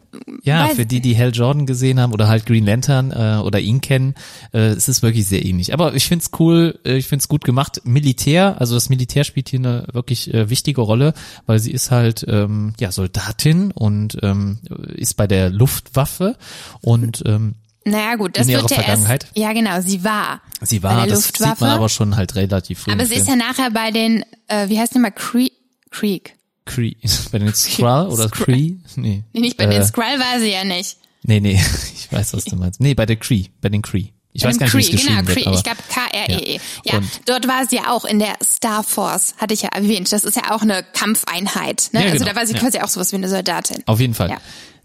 Ja, 0.43 0.67
für 0.69 0.85
die, 0.85 0.99
die 0.99 1.17
Hal 1.17 1.31
Jordan 1.33 1.65
gesehen 1.65 1.99
haben 1.99 2.11
oder 2.13 2.27
halt 2.27 2.45
Green 2.45 2.65
Lantern 2.65 3.11
äh, 3.11 3.41
oder 3.41 3.59
ihn 3.59 3.79
kennen, 3.81 4.15
äh, 4.53 4.59
es 4.69 4.87
ist 4.89 5.01
wirklich 5.03 5.25
sehr 5.27 5.45
ähnlich. 5.45 5.73
Aber 5.73 5.93
ich 5.95 6.07
find's 6.07 6.31
cool, 6.39 6.79
äh, 6.85 6.97
ich 6.97 7.07
find's 7.07 7.27
gut 7.27 7.43
gemacht. 7.45 7.81
Militär, 7.85 8.59
also 8.59 8.75
das 8.75 8.89
Militär 8.89 9.23
spielt 9.23 9.49
hier 9.49 9.59
eine 9.59 9.87
wirklich 9.93 10.33
äh, 10.33 10.49
wichtige 10.49 10.81
Rolle, 10.81 11.13
weil 11.45 11.59
sie 11.59 11.71
ist 11.71 11.91
halt 11.91 12.25
ähm, 12.27 12.73
ja 12.79 12.91
Soldatin 12.91 13.71
und 13.71 14.17
ähm, 14.21 14.59
ist 14.95 15.15
bei 15.15 15.27
der 15.27 15.49
Luftwaffe 15.49 16.37
und 16.81 17.23
ähm, 17.25 17.55
Naja 17.85 18.15
gut, 18.15 18.37
das 18.37 18.47
in 18.47 18.51
ihrer 18.53 18.61
wird 18.63 18.71
ja 18.71 18.77
Vergangenheit? 18.83 19.23
erst. 19.25 19.37
Ja 19.37 19.53
genau, 19.53 19.79
sie 19.81 20.03
war. 20.03 20.41
sie 20.61 20.79
bei 20.79 20.89
war, 20.89 21.05
der 21.05 21.15
das 21.15 21.23
sieht 21.23 21.39
Luftwaffe. 21.39 21.63
man 21.63 21.73
aber 21.77 21.89
schon 21.89 22.15
halt 22.17 22.35
relativ 22.35 22.79
früh. 22.79 22.91
aber 22.91 23.05
sie 23.05 23.15
ist 23.15 23.27
ja 23.29 23.35
nachher 23.35 23.71
bei 23.71 23.91
den, 23.91 24.23
äh, 24.47 24.67
wie 24.69 24.77
heißt 24.79 24.93
die 24.93 24.99
mal, 24.99 25.11
Creek? 25.11 25.53
Creek. 25.89 26.35
Cree, 26.65 26.95
bei 27.31 27.39
den 27.39 27.53
Skrull 27.53 28.07
oder. 28.11 28.29
Cree? 28.29 28.75
Nee. 28.95 29.23
Nee, 29.33 29.39
nicht 29.39 29.57
bei 29.57 29.65
äh, 29.65 29.69
den 29.69 29.83
Skrull 29.85 30.03
war 30.19 30.39
sie 30.39 30.51
ja 30.51 30.63
nicht. 30.63 30.97
Nee, 31.23 31.39
nee, 31.39 31.53
ich 31.95 32.11
weiß, 32.11 32.33
was 32.33 32.45
du 32.45 32.55
meinst. 32.55 32.79
Nee, 32.81 32.93
bei 32.93 33.05
der 33.05 33.15
Cree, 33.17 33.45
bei 33.61 33.69
den 33.69 33.81
Cree. 33.81 34.07
Ich 34.33 34.45
weiß 34.45 34.57
gar 34.57 34.65
nicht, 34.67 34.73
wie 34.75 34.79
es 34.79 34.85
Cree, 34.87 34.91
geschrieben 34.93 35.15
genau, 35.17 35.27
wird, 35.27 35.37
Cree. 35.39 35.45
aber 35.47 35.57
Ich 35.57 35.63
glaube 35.63 35.79
K-R-E-E. 35.89 36.53
Ja. 36.55 36.93
Ja, 36.93 36.97
Und- 36.99 37.09
dort 37.25 37.47
war 37.49 37.67
sie 37.67 37.75
ja 37.75 37.91
auch 37.91 38.05
in 38.05 38.17
der 38.19 38.35
Star 38.41 38.81
Force, 38.81 39.35
hatte 39.37 39.53
ich 39.53 39.63
ja 39.63 39.69
erwähnt. 39.69 40.09
Das 40.11 40.23
ist 40.23 40.35
ja 40.37 40.51
auch 40.55 40.61
eine 40.61 40.83
Kampfeinheit. 40.93 41.89
Ne? 41.91 41.99
Ja, 41.99 42.05
Also 42.11 42.19
genau. 42.19 42.29
da 42.31 42.35
war 42.39 42.47
sie 42.47 42.53
Ja. 42.53 42.59
quasi 42.59 42.79
auch 42.79 42.87
sowas 42.87 43.11
wie 43.11 43.17
eine 43.17 43.27
Soldatin. 43.27 43.83
auf 43.87 43.99
jeden 43.99 44.13
Fall. 44.13 44.29
Ja. 44.29 44.37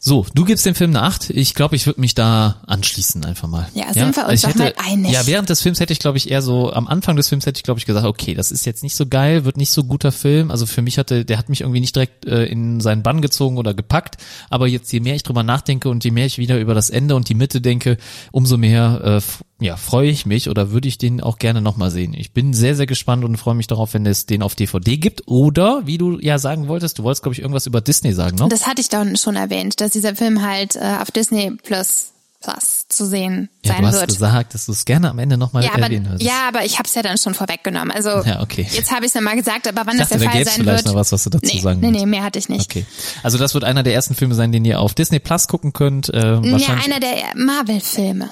So, 0.08 0.24
du 0.34 0.44
gibst 0.44 0.64
dem 0.64 0.76
Film 0.76 0.90
eine 0.90 1.02
Acht. 1.02 1.30
Ich 1.30 1.54
glaube, 1.54 1.74
ich 1.74 1.84
würde 1.84 2.00
mich 2.00 2.14
da 2.14 2.62
anschließen 2.68 3.24
einfach 3.24 3.48
mal. 3.48 3.66
Ja, 3.74 3.92
sind 3.92 4.14
wir 4.14 4.28
uns 4.28 4.34
ich 4.34 4.42
doch 4.42 4.54
mal 4.54 4.72
einig. 4.76 5.10
Ja, 5.10 5.26
während 5.26 5.48
des 5.48 5.62
Films 5.62 5.80
hätte 5.80 5.92
ich, 5.92 5.98
glaube 5.98 6.16
ich, 6.16 6.30
eher 6.30 6.42
so, 6.42 6.72
am 6.72 6.86
Anfang 6.86 7.16
des 7.16 7.28
Films 7.28 7.44
hätte 7.44 7.58
ich, 7.58 7.64
glaube 7.64 7.80
ich, 7.80 7.86
gesagt, 7.86 8.06
okay, 8.06 8.34
das 8.34 8.52
ist 8.52 8.66
jetzt 8.66 8.84
nicht 8.84 8.94
so 8.94 9.06
geil, 9.06 9.44
wird 9.44 9.56
nicht 9.56 9.72
so 9.72 9.82
guter 9.82 10.12
Film. 10.12 10.52
Also 10.52 10.64
für 10.64 10.80
mich 10.80 10.98
hatte, 10.98 11.24
der 11.24 11.38
hat 11.38 11.48
mich 11.48 11.62
irgendwie 11.62 11.80
nicht 11.80 11.96
direkt 11.96 12.24
äh, 12.24 12.44
in 12.44 12.80
seinen 12.80 13.02
Bann 13.02 13.20
gezogen 13.20 13.58
oder 13.58 13.74
gepackt. 13.74 14.18
Aber 14.48 14.68
jetzt, 14.68 14.92
je 14.92 15.00
mehr 15.00 15.16
ich 15.16 15.24
drüber 15.24 15.42
nachdenke 15.42 15.88
und 15.88 16.04
je 16.04 16.12
mehr 16.12 16.26
ich 16.26 16.38
wieder 16.38 16.60
über 16.60 16.74
das 16.74 16.88
Ende 16.88 17.16
und 17.16 17.28
die 17.28 17.34
Mitte 17.34 17.60
denke, 17.60 17.96
umso 18.30 18.58
mehr 18.58 19.00
äh, 19.02 19.20
ja, 19.58 19.76
freue 19.76 20.08
ich 20.10 20.26
mich 20.26 20.48
oder 20.50 20.70
würde 20.70 20.86
ich 20.88 20.98
den 20.98 21.20
auch 21.22 21.38
gerne 21.38 21.60
nochmal 21.62 21.90
sehen. 21.90 22.12
Ich 22.14 22.32
bin 22.32 22.52
sehr, 22.52 22.74
sehr 22.76 22.86
gespannt 22.86 23.24
und 23.24 23.36
freue 23.38 23.54
mich 23.54 23.66
darauf, 23.66 23.94
wenn 23.94 24.04
es 24.06 24.26
den 24.26 24.42
auf 24.42 24.54
DVD 24.54 24.96
gibt. 24.98 25.22
Oder, 25.26 25.82
wie 25.86 25.98
du 25.98 26.18
ja 26.20 26.38
sagen 26.38 26.68
wolltest, 26.68 26.98
du 26.98 27.02
wolltest, 27.04 27.22
glaube 27.22 27.34
ich, 27.34 27.40
irgendwas 27.40 27.66
über 27.66 27.80
Disney 27.80 28.12
sagen, 28.12 28.36
ne? 28.36 28.48
Das 28.50 28.66
hatte 28.66 28.80
ich 28.80 28.88
doch 28.90 29.04
schon 29.16 29.36
erwähnt, 29.36 29.80
dass 29.80 29.92
dieser 29.92 30.14
Film 30.14 30.42
halt 30.46 30.76
äh, 30.76 30.96
auf 31.00 31.10
Disney 31.10 31.52
Plus 31.62 32.12
Plus 32.42 32.86
zu 32.88 33.06
sehen 33.06 33.48
Ja, 33.64 33.72
sein 33.72 33.80
du 33.82 33.88
hast 33.88 34.00
wird. 34.00 34.08
gesagt, 34.10 34.54
dass 34.54 34.66
du 34.66 34.72
es 34.72 34.84
gerne 34.84 35.08
am 35.08 35.18
Ende 35.18 35.38
nochmal 35.38 35.64
Ja, 35.64 35.70
aber, 35.72 35.84
erwähnen 35.84 36.04
würdest. 36.06 36.22
ja, 36.22 36.46
aber 36.46 36.64
ich 36.66 36.78
habe 36.78 36.86
es 36.86 36.94
ja 36.94 37.02
dann 37.02 37.16
schon 37.16 37.32
vorweggenommen. 37.32 37.90
Also 37.90 38.10
Ja, 38.10 38.42
okay. 38.42 38.68
jetzt 38.70 38.92
habe 38.92 39.06
ich 39.06 39.08
es 39.10 39.14
ja 39.14 39.22
mal 39.22 39.34
gesagt, 39.36 39.66
aber 39.66 39.80
wann 39.86 39.94
Ich 39.94 40.00
das 40.00 40.10
dachte, 40.10 40.20
der 40.20 40.28
da 40.28 40.32
Fall 40.36 40.44
sein 40.44 40.54
vielleicht 40.56 40.84
wird. 40.84 40.86
noch 40.94 41.00
was, 41.00 41.10
was 41.12 41.24
du 41.24 41.30
dazu 41.30 41.46
nee, 41.52 41.60
sagen 41.62 41.80
nee, 41.80 41.86
willst. 41.88 42.00
nee, 42.00 42.06
mehr 42.06 42.22
hatte 42.22 42.38
ich 42.38 42.50
nicht. 42.50 42.70
Okay. 42.70 42.84
Also 43.22 43.38
das 43.38 43.54
wird 43.54 43.64
einer 43.64 43.82
der 43.82 43.94
ersten 43.94 44.14
Filme 44.14 44.34
sein, 44.34 44.52
den 44.52 44.66
ihr 44.66 44.80
auf 44.80 44.92
Disney 44.92 45.18
Plus 45.18 45.48
gucken 45.48 45.72
könnt. 45.72 46.10
Äh, 46.10 46.18
Ja, 46.34 46.42
wahrscheinlich 46.52 46.84
einer 46.84 47.00
der 47.00 47.16
Marvel-Filme, 47.36 48.28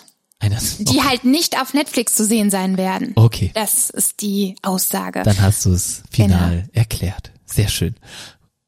die 0.79 1.03
halt 1.03 1.25
nicht 1.25 1.61
auf 1.61 1.75
Netflix 1.75 2.15
zu 2.15 2.25
sehen 2.25 2.51
sein 2.51 2.77
werden. 2.77 3.13
Okay. 3.17 3.51
Das 3.55 3.91
ist 3.91 4.21
die 4.23 4.57
Aussage. 4.63 5.23
Dann 5.25 5.41
hast 5.41 5.65
du 5.65 5.73
es 5.73 6.03
final 6.11 6.51
Genau. 6.51 6.69
erklärt. 6.73 7.31
Sehr 7.47 7.69
schön. 7.69 7.95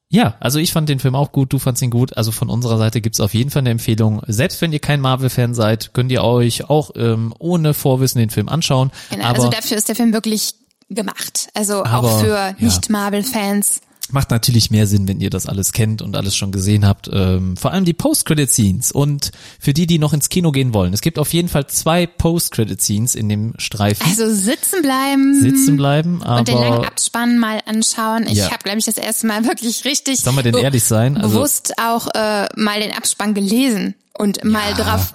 Ja, 0.09 0.35
also 0.39 0.59
ich 0.59 0.71
fand 0.71 0.87
den 0.87 0.99
Film 0.99 1.15
auch 1.15 1.33
gut, 1.33 1.51
du 1.51 1.59
fandst 1.59 1.81
ihn 1.81 1.89
gut. 1.89 2.15
Also 2.15 2.31
von 2.31 2.49
unserer 2.49 2.77
Seite 2.77 3.01
gibt's 3.01 3.19
auf 3.19 3.33
jeden 3.33 3.49
Fall 3.49 3.61
eine 3.61 3.71
Empfehlung. 3.71 4.21
Selbst 4.27 4.61
wenn 4.61 4.71
ihr 4.71 4.79
kein 4.79 5.01
Marvel-Fan 5.01 5.53
seid, 5.53 5.93
könnt 5.93 6.11
ihr 6.13 6.23
euch 6.23 6.69
auch 6.69 6.91
ähm, 6.95 7.33
ohne 7.39 7.73
Vorwissen 7.73 8.19
den 8.19 8.29
Film 8.29 8.47
anschauen. 8.47 8.91
Genau, 9.09 9.25
Aber 9.25 9.35
also 9.35 9.49
dafür 9.49 9.75
ist 9.75 9.89
der 9.89 9.95
Film 9.97 10.13
wirklich 10.13 10.53
gemacht. 10.89 11.49
Also 11.53 11.83
Aber, 11.83 12.07
auch 12.09 12.21
für. 12.21 12.55
Nicht-Marvel-Fans. 12.59 13.81
Macht 14.11 14.31
natürlich 14.31 14.71
mehr 14.71 14.87
Sinn, 14.87 15.07
wenn 15.07 15.19
ihr 15.19 15.29
das 15.29 15.45
alles 15.47 15.73
kennt 15.73 16.01
und 16.01 16.15
alles 16.15 16.35
schon 16.35 16.51
gesehen 16.51 16.85
habt. 16.85 17.09
Ähm, 17.11 17.57
vor 17.57 17.71
allem 17.71 17.85
die 17.85 17.93
Post-Credit-Scenes. 17.93 18.91
Und 18.91 19.31
für 19.59 19.73
die, 19.73 19.85
die 19.87 19.99
noch 19.99 20.13
ins 20.13 20.29
Kino 20.29 20.51
gehen 20.51 20.73
wollen, 20.73 20.93
es 20.93 21.01
gibt 21.01 21.19
auf 21.19 21.33
jeden 21.33 21.49
Fall 21.49 21.67
zwei 21.67 22.07
Post-Credit-Scenes 22.07 23.15
in 23.15 23.29
dem 23.29 23.53
Streifen. 23.57 24.05
Also 24.07 24.33
sitzen 24.33 24.81
bleiben. 24.81 25.41
Sitzen 25.41 25.77
bleiben, 25.77 26.23
aber 26.23 26.39
und 26.39 26.47
den 26.47 26.55
langen 26.57 26.85
Abspann 26.85 27.37
mal 27.37 27.59
anschauen. 27.65 28.25
Ich 28.27 28.37
Ja. 28.37 28.45
habe, 28.51 28.63
glaube 28.63 28.79
ich, 28.79 28.85
das 28.85 28.97
erste 28.97 29.27
Mal 29.27 29.43
wirklich 29.45 29.83
richtig 29.85 30.19
Sollen 30.21 30.35
wir 30.35 30.43
denn 30.43 30.55
ehrlich 30.55 30.83
sein? 30.83 31.17
Also- 31.17 31.35
bewusst 31.37 31.73
auch 31.77 32.07
äh, 32.13 32.47
mal 32.55 32.79
den 32.79 32.93
Abspann 32.93 33.33
gelesen 33.33 33.95
und 34.17 34.43
mal 34.43 34.73
drauf. 34.73 35.13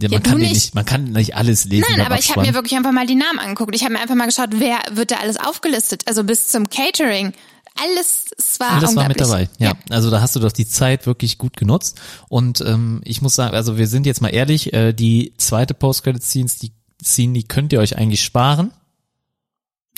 ja, 0.00 0.08
Ja, 0.08 0.08
man, 0.10 0.22
du 0.22 0.30
kann 0.30 0.38
nicht. 0.38 0.52
nicht, 0.52 0.74
man 0.74 0.84
kann 0.84 1.04
nicht 1.12 1.34
alles 1.34 1.64
lesen. 1.64 1.86
Nein, 1.96 2.06
aber 2.06 2.18
ich 2.18 2.30
habe 2.30 2.42
mir 2.46 2.54
wirklich 2.54 2.76
einfach 2.76 2.92
mal 2.92 3.06
die 3.06 3.14
Namen 3.14 3.38
angeguckt. 3.38 3.74
Ich 3.74 3.82
habe 3.82 3.94
mir 3.94 4.00
einfach 4.00 4.14
mal 4.14 4.26
geschaut, 4.26 4.50
wer 4.52 4.78
wird 4.92 5.10
da 5.10 5.16
alles 5.16 5.38
aufgelistet. 5.38 6.02
Also 6.06 6.24
bis 6.24 6.48
zum 6.48 6.68
Catering. 6.70 7.32
Alles, 7.82 8.26
es 8.36 8.58
war 8.60 8.72
Alles 8.72 8.96
war 8.96 9.08
mit 9.08 9.20
dabei. 9.20 9.48
Ja. 9.58 9.72
also 9.90 10.10
da 10.10 10.20
hast 10.20 10.34
du 10.36 10.40
doch 10.40 10.52
die 10.52 10.66
Zeit 10.66 11.06
wirklich 11.06 11.38
gut 11.38 11.56
genutzt. 11.56 12.00
Und 12.28 12.60
ähm, 12.60 13.00
ich 13.04 13.22
muss 13.22 13.34
sagen, 13.34 13.54
also 13.54 13.78
wir 13.78 13.86
sind 13.86 14.06
jetzt 14.06 14.20
mal 14.20 14.28
ehrlich, 14.28 14.72
äh, 14.72 14.92
die 14.92 15.32
zweite 15.36 15.74
Post-Credit-Scenes, 15.74 16.58
die 16.58 16.72
Scene, 17.02 17.32
die 17.32 17.44
könnt 17.44 17.72
ihr 17.72 17.80
euch 17.80 17.96
eigentlich 17.96 18.22
sparen. 18.22 18.72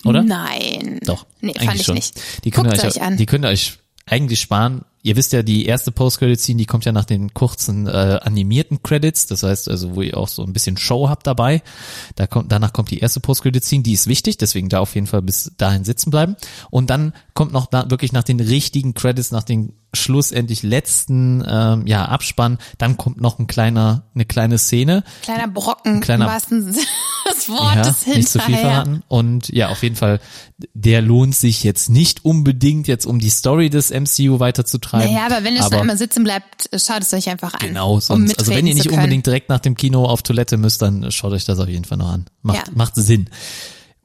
Oder? 0.05 0.23
Nein. 0.23 1.01
Doch. 1.05 1.27
Nee, 1.41 1.55
fand 1.55 1.77
ich 1.77 1.87
schon. 1.87 1.95
nicht. 1.95 2.21
Die 2.45 2.51
könnt 2.51 2.67
ihr 2.67 2.73
Guckt 2.73 2.85
euch, 2.85 2.97
euch 2.97 3.03
an. 3.03 3.17
Die 3.17 3.27
könnt 3.27 3.45
ihr 3.45 3.49
euch 3.49 3.79
eigentlich 4.07 4.41
sparen. 4.41 4.85
Ihr 5.03 5.17
wisst 5.17 5.33
ja, 5.33 5.43
die 5.43 5.65
erste 5.65 5.93
Post-Credit-Scene, 5.93 6.59
die 6.59 6.67
kommt 6.67 6.85
ja 6.85 6.93
nach 6.93 7.07
den 7.07 7.33
kurzen 7.33 7.87
äh, 7.87 8.21
animierten 8.23 8.83
Credits. 8.83 9.27
Das 9.27 9.43
heißt 9.43 9.69
also, 9.69 9.95
wo 9.95 10.03
ihr 10.03 10.17
auch 10.17 10.29
so 10.29 10.43
ein 10.43 10.53
bisschen 10.53 10.77
Show 10.77 11.09
habt 11.09 11.27
dabei. 11.27 11.63
Da 12.17 12.27
kommt, 12.27 12.53
danach 12.53 12.73
kommt 12.73 12.91
die 12.91 12.99
erste 12.99 13.21
Post-Credit-Scene, 13.21 13.83
die 13.83 13.95
ist 13.95 14.07
wichtig, 14.07 14.37
deswegen 14.37 14.69
da 14.69 14.81
auf 14.81 14.95
jeden 14.95 15.07
Fall 15.07 15.23
bis 15.23 15.53
dahin 15.57 15.85
sitzen 15.85 16.11
bleiben. 16.11 16.37
Und 16.71 16.91
dann 16.91 17.15
kommt 17.33 17.53
noch 17.53 17.67
da, 17.67 17.91
wirklich 17.91 18.13
nach 18.13 18.25
den 18.25 18.41
richtigen 18.41 18.93
Credits, 18.93 19.31
nach 19.31 19.43
den 19.45 19.73
schlussendlich 19.95 20.63
letzten 20.63 21.43
ähm, 21.49 21.87
ja, 21.87 22.05
Abspann, 22.05 22.59
dann 22.79 22.97
kommt 22.97 23.21
noch 23.21 23.39
ein 23.39 23.47
kleiner, 23.47 24.05
eine 24.15 24.25
kleine 24.25 24.59
Szene, 24.59 25.03
Kleiner 25.23 25.49
Brocken 25.49 26.01
Kleiner- 26.01 26.27
im 26.27 26.31
wahrsten 26.31 26.63
Sinne 26.63 26.87
des 27.41 27.49
Wortes 27.49 28.07
ja, 28.07 28.15
nicht 28.15 28.29
zu 28.29 28.39
viel 28.39 28.55
hinterher. 28.55 28.83
verraten. 28.83 29.03
Und 29.09 29.49
ja, 29.49 29.69
auf 29.71 29.83
jeden 29.83 29.97
Fall, 29.97 30.21
der 30.75 31.03
lohnt 31.03 31.35
sich 31.35 31.65
jetzt 31.65 31.91
nicht 31.91 32.25
unbedingt 32.25 32.87
jetzt, 32.89 33.07
um 33.07 33.19
die 33.19 33.31
Story 33.31 33.71
des 33.71 33.91
MCU 33.91 34.41
weiterzutreiben. 34.41 35.13
Naja, 35.13 35.27
aber 35.27 35.45
wenn 35.45 35.55
ihr 35.57 35.63
schon 35.63 35.75
einmal 35.75 35.99
sitzen 35.99 36.25
bleibt, 36.25 36.69
schaut 36.77 37.03
es 37.03 37.13
euch 37.13 37.29
einfach 37.29 37.55
an. 37.55 37.61
Genau, 37.61 37.95
um 37.95 38.01
sonst, 38.01 38.39
also 38.39 38.53
wenn 38.53 38.67
ihr 38.67 38.75
nicht 38.75 38.91
unbedingt 38.91 39.27
direkt 39.27 39.49
nach 39.49 39.61
dem 39.61 39.77
Kino 39.77 40.05
auf 40.05 40.23
Toilette 40.23 40.57
müsst, 40.57 40.83
dann 40.83 41.11
schaut 41.11 41.33
euch 41.33 41.45
das 41.45 41.59
auf 41.59 41.69
jeden 41.69 41.85
Fall 41.85 41.99
noch 41.99 42.11
an. 42.11 42.27
Macht, 42.43 42.69
Ja. 42.69 42.73
macht 42.75 42.95
Sinn. 42.97 43.29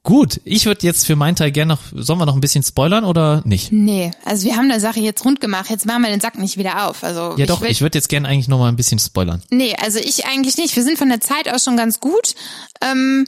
Gut, 0.06 0.40
ich 0.44 0.66
würde 0.66 0.86
jetzt 0.86 1.04
für 1.04 1.16
meinen 1.16 1.34
Teil 1.34 1.50
gerne 1.50 1.74
noch, 1.74 1.80
sollen 1.92 2.20
wir 2.20 2.26
noch 2.26 2.36
ein 2.36 2.40
bisschen 2.40 2.62
spoilern 2.62 3.04
oder 3.04 3.42
nicht? 3.44 3.72
Nee, 3.72 4.12
also 4.24 4.46
wir 4.46 4.54
haben 4.56 4.68
der 4.68 4.78
Sache 4.78 5.00
jetzt 5.00 5.24
rund 5.24 5.40
gemacht, 5.40 5.68
jetzt 5.68 5.84
machen 5.84 6.02
wir 6.02 6.10
den 6.10 6.20
Sack 6.20 6.38
nicht 6.38 6.56
wieder 6.58 6.86
auf. 6.86 7.02
Also 7.02 7.34
Ja 7.36 7.44
doch, 7.46 7.60
will, 7.60 7.72
ich 7.72 7.80
würde 7.80 7.98
jetzt 7.98 8.08
gerne 8.08 8.28
eigentlich 8.28 8.46
noch 8.46 8.60
mal 8.60 8.68
ein 8.68 8.76
bisschen 8.76 9.00
spoilern. 9.00 9.42
Nee, 9.50 9.74
also 9.82 9.98
ich 9.98 10.24
eigentlich 10.24 10.58
nicht. 10.58 10.76
Wir 10.76 10.84
sind 10.84 10.96
von 10.96 11.08
der 11.08 11.20
Zeit 11.20 11.52
aus 11.52 11.64
schon 11.64 11.76
ganz 11.76 11.98
gut. 11.98 12.36
Ähm, 12.82 13.24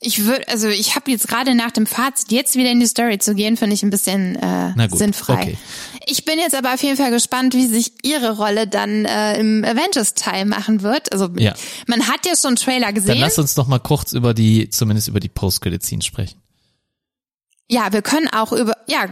ich 0.00 0.24
würde, 0.26 0.46
also 0.48 0.68
ich 0.68 0.94
habe 0.94 1.10
jetzt 1.10 1.26
gerade 1.26 1.54
nach 1.54 1.70
dem 1.70 1.86
Fazit 1.86 2.30
jetzt 2.30 2.54
wieder 2.56 2.70
in 2.70 2.80
die 2.80 2.86
Story 2.86 3.18
zu 3.18 3.34
gehen, 3.34 3.56
finde 3.56 3.74
ich 3.74 3.82
ein 3.82 3.90
bisschen 3.90 4.36
äh, 4.36 4.72
Na 4.76 4.86
gut, 4.88 4.98
sinnfrei. 4.98 5.32
okay. 5.34 5.58
Ich 6.06 6.24
bin 6.24 6.38
jetzt 6.38 6.54
aber 6.54 6.74
auf 6.74 6.82
jeden 6.82 6.96
Fall 6.96 7.10
gespannt, 7.10 7.54
wie 7.54 7.66
sich 7.66 7.92
ihre 8.04 8.36
Rolle 8.36 8.68
dann 8.68 9.06
äh, 9.06 9.38
im 9.40 9.64
Avengers-Teil 9.64 10.44
machen 10.44 10.82
wird. 10.82 11.12
Also 11.12 11.30
Ja. 11.36 11.54
man 11.86 12.06
hat 12.08 12.26
ja 12.26 12.36
schon 12.36 12.48
einen 12.48 12.56
Trailer 12.56 12.86
Dann 12.86 12.94
gesehen. 12.94 13.18
lass 13.18 13.38
uns 13.38 13.56
noch 13.56 13.66
mal 13.66 13.78
kurz 13.80 14.12
über 14.12 14.34
die, 14.34 14.68
zumindest 14.70 15.08
über 15.08 15.18
die 15.18 15.28
Post-Credit-Scenes 15.30 16.04
sprechen. 16.04 16.40
ja, 17.68 17.92
wir 17.92 18.02
können 18.02 18.28
auch 18.32 18.52
über, 18.52 18.76
ja, 18.86 19.06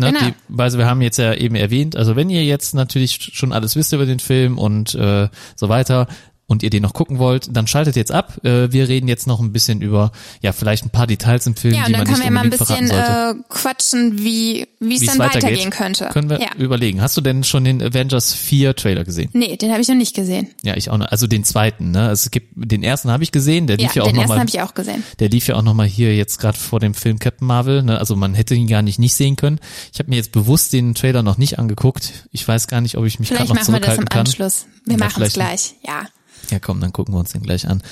Ne, 0.00 0.12
genau. 0.12 0.20
die, 0.26 0.60
also 0.62 0.78
wir 0.78 0.86
haben 0.86 1.02
jetzt 1.02 1.18
ja 1.18 1.34
eben 1.34 1.56
erwähnt, 1.56 1.96
also 1.96 2.14
wenn 2.14 2.30
ihr 2.30 2.44
jetzt 2.44 2.72
natürlich 2.72 3.30
schon 3.34 3.52
alles 3.52 3.74
wisst 3.74 3.92
über 3.92 4.06
den 4.06 4.20
Film 4.20 4.56
und 4.56 4.94
äh, 4.94 5.28
so 5.56 5.68
weiter 5.68 6.06
und 6.48 6.62
ihr 6.62 6.70
den 6.70 6.82
noch 6.82 6.94
gucken 6.94 7.18
wollt, 7.18 7.54
dann 7.54 7.66
schaltet 7.66 7.94
jetzt 7.94 8.10
ab. 8.10 8.38
Äh, 8.44 8.72
wir 8.72 8.88
reden 8.88 9.06
jetzt 9.06 9.26
noch 9.26 9.38
ein 9.40 9.52
bisschen 9.52 9.82
über, 9.82 10.10
ja, 10.40 10.52
vielleicht 10.52 10.84
ein 10.84 10.90
paar 10.90 11.06
Details 11.06 11.46
im 11.46 11.54
Film, 11.54 11.74
ja, 11.74 11.82
die 11.84 11.86
und 11.86 11.92
dann 11.92 12.00
man 12.00 12.06
können 12.06 12.18
nicht 12.18 12.24
wir 12.26 12.30
mal 12.32 12.40
ein 12.40 12.52
unbedingt 12.52 12.88
bisschen 12.88 12.90
äh, 12.90 13.34
quatschen, 13.50 14.18
wie 14.18 14.66
wie 14.80 14.94
es 14.96 15.04
dann 15.04 15.18
weitergehen 15.18 15.70
könnte. 15.70 16.08
Können 16.12 16.30
wir 16.30 16.40
ja. 16.40 16.48
überlegen. 16.56 17.02
Hast 17.02 17.16
du 17.16 17.20
denn 17.20 17.44
schon 17.44 17.64
den 17.64 17.82
Avengers 17.82 18.32
4 18.32 18.74
Trailer 18.74 19.04
gesehen? 19.04 19.28
Nee, 19.34 19.56
den 19.56 19.70
habe 19.70 19.80
ich 19.82 19.88
noch 19.88 19.94
nicht 19.94 20.14
gesehen. 20.16 20.48
Ja, 20.62 20.74
ich 20.76 20.90
auch 20.90 20.96
noch. 20.96 21.06
Also 21.08 21.26
den 21.26 21.44
zweiten, 21.44 21.90
ne? 21.90 22.10
Es 22.10 22.30
gibt 22.30 22.52
den 22.56 22.82
ersten 22.82 23.10
habe 23.10 23.22
ich 23.22 23.30
gesehen, 23.32 23.66
der 23.66 23.76
Ja, 23.76 23.82
lief 23.86 23.96
ja, 23.96 24.02
auch 24.02 24.06
den 24.06 24.16
noch 24.16 24.22
ersten 24.22 24.38
habe 24.38 24.48
ich 24.48 24.60
auch 24.62 24.74
gesehen. 24.74 25.02
Der 25.18 25.28
lief 25.28 25.46
ja 25.48 25.56
auch 25.56 25.62
nochmal 25.62 25.86
hier 25.86 26.16
jetzt 26.16 26.38
gerade 26.38 26.56
vor 26.58 26.80
dem 26.80 26.94
Film 26.94 27.18
Captain 27.18 27.46
Marvel. 27.46 27.82
Ne? 27.82 27.98
Also 27.98 28.16
man 28.16 28.34
hätte 28.34 28.54
ihn 28.54 28.68
gar 28.68 28.80
nicht 28.82 28.98
nicht 28.98 29.14
sehen 29.14 29.36
können. 29.36 29.60
Ich 29.92 29.98
habe 29.98 30.08
mir 30.08 30.16
jetzt 30.16 30.32
bewusst 30.32 30.72
den 30.72 30.94
Trailer 30.94 31.22
noch 31.22 31.36
nicht 31.36 31.58
angeguckt. 31.58 32.26
Ich 32.32 32.48
weiß 32.48 32.68
gar 32.68 32.80
nicht, 32.80 32.96
ob 32.96 33.04
ich 33.04 33.18
mich 33.18 33.28
gerade 33.28 33.44
Vielleicht 33.46 33.48
noch 33.50 33.56
machen 33.56 33.74
wir 33.74 33.80
das 33.80 33.94
zurückhalten 33.96 34.04
im 34.04 34.08
kann. 34.08 34.26
Anschluss. 34.26 34.66
Wir 34.86 34.92
Ja, 34.92 34.98
machen 35.04 35.22
es 35.22 35.32
vielleicht- 35.34 35.34
gleich. 35.34 35.74
Ja. 35.86 36.08
Ja, 36.50 36.58
komm, 36.58 36.80
dann 36.80 36.92
gucken 36.92 37.14
wir 37.14 37.18
uns 37.18 37.32
den 37.32 37.42
gleich 37.42 37.68
an. 37.68 37.82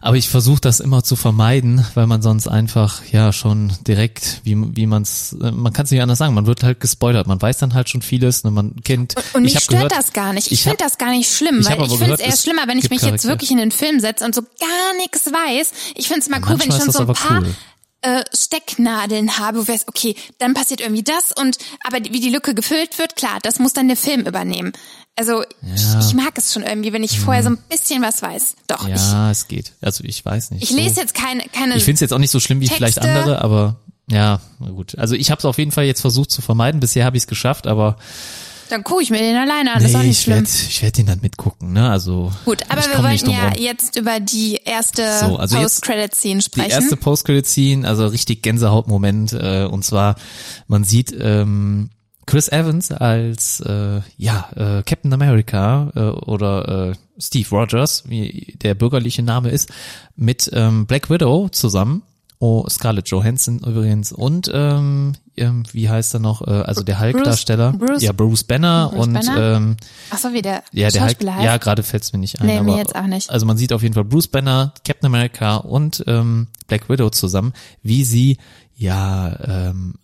Aber 0.00 0.16
ich 0.16 0.28
versuche 0.28 0.60
das 0.60 0.80
immer 0.80 1.02
zu 1.02 1.16
vermeiden, 1.16 1.84
weil 1.94 2.06
man 2.06 2.22
sonst 2.22 2.46
einfach 2.46 3.02
ja 3.10 3.32
schon 3.32 3.72
direkt, 3.86 4.40
wie, 4.44 4.56
wie 4.76 4.86
man 4.86 5.02
es, 5.02 5.36
man 5.38 5.72
kann 5.72 5.84
es 5.84 5.90
nicht 5.90 6.02
anders 6.02 6.18
sagen, 6.18 6.34
man 6.34 6.46
wird 6.46 6.62
halt 6.62 6.80
gespoilert. 6.80 7.26
Man 7.26 7.40
weiß 7.40 7.58
dann 7.58 7.74
halt 7.74 7.88
schon 7.88 8.02
vieles, 8.02 8.44
ne? 8.44 8.50
man 8.50 8.76
kennt. 8.84 9.14
Und 9.32 9.44
ich 9.44 9.54
mich 9.54 9.64
stört 9.64 9.88
gehört, 9.88 9.92
das 9.92 10.12
gar 10.12 10.32
nicht. 10.32 10.46
Ich, 10.46 10.52
ich 10.52 10.62
finde 10.62 10.78
das 10.78 10.98
gar 10.98 11.10
nicht 11.10 11.30
schlimm, 11.32 11.60
ich 11.60 11.66
weil 11.66 11.82
ich 11.82 11.98
finde 11.98 12.14
es 12.14 12.20
eher 12.20 12.36
schlimmer, 12.36 12.66
wenn 12.66 12.78
ich 12.78 12.90
mich 12.90 13.02
jetzt 13.02 13.24
wirklich 13.26 13.50
in 13.50 13.58
den 13.58 13.72
Film 13.72 14.00
setze 14.00 14.24
und 14.24 14.34
so 14.34 14.42
gar 14.42 14.96
nichts 14.98 15.26
weiß. 15.26 15.72
Ich 15.96 16.06
finde 16.06 16.20
es 16.20 16.28
mal 16.28 16.40
cool, 16.48 16.60
wenn 16.60 16.68
ich 16.68 16.76
schon 16.76 16.92
so 16.92 17.00
ein 17.00 17.12
paar 17.12 17.42
cool. 17.42 17.54
äh, 18.02 18.24
Stecknadeln 18.32 19.38
habe, 19.38 19.58
wo 19.58 19.72
weißt, 19.72 19.88
okay, 19.88 20.14
dann 20.38 20.54
passiert 20.54 20.80
irgendwie 20.80 21.02
das 21.02 21.32
und 21.32 21.58
aber 21.84 21.98
wie 22.04 22.20
die 22.20 22.30
Lücke 22.30 22.54
gefüllt 22.54 22.98
wird, 22.98 23.16
klar, 23.16 23.38
das 23.42 23.58
muss 23.58 23.72
dann 23.72 23.88
der 23.88 23.96
Film 23.96 24.22
übernehmen. 24.22 24.72
Also 25.18 25.42
ich, 25.74 26.06
ich 26.08 26.14
mag 26.14 26.36
es 26.36 26.52
schon 26.52 26.62
irgendwie, 26.62 26.92
wenn 26.92 27.02
ich 27.02 27.18
vorher 27.18 27.42
so 27.42 27.48
ein 27.48 27.58
bisschen 27.70 28.02
was 28.02 28.20
weiß. 28.20 28.54
Doch, 28.66 28.86
ich. 28.86 28.94
Ja, 28.94 29.30
es 29.30 29.48
geht. 29.48 29.72
Also 29.80 30.04
ich 30.04 30.22
weiß 30.22 30.50
nicht. 30.50 30.62
ich 30.64 30.70
so. 30.70 30.76
lese 30.76 31.00
jetzt 31.00 31.14
keine, 31.14 31.42
keine 31.52 31.76
Ich 31.76 31.84
finde 31.84 31.94
es 31.94 32.00
jetzt 32.00 32.12
auch 32.12 32.18
nicht 32.18 32.30
so 32.30 32.38
schlimm 32.38 32.60
wie 32.60 32.68
vielleicht 32.68 33.00
Texte. 33.00 33.10
andere, 33.10 33.40
aber 33.42 33.76
ja, 34.10 34.40
gut. 34.58 34.98
Also 34.98 35.14
ich 35.14 35.30
habe 35.30 35.38
es 35.38 35.46
auf 35.46 35.56
jeden 35.56 35.72
Fall 35.72 35.84
jetzt 35.84 36.02
versucht 36.02 36.30
zu 36.30 36.42
vermeiden. 36.42 36.80
Bisher 36.80 37.06
habe 37.06 37.16
ich 37.16 37.22
es 37.22 37.26
geschafft, 37.26 37.66
aber 37.66 37.96
dann 38.68 38.82
gucke 38.82 39.02
ich 39.02 39.10
mir 39.10 39.18
den 39.18 39.36
alleine 39.36 39.74
an, 39.74 39.80
das 39.80 39.90
ist 39.90 39.94
auch 39.94 40.00
nee, 40.00 40.08
nicht 40.08 40.18
ich 40.18 40.24
schlimm. 40.24 40.36
werde 40.36 40.48
ich 40.48 40.82
werd 40.82 40.98
den 40.98 41.06
dann 41.06 41.20
mitgucken. 41.20 41.72
Ne? 41.72 41.88
Also 41.88 42.32
Gut, 42.44 42.62
aber 42.68 42.80
ich 42.80 42.88
wir 42.88 43.02
wollten 43.02 43.30
ja 43.30 43.52
jetzt 43.56 43.96
über 43.96 44.20
die 44.20 44.60
erste 44.64 45.18
So, 45.20 45.36
also 45.36 45.56
Post-Credit-Scene 45.56 46.38
Die 46.38 46.42
sprechen. 46.42 46.70
erste 46.70 46.96
Post-Credit-Scene, 46.96 47.86
also 47.86 48.06
richtig 48.08 48.42
Gänsehautmoment, 48.42 49.32
äh, 49.32 49.68
und 49.70 49.84
zwar, 49.84 50.16
man 50.66 50.84
sieht 50.84 51.14
ähm, 51.18 51.90
Chris 52.26 52.48
Evans 52.48 52.90
als 52.90 53.60
äh, 53.60 54.00
ja 54.16 54.48
äh, 54.56 54.82
Captain 54.82 55.12
America 55.12 55.90
äh, 55.94 56.00
oder 56.00 56.90
äh, 56.90 56.94
Steve 57.18 57.48
Rogers, 57.50 58.04
wie 58.08 58.56
der 58.62 58.74
bürgerliche 58.74 59.22
Name 59.22 59.50
ist, 59.50 59.72
mit 60.16 60.50
ähm, 60.52 60.86
Black 60.86 61.08
Widow 61.08 61.48
zusammen. 61.48 62.02
Oh, 62.38 62.66
Scarlett 62.68 63.08
Johansson 63.08 63.60
übrigens 63.60 64.12
und 64.12 64.50
ähm, 64.52 65.14
ähm, 65.38 65.62
wie 65.72 65.88
heißt 65.88 66.12
er 66.12 66.20
noch? 66.20 66.46
Äh, 66.46 66.50
also 66.50 66.82
der 66.82 67.00
Hulk-Darsteller, 67.00 67.72
Bruce- 67.72 68.02
ja 68.02 68.12
Bruce 68.12 68.44
Banner 68.44 68.90
Bruce 68.92 69.06
und 69.06 69.12
Banner? 69.14 69.56
ähm, 69.56 69.76
Ach 70.10 70.18
so, 70.18 70.34
wie 70.34 70.42
der 70.42 70.62
ja, 70.70 70.90
der 70.90 71.06
Hulk, 71.06 71.24
heißt. 71.24 71.42
ja, 71.44 71.56
gerade 71.56 71.82
fällt 71.82 72.02
es 72.02 72.12
mir 72.12 72.18
nicht 72.18 72.38
ein. 72.38 72.46
Nee, 72.46 72.60
mir 72.60 72.72
aber, 72.72 72.78
jetzt 72.78 72.94
auch 72.94 73.06
nicht. 73.06 73.30
Also 73.30 73.46
man 73.46 73.56
sieht 73.56 73.72
auf 73.72 73.82
jeden 73.82 73.94
Fall 73.94 74.04
Bruce 74.04 74.28
Banner, 74.28 74.74
Captain 74.86 75.06
America 75.06 75.56
und 75.56 76.04
ähm, 76.06 76.48
Black 76.66 76.90
Widow 76.90 77.08
zusammen, 77.08 77.54
wie 77.82 78.04
sie 78.04 78.36
ja 78.74 79.68
ähm, 79.70 79.94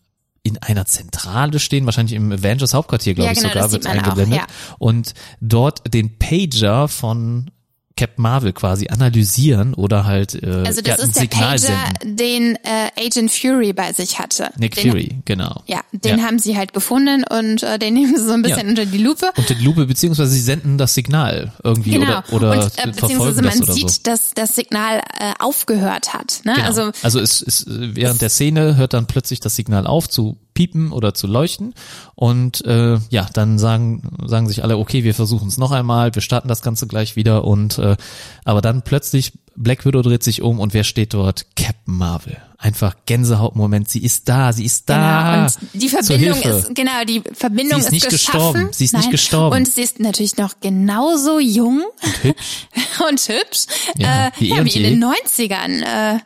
in 0.45 0.59
einer 0.59 0.87
Zentrale 0.87 1.59
stehen, 1.61 1.87
wahrscheinlich 1.87 2.15
im 2.15 2.33
Avengers 2.33 2.75
Hauptquartier, 2.75 3.15
glaube 3.15 3.27
Ja, 3.27 3.33
ich 3.33 3.39
genau, 3.39 3.53
sogar, 3.53 3.73
wird 3.73 3.87
auch, 3.87 3.91
eingeblendet. 3.91 4.39
ja. 4.41 4.47
Und 4.79 5.15
dort 5.41 5.93
den 5.95 6.19
Pager 6.19 6.89
von 6.89 7.51
Captain 7.97 8.23
Marvel 8.23 8.53
quasi 8.53 8.89
analysieren 8.89 9.75
oder 9.75 10.05
halt 10.05 10.35
äh, 10.43 10.47
Also 10.67 10.81
das 10.81 10.99
ja, 10.99 11.03
ein 11.05 11.09
ist 11.11 11.17
der 11.17 11.23
Signal 11.23 11.41
Pager, 11.43 11.59
senden. 11.59 12.17
den 12.17 12.57
äh, 12.57 13.07
Agent 13.07 13.31
Fury 13.31 13.73
bei 13.73 13.93
sich 13.93 14.19
hatte. 14.19 14.51
Nick 14.57 14.75
den, 14.75 14.91
Fury, 14.91 15.19
genau. 15.25 15.63
Ja, 15.67 15.81
den 15.93 16.19
Ja. 16.19 16.25
haben 16.25 16.39
sie 16.39 16.57
halt 16.57 16.73
gefunden 16.73 17.25
und 17.25 17.63
äh, 17.63 17.79
den 17.79 17.95
nehmen 18.03 18.17
sie 18.17 18.25
so 18.25 18.33
ein 18.33 18.43
bisschen 18.43 18.65
Ja. 18.67 18.71
unter 18.71 18.87
die 18.87 18.99
Lupe. 18.99 19.27
Unter 19.37 19.55
die 19.55 19.65
Lupe, 19.65 19.87
beziehungsweise 19.87 20.31
sie 20.33 20.41
senden 20.41 20.79
das 20.79 20.95
Signal 20.95 21.53
irgendwie 21.63 21.91
Genau. 21.93 22.23
oder, 22.31 22.33
oder 22.33 22.51
und 22.53 22.59
äh, 22.59 22.61
verfolgen 22.93 22.93
beziehungsweise 22.93 23.43
das 23.43 23.55
man 23.55 23.63
oder 23.65 23.73
sieht, 23.75 23.91
so. 23.91 24.01
dass 24.05 24.31
das 24.35 24.55
Signal 24.57 24.99
äh, 25.19 25.33
aufgehört 25.39 26.15
hat. 26.15 26.41
Ne? 26.45 26.55
Genau. 26.55 26.67
Also 26.67 26.91
Also, 27.03 27.21
es, 27.21 27.43
es 27.43 27.65
während 27.69 28.21
der 28.23 28.31
Szene 28.31 28.77
hört 28.77 28.95
dann 28.95 29.07
plötzlich 29.07 29.41
das 29.41 29.55
Signal 29.57 29.87
auf 29.87 30.09
zu 30.09 30.39
piepen 30.55 30.93
oder 30.93 31.15
zu 31.15 31.27
leuchten 31.27 31.75
und 32.15 32.65
äh, 32.65 32.99
ja, 33.11 33.27
dann 33.33 33.59
sagen 33.59 34.03
sagen 34.27 34.49
sich 34.49 34.63
alle, 34.63 34.77
okay, 34.79 35.05
wir 35.05 35.15
versuchen 35.15 35.49
es 35.49 35.59
noch 35.59 35.71
einmal, 35.73 36.15
wir 36.15 36.23
starten 36.23 36.49
das 36.49 36.63
Ganze 36.63 36.87
gleich 36.87 37.17
wieder 37.17 37.45
und 37.45 37.79
äh, 37.79 37.97
aber 38.45 38.61
dann 38.61 38.83
plötzlich 38.83 39.33
Black 39.55 39.85
Widow 39.85 40.01
dreht 40.03 40.23
sich 40.23 40.41
um 40.43 40.61
und 40.61 40.73
wer 40.73 40.83
steht 40.85 41.13
dort? 41.13 41.45
Captain 41.57 41.95
Marvel. 41.95 42.39
Einfach 42.57 42.95
Gänsehautmoment, 43.07 43.89
sie 43.89 44.03
ist 44.03 44.29
da, 44.29 44.53
sie 44.53 44.65
ist 44.65 44.89
da. 44.89 45.33
Genau, 45.35 45.43
und 45.45 45.83
die 45.83 45.89
Verbindung 45.91 46.41
ist, 46.41 46.75
genau, 46.75 47.05
die 47.07 47.23
Verbindung 47.35 47.81
Sie 47.81 47.87
ist 47.87 47.93
nicht 47.93 48.09
geschaffen. 48.09 48.39
gestorben. 48.53 48.69
Sie 48.73 48.85
ist 48.85 48.93
nicht 48.95 49.03
Nein. 49.03 49.11
gestorben. 49.11 49.57
Und 49.57 49.69
sie 49.69 49.83
ist 49.83 50.01
natürlich 50.01 50.37
noch 50.39 50.55
genauso 50.61 51.39
jung 51.39 51.83
Und 51.83 52.23
hübsch. 52.23 52.69
und 53.11 53.21
hübsch, 53.29 53.67
Ja, 53.99 54.29
äh, 54.29 54.31
wie 54.39 54.49
ja, 54.49 54.65
wie 54.65 54.71
in 54.71 55.01
den 55.01 55.05
90ern. 55.05 55.83
Äh, 56.15 56.19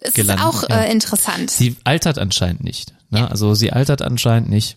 es 0.00 0.14
Gelandet, 0.14 0.46
ist 0.46 0.54
auch 0.54 0.68
ja. 0.70 0.80
äh, 0.82 0.92
interessant. 0.92 1.50
Sie 1.50 1.76
altert 1.84 2.18
anscheinend 2.18 2.62
nicht. 2.62 2.94
Ne? 3.10 3.30
Also 3.30 3.54
sie 3.54 3.72
altert 3.72 4.02
anscheinend 4.02 4.50
nicht. 4.50 4.76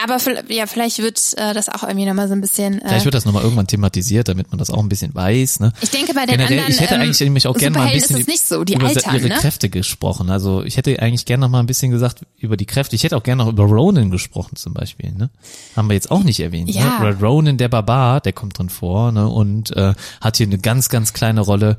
Aber 0.00 0.16
ja, 0.48 0.66
vielleicht 0.66 0.98
wird 1.00 1.20
äh, 1.36 1.52
das 1.54 1.68
auch 1.68 1.82
irgendwie 1.82 2.06
nochmal 2.06 2.28
so 2.28 2.34
ein 2.34 2.40
bisschen. 2.40 2.80
Äh, 2.80 2.86
Vielleicht 2.86 3.04
wird 3.04 3.16
das 3.16 3.24
nochmal 3.24 3.42
irgendwann 3.42 3.66
thematisiert, 3.66 4.28
damit 4.28 4.48
man 4.52 4.58
das 4.58 4.70
auch 4.70 4.78
ein 4.78 4.88
bisschen 4.88 5.12
weiß. 5.12 5.58
Ne? 5.58 5.72
ich 5.80 5.90
denke, 5.90 6.14
bei 6.14 6.24
den 6.24 6.36
Generell, 6.36 6.58
anderen 6.60 6.72
ich 6.72 6.80
hätte 6.80 6.94
ähm, 6.94 7.00
eigentlich 7.00 7.20
nämlich 7.20 7.48
auch 7.48 7.56
gerne 7.56 7.76
mal 7.76 7.86
ein 7.88 7.94
bisschen 7.94 8.16
ist 8.16 8.22
es 8.22 8.26
nicht 8.28 8.46
so. 8.46 8.62
Die 8.62 8.74
über 8.74 8.86
altern, 8.86 9.16
ihre 9.16 9.28
ne? 9.28 9.34
Kräfte 9.34 9.68
gesprochen. 9.68 10.30
Also 10.30 10.62
ich 10.62 10.76
hätte 10.76 10.96
eigentlich 11.02 11.24
gerne 11.24 11.40
noch 11.40 11.50
mal 11.50 11.58
ein 11.58 11.66
bisschen 11.66 11.90
gesagt 11.90 12.24
über 12.38 12.56
die 12.56 12.64
Kräfte. 12.64 12.94
Ich 12.94 13.02
hätte 13.02 13.16
auch 13.16 13.24
gerne 13.24 13.42
noch 13.42 13.50
über 13.50 13.64
Ronan 13.64 14.12
gesprochen 14.12 14.54
zum 14.54 14.72
Beispiel. 14.72 15.10
Ne? 15.10 15.30
Haben 15.74 15.88
wir 15.88 15.94
jetzt 15.94 16.12
auch 16.12 16.22
nicht 16.22 16.38
erwähnt. 16.38 16.70
Ja. 16.70 17.00
Ne? 17.00 17.18
Ronan, 17.20 17.58
der 17.58 17.68
Barbar, 17.68 18.20
der 18.20 18.32
kommt 18.32 18.56
drin 18.56 18.68
vor 18.68 19.10
ne? 19.10 19.28
und 19.28 19.76
äh, 19.76 19.94
hat 20.20 20.36
hier 20.36 20.46
eine 20.46 20.58
ganz, 20.58 20.90
ganz 20.90 21.12
kleine 21.12 21.40
Rolle. 21.40 21.76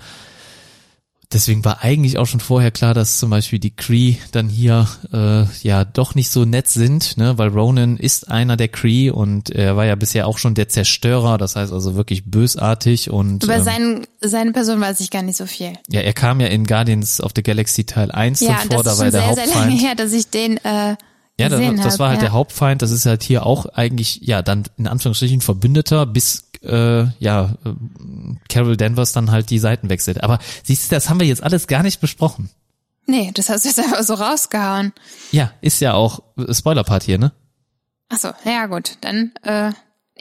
Deswegen 1.32 1.63
war 1.63 1.84
eigentlich 1.84 2.17
auch 2.17 2.25
schon 2.25 2.39
vorher 2.39 2.71
klar, 2.71 2.95
dass 2.95 3.19
zum 3.19 3.30
Beispiel 3.30 3.59
die 3.59 3.75
Kree 3.75 4.15
dann 4.32 4.49
hier 4.49 4.88
äh, 5.13 5.43
ja 5.61 5.86
doch 5.86 6.15
nicht 6.15 6.32
so 6.32 6.43
nett 6.43 6.67
sind, 6.67 7.17
ne? 7.17 7.38
weil 7.38 7.49
Ronan 7.49 7.97
ist 7.97 8.32
einer 8.32 8.57
der 8.57 8.67
Kree 8.67 9.11
und 9.11 9.51
er 9.51 9.77
war 9.77 9.86
ja 9.86 9.93
bisher 9.93 10.25
auch 10.25 10.39
schon 10.39 10.55
der 10.55 10.69
Zerstörer, 10.69 11.38
das 11.38 11.55
heißt 11.55 11.71
also 11.71 11.93
wirklich 11.93 12.25
bösartig 12.25 13.11
und 13.11 13.43
Über 13.43 13.57
ähm, 13.57 13.63
seine, 13.63 14.01
seine 14.21 14.51
Person 14.53 14.82
weiß 14.82 15.01
ich 15.01 15.11
gar 15.11 15.21
nicht 15.21 15.38
so 15.38 15.45
viel. 15.45 15.73
ja, 15.89 16.01
er 16.01 16.13
kam 16.13 16.39
ja 16.39 16.47
in 16.47 16.65
Guardians 16.65 17.21
of 17.21 17.32
the 17.36 17.43
Galaxy 17.43 17.84
Teil 17.84 18.09
1 18.09 18.39
Ja, 18.39 18.57
drin 18.61 18.71
vor, 18.71 18.84
das 18.84 18.97
da 18.97 19.05
ist 19.05 19.13
war 19.13 19.21
sehr, 19.21 19.36
der 19.36 19.45
sehr 19.45 19.55
lange 19.55 19.75
her, 19.75 19.93
dass 19.93 20.13
ich 20.13 20.30
den 20.32 20.57
äh, 20.57 20.95
Ja, 21.40 21.50
das, 21.50 21.60
das 21.84 21.94
hab, 21.94 22.00
war 22.00 22.10
halt 22.10 22.20
ja. 22.20 22.26
der 22.28 22.34
Hauptfeind. 22.34 22.82
Das 22.82 22.92
ist 22.92 23.06
halt 23.06 23.24
hier 23.24 23.46
auch 23.46 23.66
eigentlich, 23.68 24.20
ja, 24.22 24.42
dann 24.42 24.66
in 24.78 24.88
Anführungsstrichen 24.88 25.42
Verbündeter, 25.42 26.06
bis 26.06 26.50
äh, 26.64 27.06
ja 27.20 27.56
äh, 27.66 27.70
Carol 28.50 28.78
Danvers 28.78 29.14
dann 29.14 29.32
halt 29.32 29.50
die 29.50 29.60
Seiten 29.60 29.90
wechselt. 29.90 30.24
Aber 30.24 30.40
siehst 30.64 30.92
du, 30.92 30.96
das 30.96 31.10
haben 31.10 31.20
wir 31.20 31.28
jetzt 31.28 31.44
alles 31.44 31.68
gar 31.68 31.84
nicht 31.84 32.02
besprochen. 32.02 32.50
Nee, 33.06 33.32
das 33.34 33.50
hast 33.50 33.64
du 33.64 33.70
jetzt 33.70 33.80
einfach 33.80 34.04
so 34.04 34.14
rausgehauen. 34.14 34.94
Ja, 35.32 35.52
ist 35.62 35.82
ja 35.82 35.94
auch 35.94 36.22
äh, 36.38 36.54
Spoiler-Part 36.54 37.04
hier, 37.04 37.18
ne? 37.18 37.32
Ach 38.10 38.18
so, 38.18 38.30
ja 38.46 38.66
gut, 38.66 38.98
dann 39.02 39.32
äh, 39.44 39.72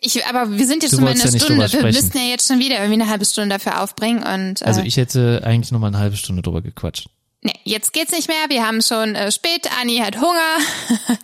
ich, 0.01 0.25
aber 0.27 0.57
wir 0.57 0.67
sind 0.67 0.83
jetzt 0.83 0.93
Du 0.93 0.97
schon 0.97 1.05
mal 1.05 1.13
in 1.13 1.21
einer 1.21 1.31
ja 1.31 1.41
Stunde. 1.41 1.73
Wir 1.73 1.83
müssen 1.83 2.17
ja 2.17 2.25
jetzt 2.25 2.47
schon 2.47 2.59
wieder 2.61 2.77
irgendwie 2.77 3.03
eine 3.03 3.11
halbe 3.11 3.25
Stunde 3.25 3.55
dafür 3.55 3.83
aufbringen 3.83 4.23
und 4.23 4.63
äh, 4.63 4.65
Also 4.65 4.83
ich 4.83 4.97
hätte 4.97 5.43
eigentlich 5.45 5.73
nur 5.73 5.81
mal 5.81 5.89
eine 5.89 5.99
halbe 5.99 6.17
Stunde 6.17 6.43
drüber 6.43 6.63
gequatscht. 6.63 7.09
Nee, 7.43 7.53
jetzt 7.65 7.93
geht's 7.93 8.13
nicht 8.13 8.29
mehr. 8.29 8.37
Wir 8.49 8.67
haben 8.67 8.83
schon 8.83 9.15
äh, 9.15 9.31
spät. 9.33 9.69
Anni 9.81 9.99
hat 9.99 10.17
Hunger. 10.17 10.29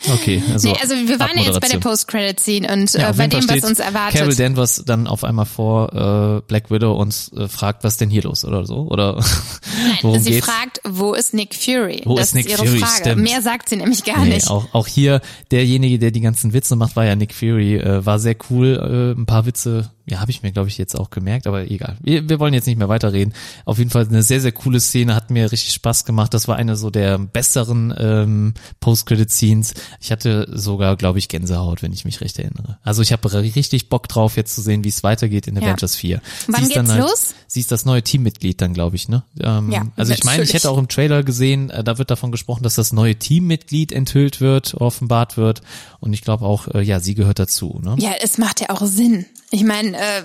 Okay, 0.14 0.42
also 0.52 0.68
nee, 0.68 0.76
also 0.80 0.94
wir 0.94 1.18
waren 1.18 1.36
ja 1.38 1.44
jetzt 1.44 1.60
bei 1.60 1.68
der. 1.68 1.78
Post-Credit-Scene 1.78 2.70
und 2.72 2.94
äh, 2.94 3.12
bei 3.16 3.26
dem, 3.26 3.48
was 3.48 3.64
uns 3.64 3.78
erwartet. 3.78 4.20
Carol 4.20 4.34
Danvers 4.34 4.82
dann 4.86 5.06
auf 5.06 5.24
einmal 5.24 5.46
vor 5.46 5.92
äh, 5.92 6.42
Black 6.46 6.70
Widow 6.70 6.92
und 6.92 7.30
äh, 7.36 7.48
fragt, 7.48 7.84
was 7.84 7.96
denn 7.96 8.10
hier 8.10 8.22
los 8.22 8.44
oder 8.44 8.64
so 8.66 8.86
oder 8.90 9.16
worum 10.02 10.16
Nein, 10.16 10.22
sie 10.22 10.30
geht's? 10.32 10.46
fragt, 10.46 10.80
wo 10.84 11.14
ist 11.14 11.32
Nick 11.34 11.54
Fury? 11.54 12.02
Wo 12.04 12.16
das 12.16 12.28
ist 12.28 12.34
Nick 12.34 12.48
ihre 12.50 12.64
Fury? 12.66 12.78
Frage. 12.80 12.92
Stimmt. 13.00 13.22
Mehr 13.22 13.42
sagt 13.42 13.68
sie 13.70 13.76
nämlich 13.76 14.04
gar 14.04 14.24
Nee, 14.24 14.34
nicht. 14.34 14.48
auch, 14.50 14.66
auch 14.72 14.86
hier 14.86 15.20
derjenige, 15.50 15.98
der 15.98 16.10
die 16.10 16.20
ganzen 16.20 16.52
Witze 16.52 16.76
macht, 16.76 16.96
war 16.96 17.04
ja 17.04 17.16
Nick 17.16 17.34
Fury. 17.34 17.76
Äh, 17.76 18.04
war 18.04 18.18
sehr 18.18 18.36
cool. 18.50 19.14
Äh, 19.16 19.18
ein 19.20 19.26
paar 19.26 19.46
Witze, 19.46 19.90
ja, 20.06 20.20
habe 20.20 20.30
ich 20.30 20.42
mir, 20.42 20.52
glaube 20.52 20.68
ich, 20.68 20.76
jetzt 20.76 20.98
auch 20.98 21.10
gemerkt, 21.10 21.46
aber 21.46 21.70
egal. 21.70 21.96
Wir, 22.02 22.28
wir 22.28 22.38
wollen 22.38 22.52
jetzt 22.52 22.66
nicht 22.66 22.78
mehr 22.78 22.88
weiterreden. 22.90 23.32
Auf 23.64 23.78
jeden 23.78 23.90
Fall 23.90 24.06
eine 24.06 24.22
sehr, 24.22 24.40
sehr 24.40 24.52
coole 24.52 24.80
Szene, 24.80 25.14
hat 25.14 25.30
mir 25.30 25.50
richtig 25.50 25.72
Spaß 25.72 26.04
gemacht. 26.04 26.34
Das 26.34 26.46
war 26.46 26.56
eine 26.56 26.76
so 26.76 26.90
der 26.90 27.18
besseren 27.18 27.94
ähm, 27.96 28.54
Post-Credit-Scenes. 28.80 29.74
Ich 30.00 30.12
hatte 30.12 30.46
sogar, 30.52 30.96
glaube 30.96 31.18
ich, 31.18 31.28
Gänsehaut, 31.28 31.82
wenn 31.82 31.92
ich 31.92 32.04
mich 32.04 32.20
recht 32.20 32.38
erinnere. 32.38 32.78
Also 32.82 33.00
ich 33.02 33.12
habe 33.12 33.32
richtig 33.32 33.88
Bock 33.88 34.08
drauf, 34.08 34.36
jetzt 34.36 34.54
zu 34.54 34.60
sehen, 34.60 34.84
wie 34.84 34.88
es 34.88 35.02
weitergeht 35.02 35.46
in 35.46 35.56
Ja. 35.56 35.62
Avengers 35.62 35.96
4. 35.96 36.20
Wann 36.48 36.60
sie 36.60 36.68
ist 36.68 36.76
dann 36.76 36.84
geht's 36.84 36.94
halt, 36.94 37.02
los? 37.02 37.34
Sie 37.46 37.60
ist 37.60 37.72
das 37.72 37.84
neue 37.84 38.02
Teammitglied 38.02 38.60
dann, 38.60 38.74
glaube 38.74 38.96
ich, 38.96 39.08
ne? 39.08 39.24
Ähm, 39.40 39.72
Ja, 39.72 39.86
also 39.96 40.12
ich 40.12 40.24
meine, 40.24 40.42
ich 40.42 40.52
hätte 40.52 40.70
auch 40.70 40.78
im 40.78 40.88
Trailer 40.88 41.22
gesehen, 41.22 41.70
äh, 41.70 41.82
da 41.82 41.98
wird 41.98 42.10
davon 42.10 42.30
gesprochen, 42.30 42.62
dass 42.62 42.74
das 42.74 42.92
neue 42.92 43.16
Teammitglied 43.16 43.92
enthüllt 43.92 44.40
wird, 44.40 44.74
offenbart 44.74 45.36
wird. 45.36 45.62
Und 46.00 46.12
ich 46.12 46.22
glaube 46.22 46.44
auch, 46.44 46.68
äh, 46.68 46.82
ja, 46.82 47.00
sie 47.00 47.14
gehört 47.14 47.38
dazu. 47.38 47.80
Ne? 47.82 47.96
Ja, 47.98 48.12
es 48.20 48.36
macht 48.38 48.60
ja 48.60 48.70
auch 48.70 48.84
Sinn. 48.84 49.24
Ich 49.54 49.62
meine, 49.62 49.96
äh, 49.96 50.24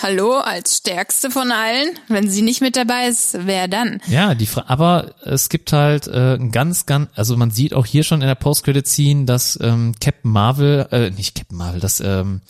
hallo, 0.00 0.34
als 0.34 0.76
stärkste 0.76 1.32
von 1.32 1.50
allen, 1.50 1.98
wenn 2.06 2.30
sie 2.30 2.42
nicht 2.42 2.60
mit 2.60 2.76
dabei 2.76 3.08
ist, 3.08 3.36
wer 3.40 3.66
dann? 3.66 4.00
Ja, 4.06 4.36
die 4.36 4.46
Fra 4.46 4.66
aber 4.68 5.16
es 5.24 5.48
gibt 5.48 5.72
halt 5.72 6.06
äh, 6.06 6.36
ein 6.36 6.52
ganz, 6.52 6.86
ganz, 6.86 7.10
also 7.16 7.36
man 7.36 7.50
sieht 7.50 7.74
auch 7.74 7.86
hier 7.86 8.04
schon 8.04 8.20
in 8.22 8.28
der 8.28 8.36
Post-Credit-Scene, 8.36 9.24
dass 9.24 9.58
ähm, 9.60 9.96
Captain 10.00 10.30
Marvel, 10.30 10.86
äh, 10.92 11.10
nicht 11.10 11.34
Captain 11.34 11.58
Marvel, 11.58 11.80
dass 11.80 11.98
ähm, 11.98 12.40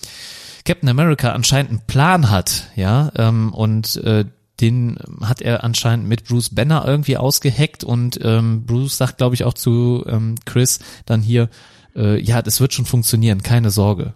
Captain 0.66 0.90
America 0.90 1.32
anscheinend 1.32 1.70
einen 1.70 1.86
Plan 1.86 2.28
hat, 2.28 2.64
ja, 2.76 3.10
ähm, 3.16 3.54
und 3.54 3.96
äh, 4.04 4.26
den 4.60 4.98
hat 5.22 5.40
er 5.40 5.64
anscheinend 5.64 6.06
mit 6.06 6.26
Bruce 6.26 6.54
Banner 6.54 6.84
irgendwie 6.86 7.16
ausgeheckt 7.16 7.84
und 7.84 8.20
ähm, 8.22 8.66
Bruce 8.66 8.98
sagt, 8.98 9.16
glaube 9.16 9.34
ich, 9.34 9.44
auch 9.44 9.54
zu 9.54 10.04
ähm, 10.06 10.34
Chris 10.44 10.78
dann 11.06 11.22
hier, 11.22 11.48
äh, 11.96 12.20
ja, 12.20 12.42
das 12.42 12.60
wird 12.60 12.74
schon 12.74 12.84
funktionieren, 12.84 13.42
keine 13.42 13.70
Sorge. 13.70 14.12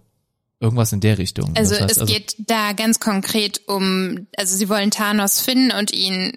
Irgendwas 0.61 0.93
in 0.93 1.01
der 1.01 1.17
Richtung. 1.17 1.53
Also 1.57 1.75
Das 1.75 1.85
heißt 1.85 2.03
es 2.03 2.07
geht 2.07 2.37
da 2.39 2.73
ganz 2.75 3.01
konkret 3.01 3.63
um, 3.67 4.27
also 4.37 4.57
sie 4.57 4.69
wollen 4.69 4.91
Thanos 4.91 5.41
finden 5.41 5.73
und 5.73 5.93
ihn 5.93 6.37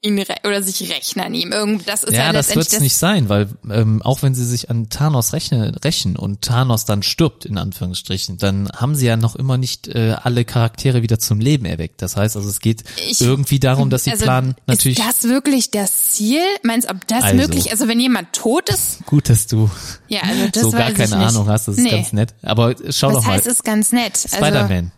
ihn 0.00 0.24
oder 0.44 0.62
sich 0.62 0.88
an 1.18 1.34
ihm. 1.34 1.50
Irgend 1.52 1.88
das 1.88 2.04
ist 2.04 2.12
ja, 2.12 2.26
ja, 2.26 2.32
das 2.32 2.46
letztendlich 2.48 2.72
wird's 2.72 2.82
nicht 2.82 2.96
sein, 2.96 3.28
weil 3.28 3.48
ähm, 3.68 4.00
auch 4.02 4.22
wenn 4.22 4.34
sie 4.34 4.44
sich 4.44 4.70
an 4.70 4.88
Thanos 4.90 5.32
rechnen, 5.32 5.74
rächen 5.74 6.16
und 6.16 6.42
Thanos 6.42 6.84
dann 6.84 7.02
stirbt, 7.02 7.44
in 7.44 7.58
Anführungsstrichen, 7.58 8.36
dann 8.38 8.70
haben 8.76 8.94
sie 8.94 9.06
ja 9.06 9.16
noch 9.16 9.34
immer 9.34 9.58
nicht 9.58 9.88
äh, 9.88 10.14
alle 10.22 10.44
Charaktere 10.44 11.02
wieder 11.02 11.18
zum 11.18 11.40
Leben 11.40 11.64
erweckt. 11.64 12.00
Das 12.00 12.16
heißt 12.16 12.36
also, 12.36 12.48
es 12.48 12.60
geht 12.60 12.84
Ich- 13.08 13.20
irgendwie 13.20 13.58
darum, 13.58 13.90
dass 13.90 14.04
sie 14.04 14.12
also, 14.12 14.24
planen, 14.24 14.54
natürlich 14.66 14.98
Ist 14.98 15.06
das 15.06 15.24
wirklich 15.24 15.70
das 15.72 16.10
Ziel? 16.10 16.42
Meinst 16.62 16.88
du, 16.88 16.94
ob 16.94 17.06
das 17.08 17.24
Also. 17.24 17.36
möglich, 17.36 17.70
also 17.72 17.88
wenn 17.88 17.98
jemand 17.98 18.32
tot 18.32 18.68
ist? 18.70 19.04
gut, 19.06 19.28
dass 19.28 19.46
du 19.48 19.68
Ja, 20.08 20.20
also 20.22 20.48
das 20.52 20.62
so 20.62 20.70
gar 20.70 20.92
keine. 20.92 21.16
Ahnung 21.16 21.48
hast, 21.48 21.66
das 21.66 21.76
ist 21.76 21.82
nee. 21.82 21.90
ganz 21.90 22.12
nett. 22.12 22.34
Aber 22.42 22.74
schau 22.90 23.08
Was 23.08 23.14
doch 23.16 23.24
mal, 23.24 23.32
heißt, 23.32 23.46
ist 23.46 23.64
ganz 23.64 23.90
nett. 23.92 24.12
Also, 24.12 24.36
Spider-Man, 24.36 24.92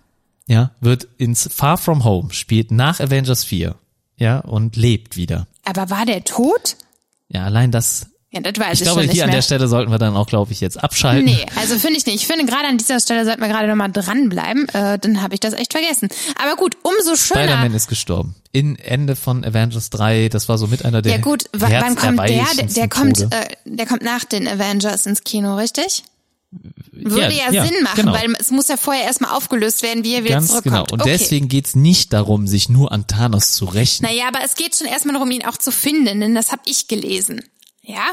ja, 0.47 0.73
wird 0.81 1.09
ins 1.17 1.49
Far 1.53 1.79
From 1.79 2.05
Home, 2.05 2.33
spielt 2.33 2.71
nach 2.71 3.01
Avengers 3.01 3.45
4, 3.45 3.77
ja, 4.21 4.39
und 4.39 4.77
lebt 4.77 5.17
wieder. 5.17 5.49
aber 5.65 5.91
war 5.91 6.07
der 6.07 6.23
tot? 6.23 6.77
Ja, 7.29 7.45
allein 7.45 7.73
das, 7.73 8.07
Ja, 8.31 8.41
das 8.41 8.53
weiß 8.59 8.75
ich 8.75 8.81
ich, 8.81 8.93
glaube, 8.93 9.03
hier 9.03 9.25
an 9.25 9.31
der 9.31 9.43
Stelle 9.43 9.67
sollten 9.67 9.91
wir 9.91 9.99
dann 9.99 10.17
auch, 10.17 10.27
glaube 10.27 10.53
ich, 10.53 10.61
jetzt 10.61 10.83
abschalten. 10.83 11.25
Nee, 11.25 11.47
also 11.57 11.79
finde 11.79 11.97
ich 11.97 12.07
nicht. 12.07 12.17
Ich 12.17 12.27
finde 12.27 12.45
gerade 12.45 12.69
an 12.69 12.77
dieser 12.79 13.01
Stelle 13.01 13.25
sollten 13.25 13.41
wir 13.41 13.49
gerade 13.49 13.67
nochmal 13.67 13.91
dranbleiben. 13.91 14.69
Äh, 14.69 14.99
dann 14.99 15.23
habe 15.23 15.35
ich 15.35 15.41
das 15.41 15.55
echt 15.55 15.73
vergessen. 15.73 16.09
Aber 16.41 16.57
gut, 16.57 16.77
umso 16.83 17.17
schöner. 17.17 17.43
Spider-Man 17.45 17.75
ist 17.75 17.89
gestorben. 17.89 18.35
In 18.53 18.79
Ende 18.79 19.17
von 19.17 19.45
Avengers 19.45 19.91
3, 19.91 20.29
das 20.29 20.49
war 20.49 20.59
so 20.59 20.67
mit 20.67 20.85
einer 20.85 21.03
der 21.03 21.13
Ja 21.13 21.19
gut, 21.19 21.45
wann 21.53 21.97
kommt 21.97 22.19
der? 22.29 22.45
Der, 22.57 22.67
der 22.67 22.89
kommt, 22.89 23.21
äh, 23.21 23.49
der 23.65 23.87
kommt 23.87 24.03
nach 24.03 24.25
den 24.25 24.47
Avengers 24.47 25.07
ins 25.07 25.25
Kino, 25.25 25.57
richtig? 25.57 26.05
Würde 26.93 27.33
ja, 27.33 27.51
ja, 27.51 27.65
Sinn 27.65 27.83
machen, 27.83 27.97
genau. 27.97 28.13
weil 28.13 28.35
es 28.39 28.51
muss 28.51 28.67
ja 28.67 28.77
vorher 28.77 29.05
erstmal 29.05 29.31
aufgelöst 29.31 29.83
werden, 29.83 30.03
wie 30.03 30.15
er 30.15 30.25
wieder 30.25 30.35
Ganz 30.35 30.49
zurückkommt. 30.49 30.89
genau. 30.89 30.95
Und 30.95 31.03
okay. 31.03 31.17
deswegen 31.19 31.49
geht's 31.49 31.77
nicht 31.77 32.13
darum, 32.13 32.49
sich 32.49 32.69
nur 32.69 32.91
an 32.91 33.07
Thanos 33.07 33.53
zu 33.53 33.67
rächen. 33.67 34.05
Naja, 34.05 34.27
aber 34.29 34.41
es 34.45 34.57
geht 34.57 34.75
schon 34.75 34.89
erstmal 34.89 35.15
darum, 35.15 35.31
ihn 35.31 35.45
auch 35.45 35.57
zu 35.57 35.71
finden, 35.71 36.21
denn 36.21 36.35
das 36.35 36.51
habe 36.51 36.63
ich 36.65 36.89
gelesen. 36.89 37.45
Ja? 37.83 38.05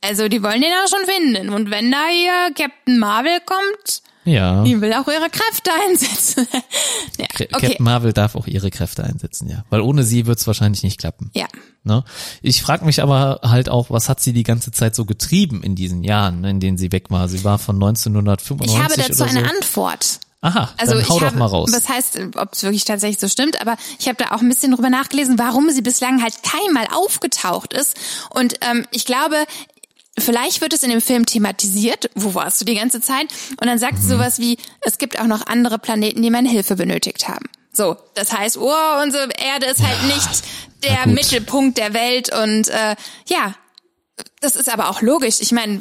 Also 0.00 0.28
die 0.28 0.42
wollen 0.42 0.60
den 0.60 0.72
auch 0.72 0.88
schon 0.88 1.04
finden. 1.04 1.50
Und 1.50 1.70
wenn 1.70 1.90
da 1.90 2.06
hier 2.06 2.54
Captain 2.54 2.98
Marvel 2.98 3.40
kommt, 3.44 4.02
Ja. 4.30 4.62
die 4.64 4.80
will 4.80 4.92
auch 4.94 5.08
ihre 5.08 5.28
Kräfte 5.30 5.70
einsetzen. 5.86 6.46
ja, 7.18 7.26
okay. 7.34 7.46
Captain 7.50 7.84
Marvel 7.84 8.12
darf 8.12 8.34
auch 8.36 8.46
ihre 8.46 8.70
Kräfte 8.70 9.04
einsetzen, 9.04 9.48
ja. 9.48 9.64
Weil 9.70 9.80
ohne 9.80 10.04
sie 10.04 10.26
wird's 10.26 10.46
wahrscheinlich 10.46 10.82
nicht 10.82 10.98
klappen. 10.98 11.30
Ja. 11.34 11.46
Ne? 11.82 12.04
Ich 12.42 12.62
frage 12.62 12.84
mich 12.84 13.02
aber 13.02 13.40
halt 13.42 13.68
auch, 13.68 13.90
was 13.90 14.08
hat 14.08 14.20
sie 14.20 14.32
die 14.32 14.42
ganze 14.42 14.70
Zeit 14.72 14.94
so 14.94 15.04
getrieben 15.04 15.62
in 15.62 15.74
diesen 15.74 16.04
Jahren, 16.04 16.42
ne, 16.42 16.50
in 16.50 16.60
denen 16.60 16.78
sie 16.78 16.92
weg 16.92 17.10
war? 17.10 17.28
Sie 17.28 17.42
war 17.44 17.58
von 17.58 17.76
1995 17.76 18.76
Ich 18.76 18.82
habe 18.82 18.94
dazu 18.96 19.14
so. 19.14 19.24
eine 19.24 19.48
Antwort. 19.50 20.20
Aha, 20.42 20.70
Also 20.78 20.94
dann 20.94 21.08
hau 21.08 21.14
ich 21.16 21.20
doch 21.20 21.26
habe, 21.26 21.38
mal 21.38 21.46
raus. 21.46 21.70
was 21.72 21.88
heißt, 21.88 22.18
ob 22.36 22.54
es 22.54 22.62
wirklich 22.62 22.86
tatsächlich 22.86 23.20
so 23.20 23.28
stimmt, 23.28 23.60
aber 23.60 23.76
ich 23.98 24.08
habe 24.08 24.16
da 24.16 24.34
auch 24.34 24.40
ein 24.40 24.48
bisschen 24.48 24.72
drüber 24.72 24.88
nachgelesen, 24.88 25.38
warum 25.38 25.68
sie 25.70 25.82
bislang 25.82 26.22
halt 26.22 26.34
keinmal 26.42 26.86
aufgetaucht 26.94 27.74
ist. 27.74 27.94
Und 28.30 28.54
ähm, 28.62 28.86
ich 28.90 29.04
glaube, 29.04 29.36
vielleicht 30.18 30.60
wird 30.60 30.72
es 30.72 30.82
in 30.82 30.90
dem 30.90 31.00
Film 31.00 31.26
thematisiert, 31.26 32.10
wo 32.14 32.34
warst 32.34 32.60
du 32.60 32.64
die 32.64 32.74
ganze 32.74 33.00
Zeit? 33.00 33.28
Und 33.60 33.66
dann 33.66 33.78
sagt 33.78 33.98
sie 33.98 34.04
Mhm. 34.06 34.10
sowas 34.10 34.38
wie, 34.38 34.58
es 34.82 34.98
gibt 34.98 35.18
auch 35.20 35.26
noch 35.26 35.46
andere 35.46 35.78
Planeten, 35.78 36.22
die 36.22 36.30
meine 36.30 36.48
Hilfe 36.48 36.76
benötigt 36.76 37.28
haben. 37.28 37.46
So, 37.72 37.96
das 38.14 38.32
heißt, 38.32 38.58
oh, 38.58 39.02
unsere 39.02 39.28
Erde 39.38 39.66
ist 39.66 39.82
halt 39.82 40.02
nicht 40.04 40.28
na 40.82 40.88
der 40.88 41.04
gut. 41.04 41.14
Mittelpunkt 41.14 41.78
der 41.78 41.94
Welt 41.94 42.34
und 42.34 42.68
äh, 42.68 42.96
ja, 43.28 43.54
das 44.40 44.56
ist 44.56 44.68
aber 44.68 44.90
auch 44.90 45.00
logisch. 45.02 45.36
Ich 45.40 45.52
meine, 45.52 45.80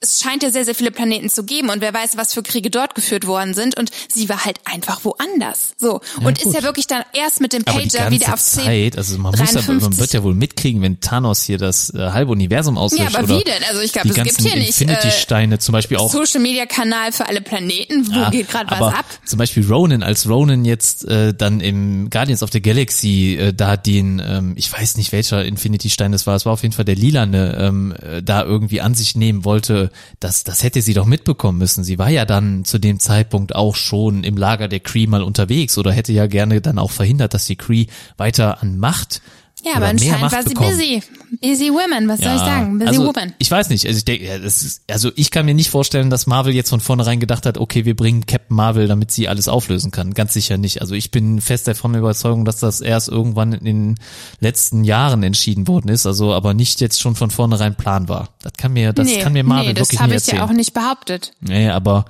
es 0.00 0.20
scheint 0.20 0.42
ja 0.42 0.50
sehr, 0.50 0.64
sehr 0.64 0.74
viele 0.74 0.90
Planeten 0.90 1.30
zu 1.30 1.44
geben 1.44 1.70
und 1.70 1.80
wer 1.80 1.94
weiß, 1.94 2.16
was 2.16 2.34
für 2.34 2.42
Kriege 2.42 2.70
dort 2.70 2.96
geführt 2.96 3.26
worden 3.26 3.54
sind 3.54 3.78
und 3.78 3.90
sie 4.08 4.28
war 4.28 4.44
halt 4.44 4.58
einfach 4.64 5.04
woanders. 5.04 5.74
So. 5.78 6.00
und 6.20 6.38
ist 6.38 6.44
gut. 6.44 6.54
ja 6.54 6.62
wirklich 6.62 6.88
dann 6.88 7.02
erst 7.12 7.40
mit 7.40 7.52
dem 7.52 7.62
Pager 7.62 8.10
wieder 8.10 8.34
auf 8.34 8.40
10. 8.40 8.64
Zeit, 8.64 8.98
also 8.98 9.16
man 9.18 9.30
muss 9.30 9.38
ja, 9.38 9.60
man 9.60 9.64
53. 9.64 10.00
wird 10.00 10.12
ja 10.12 10.22
wohl 10.24 10.34
mitkriegen, 10.34 10.82
wenn 10.82 11.00
Thanos 11.00 11.44
hier 11.44 11.58
das 11.58 11.94
äh, 11.94 11.98
halbe 11.98 12.32
Universum 12.32 12.78
auslöscht 12.78 13.12
Ja, 13.12 13.18
aber 13.18 13.28
oder 13.28 13.38
wie 13.38 13.44
denn? 13.44 13.62
Also 13.68 13.80
ich 13.80 13.92
glaube, 13.92 14.08
es 14.08 14.14
gibt 14.14 14.40
hier 14.40 14.56
nicht, 14.56 14.68
Infinity-Steine 14.80 15.58
zum 15.60 15.72
Beispiel 15.72 15.98
auch. 15.98 16.10
Social 16.10 16.40
Media 16.40 16.66
Kanal 16.66 17.12
für 17.12 17.28
alle 17.28 17.40
Planeten. 17.40 18.08
Wo 18.08 18.18
Ja, 18.18 18.30
geht 18.30 18.48
gerade 18.48 18.70
was 18.70 18.94
ab? 18.94 19.04
Zum 19.24 19.38
Beispiel 19.38 19.64
Ronan, 19.64 20.02
als 20.02 20.28
Ronan 20.28 20.64
jetzt 20.64 21.04
äh, 21.04 21.32
dann 21.32 21.60
im 21.60 22.10
Guardians 22.10 22.42
of 22.42 22.50
the 22.52 22.60
Galaxy 22.60 23.36
äh, 23.36 23.52
da 23.52 23.76
den, 23.76 24.20
ähm, 24.24 24.54
ich 24.56 24.72
weiß 24.72 24.96
nicht 24.96 25.12
welcher 25.12 25.44
Infinity-Stein 25.44 26.10
das 26.10 26.26
war, 26.26 26.34
es 26.34 26.44
war 26.44 26.54
auf 26.54 26.62
jeden 26.62 26.74
Fall 26.74 26.84
der 26.84 26.96
lilane, 26.96 27.56
ähm, 27.58 27.94
äh, 28.02 28.22
da 28.22 28.44
irgendwie 28.44 28.80
an 28.80 28.94
sich 28.94 29.14
nehmen 29.14 29.44
wollte, 29.44 29.59
das, 29.68 30.44
das 30.44 30.62
hätte 30.62 30.82
sie 30.82 30.94
doch 30.94 31.06
mitbekommen 31.06 31.58
müssen. 31.58 31.84
Sie 31.84 31.98
war 31.98 32.08
ja 32.08 32.24
dann 32.24 32.64
zu 32.64 32.78
dem 32.78 32.98
Zeitpunkt 32.98 33.54
auch 33.54 33.76
schon 33.76 34.24
im 34.24 34.36
Lager 34.36 34.68
der 34.68 34.80
Kree 34.80 35.06
mal 35.06 35.22
unterwegs 35.22 35.78
oder 35.78 35.92
hätte 35.92 36.12
ja 36.12 36.26
gerne 36.26 36.60
dann 36.60 36.78
auch 36.78 36.90
verhindert, 36.90 37.34
dass 37.34 37.46
die 37.46 37.56
Kree 37.56 37.86
weiter 38.16 38.62
an 38.62 38.78
Macht 38.78 39.22
Ja, 39.64 39.76
aber 39.76 39.86
anscheinend 39.86 40.32
war 40.32 40.42
sie 40.42 40.50
bekommen. 40.50 40.70
busy. 40.70 41.02
Busy 41.40 41.70
woman, 41.70 42.08
was 42.08 42.20
soll 42.20 42.34
ich 42.34 42.40
sagen? 42.40 42.78
Busy 42.78 42.88
also, 42.88 43.06
woman. 43.06 43.34
Ich 43.38 43.50
weiß 43.50 43.68
nicht, 43.70 43.86
also 43.86 43.96
ich 43.96 44.04
denke, 44.04 44.26
ja, 44.26 44.38
das 44.38 44.62
ist, 44.62 44.82
also 44.90 45.10
ich 45.14 45.30
kann 45.30 45.46
mir 45.46 45.54
nicht 45.54 45.70
vorstellen, 45.70 46.10
dass 46.10 46.26
Marvel 46.26 46.54
jetzt 46.54 46.70
von 46.70 46.80
vornherein 46.80 47.20
gedacht 47.20 47.46
hat, 47.46 47.58
okay, 47.58 47.84
wir 47.84 47.94
bringen 47.94 48.26
Captain 48.26 48.56
Marvel, 48.56 48.88
damit 48.88 49.10
sie 49.10 49.28
alles 49.28 49.48
auflösen 49.48 49.90
kann. 49.90 50.14
Ganz 50.14 50.32
sicher 50.32 50.56
nicht. 50.56 50.80
Also 50.80 50.94
ich 50.94 51.10
bin 51.10 51.40
fest 51.40 51.68
davon 51.68 51.94
Überzeugung, 51.94 52.44
dass 52.44 52.58
das 52.58 52.80
erst 52.80 53.08
irgendwann 53.08 53.52
in 53.52 53.64
den 53.64 53.94
letzten 54.40 54.84
Jahren 54.84 55.22
entschieden 55.22 55.68
worden 55.68 55.88
ist, 55.88 56.06
also 56.06 56.32
aber 56.34 56.54
nicht 56.54 56.80
jetzt 56.80 57.00
schon 57.00 57.14
von 57.14 57.30
vornherein 57.30 57.76
Plan 57.76 58.08
war. 58.08 58.30
Das 58.42 58.52
kann 58.54 58.72
mir, 58.72 58.92
das 58.92 59.06
nee, 59.06 59.20
kann 59.20 59.32
mir 59.32 59.44
Marvel 59.44 59.68
nee, 59.68 59.74
das 59.74 59.88
wirklich 59.88 60.00
habe 60.00 60.12
nicht 60.12 60.22
ich 60.22 60.26
ja 60.28 60.38
erzählen. 60.38 60.50
auch 60.50 60.56
nicht 60.56 60.72
behauptet. 60.74 61.32
Nee, 61.40 61.68
aber 61.68 62.06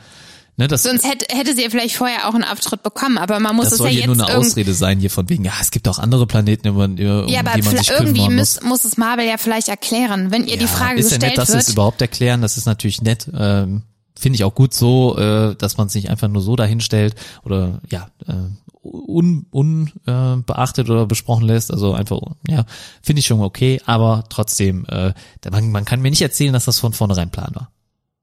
ne, 0.61 0.69
das, 0.69 0.85
Sonst 0.85 1.05
hätte, 1.05 1.27
hätte 1.35 1.57
sie 1.57 1.63
ja 1.63 1.71
vielleicht 1.71 1.97
vorher 1.97 2.29
auch 2.29 2.35
einen 2.35 2.45
Auftritt 2.45 2.83
bekommen, 2.83 3.19
aber 3.19 3.41
man 3.41 3.57
muss 3.57 3.67
das 3.67 3.73
es 3.75 3.79
soll 3.79 3.89
ja 3.89 3.93
hier 3.93 4.01
jetzt 4.03 4.17
nur 4.17 4.29
eine 4.29 4.39
Ausrede 4.39 4.75
sein 4.75 5.01
hier 5.01 5.11
von 5.11 5.29
wegen, 5.29 5.45
ja, 5.45 5.55
es 5.61 5.71
gibt 5.71 5.89
auch 5.89 5.99
andere 5.99 6.27
Planeten, 6.27 6.69
über, 6.69 6.85
über, 6.85 7.29
Ja, 7.29 7.41
um 7.41 7.47
aber 7.47 7.57
die 7.57 7.63
man 7.63 7.77
sich 7.79 7.91
irgendwie 7.91 8.29
muss. 8.29 8.61
muss, 8.61 8.63
muss 8.63 8.85
es 8.85 8.97
Marvel 8.97 9.27
ja 9.27 9.39
vielleicht 9.39 9.69
erklären. 9.69 10.31
Wenn 10.31 10.47
ihr 10.47 10.59
die 10.59 10.67
Frage 10.67 11.01
ist 11.01 11.11
ja 11.11 11.17
gestellt 11.17 11.33
nett, 11.33 11.39
dass 11.39 11.49
wird, 11.49 11.63
es 11.63 11.71
überhaupt 11.71 12.01
erklären. 12.01 12.43
Das 12.43 12.57
ist 12.57 12.67
natürlich 12.67 13.03
nett. 13.03 13.29
Ähm, 13.37 13.83
Finde 14.17 14.37
ich 14.37 14.45
auch 14.45 14.55
gut 14.55 14.75
so, 14.75 15.17
äh, 15.17 15.57
dass 15.57 15.79
man 15.79 15.87
es 15.87 15.95
nicht 15.95 16.11
einfach 16.11 16.29
nur 16.29 16.43
so 16.43 16.55
dahinstellt 16.55 17.15
oder 17.43 17.81
ja 17.89 18.09
äh, 18.29 18.35
un, 18.83 19.47
un 19.51 19.91
äh, 20.07 20.37
beachtet 20.43 20.91
oder 20.91 21.07
besprochen 21.07 21.47
lässt. 21.47 21.71
Also 21.71 21.95
einfach 21.95 22.21
ja, 22.47 22.67
finde 23.03 23.21
ich 23.21 23.27
schon 23.27 23.41
okay. 23.41 23.81
Aber 23.87 24.25
trotzdem, 24.29 24.85
äh, 24.87 25.15
man, 25.51 25.71
man 25.71 25.87
kann 25.87 26.03
mir 26.03 26.11
nicht 26.11 26.23
erzählen, 26.23 26.53
dass 26.53 26.67
das 26.67 26.79
von 26.79 26.93
vornherein 26.93 27.31
Plan 27.31 27.55
war. 27.55 27.71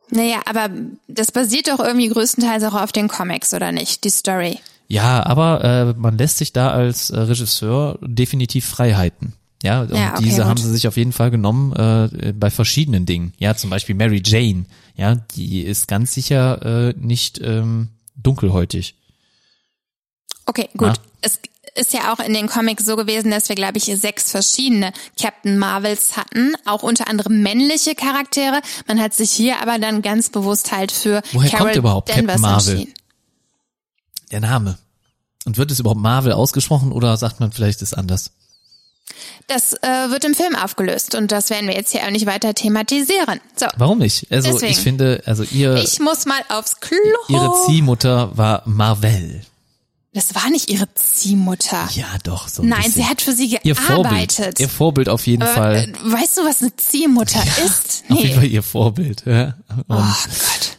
Naja, 0.09 0.41
aber 0.45 0.69
das 1.07 1.31
basiert 1.31 1.67
doch 1.67 1.79
irgendwie 1.79 2.07
größtenteils 2.09 2.63
auch 2.63 2.73
auf 2.73 2.91
den 2.91 3.07
Comics, 3.07 3.53
oder 3.53 3.71
nicht? 3.71 4.03
Die 4.03 4.09
Story. 4.09 4.59
Ja, 4.87 5.25
aber 5.25 5.63
äh, 5.63 5.93
man 5.99 6.17
lässt 6.17 6.37
sich 6.37 6.53
da 6.53 6.71
als 6.71 7.09
äh, 7.09 7.19
Regisseur 7.19 7.99
definitiv 8.01 8.65
Freiheiten. 8.65 9.33
Ja, 9.63 9.81
und 9.81 9.93
Ja, 9.93 10.13
okay, 10.13 10.23
diese 10.23 10.45
haben 10.45 10.55
gut. 10.55 10.65
sie 10.65 10.71
sich 10.71 10.87
auf 10.87 10.97
jeden 10.97 11.11
Fall 11.11 11.31
genommen 11.31 11.73
äh, 11.73 12.31
bei 12.33 12.49
verschiedenen 12.49 13.05
Dingen. 13.05 13.33
Ja, 13.37 13.55
zum 13.55 13.69
Beispiel 13.69 13.95
Mary 13.95 14.21
Jane. 14.23 14.65
Ja, 14.95 15.15
die 15.35 15.61
ist 15.61 15.87
ganz 15.87 16.13
sicher 16.13 16.89
äh, 16.89 16.93
nicht 16.97 17.41
ähm, 17.43 17.89
dunkelhäutig. 18.15 18.95
Okay, 20.45 20.69
gut. 20.77 20.87
Ja. 20.87 20.93
Es 21.21 21.39
ist 21.77 21.93
ja 21.93 22.13
auch 22.13 22.19
in 22.19 22.33
den 22.33 22.47
Comics 22.47 22.85
so 22.85 22.95
gewesen, 22.95 23.31
dass 23.31 23.49
wir, 23.49 23.55
glaube 23.55 23.77
ich, 23.77 23.85
sechs 23.85 24.31
verschiedene 24.31 24.91
Captain 25.19 25.57
Marvels 25.57 26.17
hatten, 26.17 26.53
auch 26.65 26.83
unter 26.83 27.07
anderem 27.07 27.41
männliche 27.41 27.95
Charaktere. 27.95 28.61
Man 28.87 28.99
hat 28.99 29.13
sich 29.13 29.31
hier 29.31 29.61
aber 29.61 29.79
dann 29.79 30.01
ganz 30.01 30.29
bewusst 30.29 30.71
halt 30.71 30.91
für 30.91 31.21
Woher 31.31 31.49
Carol 31.49 31.65
kommt 31.67 31.75
überhaupt 31.77 32.07
Captain 32.09 32.27
Danvers 32.27 32.41
Marvel? 32.41 32.71
entschieden. 32.73 32.93
Der 34.31 34.39
Name. 34.41 34.77
Und 35.45 35.57
wird 35.57 35.71
es 35.71 35.79
überhaupt 35.79 36.01
Marvel 36.01 36.33
ausgesprochen 36.33 36.91
oder 36.91 37.15
sagt 37.15 37.39
man 37.39 37.51
vielleicht 37.51 37.81
ist 37.81 37.93
anders? 37.97 38.31
Das 39.47 39.73
äh, 39.81 40.09
wird 40.09 40.25
im 40.25 40.35
Film 40.35 40.55
aufgelöst 40.55 41.15
und 41.15 41.31
das 41.31 41.49
werden 41.49 41.67
wir 41.67 41.75
jetzt 41.75 41.93
hier 41.93 42.03
auch 42.03 42.09
nicht 42.09 42.25
weiter 42.25 42.53
thematisieren. 42.53 43.39
So, 43.55 43.67
Warum 43.77 43.99
nicht? 43.99 44.29
Also 44.29 44.51
Deswegen. 44.51 44.71
ich 44.73 44.79
finde, 44.79 45.23
also 45.25 45.43
ihr, 45.43 45.75
ich 45.75 45.99
muss 46.01 46.25
mal 46.25 46.41
aufs 46.49 46.81
Klo. 46.81 46.97
ihre 47.29 47.53
Ziehmutter 47.65 48.37
war 48.37 48.63
Marvel. 48.65 49.41
Das 50.17 50.33
war 50.33 50.49
nicht 50.49 50.71
ihre 50.71 50.91
Ziehmutter. 50.95 51.87
Ja, 51.93 52.07
doch. 52.23 52.47
So 52.47 52.63
ein 52.63 52.69
Nein, 52.69 52.77
bisschen. 52.81 52.93
sie 53.03 53.05
hat 53.05 53.21
für 53.21 53.33
sie 53.33 53.59
ihr 53.61 53.75
Vorbild. 53.75 54.35
gearbeitet. 54.35 54.59
Ihr 54.59 54.67
Vorbild 54.67 55.09
auf 55.09 55.27
jeden 55.27 55.43
Aber, 55.43 55.53
Fall. 55.53 55.75
äh, 55.75 55.93
weißt 56.11 56.37
du, 56.39 56.41
was 56.43 56.63
eine 56.63 56.75
Ziehmutter 56.75 57.43
ist? 57.63 58.03
Auf 58.09 58.17
jeden 58.19 58.33
Fall 58.33 58.43
Nee. 58.45 58.49
ihr 58.49 58.63
Vorbild. 58.63 59.23
Ja. 59.27 59.53
Und 59.69 59.83
Oh 59.89 59.95
Gott. 59.95 60.77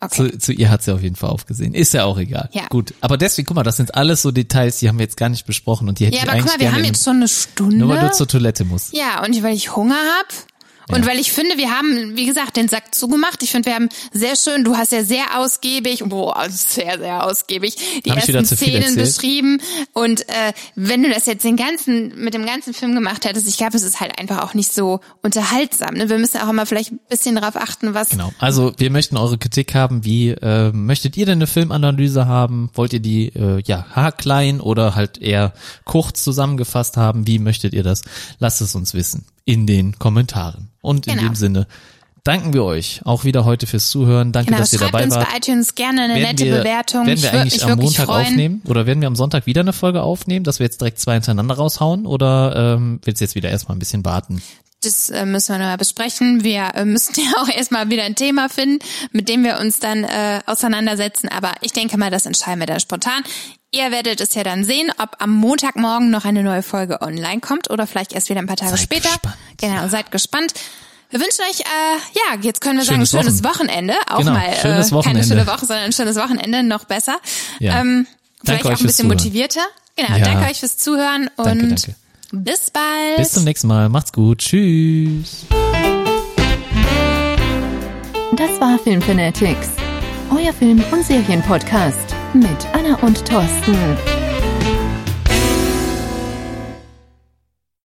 Okay. 0.00 0.30
Zu, 0.32 0.38
zu 0.38 0.52
ihr 0.52 0.68
hat 0.68 0.82
sie 0.82 0.92
auf 0.92 1.00
jeden 1.00 1.14
Fall 1.14 1.30
aufgesehen. 1.30 1.74
Ist 1.74 1.94
ja 1.94 2.04
auch 2.06 2.18
egal. 2.18 2.48
Ja. 2.52 2.66
Gut. 2.70 2.92
Aber 3.00 3.16
deswegen, 3.18 3.46
guck 3.46 3.54
mal, 3.54 3.62
das 3.62 3.76
sind 3.76 3.94
alles 3.94 4.22
so 4.22 4.32
Details, 4.32 4.78
die 4.80 4.88
haben 4.88 4.98
wir 4.98 5.04
jetzt 5.04 5.16
gar 5.16 5.28
nicht 5.28 5.46
besprochen 5.46 5.88
und 5.88 6.00
die 6.00 6.06
hätte 6.06 6.16
Ja, 6.16 6.24
ich 6.24 6.28
aber 6.30 6.38
guck 6.40 6.48
eigentlich 6.50 6.58
mal, 6.58 6.72
wir 6.72 6.76
haben 6.76 6.84
jetzt 6.84 7.04
schon 7.04 7.16
eine 7.16 7.28
Stunde. 7.28 7.76
nur 7.76 7.88
weil 7.90 8.00
du 8.08 8.12
zur 8.12 8.26
Toilette 8.26 8.64
musst. 8.64 8.94
Ja, 8.94 9.22
und 9.24 9.40
weil 9.44 9.54
ich 9.54 9.76
Hunger 9.76 9.94
hab 9.94 10.26
und 10.92 11.06
weil 11.06 11.18
ich 11.18 11.32
finde, 11.32 11.56
wir 11.56 11.70
haben, 11.70 12.16
wie 12.16 12.26
gesagt, 12.26 12.56
den 12.56 12.68
Sack 12.68 12.94
zugemacht. 12.94 13.42
Ich 13.42 13.50
finde, 13.50 13.66
wir 13.66 13.74
haben 13.74 13.88
sehr 14.12 14.36
schön, 14.36 14.64
du 14.64 14.76
hast 14.76 14.92
ja 14.92 15.04
sehr 15.04 15.38
ausgiebig, 15.38 16.04
boah, 16.06 16.46
sehr, 16.48 16.98
sehr 16.98 17.24
ausgiebig, 17.26 17.76
die 18.04 18.10
Hab 18.10 18.18
ersten 18.18 18.44
Szenen 18.44 18.94
beschrieben. 18.94 19.60
Und 19.92 20.28
äh, 20.28 20.52
wenn 20.74 21.02
du 21.02 21.10
das 21.10 21.26
jetzt 21.26 21.44
den 21.44 21.56
ganzen, 21.56 22.22
mit 22.22 22.34
dem 22.34 22.46
ganzen 22.46 22.74
Film 22.74 22.94
gemacht 22.94 23.24
hättest, 23.24 23.48
ich 23.48 23.56
glaube, 23.56 23.76
es 23.76 23.82
ist 23.82 24.00
halt 24.00 24.18
einfach 24.18 24.42
auch 24.42 24.54
nicht 24.54 24.72
so 24.72 25.00
unterhaltsam. 25.22 25.94
Ne? 25.94 26.08
Wir 26.08 26.18
müssen 26.18 26.38
auch 26.38 26.48
immer 26.48 26.66
vielleicht 26.66 26.92
ein 26.92 27.00
bisschen 27.08 27.34
darauf 27.34 27.56
achten, 27.56 27.94
was 27.94 28.10
Genau. 28.10 28.32
Also 28.38 28.72
wir 28.76 28.90
möchten 28.90 29.16
eure 29.16 29.38
Kritik 29.38 29.74
haben. 29.74 30.04
Wie 30.04 30.30
äh, 30.30 30.72
möchtet 30.72 31.16
ihr 31.16 31.26
denn 31.26 31.38
eine 31.38 31.46
Filmanalyse 31.46 32.26
haben? 32.26 32.70
Wollt 32.74 32.92
ihr 32.92 33.00
die 33.00 33.28
äh, 33.28 33.62
ja 33.64 33.86
haarklein 33.92 34.60
oder 34.60 34.94
halt 34.94 35.18
eher 35.18 35.54
kurz 35.84 36.22
zusammengefasst 36.22 36.96
haben? 36.96 37.26
Wie 37.26 37.38
möchtet 37.38 37.72
ihr 37.72 37.82
das? 37.82 38.02
Lasst 38.38 38.60
es 38.60 38.74
uns 38.74 38.94
wissen 38.94 39.24
in 39.44 39.66
den 39.66 39.98
Kommentaren. 39.98 40.69
Und 40.80 41.06
in 41.06 41.14
Genau. 41.14 41.28
dem 41.28 41.34
Sinne 41.34 41.66
danken 42.24 42.52
wir 42.52 42.64
euch 42.64 43.00
auch 43.04 43.24
wieder 43.24 43.44
heute 43.44 43.66
fürs 43.66 43.88
Zuhören. 43.90 44.32
Danke, 44.32 44.48
Genau, 44.50 44.60
dass 44.60 44.72
ihr 44.72 44.78
dabei 44.78 45.04
uns 45.04 45.14
wart. 45.14 45.28
bei 45.30 45.36
iTunes 45.38 45.74
gerne 45.74 46.02
eine 46.02 46.14
nette 46.14 46.44
wir, 46.44 46.56
Bewertung. 46.58 47.06
Werden 47.06 47.22
wir 47.22 47.32
eigentlich 47.32 47.64
am 47.64 47.78
Montag 47.78 48.06
freuen. 48.06 48.26
aufnehmen? 48.26 48.62
Oder 48.66 48.86
werden 48.86 49.00
wir 49.00 49.08
am 49.08 49.16
Sonntag 49.16 49.46
wieder 49.46 49.60
eine 49.62 49.72
Folge 49.72 50.02
aufnehmen, 50.02 50.44
dass 50.44 50.58
wir 50.58 50.64
jetzt 50.66 50.80
direkt 50.80 50.98
zwei 50.98 51.14
hintereinander 51.14 51.54
raushauen? 51.54 52.06
Oder 52.06 52.74
ähm, 52.76 53.00
willst 53.04 53.20
du 53.20 53.24
jetzt 53.24 53.34
wieder 53.34 53.50
erstmal 53.50 53.76
ein 53.76 53.78
bisschen 53.80 54.04
warten? 54.04 54.42
Das 54.82 55.10
äh, 55.10 55.26
müssen 55.26 55.54
wir 55.54 55.58
nochmal 55.58 55.76
besprechen. 55.76 56.42
Wir 56.42 56.74
äh, 56.74 56.84
müssen 56.86 57.14
ja 57.16 57.42
auch 57.42 57.48
erstmal 57.48 57.90
wieder 57.90 58.02
ein 58.04 58.14
Thema 58.16 58.48
finden, 58.48 58.78
mit 59.12 59.28
dem 59.28 59.44
wir 59.44 59.58
uns 59.58 59.78
dann 59.78 60.04
äh, 60.04 60.40
auseinandersetzen. 60.46 61.28
Aber 61.28 61.52
ich 61.60 61.72
denke 61.72 61.98
mal, 61.98 62.10
das 62.10 62.26
entscheiden 62.26 62.60
wir 62.60 62.66
dann 62.66 62.80
spontan. 62.80 63.22
Ihr 63.72 63.92
werdet 63.92 64.20
es 64.20 64.34
ja 64.34 64.42
dann 64.42 64.64
sehen, 64.64 64.90
ob 64.98 65.10
am 65.20 65.30
Montagmorgen 65.30 66.10
noch 66.10 66.24
eine 66.24 66.42
neue 66.42 66.62
Folge 66.64 67.00
online 67.02 67.38
kommt 67.40 67.70
oder 67.70 67.86
vielleicht 67.86 68.12
erst 68.12 68.28
wieder 68.28 68.40
ein 68.40 68.48
paar 68.48 68.56
Tage 68.56 68.72
Seid 68.72 68.80
später. 68.80 69.08
gespannt. 69.10 69.36
Genau, 69.58 69.88
seid 69.88 70.10
gespannt. 70.10 70.54
Wir 71.10 71.20
wünschen 71.20 71.42
euch, 71.48 71.60
äh, 71.60 71.64
ja, 72.14 72.40
jetzt 72.42 72.60
können 72.60 72.78
wir 72.80 72.84
Schönes 72.84 73.12
sagen, 73.12 73.24
schönes 73.24 73.44
Wochen- 73.44 73.60
Wochenende. 73.68 73.94
Auch 74.08 74.18
Genau, 74.18 74.32
mal 74.32 74.42
äh, 74.44 74.60
schönes 74.60 74.88
keine 74.88 74.90
Wochenende. 74.90 75.24
schöne 75.28 75.46
Woche, 75.46 75.66
sondern 75.66 75.84
ein 75.84 75.92
schönes 75.92 76.16
Wochenende, 76.16 76.62
noch 76.64 76.84
besser. 76.84 77.18
Ja. 77.60 77.80
Ähm, 77.80 78.06
Danke 78.42 78.62
vielleicht 78.62 78.66
auch 78.66 78.80
ein 78.82 78.86
bisschen 78.88 79.06
motivierter. 79.08 79.62
Genau, 79.96 80.16
Ja. 80.18 80.24
danke 80.24 80.50
euch 80.50 80.58
fürs 80.58 80.76
Zuhören 80.76 81.30
und 81.36 81.46
Danke, 81.46 81.66
danke. 81.68 81.94
bis 82.32 82.70
bald. 82.72 83.16
Bis 83.18 83.32
zum 83.32 83.44
nächsten 83.44 83.68
Mal. 83.68 83.88
Macht's 83.88 84.12
gut. 84.12 84.38
Tschüss. 84.38 85.46
Das 88.32 88.60
war 88.60 88.78
Filmfanatics, 88.82 89.68
euer 90.34 90.52
Film- 90.54 90.82
und 90.90 91.04
Serienpodcast 91.06 92.16
mit 92.34 92.66
Anna 92.72 92.96
und 93.02 93.24
Thorsten. 93.26 94.19